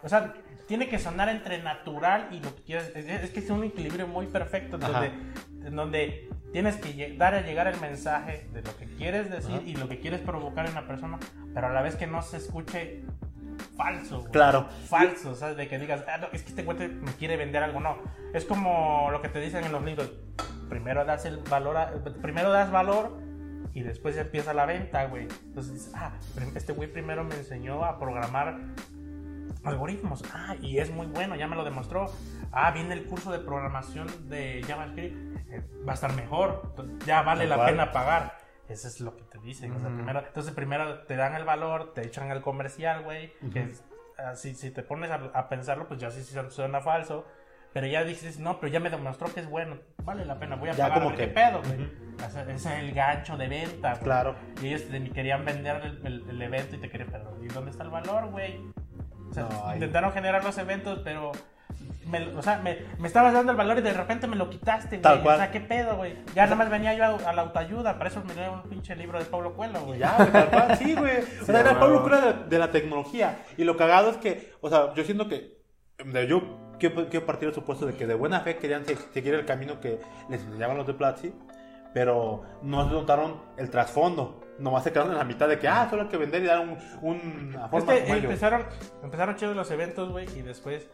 [0.03, 0.33] O sea,
[0.67, 2.91] tiene que sonar entre natural y lo que quieres.
[2.95, 4.91] Es, que es un equilibrio muy perfecto en Ajá.
[4.93, 9.61] donde, en donde tienes que dar a llegar el mensaje de lo que quieres decir
[9.65, 11.19] y lo que quieres provocar en la persona,
[11.53, 13.03] pero a la vez que no se escuche
[13.75, 14.19] falso.
[14.21, 14.31] güey.
[14.31, 14.67] Claro.
[14.87, 15.57] Falso, ¿sabes?
[15.57, 17.79] De que digas, ah, no, es que este güey te- me quiere vender algo.
[17.79, 17.97] No.
[18.33, 20.11] Es como lo que te dicen en los libros.
[20.69, 21.91] Primero das el valor, a-
[22.21, 23.19] primero das valor
[23.73, 25.27] y después empieza la venta, güey.
[25.45, 26.11] Entonces dices, ah,
[26.55, 28.59] este güey primero me enseñó a programar
[29.67, 30.23] algoritmos.
[30.33, 32.05] Ah, y es muy bueno, ya me lo demostró.
[32.51, 35.15] Ah, viene el curso de programación de JavaScript,
[35.51, 36.73] eh, va a estar mejor,
[37.05, 38.37] ya vale la pena pagar.
[38.69, 39.71] Eso es lo que te dicen.
[39.71, 43.61] o sea, primero, entonces primero te dan el valor, te echan el comercial, güey, que
[43.63, 43.83] es-
[44.17, 47.25] ah, si, te pones a, a pensarlo, pues ya sí, sí suena falso.
[47.73, 50.69] Pero ya dices, no, pero ya me demostró que es bueno, vale la pena, voy
[50.69, 51.91] a Ya pagar, como a que- pedo, güey.
[52.25, 54.03] O sea, ese es el gancho de venta, güey.
[54.03, 54.35] Claro.
[54.61, 57.71] Y ellos te querían vender el, el- el evento y te querían, pero ¿y dónde
[57.71, 58.59] está el valor, güey?
[59.29, 61.31] O sea, No, intentaron generar los eventos, pero.
[62.07, 64.99] Me, o sea, me, me estabas dando el valor y de repente me lo quitaste,
[64.99, 65.35] güey.
[65.35, 66.15] O sea, ¿qué pedo, güey?
[66.33, 68.95] Ya nada más venía yo a, a la autoayuda, para eso me dio un pinche
[68.95, 69.99] libro de Pablo Cuelo, güey.
[69.99, 71.17] Ya, güey, tal cual, sí, güey.
[71.41, 71.77] O sea, era.
[71.77, 73.39] Pablo Cura de, de la tecnología.
[73.57, 75.57] Y lo cagado es que, o sea, yo siento que.
[76.05, 79.33] de- Yo quiero, quiero partir del supuesto de que de buena fe querían se- seguir
[79.33, 79.99] el camino que
[80.29, 81.33] les enseñaban los de Platzi,
[81.93, 84.46] pero no notaron el trasfondo.
[84.59, 86.59] Nomás se quedaron en la mitad de que, ah, solo hay que vender y dar
[86.59, 88.23] un, un una Es forma que como ellos.
[88.25, 88.65] empezaron,
[89.03, 90.87] empezaron chidos los eventos, güey, y después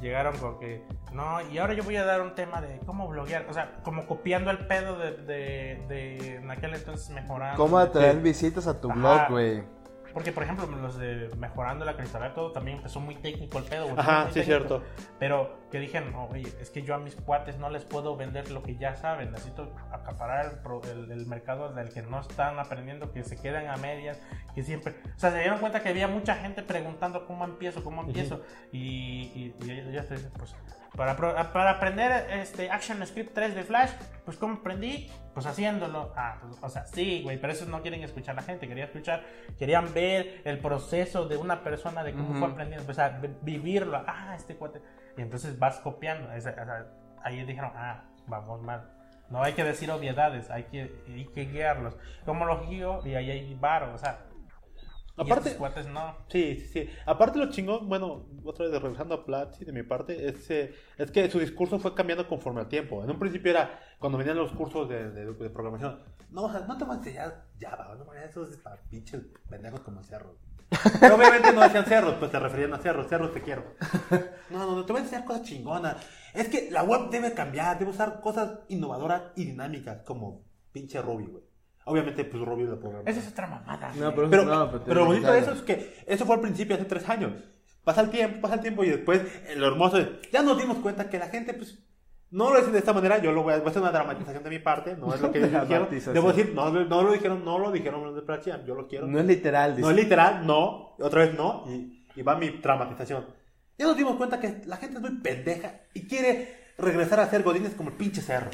[0.00, 3.46] llegaron con que, no, y ahora yo voy a dar un tema de cómo bloguear,
[3.48, 7.56] o sea, como copiando el pedo de, de, de en aquel entonces mejorando.
[7.56, 8.98] ¿Cómo atraer visitas a tu Ajá.
[8.98, 9.64] blog, güey?
[10.18, 13.84] Porque, por ejemplo, los de mejorando la cristalera, todo también empezó muy técnico el pedo,
[13.84, 13.94] güey.
[14.00, 14.44] Ajá, sí, técnico.
[14.46, 14.82] cierto.
[15.20, 18.50] Pero que dijeron, no, oye, es que yo a mis cuates no les puedo vender
[18.50, 23.12] lo que ya saben, necesito acaparar el, el- el mercado del que no están aprendiendo,
[23.12, 24.18] que se quedan a medias,
[24.56, 24.96] que siempre...
[25.16, 28.42] O sea, se dieron cuenta que había mucha gente preguntando cómo empiezo, cómo empiezo,
[28.72, 30.56] y, y, y ellos ya te dicen, pues...
[30.98, 33.90] Para, para aprender este Action Script 3 de Flash,
[34.24, 35.08] pues ¿cómo aprendí?
[35.32, 36.12] Pues haciéndolo.
[36.16, 38.66] Ah, pues, o sea, sí, güey, pero eso no quieren escuchar la gente.
[38.66, 39.22] Quería escuchar,
[39.58, 44.02] querían ver el proceso de una persona de cómo fue aprendiendo, o sea, vi- vivirlo.
[44.06, 44.82] Ah, este cuate.
[45.16, 46.28] Y entonces vas copiando.
[46.40, 46.86] Sea,
[47.22, 48.90] ahí dijeron, ah, vamos mal.
[49.30, 51.96] No hay que decir obviedades, hay que, hay que guiarlos.
[52.24, 53.06] ¿Cómo los guío?
[53.06, 54.18] Y ahí hay varo, o sea.
[55.18, 56.16] Y Aparte- estos cuates no.
[56.28, 56.90] Sí, sí, sí.
[57.06, 61.10] Aparte lo chingón, bueno, otra vez regresando a Platzi de mi parte, es, eh, es
[61.10, 63.02] que su discurso fue cambiando conforme al tiempo.
[63.04, 65.98] En un principio era, cuando venían los cursos de, de- de programación,
[66.30, 69.80] no, o sea, no te vas a enseñar Java, no, eso es para pinches pendejos
[69.80, 70.36] como cerros.
[71.00, 73.64] Pero obviamente no decían cerros, pues te referían a cerros, cerros te quiero.
[74.50, 75.96] No, no, no, te voy a enseñar cosas chingonas.
[76.32, 80.42] Es que la web debe cambiar, debe usar cosas innovadoras y dinámicas, como
[80.72, 81.44] pinche Ruby, güey.
[81.88, 83.08] Obviamente, pues Ruby lo programa.
[83.10, 83.92] Esa es otra mamada.
[83.96, 86.40] No, pero, Pero, no, pero, te- lo bonito de eso es que eso fue al
[86.40, 87.32] principio, hace tres años.
[87.84, 90.76] Pasa el tiempo, pasa el tiempo y después eh, lo hermoso es, ya nos dimos
[90.78, 91.78] cuenta que la gente, pues,
[92.30, 94.42] no lo dicen de esta manera, yo lo voy a, voy a hacer una dramatización
[94.44, 95.88] de mi parte, no es lo que dijeron.
[96.12, 99.06] Debo decir, no, no lo dijeron, no lo dijeron los de Prachiam, yo lo quiero.
[99.06, 99.82] No es literal, dice.
[99.82, 103.24] No es literal, no, otra vez no, y, y va mi dramatización.
[103.78, 107.42] Ya nos dimos cuenta que la gente es muy pendeja y quiere regresar a ser
[107.42, 108.50] godines como el pinche cerro.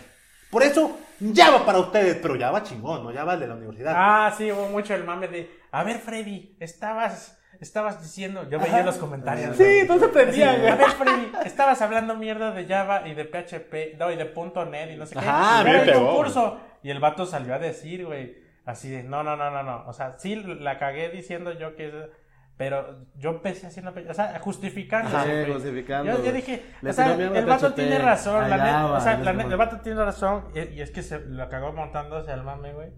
[0.54, 3.10] Por eso, ya va para ustedes, pero ya va chingón, ¿no?
[3.10, 3.92] Ya va el de la universidad.
[3.96, 8.84] Ah, sí, hubo mucho el mame de, a ver, Freddy, estabas, estabas diciendo, yo veía
[8.84, 9.56] los comentarios.
[9.56, 10.68] Sí, no se prendía, güey.
[10.68, 14.32] A ver, Freddy, estabas hablando mierda de Java y de PHP, no, y de
[14.70, 15.22] .NET y no sé qué.
[15.64, 16.60] Pero bien pegó, concurso.
[16.84, 19.82] Y el vato salió a decir, güey, así de, no, no, no, no, no.
[19.88, 22.10] O sea, sí la cagué diciendo yo que...
[22.56, 25.08] Pero yo empecé haciendo, o sea, justificando.
[25.08, 28.92] Ajá, sí, justificando, Yo, yo dije, o sea, el vato tiene razón, la a neta,
[28.92, 31.72] o sea, la neta, el vato tiene razón, y, y es que se lo cagó
[31.72, 32.92] montándose al mame, güey.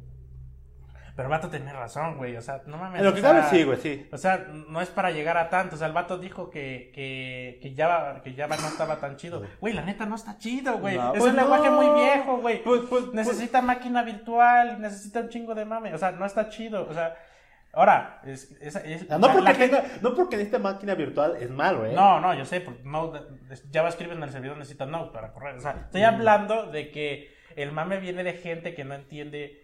[1.16, 3.00] Pero el vato tenía razón, güey, o sea, no mames.
[3.00, 4.06] En lo que sea, cabe, sí, güey, sí.
[4.12, 5.74] O sea, no es para llegar a tanto.
[5.74, 9.42] O sea, el vato dijo que, que, que, Java, que Java no estaba tan chido.
[9.58, 10.98] Güey, la neta no está chido, güey.
[10.98, 12.62] No, es pues un lenguaje muy viejo, güey.
[12.62, 15.94] Pues, pues, necesita máquina virtual, necesita un chingo de mame.
[15.94, 16.86] O sea, no está chido.
[16.86, 17.16] O sea,
[17.76, 21.92] ahora, es, es- no, porque la tenga, no porque necesite máquina virtual es malo, ¿eh?
[21.94, 23.20] no, no, yo sé, porque Node,
[23.72, 25.56] JavaScript en el servidor necesita Node para correr.
[25.56, 29.62] O sea, estoy hablando de que el mame viene de gente que no entiende.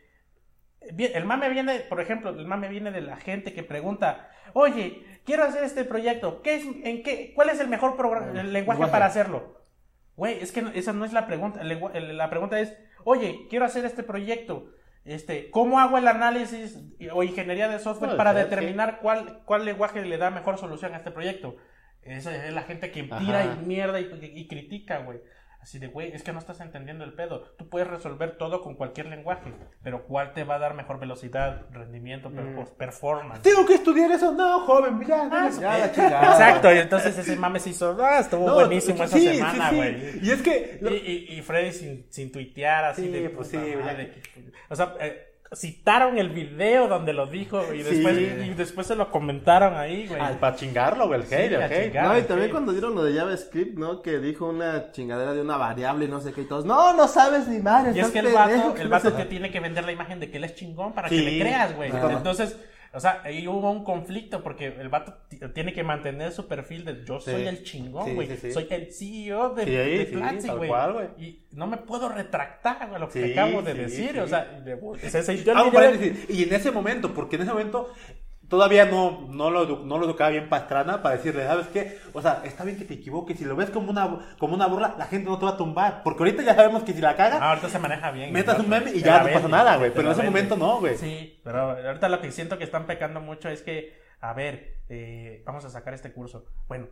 [0.80, 5.44] El mame viene, por ejemplo, el mame viene de la gente que pregunta, oye, quiero
[5.44, 9.06] hacer este proyecto, ¿qué es, en qué, ¿cuál es el mejor programa, el lenguaje para
[9.06, 9.62] hacerlo?
[10.16, 11.62] Güey, es que no- esa no es la pregunta.
[11.64, 14.70] La pregunta es, oye, quiero hacer este proyecto.
[15.04, 16.78] Este, ¿Cómo hago el análisis
[17.12, 20.98] o ingeniería de software para ser, determinar cuál, cuál lenguaje le da mejor solución a
[20.98, 21.56] este proyecto?
[22.02, 23.58] Esa es la gente que tira Ajá.
[23.60, 25.20] y mierda y, y critica, güey.
[25.62, 27.42] Así de, güey, es que no estás entendiendo el pedo.
[27.56, 29.52] Tú puedes resolver todo con cualquier lenguaje,
[29.84, 33.42] pero ¿cuál te va a dar mejor velocidad, rendimiento, per- performance?
[33.42, 34.32] ¿Tengo que estudiar eso?
[34.32, 36.32] No, joven, ya, Ah, Ya, la chingada.
[36.32, 39.70] Exacto, y entonces ese mame se hizo, ah, estuvo No, buenísimo esa sí, semana, sí,
[39.70, 39.76] sí.
[39.76, 40.26] güey.
[40.26, 40.94] Y es que Y,
[41.34, 44.14] y, y Freddy sin, sin tuitear así Sí, de pues sí, madre,
[44.68, 48.28] O sea, eh, citaron el video donde lo dijo y después, Sí.
[48.46, 50.20] y después se lo comentaron ahí, güey.
[50.20, 51.84] Al- para chingarlo, güey, el Sí, hate, el a hate.
[51.86, 52.04] chingar.
[52.06, 54.02] No, y también cuando dieron lo de JavaScript, ¿no?
[54.02, 56.64] Que dijo una chingadera de una variable y no sé qué y todos.
[56.64, 57.92] No, no sabes ni madre.
[57.94, 60.30] Y es que el vato, que el vato te tiene que vender la imagen de
[60.30, 61.90] que él es chingón para Sí, que le creas, güey.
[61.90, 62.10] claro.
[62.10, 62.56] Entonces,
[62.94, 65.14] o sea, ahí hubo un conflicto porque el vato
[65.54, 67.48] tiene que mantener su perfil de yo soy Sí.
[67.48, 68.28] el chingón, güey.
[68.28, 68.52] sí, sí.
[68.52, 70.70] Soy el CEO de, de Platzi, güey.
[71.18, 74.18] Y no me puedo retractar, güey, lo que acabo de decir.
[74.20, 76.30] O sea, y de- ese- ese- yo Ah, le paréntesis.
[76.30, 77.92] Y en ese momento, porque en ese momento
[78.52, 81.98] todavía no, no, lo, no lo educaba bien Pastrana para decirle, ¿sabes qué?
[82.12, 83.38] O sea, está bien que te equivoques.
[83.38, 86.02] Si lo ves como una, como una burla, la gente no te va a tumbar.
[86.04, 88.30] Porque ahorita ya sabemos que si la caga, Ah, ahorita se maneja bien.
[88.30, 89.90] metas un meme y ya no pasa nada, güey.
[89.90, 90.30] Pero en ese vende.
[90.30, 90.98] momento no, güey.
[90.98, 95.42] Sí, pero ahorita lo que siento que están pecando mucho es que a ver, eh,
[95.46, 96.44] vamos a sacar este curso.
[96.68, 96.88] Bueno,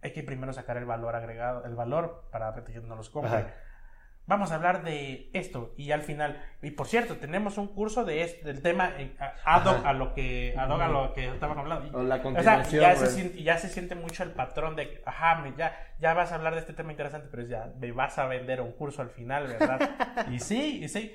[0.00, 3.30] hay que primero sacar el valor agregado, el valor para que no los compre.
[3.36, 3.54] Ajá.
[4.24, 8.22] Vamos a hablar de esto y al final, y por cierto, tenemos un curso de
[8.22, 11.28] este, del tema eh, a- ad hoc a lo que, ad hoc a lo que
[11.28, 11.98] estaban hablando.
[11.98, 13.10] O la O sea, ya se, güey.
[13.16, 16.60] siente, ya se siente mucho el patrón de, ajá, ya, ya vas a hablar de
[16.60, 19.90] este tema interesante, pero ya me vas a vender un curso al final, ¿verdad?
[20.30, 21.14] y sí, y sí.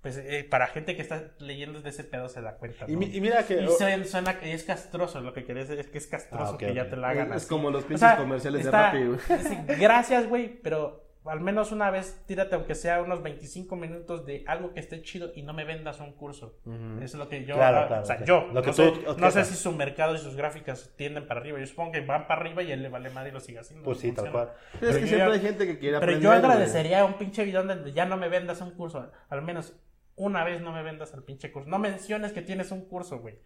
[0.00, 2.84] Pues eh, para gente que está leyendo de ese pedo se da cuenta.
[2.88, 3.00] Y, ¿no?
[3.00, 3.60] mi- y mira que.
[3.62, 6.58] Y suena, suena que es castroso, lo que querés es que es castroso Ah, ok,
[6.58, 6.90] que ya ok.
[6.90, 7.48] te la hagan Es así.
[7.48, 9.78] como los O pinches sea, comerciales de está- Rappi, güey.
[9.80, 14.72] Gracias, güey, pero al menos una vez tírate aunque sea unos 25 minutos de algo
[14.72, 16.58] que esté chido y no me vendas un curso.
[16.64, 18.88] Eso es lo que yo, Claro, claro, o sea, yo Lo que no, tú sé,
[18.88, 19.18] objetas.
[19.18, 21.58] no sé si su mercado y sus gráficas tienden para arriba.
[21.58, 23.84] Yo supongo que van para arriba y él le vale madre y lo sigue haciendo.
[23.84, 24.52] Pues sí, tal cual.
[24.74, 26.22] Es Pero que yo siempre ya- hay gente que quiere Pero aprender.
[26.22, 26.38] yo güey.
[26.40, 29.10] agradecería un pinche video donde ya no me vendas un curso.
[29.28, 29.74] Al menos
[30.16, 31.68] una vez no me vendas el pinche curso.
[31.68, 33.38] No menciones que tienes un curso, güey.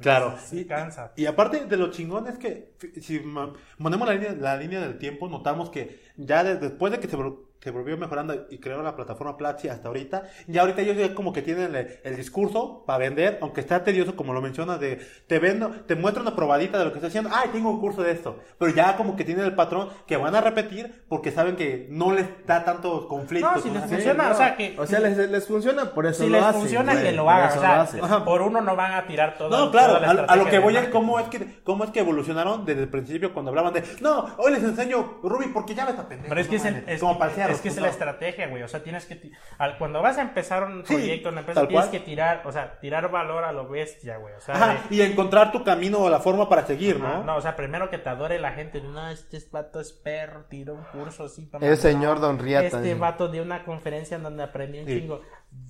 [0.00, 0.34] Claro.
[0.44, 1.12] Sí, cansa.
[1.16, 4.98] Y aparte de lo chingón es que si ma- ponemos la línea, la línea del
[4.98, 7.16] tiempo, notamos que ya de- después de que se,
[7.64, 11.32] se volvió mejorando y creó la plataforma Platzi hasta ahorita, ya ahorita ellos ya como
[11.32, 15.38] que tienen el, el discurso para vender, aunque está tedioso como lo mencionas, de te
[15.38, 18.12] vendo, te muestro una probadita de lo que está haciendo, ay, tengo un curso de
[18.12, 21.88] esto, pero ya como que tienen el patrón que van a repetir porque saben que
[21.90, 23.50] no les da tanto conflicto.
[23.50, 24.76] No, si les funciona, o sea que.
[24.78, 27.30] O sea, les, les funciona, por eso si lo les hacen, funciona, güey, que lo
[27.30, 27.58] hagan.
[27.98, 29.48] O sea, por uno no van a tirar todo.
[29.48, 31.90] No, claro, toda la a, a lo que voy es cómo es que cómo es
[31.90, 35.86] que evolucionaron desde el principio cuando hablaban de no, hoy les enseño Ruby porque ya
[35.86, 36.28] ves a pendejo.
[36.28, 38.48] Pero es que, no es, el- mames", es, como parciaros, es que es la estrategia,
[38.48, 38.62] güey.
[38.62, 39.16] O sea, tienes que.
[39.16, 41.90] ti- al- cuando vas a empezar un Sí, proyecto, una empresa, tienes cual.
[41.90, 44.34] que tirar, o sea, tirar valor a lo bestia, güey.
[44.34, 47.24] O sea, Ajá, de- y encontrar tu camino o la forma para seguir, ¿no?
[47.24, 48.80] no, o sea, primero que te adore la gente.
[48.80, 51.46] No, este vato es perro, tiró un curso así.
[51.46, 51.76] pa' Es mamá.
[51.76, 52.66] señor Don Riata.
[52.66, 55.00] Este vato de una conferencia en donde aprendí un Sí.
[55.00, 55.20] chingo.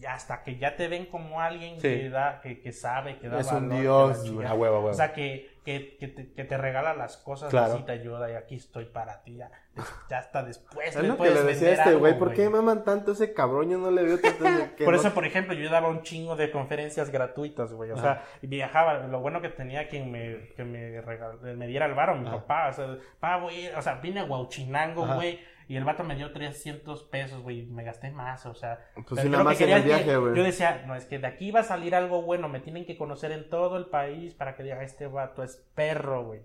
[0.00, 1.82] Y hasta que ya te ven como alguien Sí.
[1.88, 4.28] que da, que, que sabe, que da Es un valor, que dios, la güey.
[4.30, 4.50] chingada.
[4.50, 4.90] A huevo, a huevo.
[4.90, 7.74] O sea, que, que, que, te, que te regala las cosas, Claro.
[7.74, 9.36] así te ayuda y aquí estoy para ti.
[9.36, 9.50] Ya,
[10.10, 13.12] ya hasta después Es me lo que le decía este güey, ¿por qué maman tanto
[13.12, 13.70] ese cabrón?
[13.70, 14.44] Yo no le veo tanto
[14.76, 17.90] que Por no- eso, por ejemplo, yo daba un chingo de conferencias gratuitas, güey.
[17.90, 18.98] O sea, viajaba.
[19.06, 22.68] Lo bueno que tenía quien me, que me, regal- me diera el varo, mi papá.
[22.68, 23.68] O sea, pa, güey.
[23.68, 25.40] O sea, vine a Huauchinango, güey.
[25.68, 27.62] Y el vato me dio 300 pesos, güey.
[27.62, 28.80] Me gasté más, o sea.
[29.08, 30.36] Pues yo nada lo que más en el viaje, güey.
[30.36, 32.48] Yo decía, no, es que de aquí va a salir algo bueno.
[32.48, 36.24] Me tienen que conocer en todo el país para que diga, este vato es perro,
[36.24, 36.40] güey.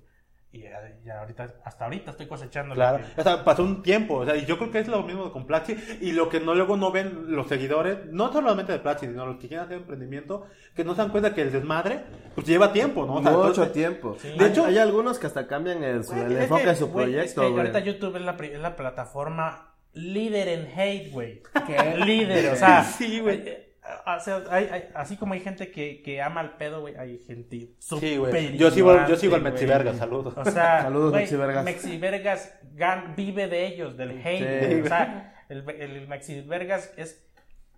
[0.52, 2.74] Y ya, ya ahorita, hasta ahorita estoy cosechando.
[2.74, 5.32] Claro, o sea, pasó un tiempo, o sea, y yo creo que es lo mismo
[5.32, 9.06] con Platzi, y lo que no luego no ven los seguidores, no solamente de Platzi,
[9.06, 12.00] sino los que quieren hacer emprendimiento, que no se dan cuenta que el desmadre,
[12.34, 13.16] pues lleva tiempo, ¿no?
[13.18, 14.18] O sea, Mucho entonces- tiempo.
[14.20, 14.30] Sí.
[14.40, 17.06] De hecho, hay algunos que hasta cambian el, el es enfoque que, de su güey,
[17.06, 17.60] es proyecto, que güey.
[17.60, 21.44] ahorita YouTube es la, es plataforma líder en hate, güey.
[22.06, 22.84] líder, o sea.
[22.84, 23.69] Sí, güey.
[23.90, 26.96] Eh, O sea, hay- hay- así como hay gente que, que ama el pedo, güey,
[26.96, 28.32] hay gente Sí, güey.
[28.32, 29.42] súper Yo sigo, yo sigo al.
[29.44, 30.34] Verga, saludos.
[30.38, 31.64] O sea, Saludos, güey, Mexi Vergas.
[31.66, 34.72] Mexi Vergas gan- vive de ellos, del hate.
[34.74, 34.82] Sí.
[34.82, 37.26] O sea, el, el Mexi Vergas es,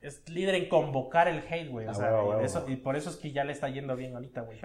[0.01, 1.85] es líder en convocar el hate, güey.
[1.87, 2.11] O Ah, sea,
[2.41, 4.59] eso- y por eso es que ya le está yendo bien ahorita, güey.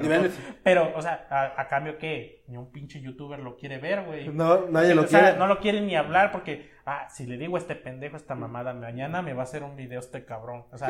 [0.62, 4.28] Pero, o sea, a, a cambio que ni un pinche youtuber lo quiere ver, güey.
[4.28, 5.38] No, nadie lo o sea, quiere.
[5.38, 8.72] no lo quieren ni hablar porque, ah, si le digo a este pendejo, esta mamada,
[8.72, 10.64] mañana me va a hacer un video este cabrón.
[10.72, 10.88] O sea,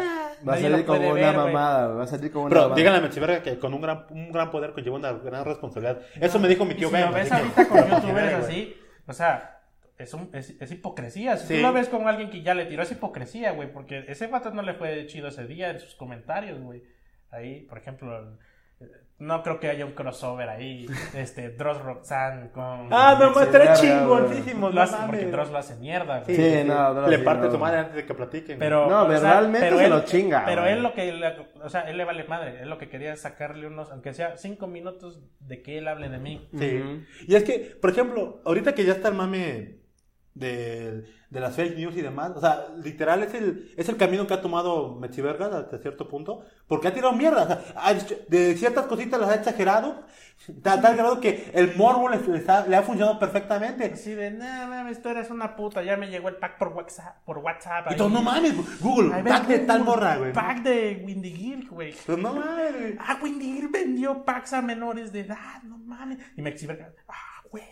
[0.48, 2.76] Va a salir como una mamada, va a salir como una Pero mamada.
[2.76, 6.00] díganle a Metzi Verga que con un gran, un gran poder conlleva una gran responsabilidad.
[6.20, 7.06] Eso me dijo mi tío si Ben.
[7.06, 8.76] lo ves ahorita con youtubers así,
[9.08, 9.55] o sea,
[9.98, 11.36] es, un, es, es hipocresía.
[11.36, 11.54] Si Sí.
[11.56, 14.50] tú lo ves con alguien que ya le tiró, es hipocresía, güey, porque ese vato
[14.50, 16.82] no le fue chido ese día en sus comentarios, güey.
[17.30, 18.38] Ahí, por ejemplo, el-
[19.18, 22.88] no creo que haya un crossover ahí, este, Dross Roxanne con...
[22.92, 26.36] Ah, no, Sí, estaría verga, chingoncísimo, Lo hace- porque Dross lo hace mierda, güey.
[26.36, 27.52] Sí, no, no, Le sí, parte no.
[27.52, 28.58] su madre antes de que platiquen.
[28.58, 30.74] Pero, No, o sea, verbalmente pero se él- lo chinga, Pero güey.
[30.74, 32.60] él lo que, le- o sea, él le vale madre.
[32.60, 36.10] Él lo que quería es sacarle unos, aunque sea cinco minutos de que él hable
[36.10, 36.46] de mí.
[36.58, 36.82] Sí.
[37.26, 39.76] Y es que, por ejemplo, ahorita que ya está el mame
[40.36, 44.26] de, de las fake news y demás, o sea, literal es el, es el camino
[44.26, 47.94] que ha tomado Metzivergas hasta cierto punto, porque ha tirado mierda, o sea, ha
[48.28, 50.02] de ciertas cositas las ha exagerado,
[50.62, 53.90] tal, tal grado que el morbo les- les ha- le ha funcionado perfectamente.
[53.94, 55.82] Así de, no mames, tú eres una puta.
[55.82, 57.16] Ya me llegó el pack por WhatsApp.
[57.24, 60.32] Por WhatsApp Y todo, no mames, Google, pack de tal morra, güey.
[60.34, 61.94] Pack de Windy Gill, güey.
[62.04, 62.94] Pues no mames.
[63.00, 66.18] Ah, Windy Gill vendió packs a menores de edad, no mames.
[66.36, 67.64] Y me exhibe, ah, güey.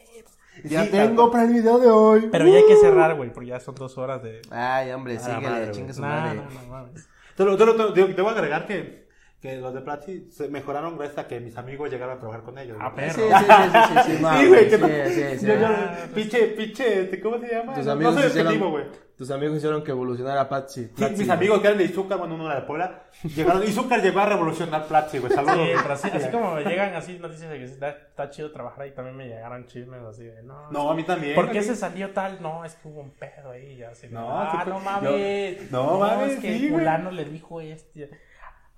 [0.65, 2.29] Ya Sí, tengo para el video de hoy.
[2.31, 4.41] Pero ya hay que cerrar, güey, porque ya son dos horas de.
[4.51, 6.37] Ay, hombre, la síguele, chingue su No, madre.
[6.37, 7.09] no, no mames.
[7.37, 9.04] Te, lo- te, lo- te- te voy a agregar que,
[9.45, 12.57] que los de Platzi se mejoraron gracias a que mis amigos llegaron a trabajar con
[12.59, 12.79] ellos.
[12.81, 13.13] Ah, perro.
[13.13, 15.47] Sí, sí, sí, sí, sí, sí, no, Sí, güey, que no- sí, sí, sí.
[15.47, 15.69] Yo, yo,
[16.15, 17.75] pinche, pinche, este, ¿cómo se llama?
[17.75, 18.85] Tus No, amigos no soy hicieron- objetivo, güey.
[19.19, 20.49] Tus amigos hicieron que evolucionara.
[20.67, 21.31] Sí, Platzi, mis güey.
[21.31, 23.03] amigos que eran de Izúcar, bueno, uno era de Puebla,
[23.37, 25.57] llegaron, Izúcar llegó a revolucionar Platzi, güey, saludos.
[25.57, 28.81] Sí, pero así, así como me llegan así noticias de que está, está chido trabajar
[28.83, 31.35] ahí, también me llegaron chismes así de, no, No, a mí también.
[31.37, 32.39] ¿Por qué se salió tal?
[32.41, 33.77] No, es que hubo un pedo ahí.
[33.77, 35.71] Ya, así, No, ah, sí, no yo- mames.
[35.71, 36.81] no mames, Es que sí, güey.
[36.81, 38.11] fulano le dijo este.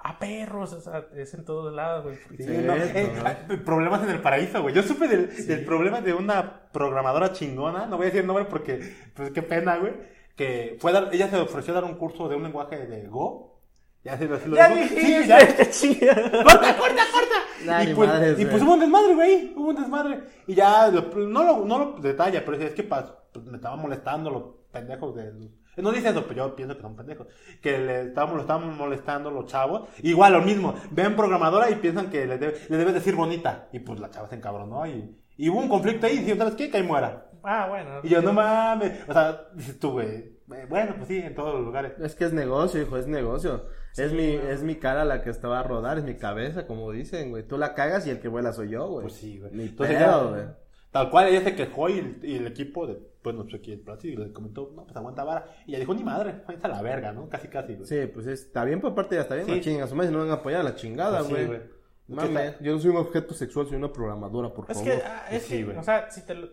[0.09, 2.17] A perros, o sea, es en todos lados, güey.
[2.39, 4.73] Sí, Sí, no, eh, problemas en el paraíso, güey.
[4.73, 8.45] Yo supe del, del problema de una programadora chingona, no voy a decir el nombre
[8.45, 8.79] porque,
[9.15, 9.95] pues qué pena, güey.
[10.37, 13.09] Que fue a dar, ella se ofreció a dar un curso de un lenguaje de
[13.09, 13.61] Go.
[14.05, 16.15] Ya se lo, se lo Ya Sí, ya.
[16.15, 17.83] ¡Corta, corta, corta!
[17.83, 18.09] Y, pues,
[18.39, 19.53] y pues hubo un desmadre, güey.
[19.57, 20.21] Hubo un desmadre.
[20.47, 22.85] Y ya, lo- no lo, no lo detalla, pero es que.
[22.85, 23.05] Pues
[23.47, 25.51] me estaban molestando los pendejos de los.
[25.77, 27.27] No dice eso, pero yo pienso que son pendejos.
[27.63, 29.89] Que le estábamos, lo estaban molestando los chavos.
[30.03, 30.75] Igual lo mismo.
[30.91, 33.69] Ven programadora y piensan que le, debe- le debes decir bonita.
[33.73, 36.19] Y pues la chava se encabronó y, y hubo un conflicto ahí.
[36.31, 36.71] Y ¿sabes qué?
[36.71, 37.31] Que ahí muera.
[37.43, 38.01] Ah, bueno.
[38.03, 39.09] Y yo, no mames.
[39.09, 40.09] O sea, dices tú, güey.
[40.09, 41.93] eh, Bueno, pues sí, en todos los lugares.
[42.01, 43.67] Es que es negocio, hijo, es negocio.
[43.97, 47.31] es mi, es mi cara la que estaba a rodar, es mi cabeza, como dicen,
[47.31, 47.47] güey.
[47.47, 49.03] Tú la cagas y el que vuela soy yo, güey.
[49.03, 49.53] Pues sí, güey.
[49.53, 50.45] Ni Entonces pedo, ya, güey.
[50.91, 52.99] Tal cual, ella se quejó y el, y el equipo de,
[53.33, 55.47] bueno, pues aquí el Platzi le comentó, no, pues aguanta vara.
[55.67, 57.29] Y ella dijo, ni madre, ahí está la verga, ¿no?
[57.29, 57.87] Casi, casi, güey.
[57.87, 59.53] Sí, pues está bien por parte de está bien, Sí.
[59.57, 61.47] no chingas, su madre, no van a apoyar a la chingada, Pues sí, güey.
[61.47, 61.61] güey.
[62.09, 64.93] Mames, yo no soy un objeto sexual, soy una programadora, por Es favor.
[64.93, 65.77] que, ah, es Sí, que, güey.
[65.77, 66.49] o sea, si te lo-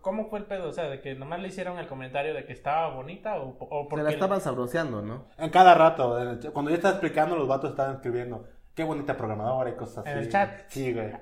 [0.00, 0.70] ¿cómo fue el pedo?
[0.70, 3.82] O sea, de que nomás le hicieron el comentario de que estaba bonita o, o
[3.82, 4.02] Se porque...
[4.02, 5.26] la estaban sabroseando, ¿no?
[5.36, 6.16] En cada rato,
[6.54, 10.08] cuando yo estaba explicando, los vatos estaban escribiendo, qué bonita programadora y cosas así.
[10.10, 10.50] En el chat.
[10.68, 11.12] Sí, güey.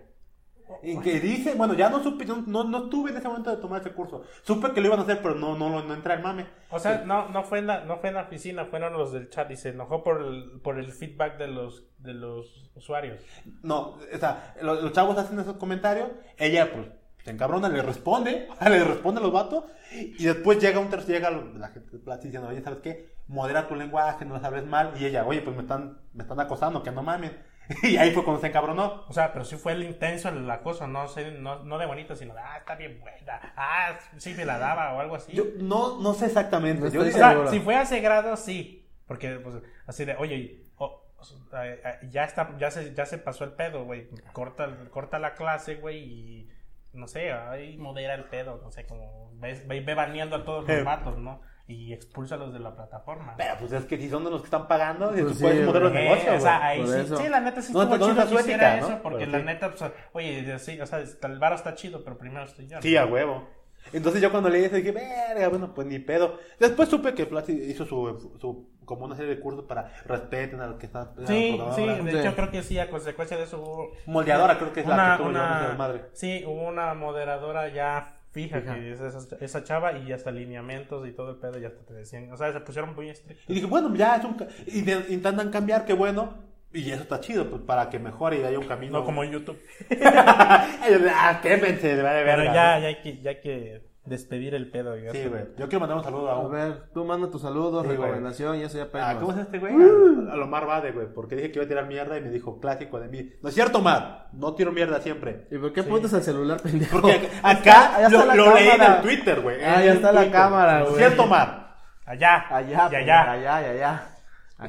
[0.83, 3.81] Y que dice, bueno, ya no supe, no, no, estuve en ese momento de tomar
[3.81, 4.23] ese curso.
[4.43, 6.47] Supe que lo iban a hacer, pero no, no, no, entré al mame.
[6.71, 9.29] O sea, no, no, fue en la, no fue en la oficina, fueron los del
[9.31, 13.21] chat y se enojó por el, por el feedback de los, de los usuarios.
[13.63, 16.09] No, o sea, los, los chavos hacen esos comentarios,
[16.39, 16.87] ella pues
[17.25, 21.31] se encabrona, le responde, le responde a los vatos, y después llega un tercero, llega
[21.31, 23.15] la gente diciendo, oye, ¿sabes qué?
[23.29, 26.83] Modera tu lenguaje, no sabes mal, y ella, oye, pues me están, me están acosando,
[26.83, 27.33] que no mames.
[27.83, 29.05] Y ahí fue cuando se encabronó.
[29.09, 32.15] O sea, pero sí fue el intenso el acoso, no sé, no, no de bonito,
[32.17, 33.17] sino de, ah, está bien buena,
[33.57, 35.33] ah, sí me la daba o algo así.
[35.33, 36.81] Yo no, no sé exactamente.
[36.81, 37.51] No yo estoy o dije, sea, seguro.
[37.51, 41.99] si fue a ese grado, sí, porque pues, así de, oye, o- o- eh, eh,
[42.11, 45.99] ya está, ya se, ya se pasó el pedo, güey, corta, corta la clase, güey,
[45.99, 46.49] y
[46.95, 50.69] no sé, ahí modera el pedo, no sé, como, ve, ve, ve baneando a todos
[50.69, 50.77] Eh.
[50.77, 51.41] los vatos, ¿no?
[51.73, 53.35] Y expúlsalos de la plataforma.
[53.37, 55.67] pero pues es que si son de los que están pagando, Pues tú sí, puedes
[55.67, 56.69] modelo de Eh, negocio, o sea, güey.
[56.71, 57.17] ahí por sí, eso.
[57.17, 59.45] sí, la neta sí No, estuvo chido eso, porque Pero la sí.
[59.45, 62.77] neta, pues, oye, sí, o sea, el varo está chido, pero primero estoy yo.
[62.77, 62.83] ¿no?
[62.83, 63.49] Sí, a huevo.
[63.93, 66.39] Entonces yo cuando leí eso dije, verga, bueno, pues ni pedo.
[66.61, 70.69] Después supe que Platzi hizo su, su, como una serie de cursos para respeten a
[70.69, 71.11] los que están.
[71.27, 72.19] Sí, sí, de Sí.
[72.19, 73.91] hecho creo que sí, a consecuencia de eso hubo...
[74.07, 76.05] Moldeadora creo que es la que tuvo llevándose de madre.
[76.13, 78.75] Sí, hubo una moderadora ya fija, Fija.
[78.75, 81.95] que es esa, esa chava y hasta lineamientos y todo el pedo ya hasta te
[81.95, 83.49] decían, o sea, se pusieron muy estrictos.
[83.49, 84.37] Y dije, bueno, ya es un...
[84.67, 86.51] y de- intentan cambiar, qué bueno.
[86.75, 88.99] Y eso está chido, pues para que mejore y haya un camino.
[88.99, 89.59] No como en YouTube.
[90.07, 92.81] ah, quémense, vale Pero verga, ya, ¿no?
[92.81, 94.97] ya, hay que, ya hay que despedir el pedo.
[94.99, 95.45] y Sí, güey.
[95.57, 96.51] Yo quiero mandar un saludo a A un...
[96.53, 97.99] ver, tú manda tus saludos, Sí, güey.
[97.99, 99.17] recomendación y eso ya Ah, pedimos.
[99.21, 99.75] ¿Cómo es este güey?
[99.75, 101.07] A, a Lomar Bade, güey.
[101.15, 103.31] Porque dije que iba a tirar mierda y me dijo clásico de mí.
[103.43, 104.29] No es cierto, Omar.
[104.33, 105.47] No tiro mierda siempre.
[105.51, 107.01] ¿Y por qué apuntas al celular, pendejo?
[107.01, 109.63] Porque acá está lo, leí en el Twitter, güey.
[109.65, 110.99] Ah, ya está la cámara, ¿No es güey.
[111.05, 111.77] cierto, Omar?
[112.05, 113.31] Allá, Allá, y allá.
[113.31, 114.09] allá, y allá.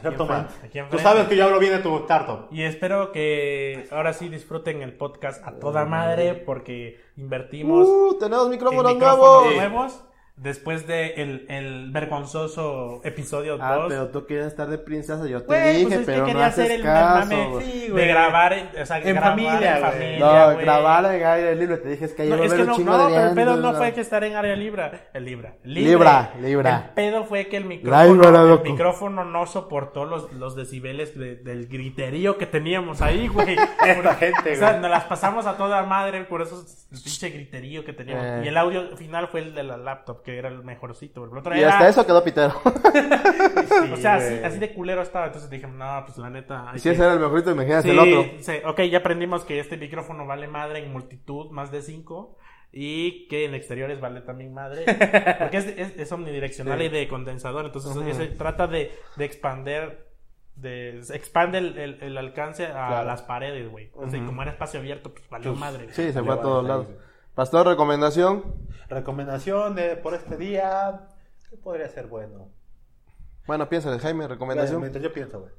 [0.01, 0.15] ¿No es
[0.63, 0.89] Aquí enfrente.
[0.89, 2.47] Tú sabes que yo hablo bien de tu startup.
[2.51, 8.45] Y espero que ahora sí disfruten el podcast a toda madre porque invertimos Uh, tenemos
[8.45, 9.55] en micrófonos micrófonos nuevos.
[9.55, 10.03] nuevos
[10.35, 13.61] después de el, el vergonzoso episodio 2.
[13.63, 16.19] Ah, pero tú quieres estar de princesa, yo te Güey, dije, pues es que pero
[16.21, 17.19] no quería hacer haces el caso.
[17.29, 17.65] mame güey.
[17.71, 18.07] Sí, de güey.
[18.07, 19.91] grabar en, o sea, En grabar familia, en güey.
[19.93, 20.65] familia, No, güey.
[20.65, 22.91] grabar en aire libre, te dije, es que ayer No, es que un no, chingo
[22.97, 25.91] no, de pero el pedo no fue que estar en área libre, el libra, libre.
[25.91, 26.83] Libra, libra.
[26.87, 31.35] El pedo fue que el Libra, micrófono, el micrófono no soportó los, los decibeles de-
[31.35, 33.55] del griterío que teníamos ahí, güey.
[33.85, 34.81] Esta gente, O sea, güey.
[34.81, 38.23] nos las pasamos a toda madre por eso el pinche griterío que teníamos.
[38.25, 38.41] Eh.
[38.45, 41.23] Y el audio final fue el de la laptop, que era el mejorcito.
[41.25, 42.53] El otro Y era- hasta eso quedó pitero.
[43.93, 45.27] o sea, así, de culero estaba.
[45.27, 46.71] Entonces dije, no, pues la neta.
[46.71, 48.25] hay Si que- ese era el mejorito, imagínate Sí, el otro.
[48.39, 52.37] sí, ok, ya aprendimos que este micrófono vale madre en multitud, más de 5.
[52.75, 54.83] Y que en exteriores vale también madre.
[55.39, 57.65] Porque es, es, es omnidireccional y de condensador.
[57.67, 60.11] Entonces se trata de, de expander.
[60.55, 63.07] De, se expande el, el- el alcance a Claro.
[63.07, 63.89] las paredes, güey.
[63.95, 65.87] O sea, y como era espacio abierto, pues valió Pues, madre.
[65.93, 66.87] Sí, se fue a todos lados.
[66.87, 66.93] sí.
[67.35, 68.43] Pastor, recomendación.
[68.89, 71.07] Recomendación de, por este día.
[71.49, 72.49] ¿Qué podría ser bueno?
[73.47, 74.79] Bueno, piensa, Jaime, recomendación.
[74.81, 75.51] Mientras yo pienso, güey.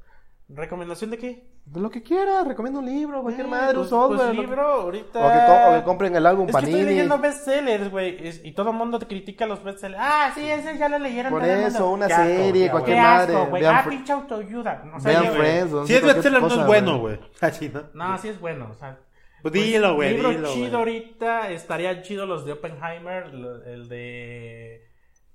[0.47, 1.51] ¿Recomendación de qué?
[1.65, 4.19] De lo que quiera, recomiendo un libro, cualquier Eh, madre, pues- un software.
[4.19, 5.19] pues lo que- libro, ahorita.
[5.19, 6.91] O que, o que compren el álbum Es que estoy Panini.
[6.91, 8.19] leyendo bestsellers, güey.
[8.47, 10.01] Y todo el mundo te critica los bestsellers.
[10.05, 11.33] Ah, sí, ese ya lo leyeron.
[11.33, 13.37] Por eso, una serie, cualquier Qué madre.
[13.37, 13.51] asco.
[13.53, 14.85] Vean, Ah, Fr- pinche autoayuda.
[14.95, 15.73] O sea, vean Friends.
[15.73, 17.19] o no Si es bestseller, no es bueno, güey.
[17.41, 17.83] Así, ¿no?
[17.95, 18.69] No, sí es bueno.
[18.71, 19.04] O sea, Pues
[19.53, 20.15] dilo, güey.
[20.15, 23.25] libro dilo, chido ahorita estarían chidos los de Oppenheimer,
[23.67, 24.89] el de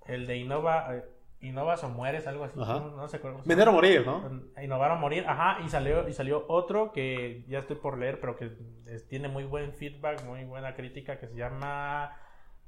[0.08, 1.06] el de Innova, eh,
[1.42, 2.60] Innovas o mueres, algo así.
[2.60, 2.80] Ajá.
[2.80, 3.36] No, no sé cuál.
[3.46, 4.30] Vender o morir, ¿no?
[4.62, 8.36] Innovar o morir, ajá, y salió y salió otro que ya estoy por leer, pero
[8.36, 8.52] que
[8.88, 12.12] es- tiene muy buen feedback, muy buena crítica, que se llama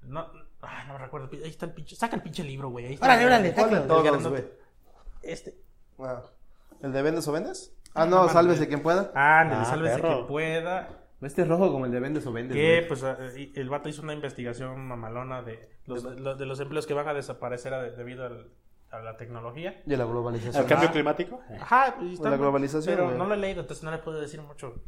[0.03, 0.25] no,
[0.61, 3.05] ah, no me recuerdo, ahí está el pinche, saca el pinche libro, güey, ahí está.
[3.07, 3.51] Órale, órale.
[5.21, 5.55] Este.
[5.99, 6.23] Ah,
[6.81, 7.75] ¿El de vendes o vendes?
[7.93, 9.11] Ah, no, sálvese quien pueda.
[9.13, 10.21] Ah, ándale, Ah, sálvese perro.
[10.21, 10.89] que pueda.
[11.21, 12.55] Este es rojo como el de vendes o vendes.
[12.57, 12.87] Que güey.
[12.87, 16.93] pues eh, el vato hizo una investigación mamalona de los, los- de los empleos que
[16.93, 18.51] van a desaparecer a- debido al-
[18.89, 19.81] a la tecnología.
[19.85, 20.63] Y la globalización.
[20.63, 21.39] ¿El cambio climático?
[21.59, 23.17] Ajá, y está- La globalización, Pero güey.
[23.17, 24.83] no lo he leído, entonces no le puedo decir mucho.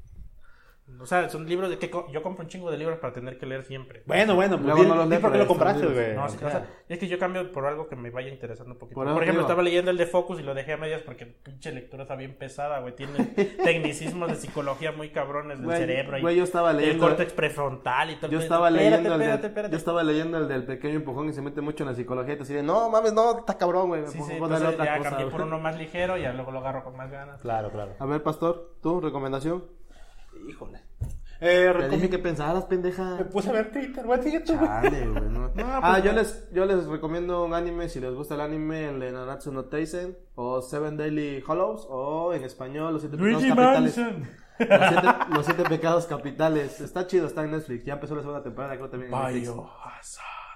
[1.00, 3.38] O sea, son libros de que co- yo compro un chingo de libros para tener
[3.38, 4.04] que leer siempre.
[4.06, 6.14] Bueno, bueno, pues Luego no los di lee, por qué pero lo compraste, güey.
[6.14, 8.80] No, sí, o sea, es que yo cambio por algo que me vaya interesando un
[8.80, 8.96] poquito.
[8.96, 9.42] Por ejemplo, digo.
[9.42, 12.36] estaba leyendo el de Focus y lo dejé a medias porque pinche lectura está bien
[12.38, 12.96] pesada, güey.
[12.96, 13.14] Tiene
[13.64, 16.18] tecnicismos de psicología muy cabrones del cerebro.
[16.18, 18.30] y güey, yo estaba El leyendo- córtex prefrontal y todo.
[18.32, 19.72] Yo el- estaba Espérate, leyendo el espérate, del, espérate.
[19.72, 22.38] yo estaba leyendo el del pequeño empujón y se mete mucho en la psicología y
[22.38, 24.06] te dice, no mames, no, está cabrón, güey.
[24.08, 25.38] Sí, sí, entonces otra ya cosa, cambié güey".
[25.38, 27.42] por uno más ligero y ya luego lo agarro con más ganas.
[27.42, 27.94] Claro, claro.
[28.00, 29.64] A ver, pastor, tu recomendación.
[30.48, 30.82] Híjole.
[31.46, 33.16] Eh, Te dije que pensaras, pendeja.
[33.18, 34.44] Me puse a ver Twitter, güey.
[34.44, 35.44] Chale, güey, no.
[35.56, 36.20] No, ah, pues, yo no.
[36.20, 39.66] les, yo les recomiendo un anime si les gusta el anime, el de Nanatsu no
[39.66, 43.98] Taisen, o Seven Daily Hollows, o en español, Los Siete Pecados Capitales.
[43.98, 46.82] Los siete, Los Siete Pecados Capitales.
[46.82, 47.84] Está chido, está en Netflix.
[47.84, 49.52] Ya empezó la segunda temporada, creo también en Netflix.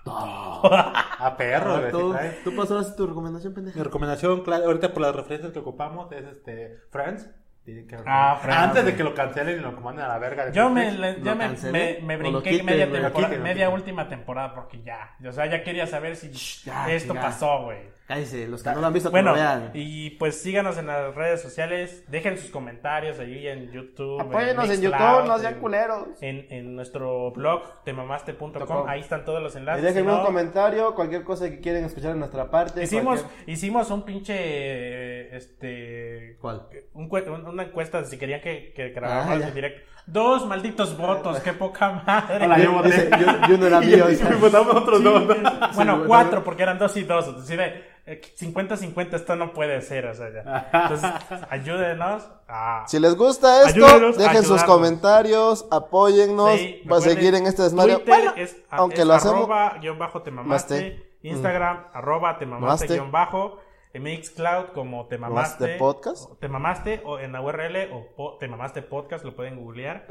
[0.09, 1.91] A perro, güey.
[1.91, 2.15] tú,
[2.45, 3.77] tú ahora tu recomendación, pendeja.
[3.77, 7.29] Mi recomendación, claro, ahorita por las referencias que ocupamos, es este Friends.
[7.67, 8.95] Que- Ah, Antes de güey.
[8.95, 10.45] que lo cancelen y lo comanden a la verga.
[10.45, 14.81] de Yo me, le- ya me, brinqué quiten, media temporada, quiten, media última temporada porque
[14.83, 17.21] ya, o sea, ya quería saber si ya, esto ya.
[17.21, 17.96] pasó, güey.
[18.07, 19.71] Cállese, los que no lo han visto, que Bueno, lo vean.
[19.73, 24.21] y pues síganos en las redes sociales, dejen sus comentarios ahí en YouTube.
[24.21, 26.07] Apóyenos en YouTube, no sean culeros.
[26.21, 28.87] En, en nuestro blog, temamaste.com, Com.
[28.87, 29.83] ahí están todos los Y enlaces.
[29.83, 32.81] déjenme si un no, comentario, cualquier cosa que quieren escuchar en nuestra parte.
[32.81, 36.37] Hicimos, cualquier- hicimos un pinche, este...
[36.39, 36.63] ¿Cuál?
[36.93, 37.09] un
[37.45, 39.81] una encuesta de si querían que, que grabáramos Ah, en directo.
[40.05, 42.45] Dos malditos votos, qué poca madre.
[42.45, 42.87] Hola, yo voté.
[42.89, 43.97] Dice, yo, yo no era Y mío.
[43.97, 44.35] yo- y dice.
[44.35, 45.27] votamos otros dos.
[45.75, 47.27] Bueno, Sí, cuatro, porque eran dos y dos.
[47.27, 50.69] Es decir, eh, 50-50 esto no puede ser, o sea, ya.
[50.73, 51.11] Entonces,
[51.49, 52.85] ayúdenos a...
[52.87, 57.95] Si les gusta esto, dejen sus comentarios, apóyennos Sí, para seguir en este desmadre.
[57.95, 59.35] Twitter Bueno, es, aunque es lo hacemos.
[59.39, 60.73] arroba guion bajo te mamaste.
[60.75, 61.17] Maste.
[61.23, 62.93] Instagram arroba te mamaste Maste.
[62.95, 63.59] guion bajo.
[63.93, 65.63] En Mixcloud como te mamaste.
[65.63, 66.31] Maste Podcast.
[66.31, 70.05] o Te mamaste o en la URL o po- te mamaste podcast lo pueden googlear.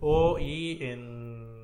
[0.00, 1.61] O y en...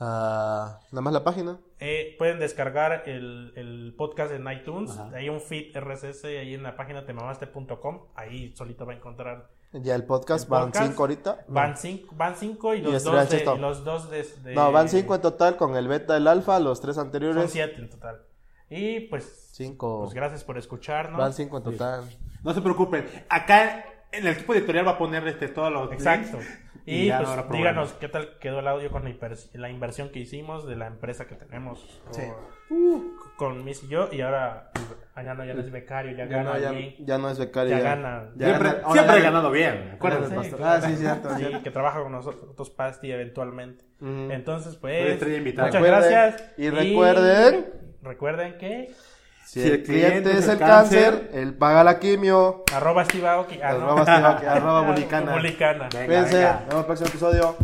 [0.00, 1.58] Ah, nada más la página.
[1.78, 4.98] eh, pueden descargar el, el podcast en iTunes.
[5.14, 8.06] Hay un feed RSS ahí en la página temamaste.com.
[8.14, 10.86] Ahí solito va a encontrar Ya el podcast, El van podcast.
[10.88, 11.44] cinco ahorita.
[11.48, 14.88] Van cinco, van cinco y los dos, de, y los dos de, de- No, van
[14.88, 17.50] cinco en total con el beta, el alfa, los tres Son anteriores.
[17.50, 18.22] siete en total.
[18.70, 20.00] Y pues, Cinco.
[20.04, 21.18] pues gracias por escucharnos.
[21.18, 22.04] Van cinco en total.
[22.42, 23.06] No se preocupen.
[23.28, 25.92] Acá en el equipo editorial va a poner este, todos los.
[25.92, 26.38] Exacto.
[26.38, 26.58] links.
[26.86, 30.08] Y, ya pues no díganos qué tal quedó el audio con la, inver- la inversión
[30.10, 32.00] que hicimos de la empresa que tenemos.
[32.10, 32.22] Sí.
[32.70, 33.02] O-
[33.36, 34.08] con Miss y yo.
[34.12, 34.70] Y ahora
[35.14, 36.96] ah, ya no, ya no es becario, ya, Ya gana no, ya, allí.
[37.00, 37.70] ya no es becario.
[37.70, 38.30] Ya Ya, gana.
[38.36, 39.90] Ya Siempre, gana- siempre he gana- ganado bien.
[39.94, 40.50] Acuérdense.
[40.56, 40.64] claro.
[40.64, 41.30] Ah, sí, cierto.
[41.30, 41.62] Sí, cierto.
[41.62, 43.84] que trabaja con nosotros, Pasti, eventualmente.
[44.00, 45.68] Entonces, pues, estrella invitada.
[45.68, 46.52] muchas Recuerden- gracias.
[46.58, 47.66] y recuerden-
[48.02, 48.90] recuerden que
[49.50, 52.62] Si el cliente es el cáncer, él paga la quimio.
[52.72, 53.78] arroba Steve Aoki, ah, no.
[53.78, 55.32] Arroba Steve Aoki, arroba Bulicana.
[55.32, 55.88] Bulicana.
[55.92, 56.36] Venga, Cuídense.
[56.36, 56.52] venga.
[56.52, 57.56] Nos vemos en el próximo episodio.